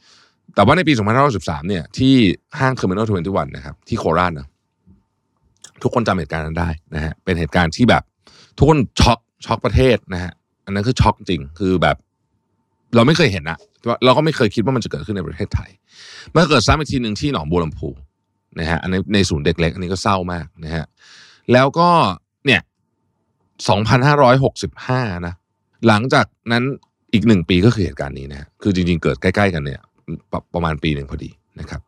[0.55, 0.93] แต่ว่าในปี
[1.31, 2.15] 2513เนี่ยที่
[2.59, 4.47] ห้าง Terminal 21 นะครับที่โคราชนะ
[5.81, 8.03] ทุกคนจำเหตุการณ์นั้นได้นะฮะเป็นเหตุการณ์ที่แบบ
[8.57, 10.31] ทุกคนช็อกช็อกประเทศนะฮะ
[10.65, 11.95] อันนั้นคือช็อกจริงคือแบบ
[12.95, 13.57] เราไม่เคยเห็นนะ
[14.05, 15.69] เราก็ไม่เคยคิดว่ามันจะเกิดขึ้นในประเทศไทย
[16.31, 17.89] เมื่อเกิดซ้ำอีกทีหนึ่งที่หนองบัวลำพู
[18.59, 20.85] นะฮะอันนี้ในศูนย์เด็กเล็กอันนี้ก็เศร้ามากนะฮะ
[21.53, 21.89] แล้วก็
[22.45, 22.61] เนี่ย
[23.93, 25.33] 2,565 นะ
[25.87, 26.63] หลังจากนั้น
[27.13, 29.81] อีกหนึ่งปีก็คือเหตุการณ์นี้นะฮะคือจริงๆ เกิดใกล้ ๆ กันเนี่ย
[30.53, 31.81] ประมาณปีหนึ่งพอดีนะครับ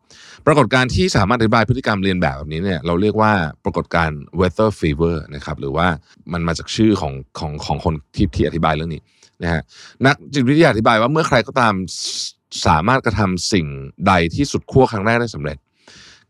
[0.46, 3.32] ปรากฏการณ์ที่สามารถอธิบายพฤติกรรมเรียนแบบแบบนี้เนี่ยเราเรียกว่า
[3.64, 5.86] ปรากฏการณ์ weather fever นะครับหรือว่า
[6.32, 9.02] มันมาจากชื่อของของของคนที่ที่อธิบายเรื่องนี้
[9.42, 9.62] นะฮะ
[10.06, 11.74] นักจิตวิทยาอธิบายว่าเมื่อใครก็ตาม
[12.66, 13.66] สามารถกระทำสิ่ง
[14.06, 15.56] ใดที่สุดขั้วครั้งแรกได้สำเร็จ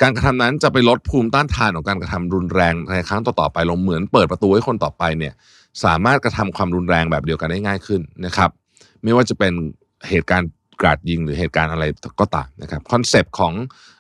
[0.03, 5.35] การกระทำนั้นจะไปลดภูมิต้านทานของการกระทำรุนแรงในครั้งต่อๆไปลงเหมือนเปิดประตูให้คนต่อไปเนี่ย
[5.85, 8.51] สามารถกระทำความรุนแรงแบบเดียวกันได้ง่ายขึ้นนะครับ
[9.03, 9.53] ไม่ว่าจะเป็น
[10.09, 10.51] เหตุการณ์
[10.81, 11.85] กราดยิงหรือเหตุการณ์อะไร
[12.21, 13.53] ก็ตามนะครับคอนเซปต์ของ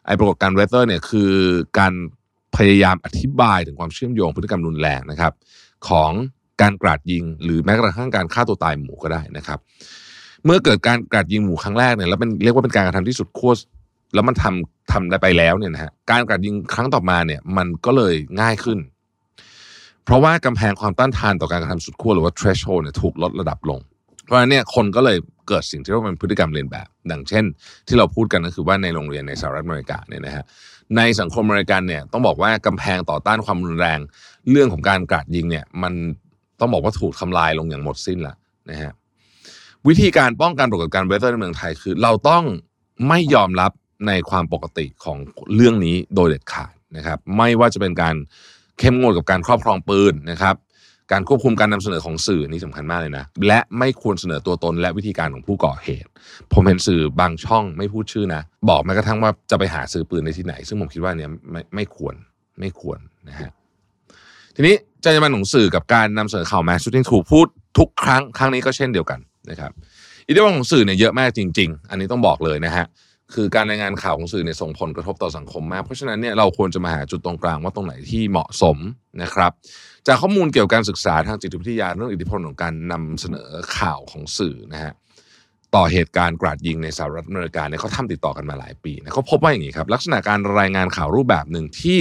[0.07, 1.33] ไอ้ปรากฏการณ์เวเตอร์เนี่ยคือ
[1.79, 1.93] การ
[2.57, 5.33] พยายามอธิบายถึงความเชื่อมโยงพฤติกรรมรุนแรงนะครับ
[5.89, 6.13] ของ
[6.61, 9.59] การกราดยิง หรือแม้กระทั่งการฆ่าตัวตายหมู่ก็ได้นะครับ
[10.45, 13.53] เมื่อเกิดการกราดยิงหมู่ครั้งแรกเนี่ยแล้วเป็นเรียกว่าเป็นการกระทำที่สุดขั้ว
[14.15, 18.79] แล้วมันทำทำได้ไปแล้วเนี่ยนะฮะการกราดยิงครั้งต่อมาเนี่ยมันก็เลยง่ายขึ้น
[20.05, 23.81] เพราะว่ากำแพงความต้านทานต่อการกระทำสุดขั้วหรือว่า threshold เนี่ยถูกลดระดับลง
[24.25, 25.19] เพราะฉะนั้นเนี่ยคนก็เลย
[25.49, 27.45] เกิดสิ่งที่เรียกว่าเป็นพฤติกรรมเรียนแบบ ดังเช่น
[27.87, 30.45] ที่เราพูดกันก็คือว่าในโรงเรียนในสหรัฐอเมริกาเนี่ยนะฮะ
[30.97, 33.99] ในสังคมอเมริกันเนี่ยต้องบอกว่ากำแพงต่อต้านความรุนแรง
[34.51, 35.93] เรื่องของการกราดยิงเนี่ยมัน
[36.61, 38.35] ต้องบอกว่าถูกทำลายลงอย่างหมดสิ้นละ
[38.71, 38.93] นะฮะ
[39.89, 42.45] วิธีการป้องกันปรากฏการณ์เวเทอร์ในเมืองไทยคือ เราต้อง
[43.09, 43.73] ไม่ยอมรับ
[44.07, 45.19] ในความปกติของ
[45.55, 48.15] เรื่องนี้โดยเด็ดขาดนะครับ ไม่ว่าจะเป็นการ
[48.79, 50.55] เข้มงวดกับการครอบครองปืนนะครับ
[51.13, 56.09] การควบคุมการนำเสนอของสื่อนี่สำคัญมากเลยนะ และไม่ควรเสนอตัวตนและวิธีการของผู้ก่อเหตุ
[56.53, 62.15] ผมเห็นสื่อบางช่องไม่พูดชื่อนะ บอกแม้กระทั่งว่าจะไปหาซื้อปืนในที่ไหน ซึ่งผมคิดว่าเนี่ยไม่ไม่ควร
[62.61, 62.99] ไม่ควร
[63.29, 63.51] นะฮะ
[64.57, 64.75] ทีนี้
[65.05, 67.47] จรรยาบรรณของสื่อกับการนำเสนอข่าวแมสชูติ้งถูกพูด
[67.79, 69.21] ทุกครั้งครั้งนี้ก็เช่นเดียวกัน
[69.51, 69.73] นะครับ
[70.29, 72.87] อิทธิพลของสื่อเนี่ยเยอะมากจริง ๆ อันนี้ต้องบอกเลยนะฮะ
[73.35, 78.77] คือการรายงานข่าวของสื่อเนี่ยส่งผลกระทบต่อสังคมมาก เพราะฉะนั้นเนี่ยเราควรจะมาหาจุดตรงกลางว่าตรงไหนที่เหมาะสม
[79.23, 79.53] นะครับ
[80.07, 83.49] จากข้อมูลเกี่ยวกับการศึกษาทางจิตวิทยาเรื่องอิทธิพลของการนำเสนอ
[83.79, 84.95] ข่าวของสื่อนะฮะ
[85.75, 91.99] ต่อเหตุการณ์กราดยิงในสหรัฐอเมริกาเนี่ยเขาทำติดต่อกันมาหลายปีนะเขาพบว่าอย่างนี้ครับ ลักษณะการรายงานข่าวรูปแบบหนึ่งที่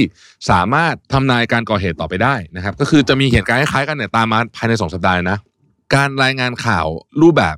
[0.49, 5.39] สามารถทำนายการก่อเหตุต่อไปได้นะครับ ก็คือจะมีเหตุการณ์คล้ายกันเนี่ยตามมาภายในสองสัปดาห์นะ
[5.95, 6.87] การรายงานข่าว
[7.21, 7.55] รูปแบบ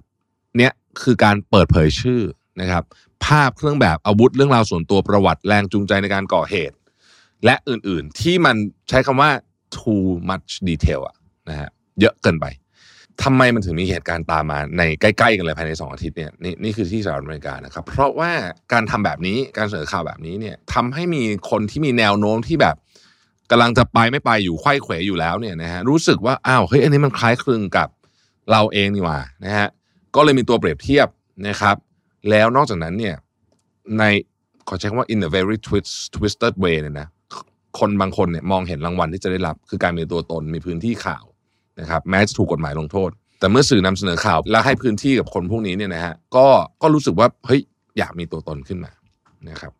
[0.57, 2.22] เนี้ยคือการเปิดเผยชื่อ
[2.61, 2.84] นะครับ
[3.26, 6.76] ภาพเครื่องแบบอาวุธเรื่องราวส่วนตัวประวัติแรงจูงใจในการก่อเหตุ
[7.45, 8.55] และอื่นๆ ที่มัน
[8.89, 9.30] ใช้คำว่า
[9.80, 11.15] too much detail อะ
[11.49, 11.69] นะฮะ
[12.02, 12.47] เยอะเกินไป
[13.23, 18.31] ทำไมมันถึงมีเหตุการณ์ตามมาในใกล้ๆกันเลยภายในสองอาทิตย์เนี่ยนี่นี่คือที่สหรัฐอเมริกานะครับ เพราะว่า
[18.73, 22.76] การทำแบบนี้การเสนอข่าวแบบนี้เนี่ยทำให้มีคนที่มีแนวโน้มที่แบบ
[23.52, 27.89] กำลังจะไปไม่ไปอยู่ไขว้เขวอยู่แล้วเนี่ยนะฮะรู้สึกว่าอ้าวเฮ้ยอันนี้มันคล้ายคลึงกับ
[28.52, 29.68] เราเองนี่หว่านะฮะ
[30.15, 31.07] ก็เลยมีตัวเปรียบเทียบ
[31.47, 31.76] นะครับ
[32.30, 33.15] แล้วนอกจากนั้นเนี่ย
[33.97, 34.03] ใน
[34.68, 37.07] ขอใช้คำว่า in a very twist twisted way เนี่ยนะ
[37.80, 41.26] คนบางคนเนี่ยมองเห็นรางวัลที่จะได้รับ คือการมีตัวตนมีพื้นที่ข่าว
[41.80, 46.47] นะครับแม้จะถูกกฎหมายลงโทษ แต่เมื่อสื่อนำเสนอข่าว และให้พื้นที่กับคนพวกนี้เนี่ยนะฮะก็
[46.81, 47.61] ก็รู้สึกว่าเฮ้ย
[47.97, 48.91] อยากมีตัวตนขึ้นมา
[49.49, 49.72] นะครับ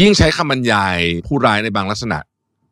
[0.00, 2.18] ยิ่งใช้คำบรรยายผู้ร้ายในบางลักษณะ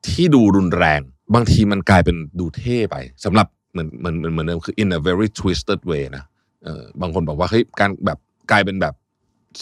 [0.09, 1.01] ที่ดูรุนแรง
[1.35, 6.25] บางทีมันกลายเป็นดูเท่ไปสำหรับเหมือนเหมือนเหมือนเดิมคือ in a very twisted way นะ
[6.65, 8.19] เออบางคนบอกว่าเฮ้ยการแบบ
[8.51, 8.95] กลายเป็นแบบ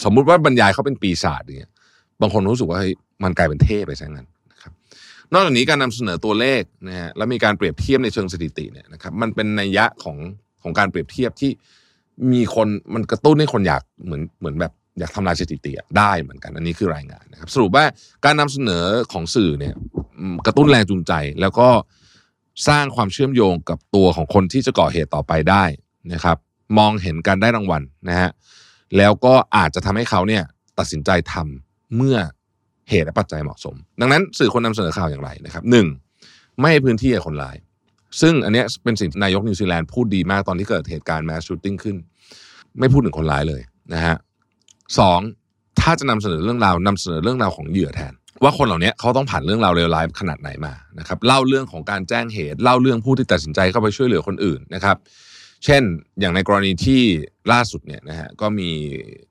[0.05, 1.73] สมมุติว่าบรรยายเขาเป็นปีศาจอย่างเงี้ย
[2.21, 4.29] บางคนรู้สึกว่าเฮ้ยมันกลายเป็นเท่ไปซะงั้น
[5.33, 10.17] นอกจากนี้การนำเสนอตัวเลขนะฮะแล้วมีการเปรียบเทียบในเชิงสถิติเนี่ยนะครับมันเป็นนัยยะของ
[10.63, 11.51] ของการเปรียบเทียบที่
[12.33, 17.85] มีคนมันกระตุ้นให้คนอยากเหมือนเหมือนแบบอยากทำลายสถิติอะได้เหมือนกัน อันนี้คือรายงานนะครับ สรุปว่า
[18.25, 19.75] การนำเสนอของสื่อเนี่ย
[20.47, 21.69] กระตุ้นแรงจูงใจ แล้วก็
[22.69, 25.65] สร้างความเชื่อมโยงกับตัวของคนที่จะก่อเหตุต่อไปได้
[26.13, 26.37] นะครับ
[26.79, 28.31] มองเห็นการได้รางวัลนะฮะ
[28.97, 30.43] แล้วก็อาจจะทำให้เขาเนี่ย
[30.79, 32.17] ตัดสินใจทำเมื่อ
[32.91, 35.87] เหตุและปัจจัยเหมาะสม ดังนั้นสื่อคนนำเสนอข่าวอย่างไรนะครับหนึ่ง
[36.61, 37.57] ไม่ให้พื้นที่กับคนร้าย
[38.21, 41.97] ซึ่งอันนี้เป็นสิ่งนายกนิวซีแลนด์พูดดีมากตอนที่เกิดเหตุการณ์แมสชูตติ้งขึ้น
[42.79, 43.63] ไม่พูดถึงคนร้ายเลย
[43.95, 44.17] นะฮะ
[44.99, 45.21] สอง
[45.81, 54.97] ถ้าจะนำเสนอเรื่องราวนำเสนอเรื่องราวของเหยื่อแทน ว่าคนเหล่านี้เขาต้องผ่านเรื่องราวเลวร้ายขนาดไหนมานะครับเล่าเรื่องของการแจ้งเหตุ เล่าเรื่องผู้ที่ตัดสินใจเข้าไปช่วยเหลือคนอื่นนะครับ
[55.65, 55.83] เช่น
[56.21, 57.03] อย่างในกรณีที่
[57.53, 58.71] ล่าสุดเนี่ยนะฮะก็มี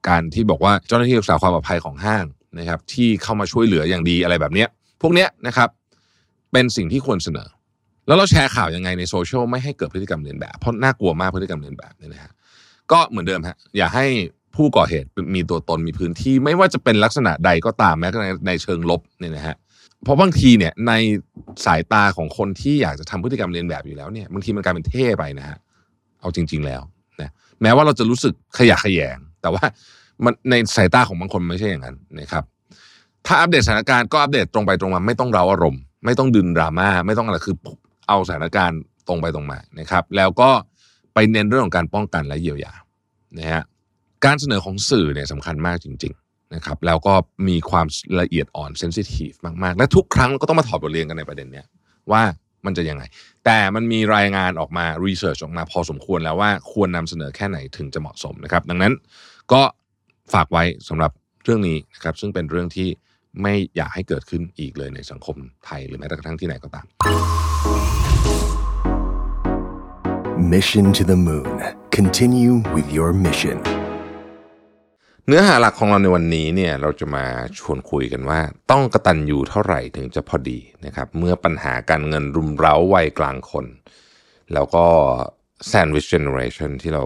[0.07, 2.25] การที่บอกว่าเจ้าหน้าที่รักษาความปลอดภัยของห้าง
[2.59, 4.67] นะครับที่เข้ามาช่วยเหลืออย่างดีอะไรแบบเนี้ย
[5.01, 5.69] พวกเนี้ยนะครับ
[6.51, 7.47] เป็นสิ่งที่ควรเสนอ
[8.07, 12.31] แล้วเราแชร์ข่าวยังไงในโซเชียลไม่ให้เกิดพฤติกรรมเลียนแบบ เพราะน่ากลัวมากพฤติกรรมเลียนแบบเนี่ยนะฮะ
[12.91, 14.05] ก็เหมือนเดิมฮะอย่าให้
[14.55, 19.55] ผู้ก่อเหตุมีตัวตนมีพื้นที่ไม่ว่าจะเป็นลักษณะใดก็ตามแม้กระทั่งในเชิงลบเนี่ยนะฮะ
[20.03, 20.93] เพราะบางทีเนี่ยใน
[21.65, 25.57] สายตาของคนที่อยากจะทำพฤติกรรมเลียนแบบอยู่แล้วเนี่ยบางทีมันกลายเป็นเท่ไปนะฮะ
[26.21, 26.81] เอาจริง ๆแล้ว
[27.21, 27.29] นะ
[27.61, 29.63] แม้ว่าเราจะรู้สึกขยะแขยง แต่ว่า
[30.23, 32.43] มันในสายตาของบางคนไม่ใช่อย่างนั้นนะครับ
[33.25, 37.55] ถ้าอัปเดตสถานการณ์ก็อัปเดตตรงไปตรงมา ไม่ต้องเร้าอารมณ์ ไม่ต้องดึงดราม่าไม่ต้องอะไรคือ
[38.07, 40.49] เอาสถานการณ์ตรงไปตรงมานะครับ แล้วก็
[41.13, 42.73] ไปเน้นเรื่องของการป้องกันและเยียวยา
[43.37, 43.63] นะฮะ
[44.25, 47.13] การเสนอของสื่อเนี่ยสำคัญมากจริง ๆนะครับ แล้วก็
[47.47, 47.87] มีความ
[48.19, 49.31] ละเอียดอ่อนเซนซิทีฟ
[49.63, 51.65] มากๆ และทุกครั้งก็ต้องมาถอดบทเรียนกันในประเด็นเนี้ย
[52.11, 52.21] ว่า
[52.65, 53.03] มันจะยังไง
[53.45, 58.93] แต่มันมีรายงานออกมารีเสิร์ชออกมาพอสมควรแล้วว่าควรนำเสนอแค่ไหนถึงจะเหมาะสมนะครับ ดังนั้น
[59.53, 59.61] ก็
[60.33, 61.11] ฝากไว้สำหรับ
[61.43, 62.89] เรื่องนี้นะครับซึ่งเป็นเรื่องที่
[63.41, 66.85] ไม่อยากให้เกิดขึ้นอีกเลยในสังคมไทยหรือแม้แต่กระทั่งที่ไหนก็ตาม
[70.53, 71.55] Mission to the Moon.
[71.97, 73.57] Continue with your mission.
[75.27, 77.25] เนื้อหาหลักของเราในวันนี้เนี่ยเราจะมา
[77.59, 78.39] ชวนคุยกันว่า
[78.71, 83.65] ต้องกระตันยูเท่าไหร่ถึงจะพอดีนะครับเมื่อปัญหาการเงินรุมเร้าวัยกลางคน
[84.53, 84.85] แล้วก็
[85.71, 87.03] sandwich generation ที่เรา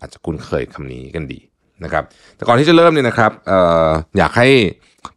[0.00, 1.40] อาจจะคุ้นเคยคำนี้กันดี
[1.84, 2.04] นะครับ
[2.36, 3.52] แต่ก่อนที่จะเริ่มเนี่ยนะครับอ
[3.86, 3.88] อ
[4.18, 4.48] อยากให้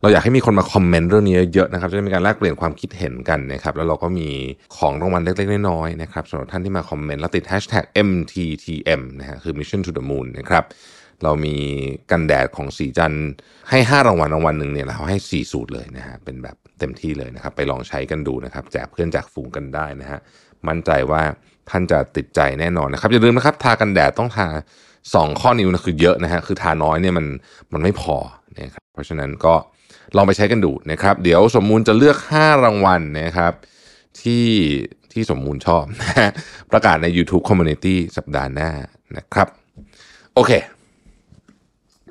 [0.01, 4.29] เราอยากให้มีคนมาคอมเมนต์เรื่องนี้เยอะๆนะครับจะได้มีการแลกเปลี่ยนความคิดเห็นกันนะครับแล้วเราก็มี
[4.77, 10.63] ของรางวัลเล็กๆน้อยๆนะครับสำหรับท่านที่มาคอมเมนต์แล้วติด hashtag MTTM นะฮะคือ Mission to the Moon นะครับ
[11.23, 11.55] เรามี
[12.11, 13.13] กันแดดของสีจัน
[13.69, 20.19] ให้ 5 รางวัลรางวัลหนึ่งเนี่ยเราให้ 4 สูตรเลยนะฮะเป็นแบบเต็มที่เลยนะครับไปลองใช้กันดูนะครับแจกเพื่อนแจกฝูงกันได้นะฮะ
[20.67, 21.21] มั่นใจว่า
[21.69, 24.47] ท่านจะติดใจแน่นอนนะครับอย่าลืมนะครับทากันแดดต้องทา
[25.03, 27.25] 2 ข้อนิ้วนะคือเยอะนะฮะคือทาน้อยเนี่ยมัน
[27.73, 28.15] มันไม่พอ
[28.59, 29.53] นะครับเพราะฉะนั้นก็
[30.15, 33.53] ลองไปใช้กันดูนะครับ เดี๋ยวสมมูลจะเลือก 5 รางวัลนะครับ
[34.21, 34.45] ที่
[35.13, 36.29] ที่สมมูลชอบนะฮะ
[36.71, 38.71] ประกาศใน YouTube Community สัปดาห์หน้า
[39.17, 39.47] นะครับ
[40.35, 40.51] โอเค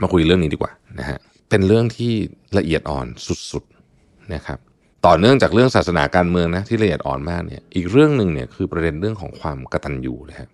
[0.03, 1.19] มาคุยเรื่องนี้ดีกว่านะฮะ
[1.51, 2.13] เป็นเรื่องที่
[2.59, 3.07] ละเอียดอ่อน
[3.53, 4.59] สุดๆนะครับ
[5.07, 10.49] ต่อเนื่องจากเรื่องศาสนาการเมืองนะที่ละเอียดอ่อนมากเนี่ยอีกเรื่องหนึ่งเนี่ยคือประเด็นเรื่องของความกตัญญูนะฮะ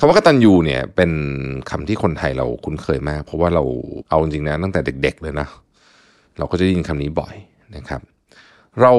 [0.00, 1.10] คำว่ากตัญญูเนี่ยเป็น
[1.70, 3.64] คำที่คนไทยเราคุ้นเคยมาก เพราะว่าเรา
[4.08, 5.48] เอาจริงๆนะตั้งแต่เด็ก ๆ เลยนะ
[6.38, 7.34] เราก็จะได้ยินคำนี้บ่อย
[7.76, 8.00] นะครับ
[8.80, 8.92] เรา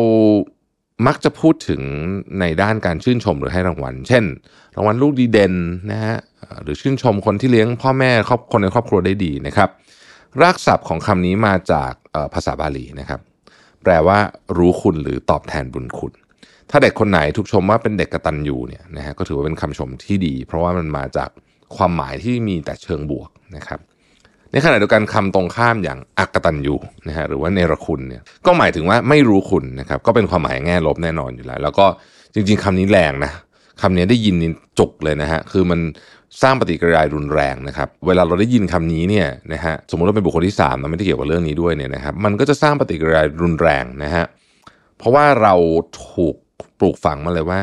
[1.08, 1.82] มักจะพูดถึง
[2.40, 4.24] ในด้านการชื่นชมหรือให้รางวัล เช่น
[4.76, 5.54] รางวัลลูกดีเด่น
[5.92, 6.18] นะฮะ
[6.64, 9.70] หรือชื่นชมคนที่เลี้ยงพ่อแม่ครอบคนในครอบครัวได้ดีนะครับ
[10.42, 11.94] รากศัพท์ของคำนี้มาจาก
[12.34, 13.20] ภาษาบาลีนะครับ
[13.84, 14.18] แปลว่า
[14.58, 16.14] รู้คุณหรือตอบแทนบุญคุณ
[16.72, 21.30] ถ้าเด็กคนไหนถูกชมว่าเป็นเด็กกระตัญญูเนี่ยนะฮะก็ถือว่าเป็นคำชมที่ดี เพราะว่ามันมาจาก
[21.76, 23.80] ความหมายที่มีแต่เชิงบวกนะครับ
[24.52, 26.76] ในขณะเดียวกันคำตรงข้ามอย่างอักตันยู
[27.07, 31.86] นะฮะหรือว่าเนรคุณเนี่ยก็หมายถึงว่าไม่รู้คุณนะครับก็เป็นความหมายแง่ลบแน่นอนอยู่แล้ว แล้วก็
[32.34, 33.32] จริง ๆคำนี้แรงนะ
[33.82, 34.45] คำนี้ได้ยินน
[34.80, 35.80] จุกเลยนะฮะคือมัน
[36.41, 44.26] สร้างปฏิกิริยารุนแรงนะครับ เวลาเราได้ยินคำนี้เนี่ยนะฮะสมมติว่าเป็นบุคคลที่3ามเราไม่ได้เกี่ยวกับเรื่องนี้ด้วยเนี่ยนะครับมันก็จะสร้างปฏิกิริยารุนแรงนะฮะ
[45.00, 45.56] เพราะว่าเรา
[46.12, 46.36] ถูก
[46.80, 47.60] ปลูกฝังมาเลยว่า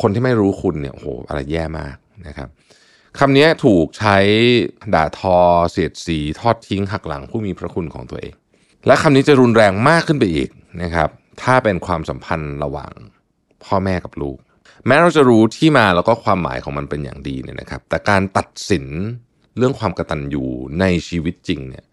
[0.00, 2.48] คนที่ไม่รู้คุณเนี่ยโหอะไรแย่มากนะครับ
[3.18, 4.18] คำนี้ถูกใช้
[4.94, 5.38] ด่าทอ
[5.70, 8.34] เสียดสี ทอดทิ้งหักหลังผู้มีพระคุณของตัวเอง
[8.86, 10.48] และคำนี้จะรุนแรงมากขึ้นไปอีก
[10.82, 11.08] นะครับ
[11.42, 12.92] ถ้าเป็นความสัมพันธ์ระหว่าง
[13.64, 14.38] พ่อแม่กับลูก
[14.86, 18.86] แม้เราจะรู้ที่มาแล้วก็ความหมายของมันเป็นอย่างดีเนี่ยนะครับ แต่การตัดสิน
[19.58, 20.44] เรื่องความกระตัญญู
[20.80, 21.84] ในชีวิตจริงเนี่ย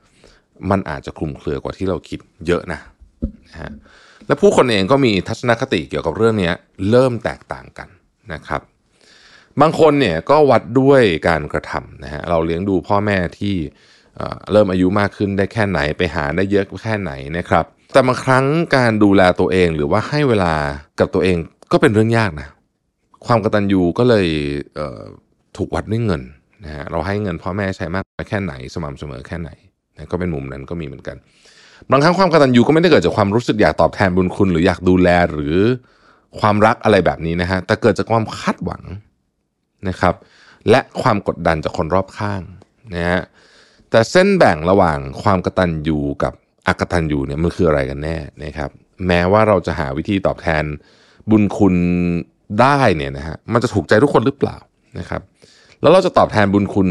[0.70, 2.80] มันอาจจะคลุมเครือกว่าที่เราคิดเยอะนะ
[3.50, 3.72] นะฮะ
[4.27, 6.52] และผู้คนเองก็มีทัศนคติเกี่ยวกับเรื่องนี้
[6.89, 7.89] เริ่มแตกต่างกัน
[8.34, 8.61] นะครับ
[9.61, 13.56] บางคนเนี่ยก็วัดด้วยการกระทำนะฮะเราเลี้ยงดูพ่อแม่ที่
[14.52, 18.45] เริ่มอายุมากขึ้นได้แค่ไหนไปหาได้เยอะแค่ไหนนะครับ แต่บางครั้ง
[18.76, 20.53] การดูแลตัวเองหรือว่าให้เวลา
[20.99, 21.38] กับตัวเอง
[21.72, 22.47] ก็เป็นเรื่องยากนะ
[23.26, 24.27] ความกตัญญูก็เลย
[24.76, 26.22] เถูกวัดด้วยเงิน
[26.64, 29.52] นะฮะเราให้เงินพ่อแม่ใช้มากแค่ไหนสม่ำเสมอแค่ไหน
[29.95, 31.18] นะก็เป็นมุมนั้นก็มีเหมือนกัน
[31.91, 35.56] บางครั้งความกตัญญูก็ไม่ได้เกิดจากความรู้สึกอยากตอบแทนบุญคุณ หรืออยากดูแลหรือ
[36.39, 38.84] ความรักอะไรแบบนี้นะฮะแต่เกิดจากความคาดหวัง
[39.89, 40.15] นะครับ
[40.69, 42.41] และความกดดันจากคนรอบข้าง
[42.95, 43.22] นะฮะ
[43.89, 46.34] แต่เส้นแบ่งระหว่างความกตัญญูกับ
[46.68, 48.69] อกตัญญูเนี่ยมันคืออะไรกันแน่นะครับ
[49.07, 50.64] แม้ว่าเราจะหาวิธีตอบแทน
[51.30, 51.76] บุญคุณ
[52.61, 54.57] ได้เนี่ยนะฮะมันจะถูกใจทุกคนหรือเปล่า
[54.99, 55.22] นะครับ
[55.81, 56.88] แล้วเราจะตอบแทนบุญคุณ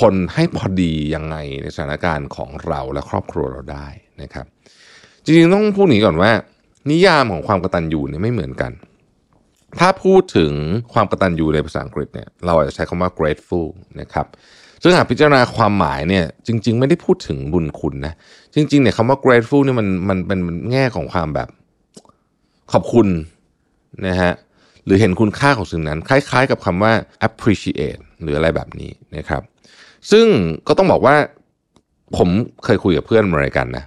[0.00, 3.88] คนให้พอดียังไงในสถานการณ์ของเราและครอบครัวเราได้
[4.22, 4.46] นะครับ
[5.24, 6.30] จริงๆต้องพูดนี้ก่อนว่า
[6.90, 8.72] นิยามของความกตัญญูเนี่ยไม่เหมือนกัน
[9.78, 10.52] ถ้าพูดถึง
[10.92, 13.68] ความกตัญญูในภาษาอังกฤษเนี่ยเราอาจจะใช้คำว่า grateful
[14.00, 14.26] นะครับ
[14.82, 18.14] ซึ่งหากพิจารณาความหมายเนี่ยจริง ๆ ไม่ได้พูดถึงบุญคุณนะ
[18.54, 20.38] จริงๆเนี่ยคำว่า grateful เนี่ยมันมันเป็น
[20.70, 21.48] แง่ของความแบบ
[22.72, 23.08] ขอบคุณ
[24.06, 24.32] นะฮะ
[24.84, 26.92] หรือเห็นคุณค่าของสิ่งนั้น คล้าย ๆ กับคำว่า
[27.26, 29.42] appreciate หรืออะไรแบบนี้นะครับ
[30.10, 30.26] ซึ่ง
[30.68, 31.16] ก็ต้องบอกว่า
[32.16, 32.28] ผม
[32.64, 33.84] เคยคุยกับเพื่อนอเมริกันนะ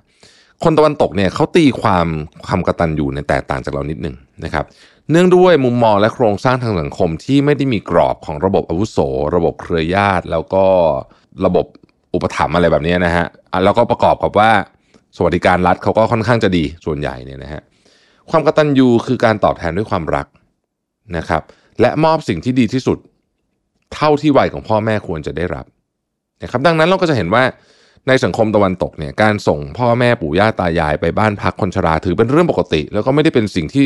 [0.63, 2.07] คนตะวันตกเนี่ยเขาตีความ
[2.45, 4.15] ความกตัญญูในแตกต่างจากเรานิดหนึ่ง
[4.45, 4.65] นะครับ
[5.11, 8.97] เนื่องด้วยมุมมองและโครงสร้างทางสังคมที่ไม่ได้มีกรอบของระบบอาวุโส
[9.35, 10.65] ระบบเครือญาติ แล้วก็
[11.45, 11.65] ระบบ
[12.13, 14.51] อุปถัมภ์อะไรแบบนี้นะฮะอะแล้วก็ประกอบกับว่า
[15.17, 17.61] สวัสดิการรัฐเขาก็ค่อนข้างจะดีส่วนใหญ่เนี่ยนะฮะ
[18.29, 20.27] ความกตัญญูคือการตอบแทนด้วยความรัก
[21.17, 21.41] นะครับ
[21.81, 22.97] และมอบสิ่งที่ดีที่สุด
[23.93, 25.65] เท่าที่วัยของพ่อแม่ควรจะได้รับ
[26.43, 27.43] นะครับ ดังนั้นเราก็จะเห็นว่า
[28.07, 33.85] ในสังคมตะวันตกเนี่ยการส่งพ่อแม่ปู่ย่าตายายไปบ้านพักคนชราถือเป็นเรื่องปกติ แล้วก็ไม่ได้เป็นสิ่งที่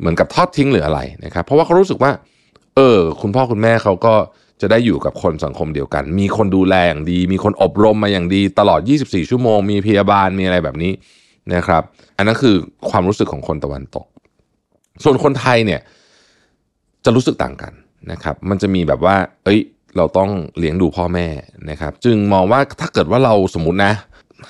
[0.00, 2.12] เหมือนกับทอดทิ้งหรืออะไรนะครับเพราะว่าเขารู้สึกว่า
[2.76, 4.14] เออ คุณพ่อคุณแม่เขาก็
[4.60, 10.92] จะได้อยู่กับคนสังคมเดียวกัน มีคนดูแลอย่างดี มีคนอบรมมาอย่างดี ตลอด 24 ชั่วโมง มีพยาบาล มีอะไรแบบนี้
[11.54, 11.82] นะครับ
[12.16, 12.56] อันนั้นคือ
[12.90, 14.06] ความรู้สึกของคนตะวันตก
[15.04, 15.80] ส่วนคนไทยเนี่ย
[17.04, 17.72] จะรู้สึกต่างกัน
[18.12, 19.60] นะครับ มันจะมีแบบว่า เอ้ย
[19.96, 21.26] เราต้องเลี้ยงดูพ่อแม่
[21.70, 23.92] นะครับ จึงมองว่าถ้าเกิดว่าเราสมมตินะ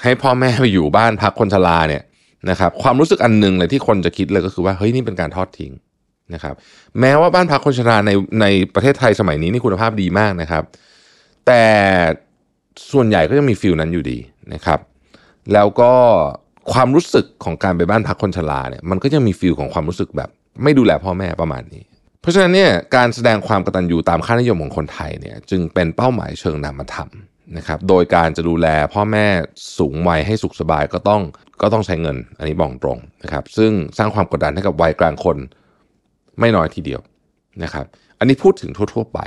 [0.02, 2.02] ให้พ่อแม่ไปอยู่บ้านพักคนชราเนี่ย
[2.51, 5.73] นะครับความรู้สึกอันหนึ่งเลยที่คนจะคิดเลยก็คือว่าเฮ้ยนี่เป็นการทอดทิ้ง
[6.35, 6.55] นะครับ
[7.01, 8.10] แม้ว่าบ้านพักคนชราใน
[8.40, 10.62] ในประเทศไทยสมัยนี้นี่คุณภาพดีมากนะครับ
[11.47, 11.62] แต่
[12.93, 14.19] ส่วนใหญ่ก็ยังมี feel นั้นอยู่ดี
[14.55, 14.78] นะครับ
[15.52, 15.93] แล้วก็
[16.73, 20.31] ความรู้สึกของการไปบ้านพักคนชราเนี่ยมันก็ยังมี feel ของความรู้สึกแบบ
[20.62, 21.82] ไม่ดูแลพ่อแม่ประมาณนี้
[22.23, 27.11] เพราะฉะนั้นเนี่ยการแสดงความกตัญญูตามค่านิยมของคนไทยเนี่ยจึงเป็นเป้าหมายเชิงนามธรรม
[27.57, 29.27] นะครับโดยการจะดูแลพ่อแม่
[29.78, 31.23] สูงวัยให้สุขสบายก็ต้อง
[31.62, 35.36] ก็ต้องใช้เงิน อันนี้บอกตรงนะครับซึ่งสร้างความกดดันให้กับวัยกลางคน
[36.40, 37.01] ไม่น้อยทีเดียว
[37.62, 37.85] นะครับ
[38.19, 39.20] อันนี้พูดถึงทั่ว ๆ ไป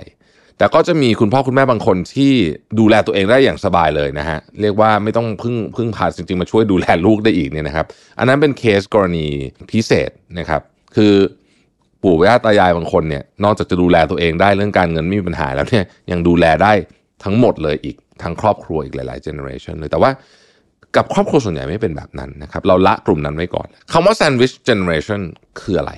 [0.58, 2.32] แต่ก็จะมีคุณพ่อคุณแม่บางคนที่
[2.80, 7.86] ดูแลตัวเองได้อย่างสบายเลยนะฮะเรียกว่าไม่ต้องพึ่งพึ่งพาจริงๆมาช่วยดูแลลูกได้อีกเนี่ยนะครับ
[8.20, 9.28] อันนั้นเป็นเคสกรณี
[9.72, 10.10] พิเศษ
[10.40, 10.62] นะครับ
[10.96, 11.14] คือ
[12.06, 16.73] ปู่ย่าตายายบางคนเนี่ยนอกจากจะดูแลตัวเองได้เรื่องการเงินไม่มีปัญหาแล้วเนี่ยยังดูแลได้
[17.23, 20.11] ทั้งหมดเลยอีกทั้งครอบครัวอีกหลายๆเจเนอเรชันเลยแต่ว่า
[20.95, 25.22] กับครอบครัวส่วนใหญ่ไม่เป็นแบบนั้นนะครับเราละกลุ่มนั้นไว้ก่อนคำว่า sandwich generation
[25.61, 25.91] คืออะไร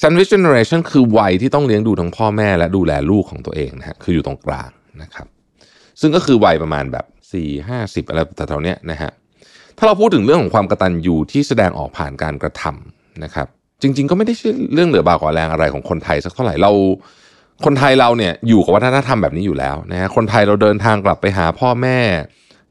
[0.00, 4.70] sandwich generation คือวัยที่ต้องเลี้ยงดูทั้งพ่อแม่และดูแลลูกของตัวเองนะฮะคืออยู่ตรงกลาง
[5.02, 5.26] นะครับ
[6.00, 9.10] ซึ่งก็คือวัยประมาณแบบ 4 5 0อะไรแต่แถวๆเนี้ยนะฮะ
[9.78, 13.48] ถ้าเราพูดถึงเรื่องของความกระตัญญูที่แสดงออกผ่านการกระทำนะครับ
[13.82, 16.72] จริง ๆ ก็ไม่ได้ใช่อเรื่องเหลือบากว่าแรงอะไรของคนไทยสักเท่าไหร่เรา
[17.64, 21.98] คนไทยเราเนี่ยอยู่กับวัฒนธรรมแบบนี้อยู่แล้วนะฮะคนไทยเราเดินทางกลับไปหาพ่อแม่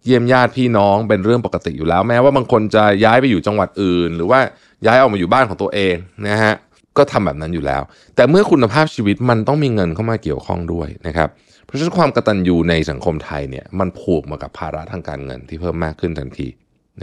[0.03, 4.39] เยี่ยมญาติพี่น้องเป็นเรื่องปกติอยู่แล้ว แม้ว่าบางคนจะย้ายไปอยู่จังหวัดอื่น หรือว่า
[4.85, 5.95] ย้ายออกมาอยู่บ้านของตัวเอง
[6.27, 6.53] นะฮะ
[6.97, 7.81] ก็ทำแบบนั้นอยู่แล้ว
[8.15, 11.29] แต่เมื่อคุณภาพชีวิตมันต้องมีเงินเข้ามาเกี่ยวข้องด้วยนะครับ
[11.65, 16.47] เพราะฉะนั้นความกตัญญูในสังคมไทยเนี่ยมันผูกมากับภาระทางการเงินที่เพิ่มมากขึ้นทันที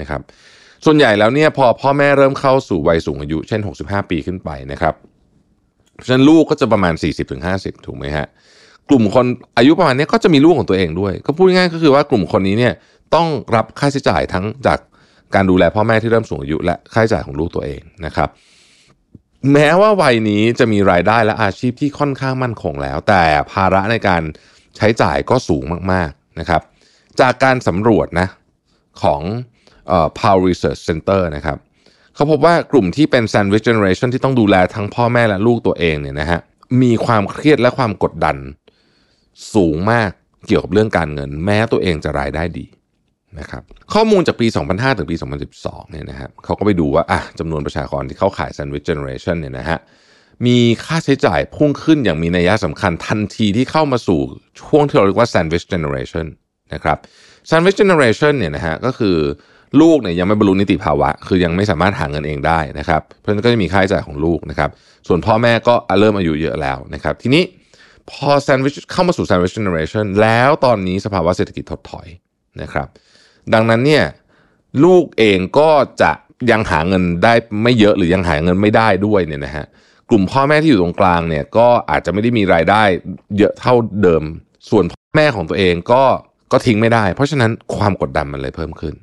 [0.01, 0.21] นะครับ
[0.85, 4.95] ส่วนใหญ่แล้วเนี่ยพอพ่อแม่เริ่มเข้าสู่วัยสูงอายุ เช่น 65 ปีขึ้นไปนะครับ
[5.95, 6.95] เพราะฉะนั้นลูกก็จะประมาณ
[7.41, 8.27] 40-50 ถูกไหมฮะ
[8.89, 9.27] กลุ่มคน
[9.59, 12.75] อายุประมาณนี้ก็จะมีลูกของตัวเองด้วย ก็พูดง่ายก็คือว่ากลุ่มคนนี้เนี่ย
[13.15, 14.79] ต้องรับค่าใช้จ่ายทั้งจาก
[15.35, 18.29] การดูแลพ่อแม่ที่เริ่มสูงอายุ และค่าใช้จ่ายของลูกตัวเองนะครับ
[19.53, 23.23] แม้ว่าวัยนี้จะมีรายได้และอาชีพที่ค่อนข้างมั่นคงแล้ว แต่
[23.53, 24.23] ภาระในการ
[24.77, 26.63] ใช้จ่ายก็สูงมากๆนะครับ
[27.21, 28.29] จากการสำรวจนะ
[29.03, 29.23] ของ
[30.21, 31.59] Power Research Center นะครับ
[32.15, 36.41] เขาพบว่ากลุ่มที่เป็น Sandwich Generation ที่ต้องดูแลทั้งพ่อแม่และลูกตัวเองเนี่ยนะฮะ
[36.83, 38.37] มีความเครียดและความกดดัน
[39.55, 40.11] สูงมาก
[40.47, 42.67] เกี่ยวกับเรื่องการเงิน แม้ตัวเองจะรายได้ดี
[43.39, 43.63] นะครับ
[43.95, 45.17] ข้อมูลจากปี 2005 ถึงปี
[45.55, 49.79] 2012 เนี่ยนะฮะเขาก็ไปดูว่าอะจำนวนประชากรที่เข้าขาย Sandwich Generation เนี่ยนะฮะ
[50.47, 54.21] มีค่าใช้จ่ายพุ่งขึ้นอย่างมีนัยสำคัญทันทีที่เข้ามาสู่
[54.61, 56.27] ช่วงที่เราเรียกว่า Sandwich Generation
[56.75, 56.99] นะครับ
[57.51, 59.17] Sandwich Generation เนี่ยนะฮะก็คือ
[59.81, 64.71] ลูกเนี่ยยังไม่บรรลุนิติภาวะ คือยังไม่สามารถหาเงินเองได้นะครับ เพราะฉะนั้นก็จะมีค่าใช้จ่ายของลูกนะครับ
[65.07, 67.43] ส่วนพ่อแม่ก็เริ่มอายุเยอะแล้วนะครับ ทีนี้
[68.11, 72.07] พอ Sandwich เข้ามาสู่ Sandwich Generation แล้วตอนนี้สภาวะเศรษฐกิจถดถอย
[72.63, 72.87] นะครับ
[73.55, 74.05] ดังนั้นเนี่ย
[74.85, 75.71] ลูกเองก็
[76.03, 76.13] จะ
[76.51, 79.67] ยังหาเงินได้ไม่เยอะหรือยังหาเงินไม่ได้ด้วยเนี่ยนะฮะ
[80.11, 82.83] กลุ่มพ่อแม่ที่อยู่ตรงกลางเนี่ยก็อาจจะไม่ได้มีรายได้
[83.39, 84.23] เยอะเท่าเดิม
[84.71, 86.03] ส่วนพ่อแม่ของตัวเองก็
[86.53, 88.95] ก็ทิ้งไม่ได้ เพราะฉะนั้นความกดดันมันเลยเพิ่มขึ้น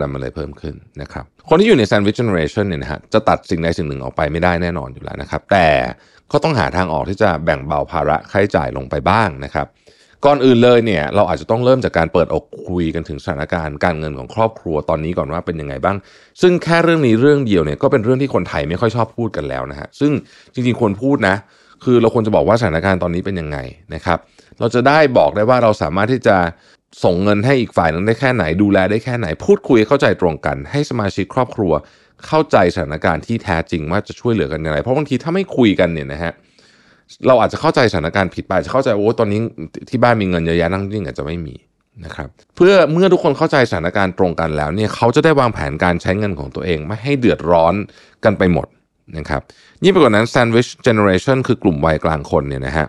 [0.00, 5.68] ดันมันเลยเพิ่มขึ้นนะครับ คนที่อยู่ใน sandwich generation เนี่ยนะฮะจะตัดสิ่งใดสิ่งหนึ่งออกไปไม่ได้แน่นอนอยู่แล้วนะครับ แต่
[6.32, 9.66] ก็ต้องหาทางออกที่จะแบ่งเบาภาระค่าใช้จ่ายลงไปบ้างนะครับ
[10.24, 15.96] ก่อนอื่นเลยเนี่ยเราอาจจะต้องเริ่มจากการเปิดอกคุยกันถึงสถานการณ์การเงินของครอบครัวตอนนี้ก่อนว่าเป็นยังไงบ้าง
[16.40, 20.12] ซึ่งแค่เรื่องนี้เรื่องเดียวเนี่ยก็เป็นเรื่องที่คนไทยไม่ค่อยชอบพูดกันแล้วนะฮะซึ่ง
[20.54, 21.36] จริงๆควรพูดนะ
[21.84, 23.58] คือเราควรจะบอกว่าสถานการณ์ตอนนี้เป็นยังไง
[23.94, 24.18] นะครับ
[24.60, 26.36] เราจะได้บอกได้ว่าเราสามารถที่จะ
[27.04, 31.72] ส่งเงินให้อีกฝ่ายนึงได้แค่ไหน ดูแลได้แค่ไหน พูดคุยเข้าใจตรงกัน ให้สมาชิกครอบครัว
[32.26, 36.32] เข้าใจสถานการณ์ที่แท้จริงว่าจะช่วยเหลือกันอย่างไร เพราะบางทีถ้าไม่คุยกันเนี่ยนะฮะ
[37.26, 39.40] เราอาจจะเข้าใจสถานการณ์ผิดไปจจะเข้าใจโอ้ตอนนี้
[39.88, 41.54] ที่บ้านมีเงินเยอะแยะนั่งจริงอาจจะไม่มี
[42.04, 47.74] นะครับเพื่อเมื่อทุกคนเข้าใจสถานการณ์ตรงกันแล้วเนี่ยเขาจะได้วางแผนการใช้เงินของตัวเอง ไม่ให้เดือดร้อน
[48.24, 48.66] กันไปหมด
[49.18, 49.42] นะครับ
[49.82, 52.86] ยิ่งไปกว่านั้น sandwich generation คือกลุ่มวัยกลางคนเนี่ยนะฮะ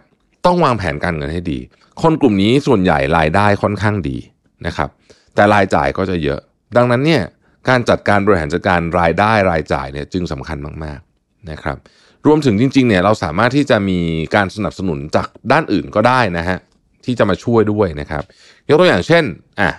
[0.47, 1.59] ต้องวางแผนการเงินให้ดี
[2.01, 4.17] คนกลุ่มนี้ส่วนใหญ่รายได้ค่อนข้างดี
[4.65, 4.89] นะครับ
[5.35, 6.39] แต่รายจ่ายก็จะเยอะ
[6.77, 7.23] ดังนั้นเนี่ย
[7.69, 11.77] การจัดการบริหารจัดการรายได้รายจ่ายเนี่ยจึงสำคัญมากๆนะครับ
[12.25, 13.99] รวมถึงจริงๆเนี่ยเราสามารถที่จะมี
[14.35, 16.57] การสนับสนุนจากด้านอื่นก็ได้นะฮะ
[17.05, 18.23] ที่จะมาช่วยด้วยนะครับ
[18.69, 19.23] ยกตัวอย่างเช่น
[19.59, 19.69] อะ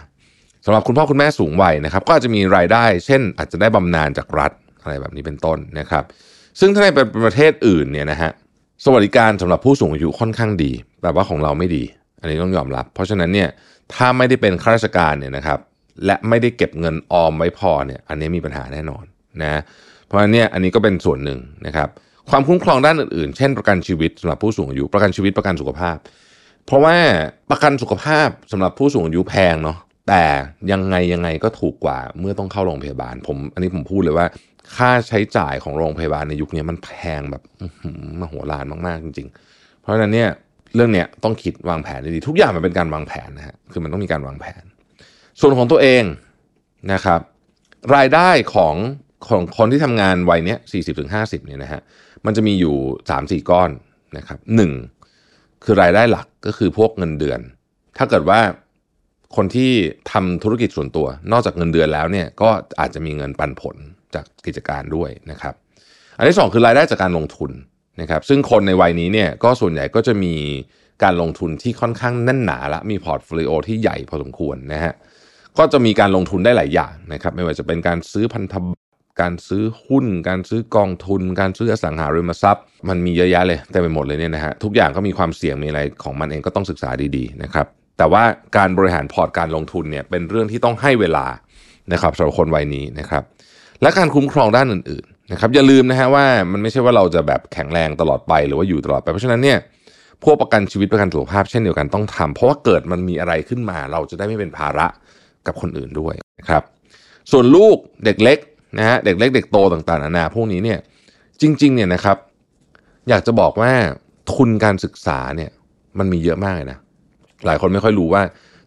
[0.65, 6.05] สำหรับคุณพ่อคุณแม่สูงวัยนะครับ ก็อาจจะมีรายได้ เช่น อาจจะได้บำนาญจากรัฐอะไรแบบนี้เป็นต้นนะครับ
[6.61, 6.89] ซึ่งถ้าใน
[7.25, 8.31] ประเทศอื่นเนี่ยนะฮะ
[8.85, 10.73] สวัสดิการสำหรับผู้สูงอายุค่อนข้างดี
[11.03, 11.85] แต่ว่าของเราไม่ดี
[12.21, 13.49] อันนี้ต้องยอมรับ เพราะฉะนั้นเนี่ย
[13.95, 15.59] ถ้าไม่ได้เป็นข้าราชการเนี่ยนะครับ
[16.07, 19.05] และไม่ได้เก็บเงินออมไว้พอเนี่ยอันนี้มีปัญหาแน่นอน
[19.43, 19.61] นะ
[20.07, 21.89] เพราะฉะนั้นเนี่ยอันนี้ก็เป็นส่วนหนึ่งนะครับ
[22.31, 25.97] ความคุ้มครองด้านอื่นๆ เช่นประกันชีวิตสำหรับผู้สูงอายุประกันชีวิตประกันสุขภาพ
[26.67, 26.97] เพราะว่า
[27.51, 29.79] ประกันสุขภาพสำหรับผู้สูงอายุแพงเนาะ
[30.09, 30.25] แต่
[30.73, 34.27] ยังไงยังไงก็ถูกกว่าเมื่อต้องเข้าโรงพยาบาลผมอันนี้ผมพูดเลยว่า
[34.77, 37.43] ค่าใช้จ่ายของโรงพยาบาลในยุคนี้มันแพงแบบ
[38.21, 40.31] มโหฬารมากๆจริง ๆ เพราะฉะนั้นเนี่ย
[40.75, 44.63] เรื่องเนี้ยต้องคิดวางแผนดีๆทุกอย่างมันเป็นการวางแผนนะฮะคือมันต้องมีการวางแผน
[45.41, 46.03] ส่วนของตัวเอง
[46.93, 47.21] นะครับ
[47.97, 48.75] รายได้ของ
[49.29, 51.81] ของคนที่ทำงานวัยเนี้ยสี่สิบถึงห้าสิบเนี่ยนะฮะ
[52.27, 52.77] มันจะมีอยู่
[53.11, 53.71] สามสี่ก้อน
[54.17, 54.73] นะครับหนึ่ง
[55.65, 57.41] คือรายได้หลักก็คือพวกเงินเดือน
[57.99, 58.41] ถ้าเกิดว่า
[59.37, 59.71] คนที่
[60.13, 62.51] ทำธุรกิจส่วนตัว นอกจากเงินเดือนแล้วเนี่ยก็
[62.81, 63.77] อาจจะมีเงินปันผล
[64.15, 65.55] จากกิจการด้วยนะครับ
[66.19, 67.51] อันที่สองคือรายได้จากการลงทุน
[68.01, 70.35] นะครับ ซึ่งคนในวัยนี้เนี่ยก็ส่วนใหญ่ก็จะมี
[71.03, 74.95] การลงทุนที่ค่อนข้างแน่นหนาละมี portfolio ที่ใหญ่พอสมควรนะฮะ
[75.59, 78.81] ก็จะมีการลงทุนได้หลายอย่างนะครับ ไม่ว่าจะเป็นการซื้อพันธบัตร
[79.21, 87.67] การซื้อหุ้น การซื้อกองทุน การซื้ออสังหาริมทรัพย์ มันมีเยอะแยะเลยแต่ไปหมดเลยเนี่ยนะฮะทุกอย่างก็มีความเสี่ยงมีอะไรของมันเองก็ต้องศึกษาดีๆนะครับ
[87.99, 88.23] แต่ว่า
[88.57, 91.27] การบริหารพอร์ตการลงทุนเนี่ยเป็นเรื่องที่ต้องให้เวลา
[91.93, 93.23] นะครับสำหรับคนวัยนี้นะครับ
[93.83, 99.59] และการคุ้มครองด้านอื่นๆนะครับอย่าลืมนะฮะว่ามันไม่ใช่ว่าเราจะแบบแข็งแรงตลอดไปหรือว่าอยู่ตลอดไปเพราะฉะนั้นเนี่ย
[100.25, 104.87] พวกประกันชีวิตประกันสุขภาพเช่นเดียวกันต้องทำเพราะว่าเกิดมันมีอะไรขึ้นมา เราจะได้ไม่เป็นภาระ
[105.47, 106.63] กับคนอื่นด้วยนะครับ
[107.31, 108.39] ส่วนลูกเด็กเล็ก
[108.79, 110.79] นะฮะเด็กเล็กเด็กโตต่างๆนานาพวกนี้เนี่ย
[111.41, 112.17] จริงๆเนี่ยนะครับ
[113.09, 113.73] อยากจะบอกว่า
[114.33, 115.51] ทุนการศึกษาเนี่ย
[115.99, 116.79] มันมีเยอะมากเลยนะ
[117.47, 118.23] หลายคนไม่ค่อยรู้ว่า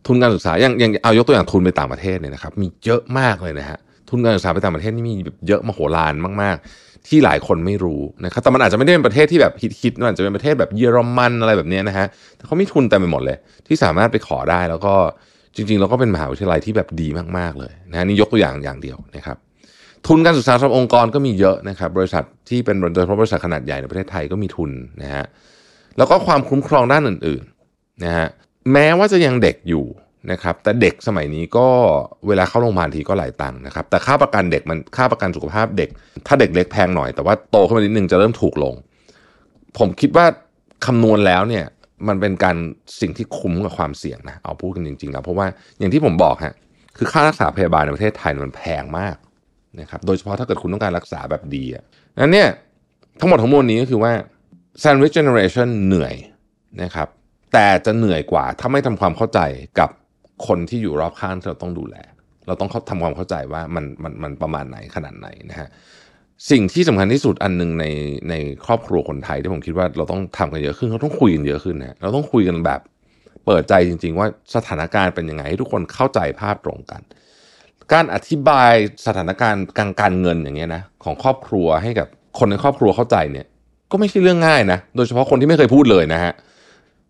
[0.07, 3.79] ทุนการศึกษาอย่างอย่างเอายกตัวอย่างทุนไปต่างประเทศเนี่ยนะครับมีเยอะมากเลยนะฮะ
[4.11, 12.05] ทุนการศึกษาไปต่างประเทศนี่มีแบบเยอะมโหฬารมาก ๆ ที่หลายคนไม่รู้นะครับแต่มันอาจจะไม่ได้เป็นประเทศที่แบบฮิตๆมันอาจจะเป็นประเทศแบบเยอรมันอะไรแบบนี้นะฮะ
[12.37, 14.93] แต่เขามีทุนเต็มไปหมดเลย ที่สามารถไปขอได้แล้วก็
[15.55, 17.07] จริงๆเราก็เป็นมหาวิทยาลัยที่แบบดี
[17.37, 19.37] มากๆเลยนะนี่ยกตัวอย่างอย่างเดียวนะครับ
[20.07, 24.71] ทุนการศึกษาสำหรับองค์กรก็มีเยอะนะครับบริษัทที่เป็นโดยเฉพาะบริษัทขนาดใหญ่ในประเทศไทยก็มีทุน
[25.01, 25.25] นะฮะ
[25.97, 28.27] แล้วก็ความคุ้มครองด้านอื่นๆนะฮะ
[28.73, 29.85] แม้ว่าจะยังเด็กอยู่
[30.31, 31.67] นะครับแต่เด็กสมัยนี้ก็
[32.27, 35.89] เวลาเข้าโรงพยาบาลทีก็หลายตังค์นะครับแต่ค่าประกันเด็กมันค่าประกันสุขภาพเด็ก
[36.27, 38.73] ถ้าเด็กเล็กแพงหน่อยแต่ว่าโตขึ้นมานิดนึงจะเริ่มถูกลง
[39.77, 40.25] ผมคิดว่า
[40.85, 41.65] คำนวณแล้วเนี่ย
[42.07, 42.55] มันเป็นการ
[43.01, 45.47] สิ่งที่คุ้มกับความเสี่ยงนะเอาพูดกันจริงๆแล้วเพราะว่า
[45.79, 46.53] อย่างที่ผมบอกฮะ
[46.97, 49.15] คือค่ารักษาพยาบาลในประเทศไทยมันแพงมาก
[49.79, 51.83] นะครับโดยเฉพาะถ้าเกิดคุณต้องการรักษาแบบดีอะ
[52.21, 52.49] นั้นเนี่ย
[53.19, 54.11] ทั้งหมดทั้งมวลนี้ก็คือว่า
[54.83, 56.15] Sandwich Generation เหนื่อย
[56.83, 57.07] นะครับ
[57.53, 59.39] แต่จะเหนื่อยกว่าถ้าไม่ทำความเข้าใจ
[59.79, 59.89] กับ
[60.47, 61.95] คนที่อยู่รอบข้างที่เราต้องดูแล
[62.47, 65.69] เราต้องเขาทำความเข้าใจว่ามันมันมันประมาณไหนขนาดไหนนะฮะ
[66.51, 67.85] สิ่งที่สำคัญที่สุดอันหนึ่งใน
[68.29, 68.33] ใน
[68.65, 72.81] ครอบครัวคนไทยที่ผมคิดว่าเราต้องทำกันเยอะขึ้นเราต้องคุยกันเยอะขึ้นนะเราต้องคุยกันแบบ
[73.45, 77.01] เปิดใจจริง ๆ ว่าสถานการณ์เป็นยังไงให้ทุกคนเข้าใจภาพตรงกัน
[77.93, 78.73] การอธิบาย
[79.05, 82.07] สถานการณ์การการเงินอย่างเงี้ยนะของครอบครัวให้กับ
[82.39, 83.45] คนในครอบครัวเข้าใจเนี่ย
[83.91, 86.33] ก็ไม่ใช่เรื่องง่ายนะ โดยเฉพาะคนที่ไม่เคยพูดเลยนะฮะ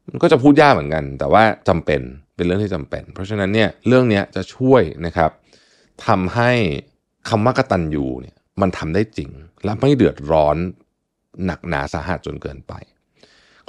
[0.09, 2.01] มันก็จะพูดยากเหมือนกัน แต่ว่าจำเป็น
[2.35, 5.31] เป็นเรื่องที่จำเป็น เพราะฉะนั้นเนี่ยเรื่องนี้จะช่วยนะครับ
[6.07, 6.51] ทำให้
[7.29, 9.29] คำว่ากตัญญูเนี่ยมันทำได้จริง
[9.65, 10.57] และไม่เดือดร้อน
[11.45, 12.73] หนักหนาสาหัสจนเกินไป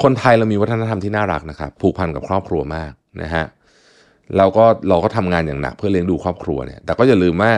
[0.03, 3.45] คนไทยเรามีวัฒนธรรมที่น่ารักนะครับ ผูกพันกับครอบครัวมากนะฮะ
[4.37, 7.53] แล้วก็เราก็ทำงานอย่างหนักเพื่อเลี้ยงดูครอบครัวเนี่ย แต่ก็อย่าลืมว่า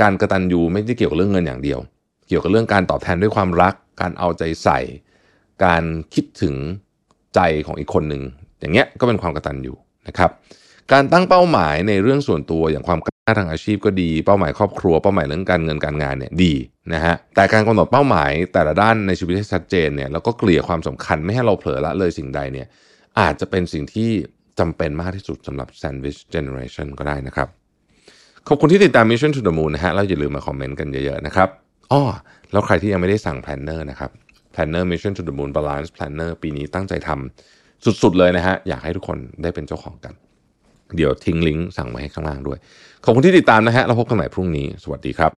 [0.00, 1.78] การกระตันยูไม่ได้เกี่ยวกับเรื่องเงินอย่างเดียว
[2.28, 4.78] เกี่ยวกับเรื่องการตอบแทนด้วยความรัก การเอาใจใส่
[5.64, 5.82] การ
[6.14, 6.54] คิดถึง
[7.34, 8.22] ใจของอีกคนหนึ่ง
[8.60, 9.74] อย่างเงี้ยก็เป็นความกระตัญญู
[10.08, 10.30] นะครับ
[10.92, 16.54] การตั้งเป้าหมายในเรื่องส่วนตัวอย่างความก้าวหน้าทางอาชีพก็ดี เป้าหมายครอบครัวเป้าหมายเรื่องการเงินการงานเนี่ยดี
[16.94, 22.66] นะฮะแต่การกำหนดเป้าหมายแต่ละด้านในชีวิตให้ชัดเจนเนี่ยแล้วก็เกลี่ยความสำคัญไม่ให้เราเผลอละเลยสิ่งใดเนี่ย
[23.20, 24.10] อาจจะเป็นสิ่งที่
[24.58, 27.48] จำเป็นมากที่สุดสำหรับ Sandwich Generation ก็ได้นะครับ
[28.48, 31.48] ขอบคุณที่ติดตาม Mission to the Moon นะฮะแล้วอย่าลืมมาคอมเมนต์กันเยอะๆนะครับ
[31.92, 32.02] อ้อ
[32.52, 34.10] แล้วใครที่ยังไม่ได้สั่ง Planner นะครับ
[34.54, 40.14] Planner Mission to the Moon Balance Planner ปีนี้ตั้งใจทำ สุดๆเลยนะฮะอยากให้ทุกคนได้เป็นเจ้าของกัน
[40.96, 42.58] เดี๋ยวทิ้งลิงก์สั่งไว้ให้ข้างล่างด้วย
[43.04, 45.30] ขอบคุณที่ติดตามนะฮะเราพบกันใหม่พรุ่งนี้ สวัสดีครับ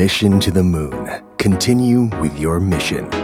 [0.00, 1.08] Mission to the Moon.
[1.36, 3.19] Continue with your mission.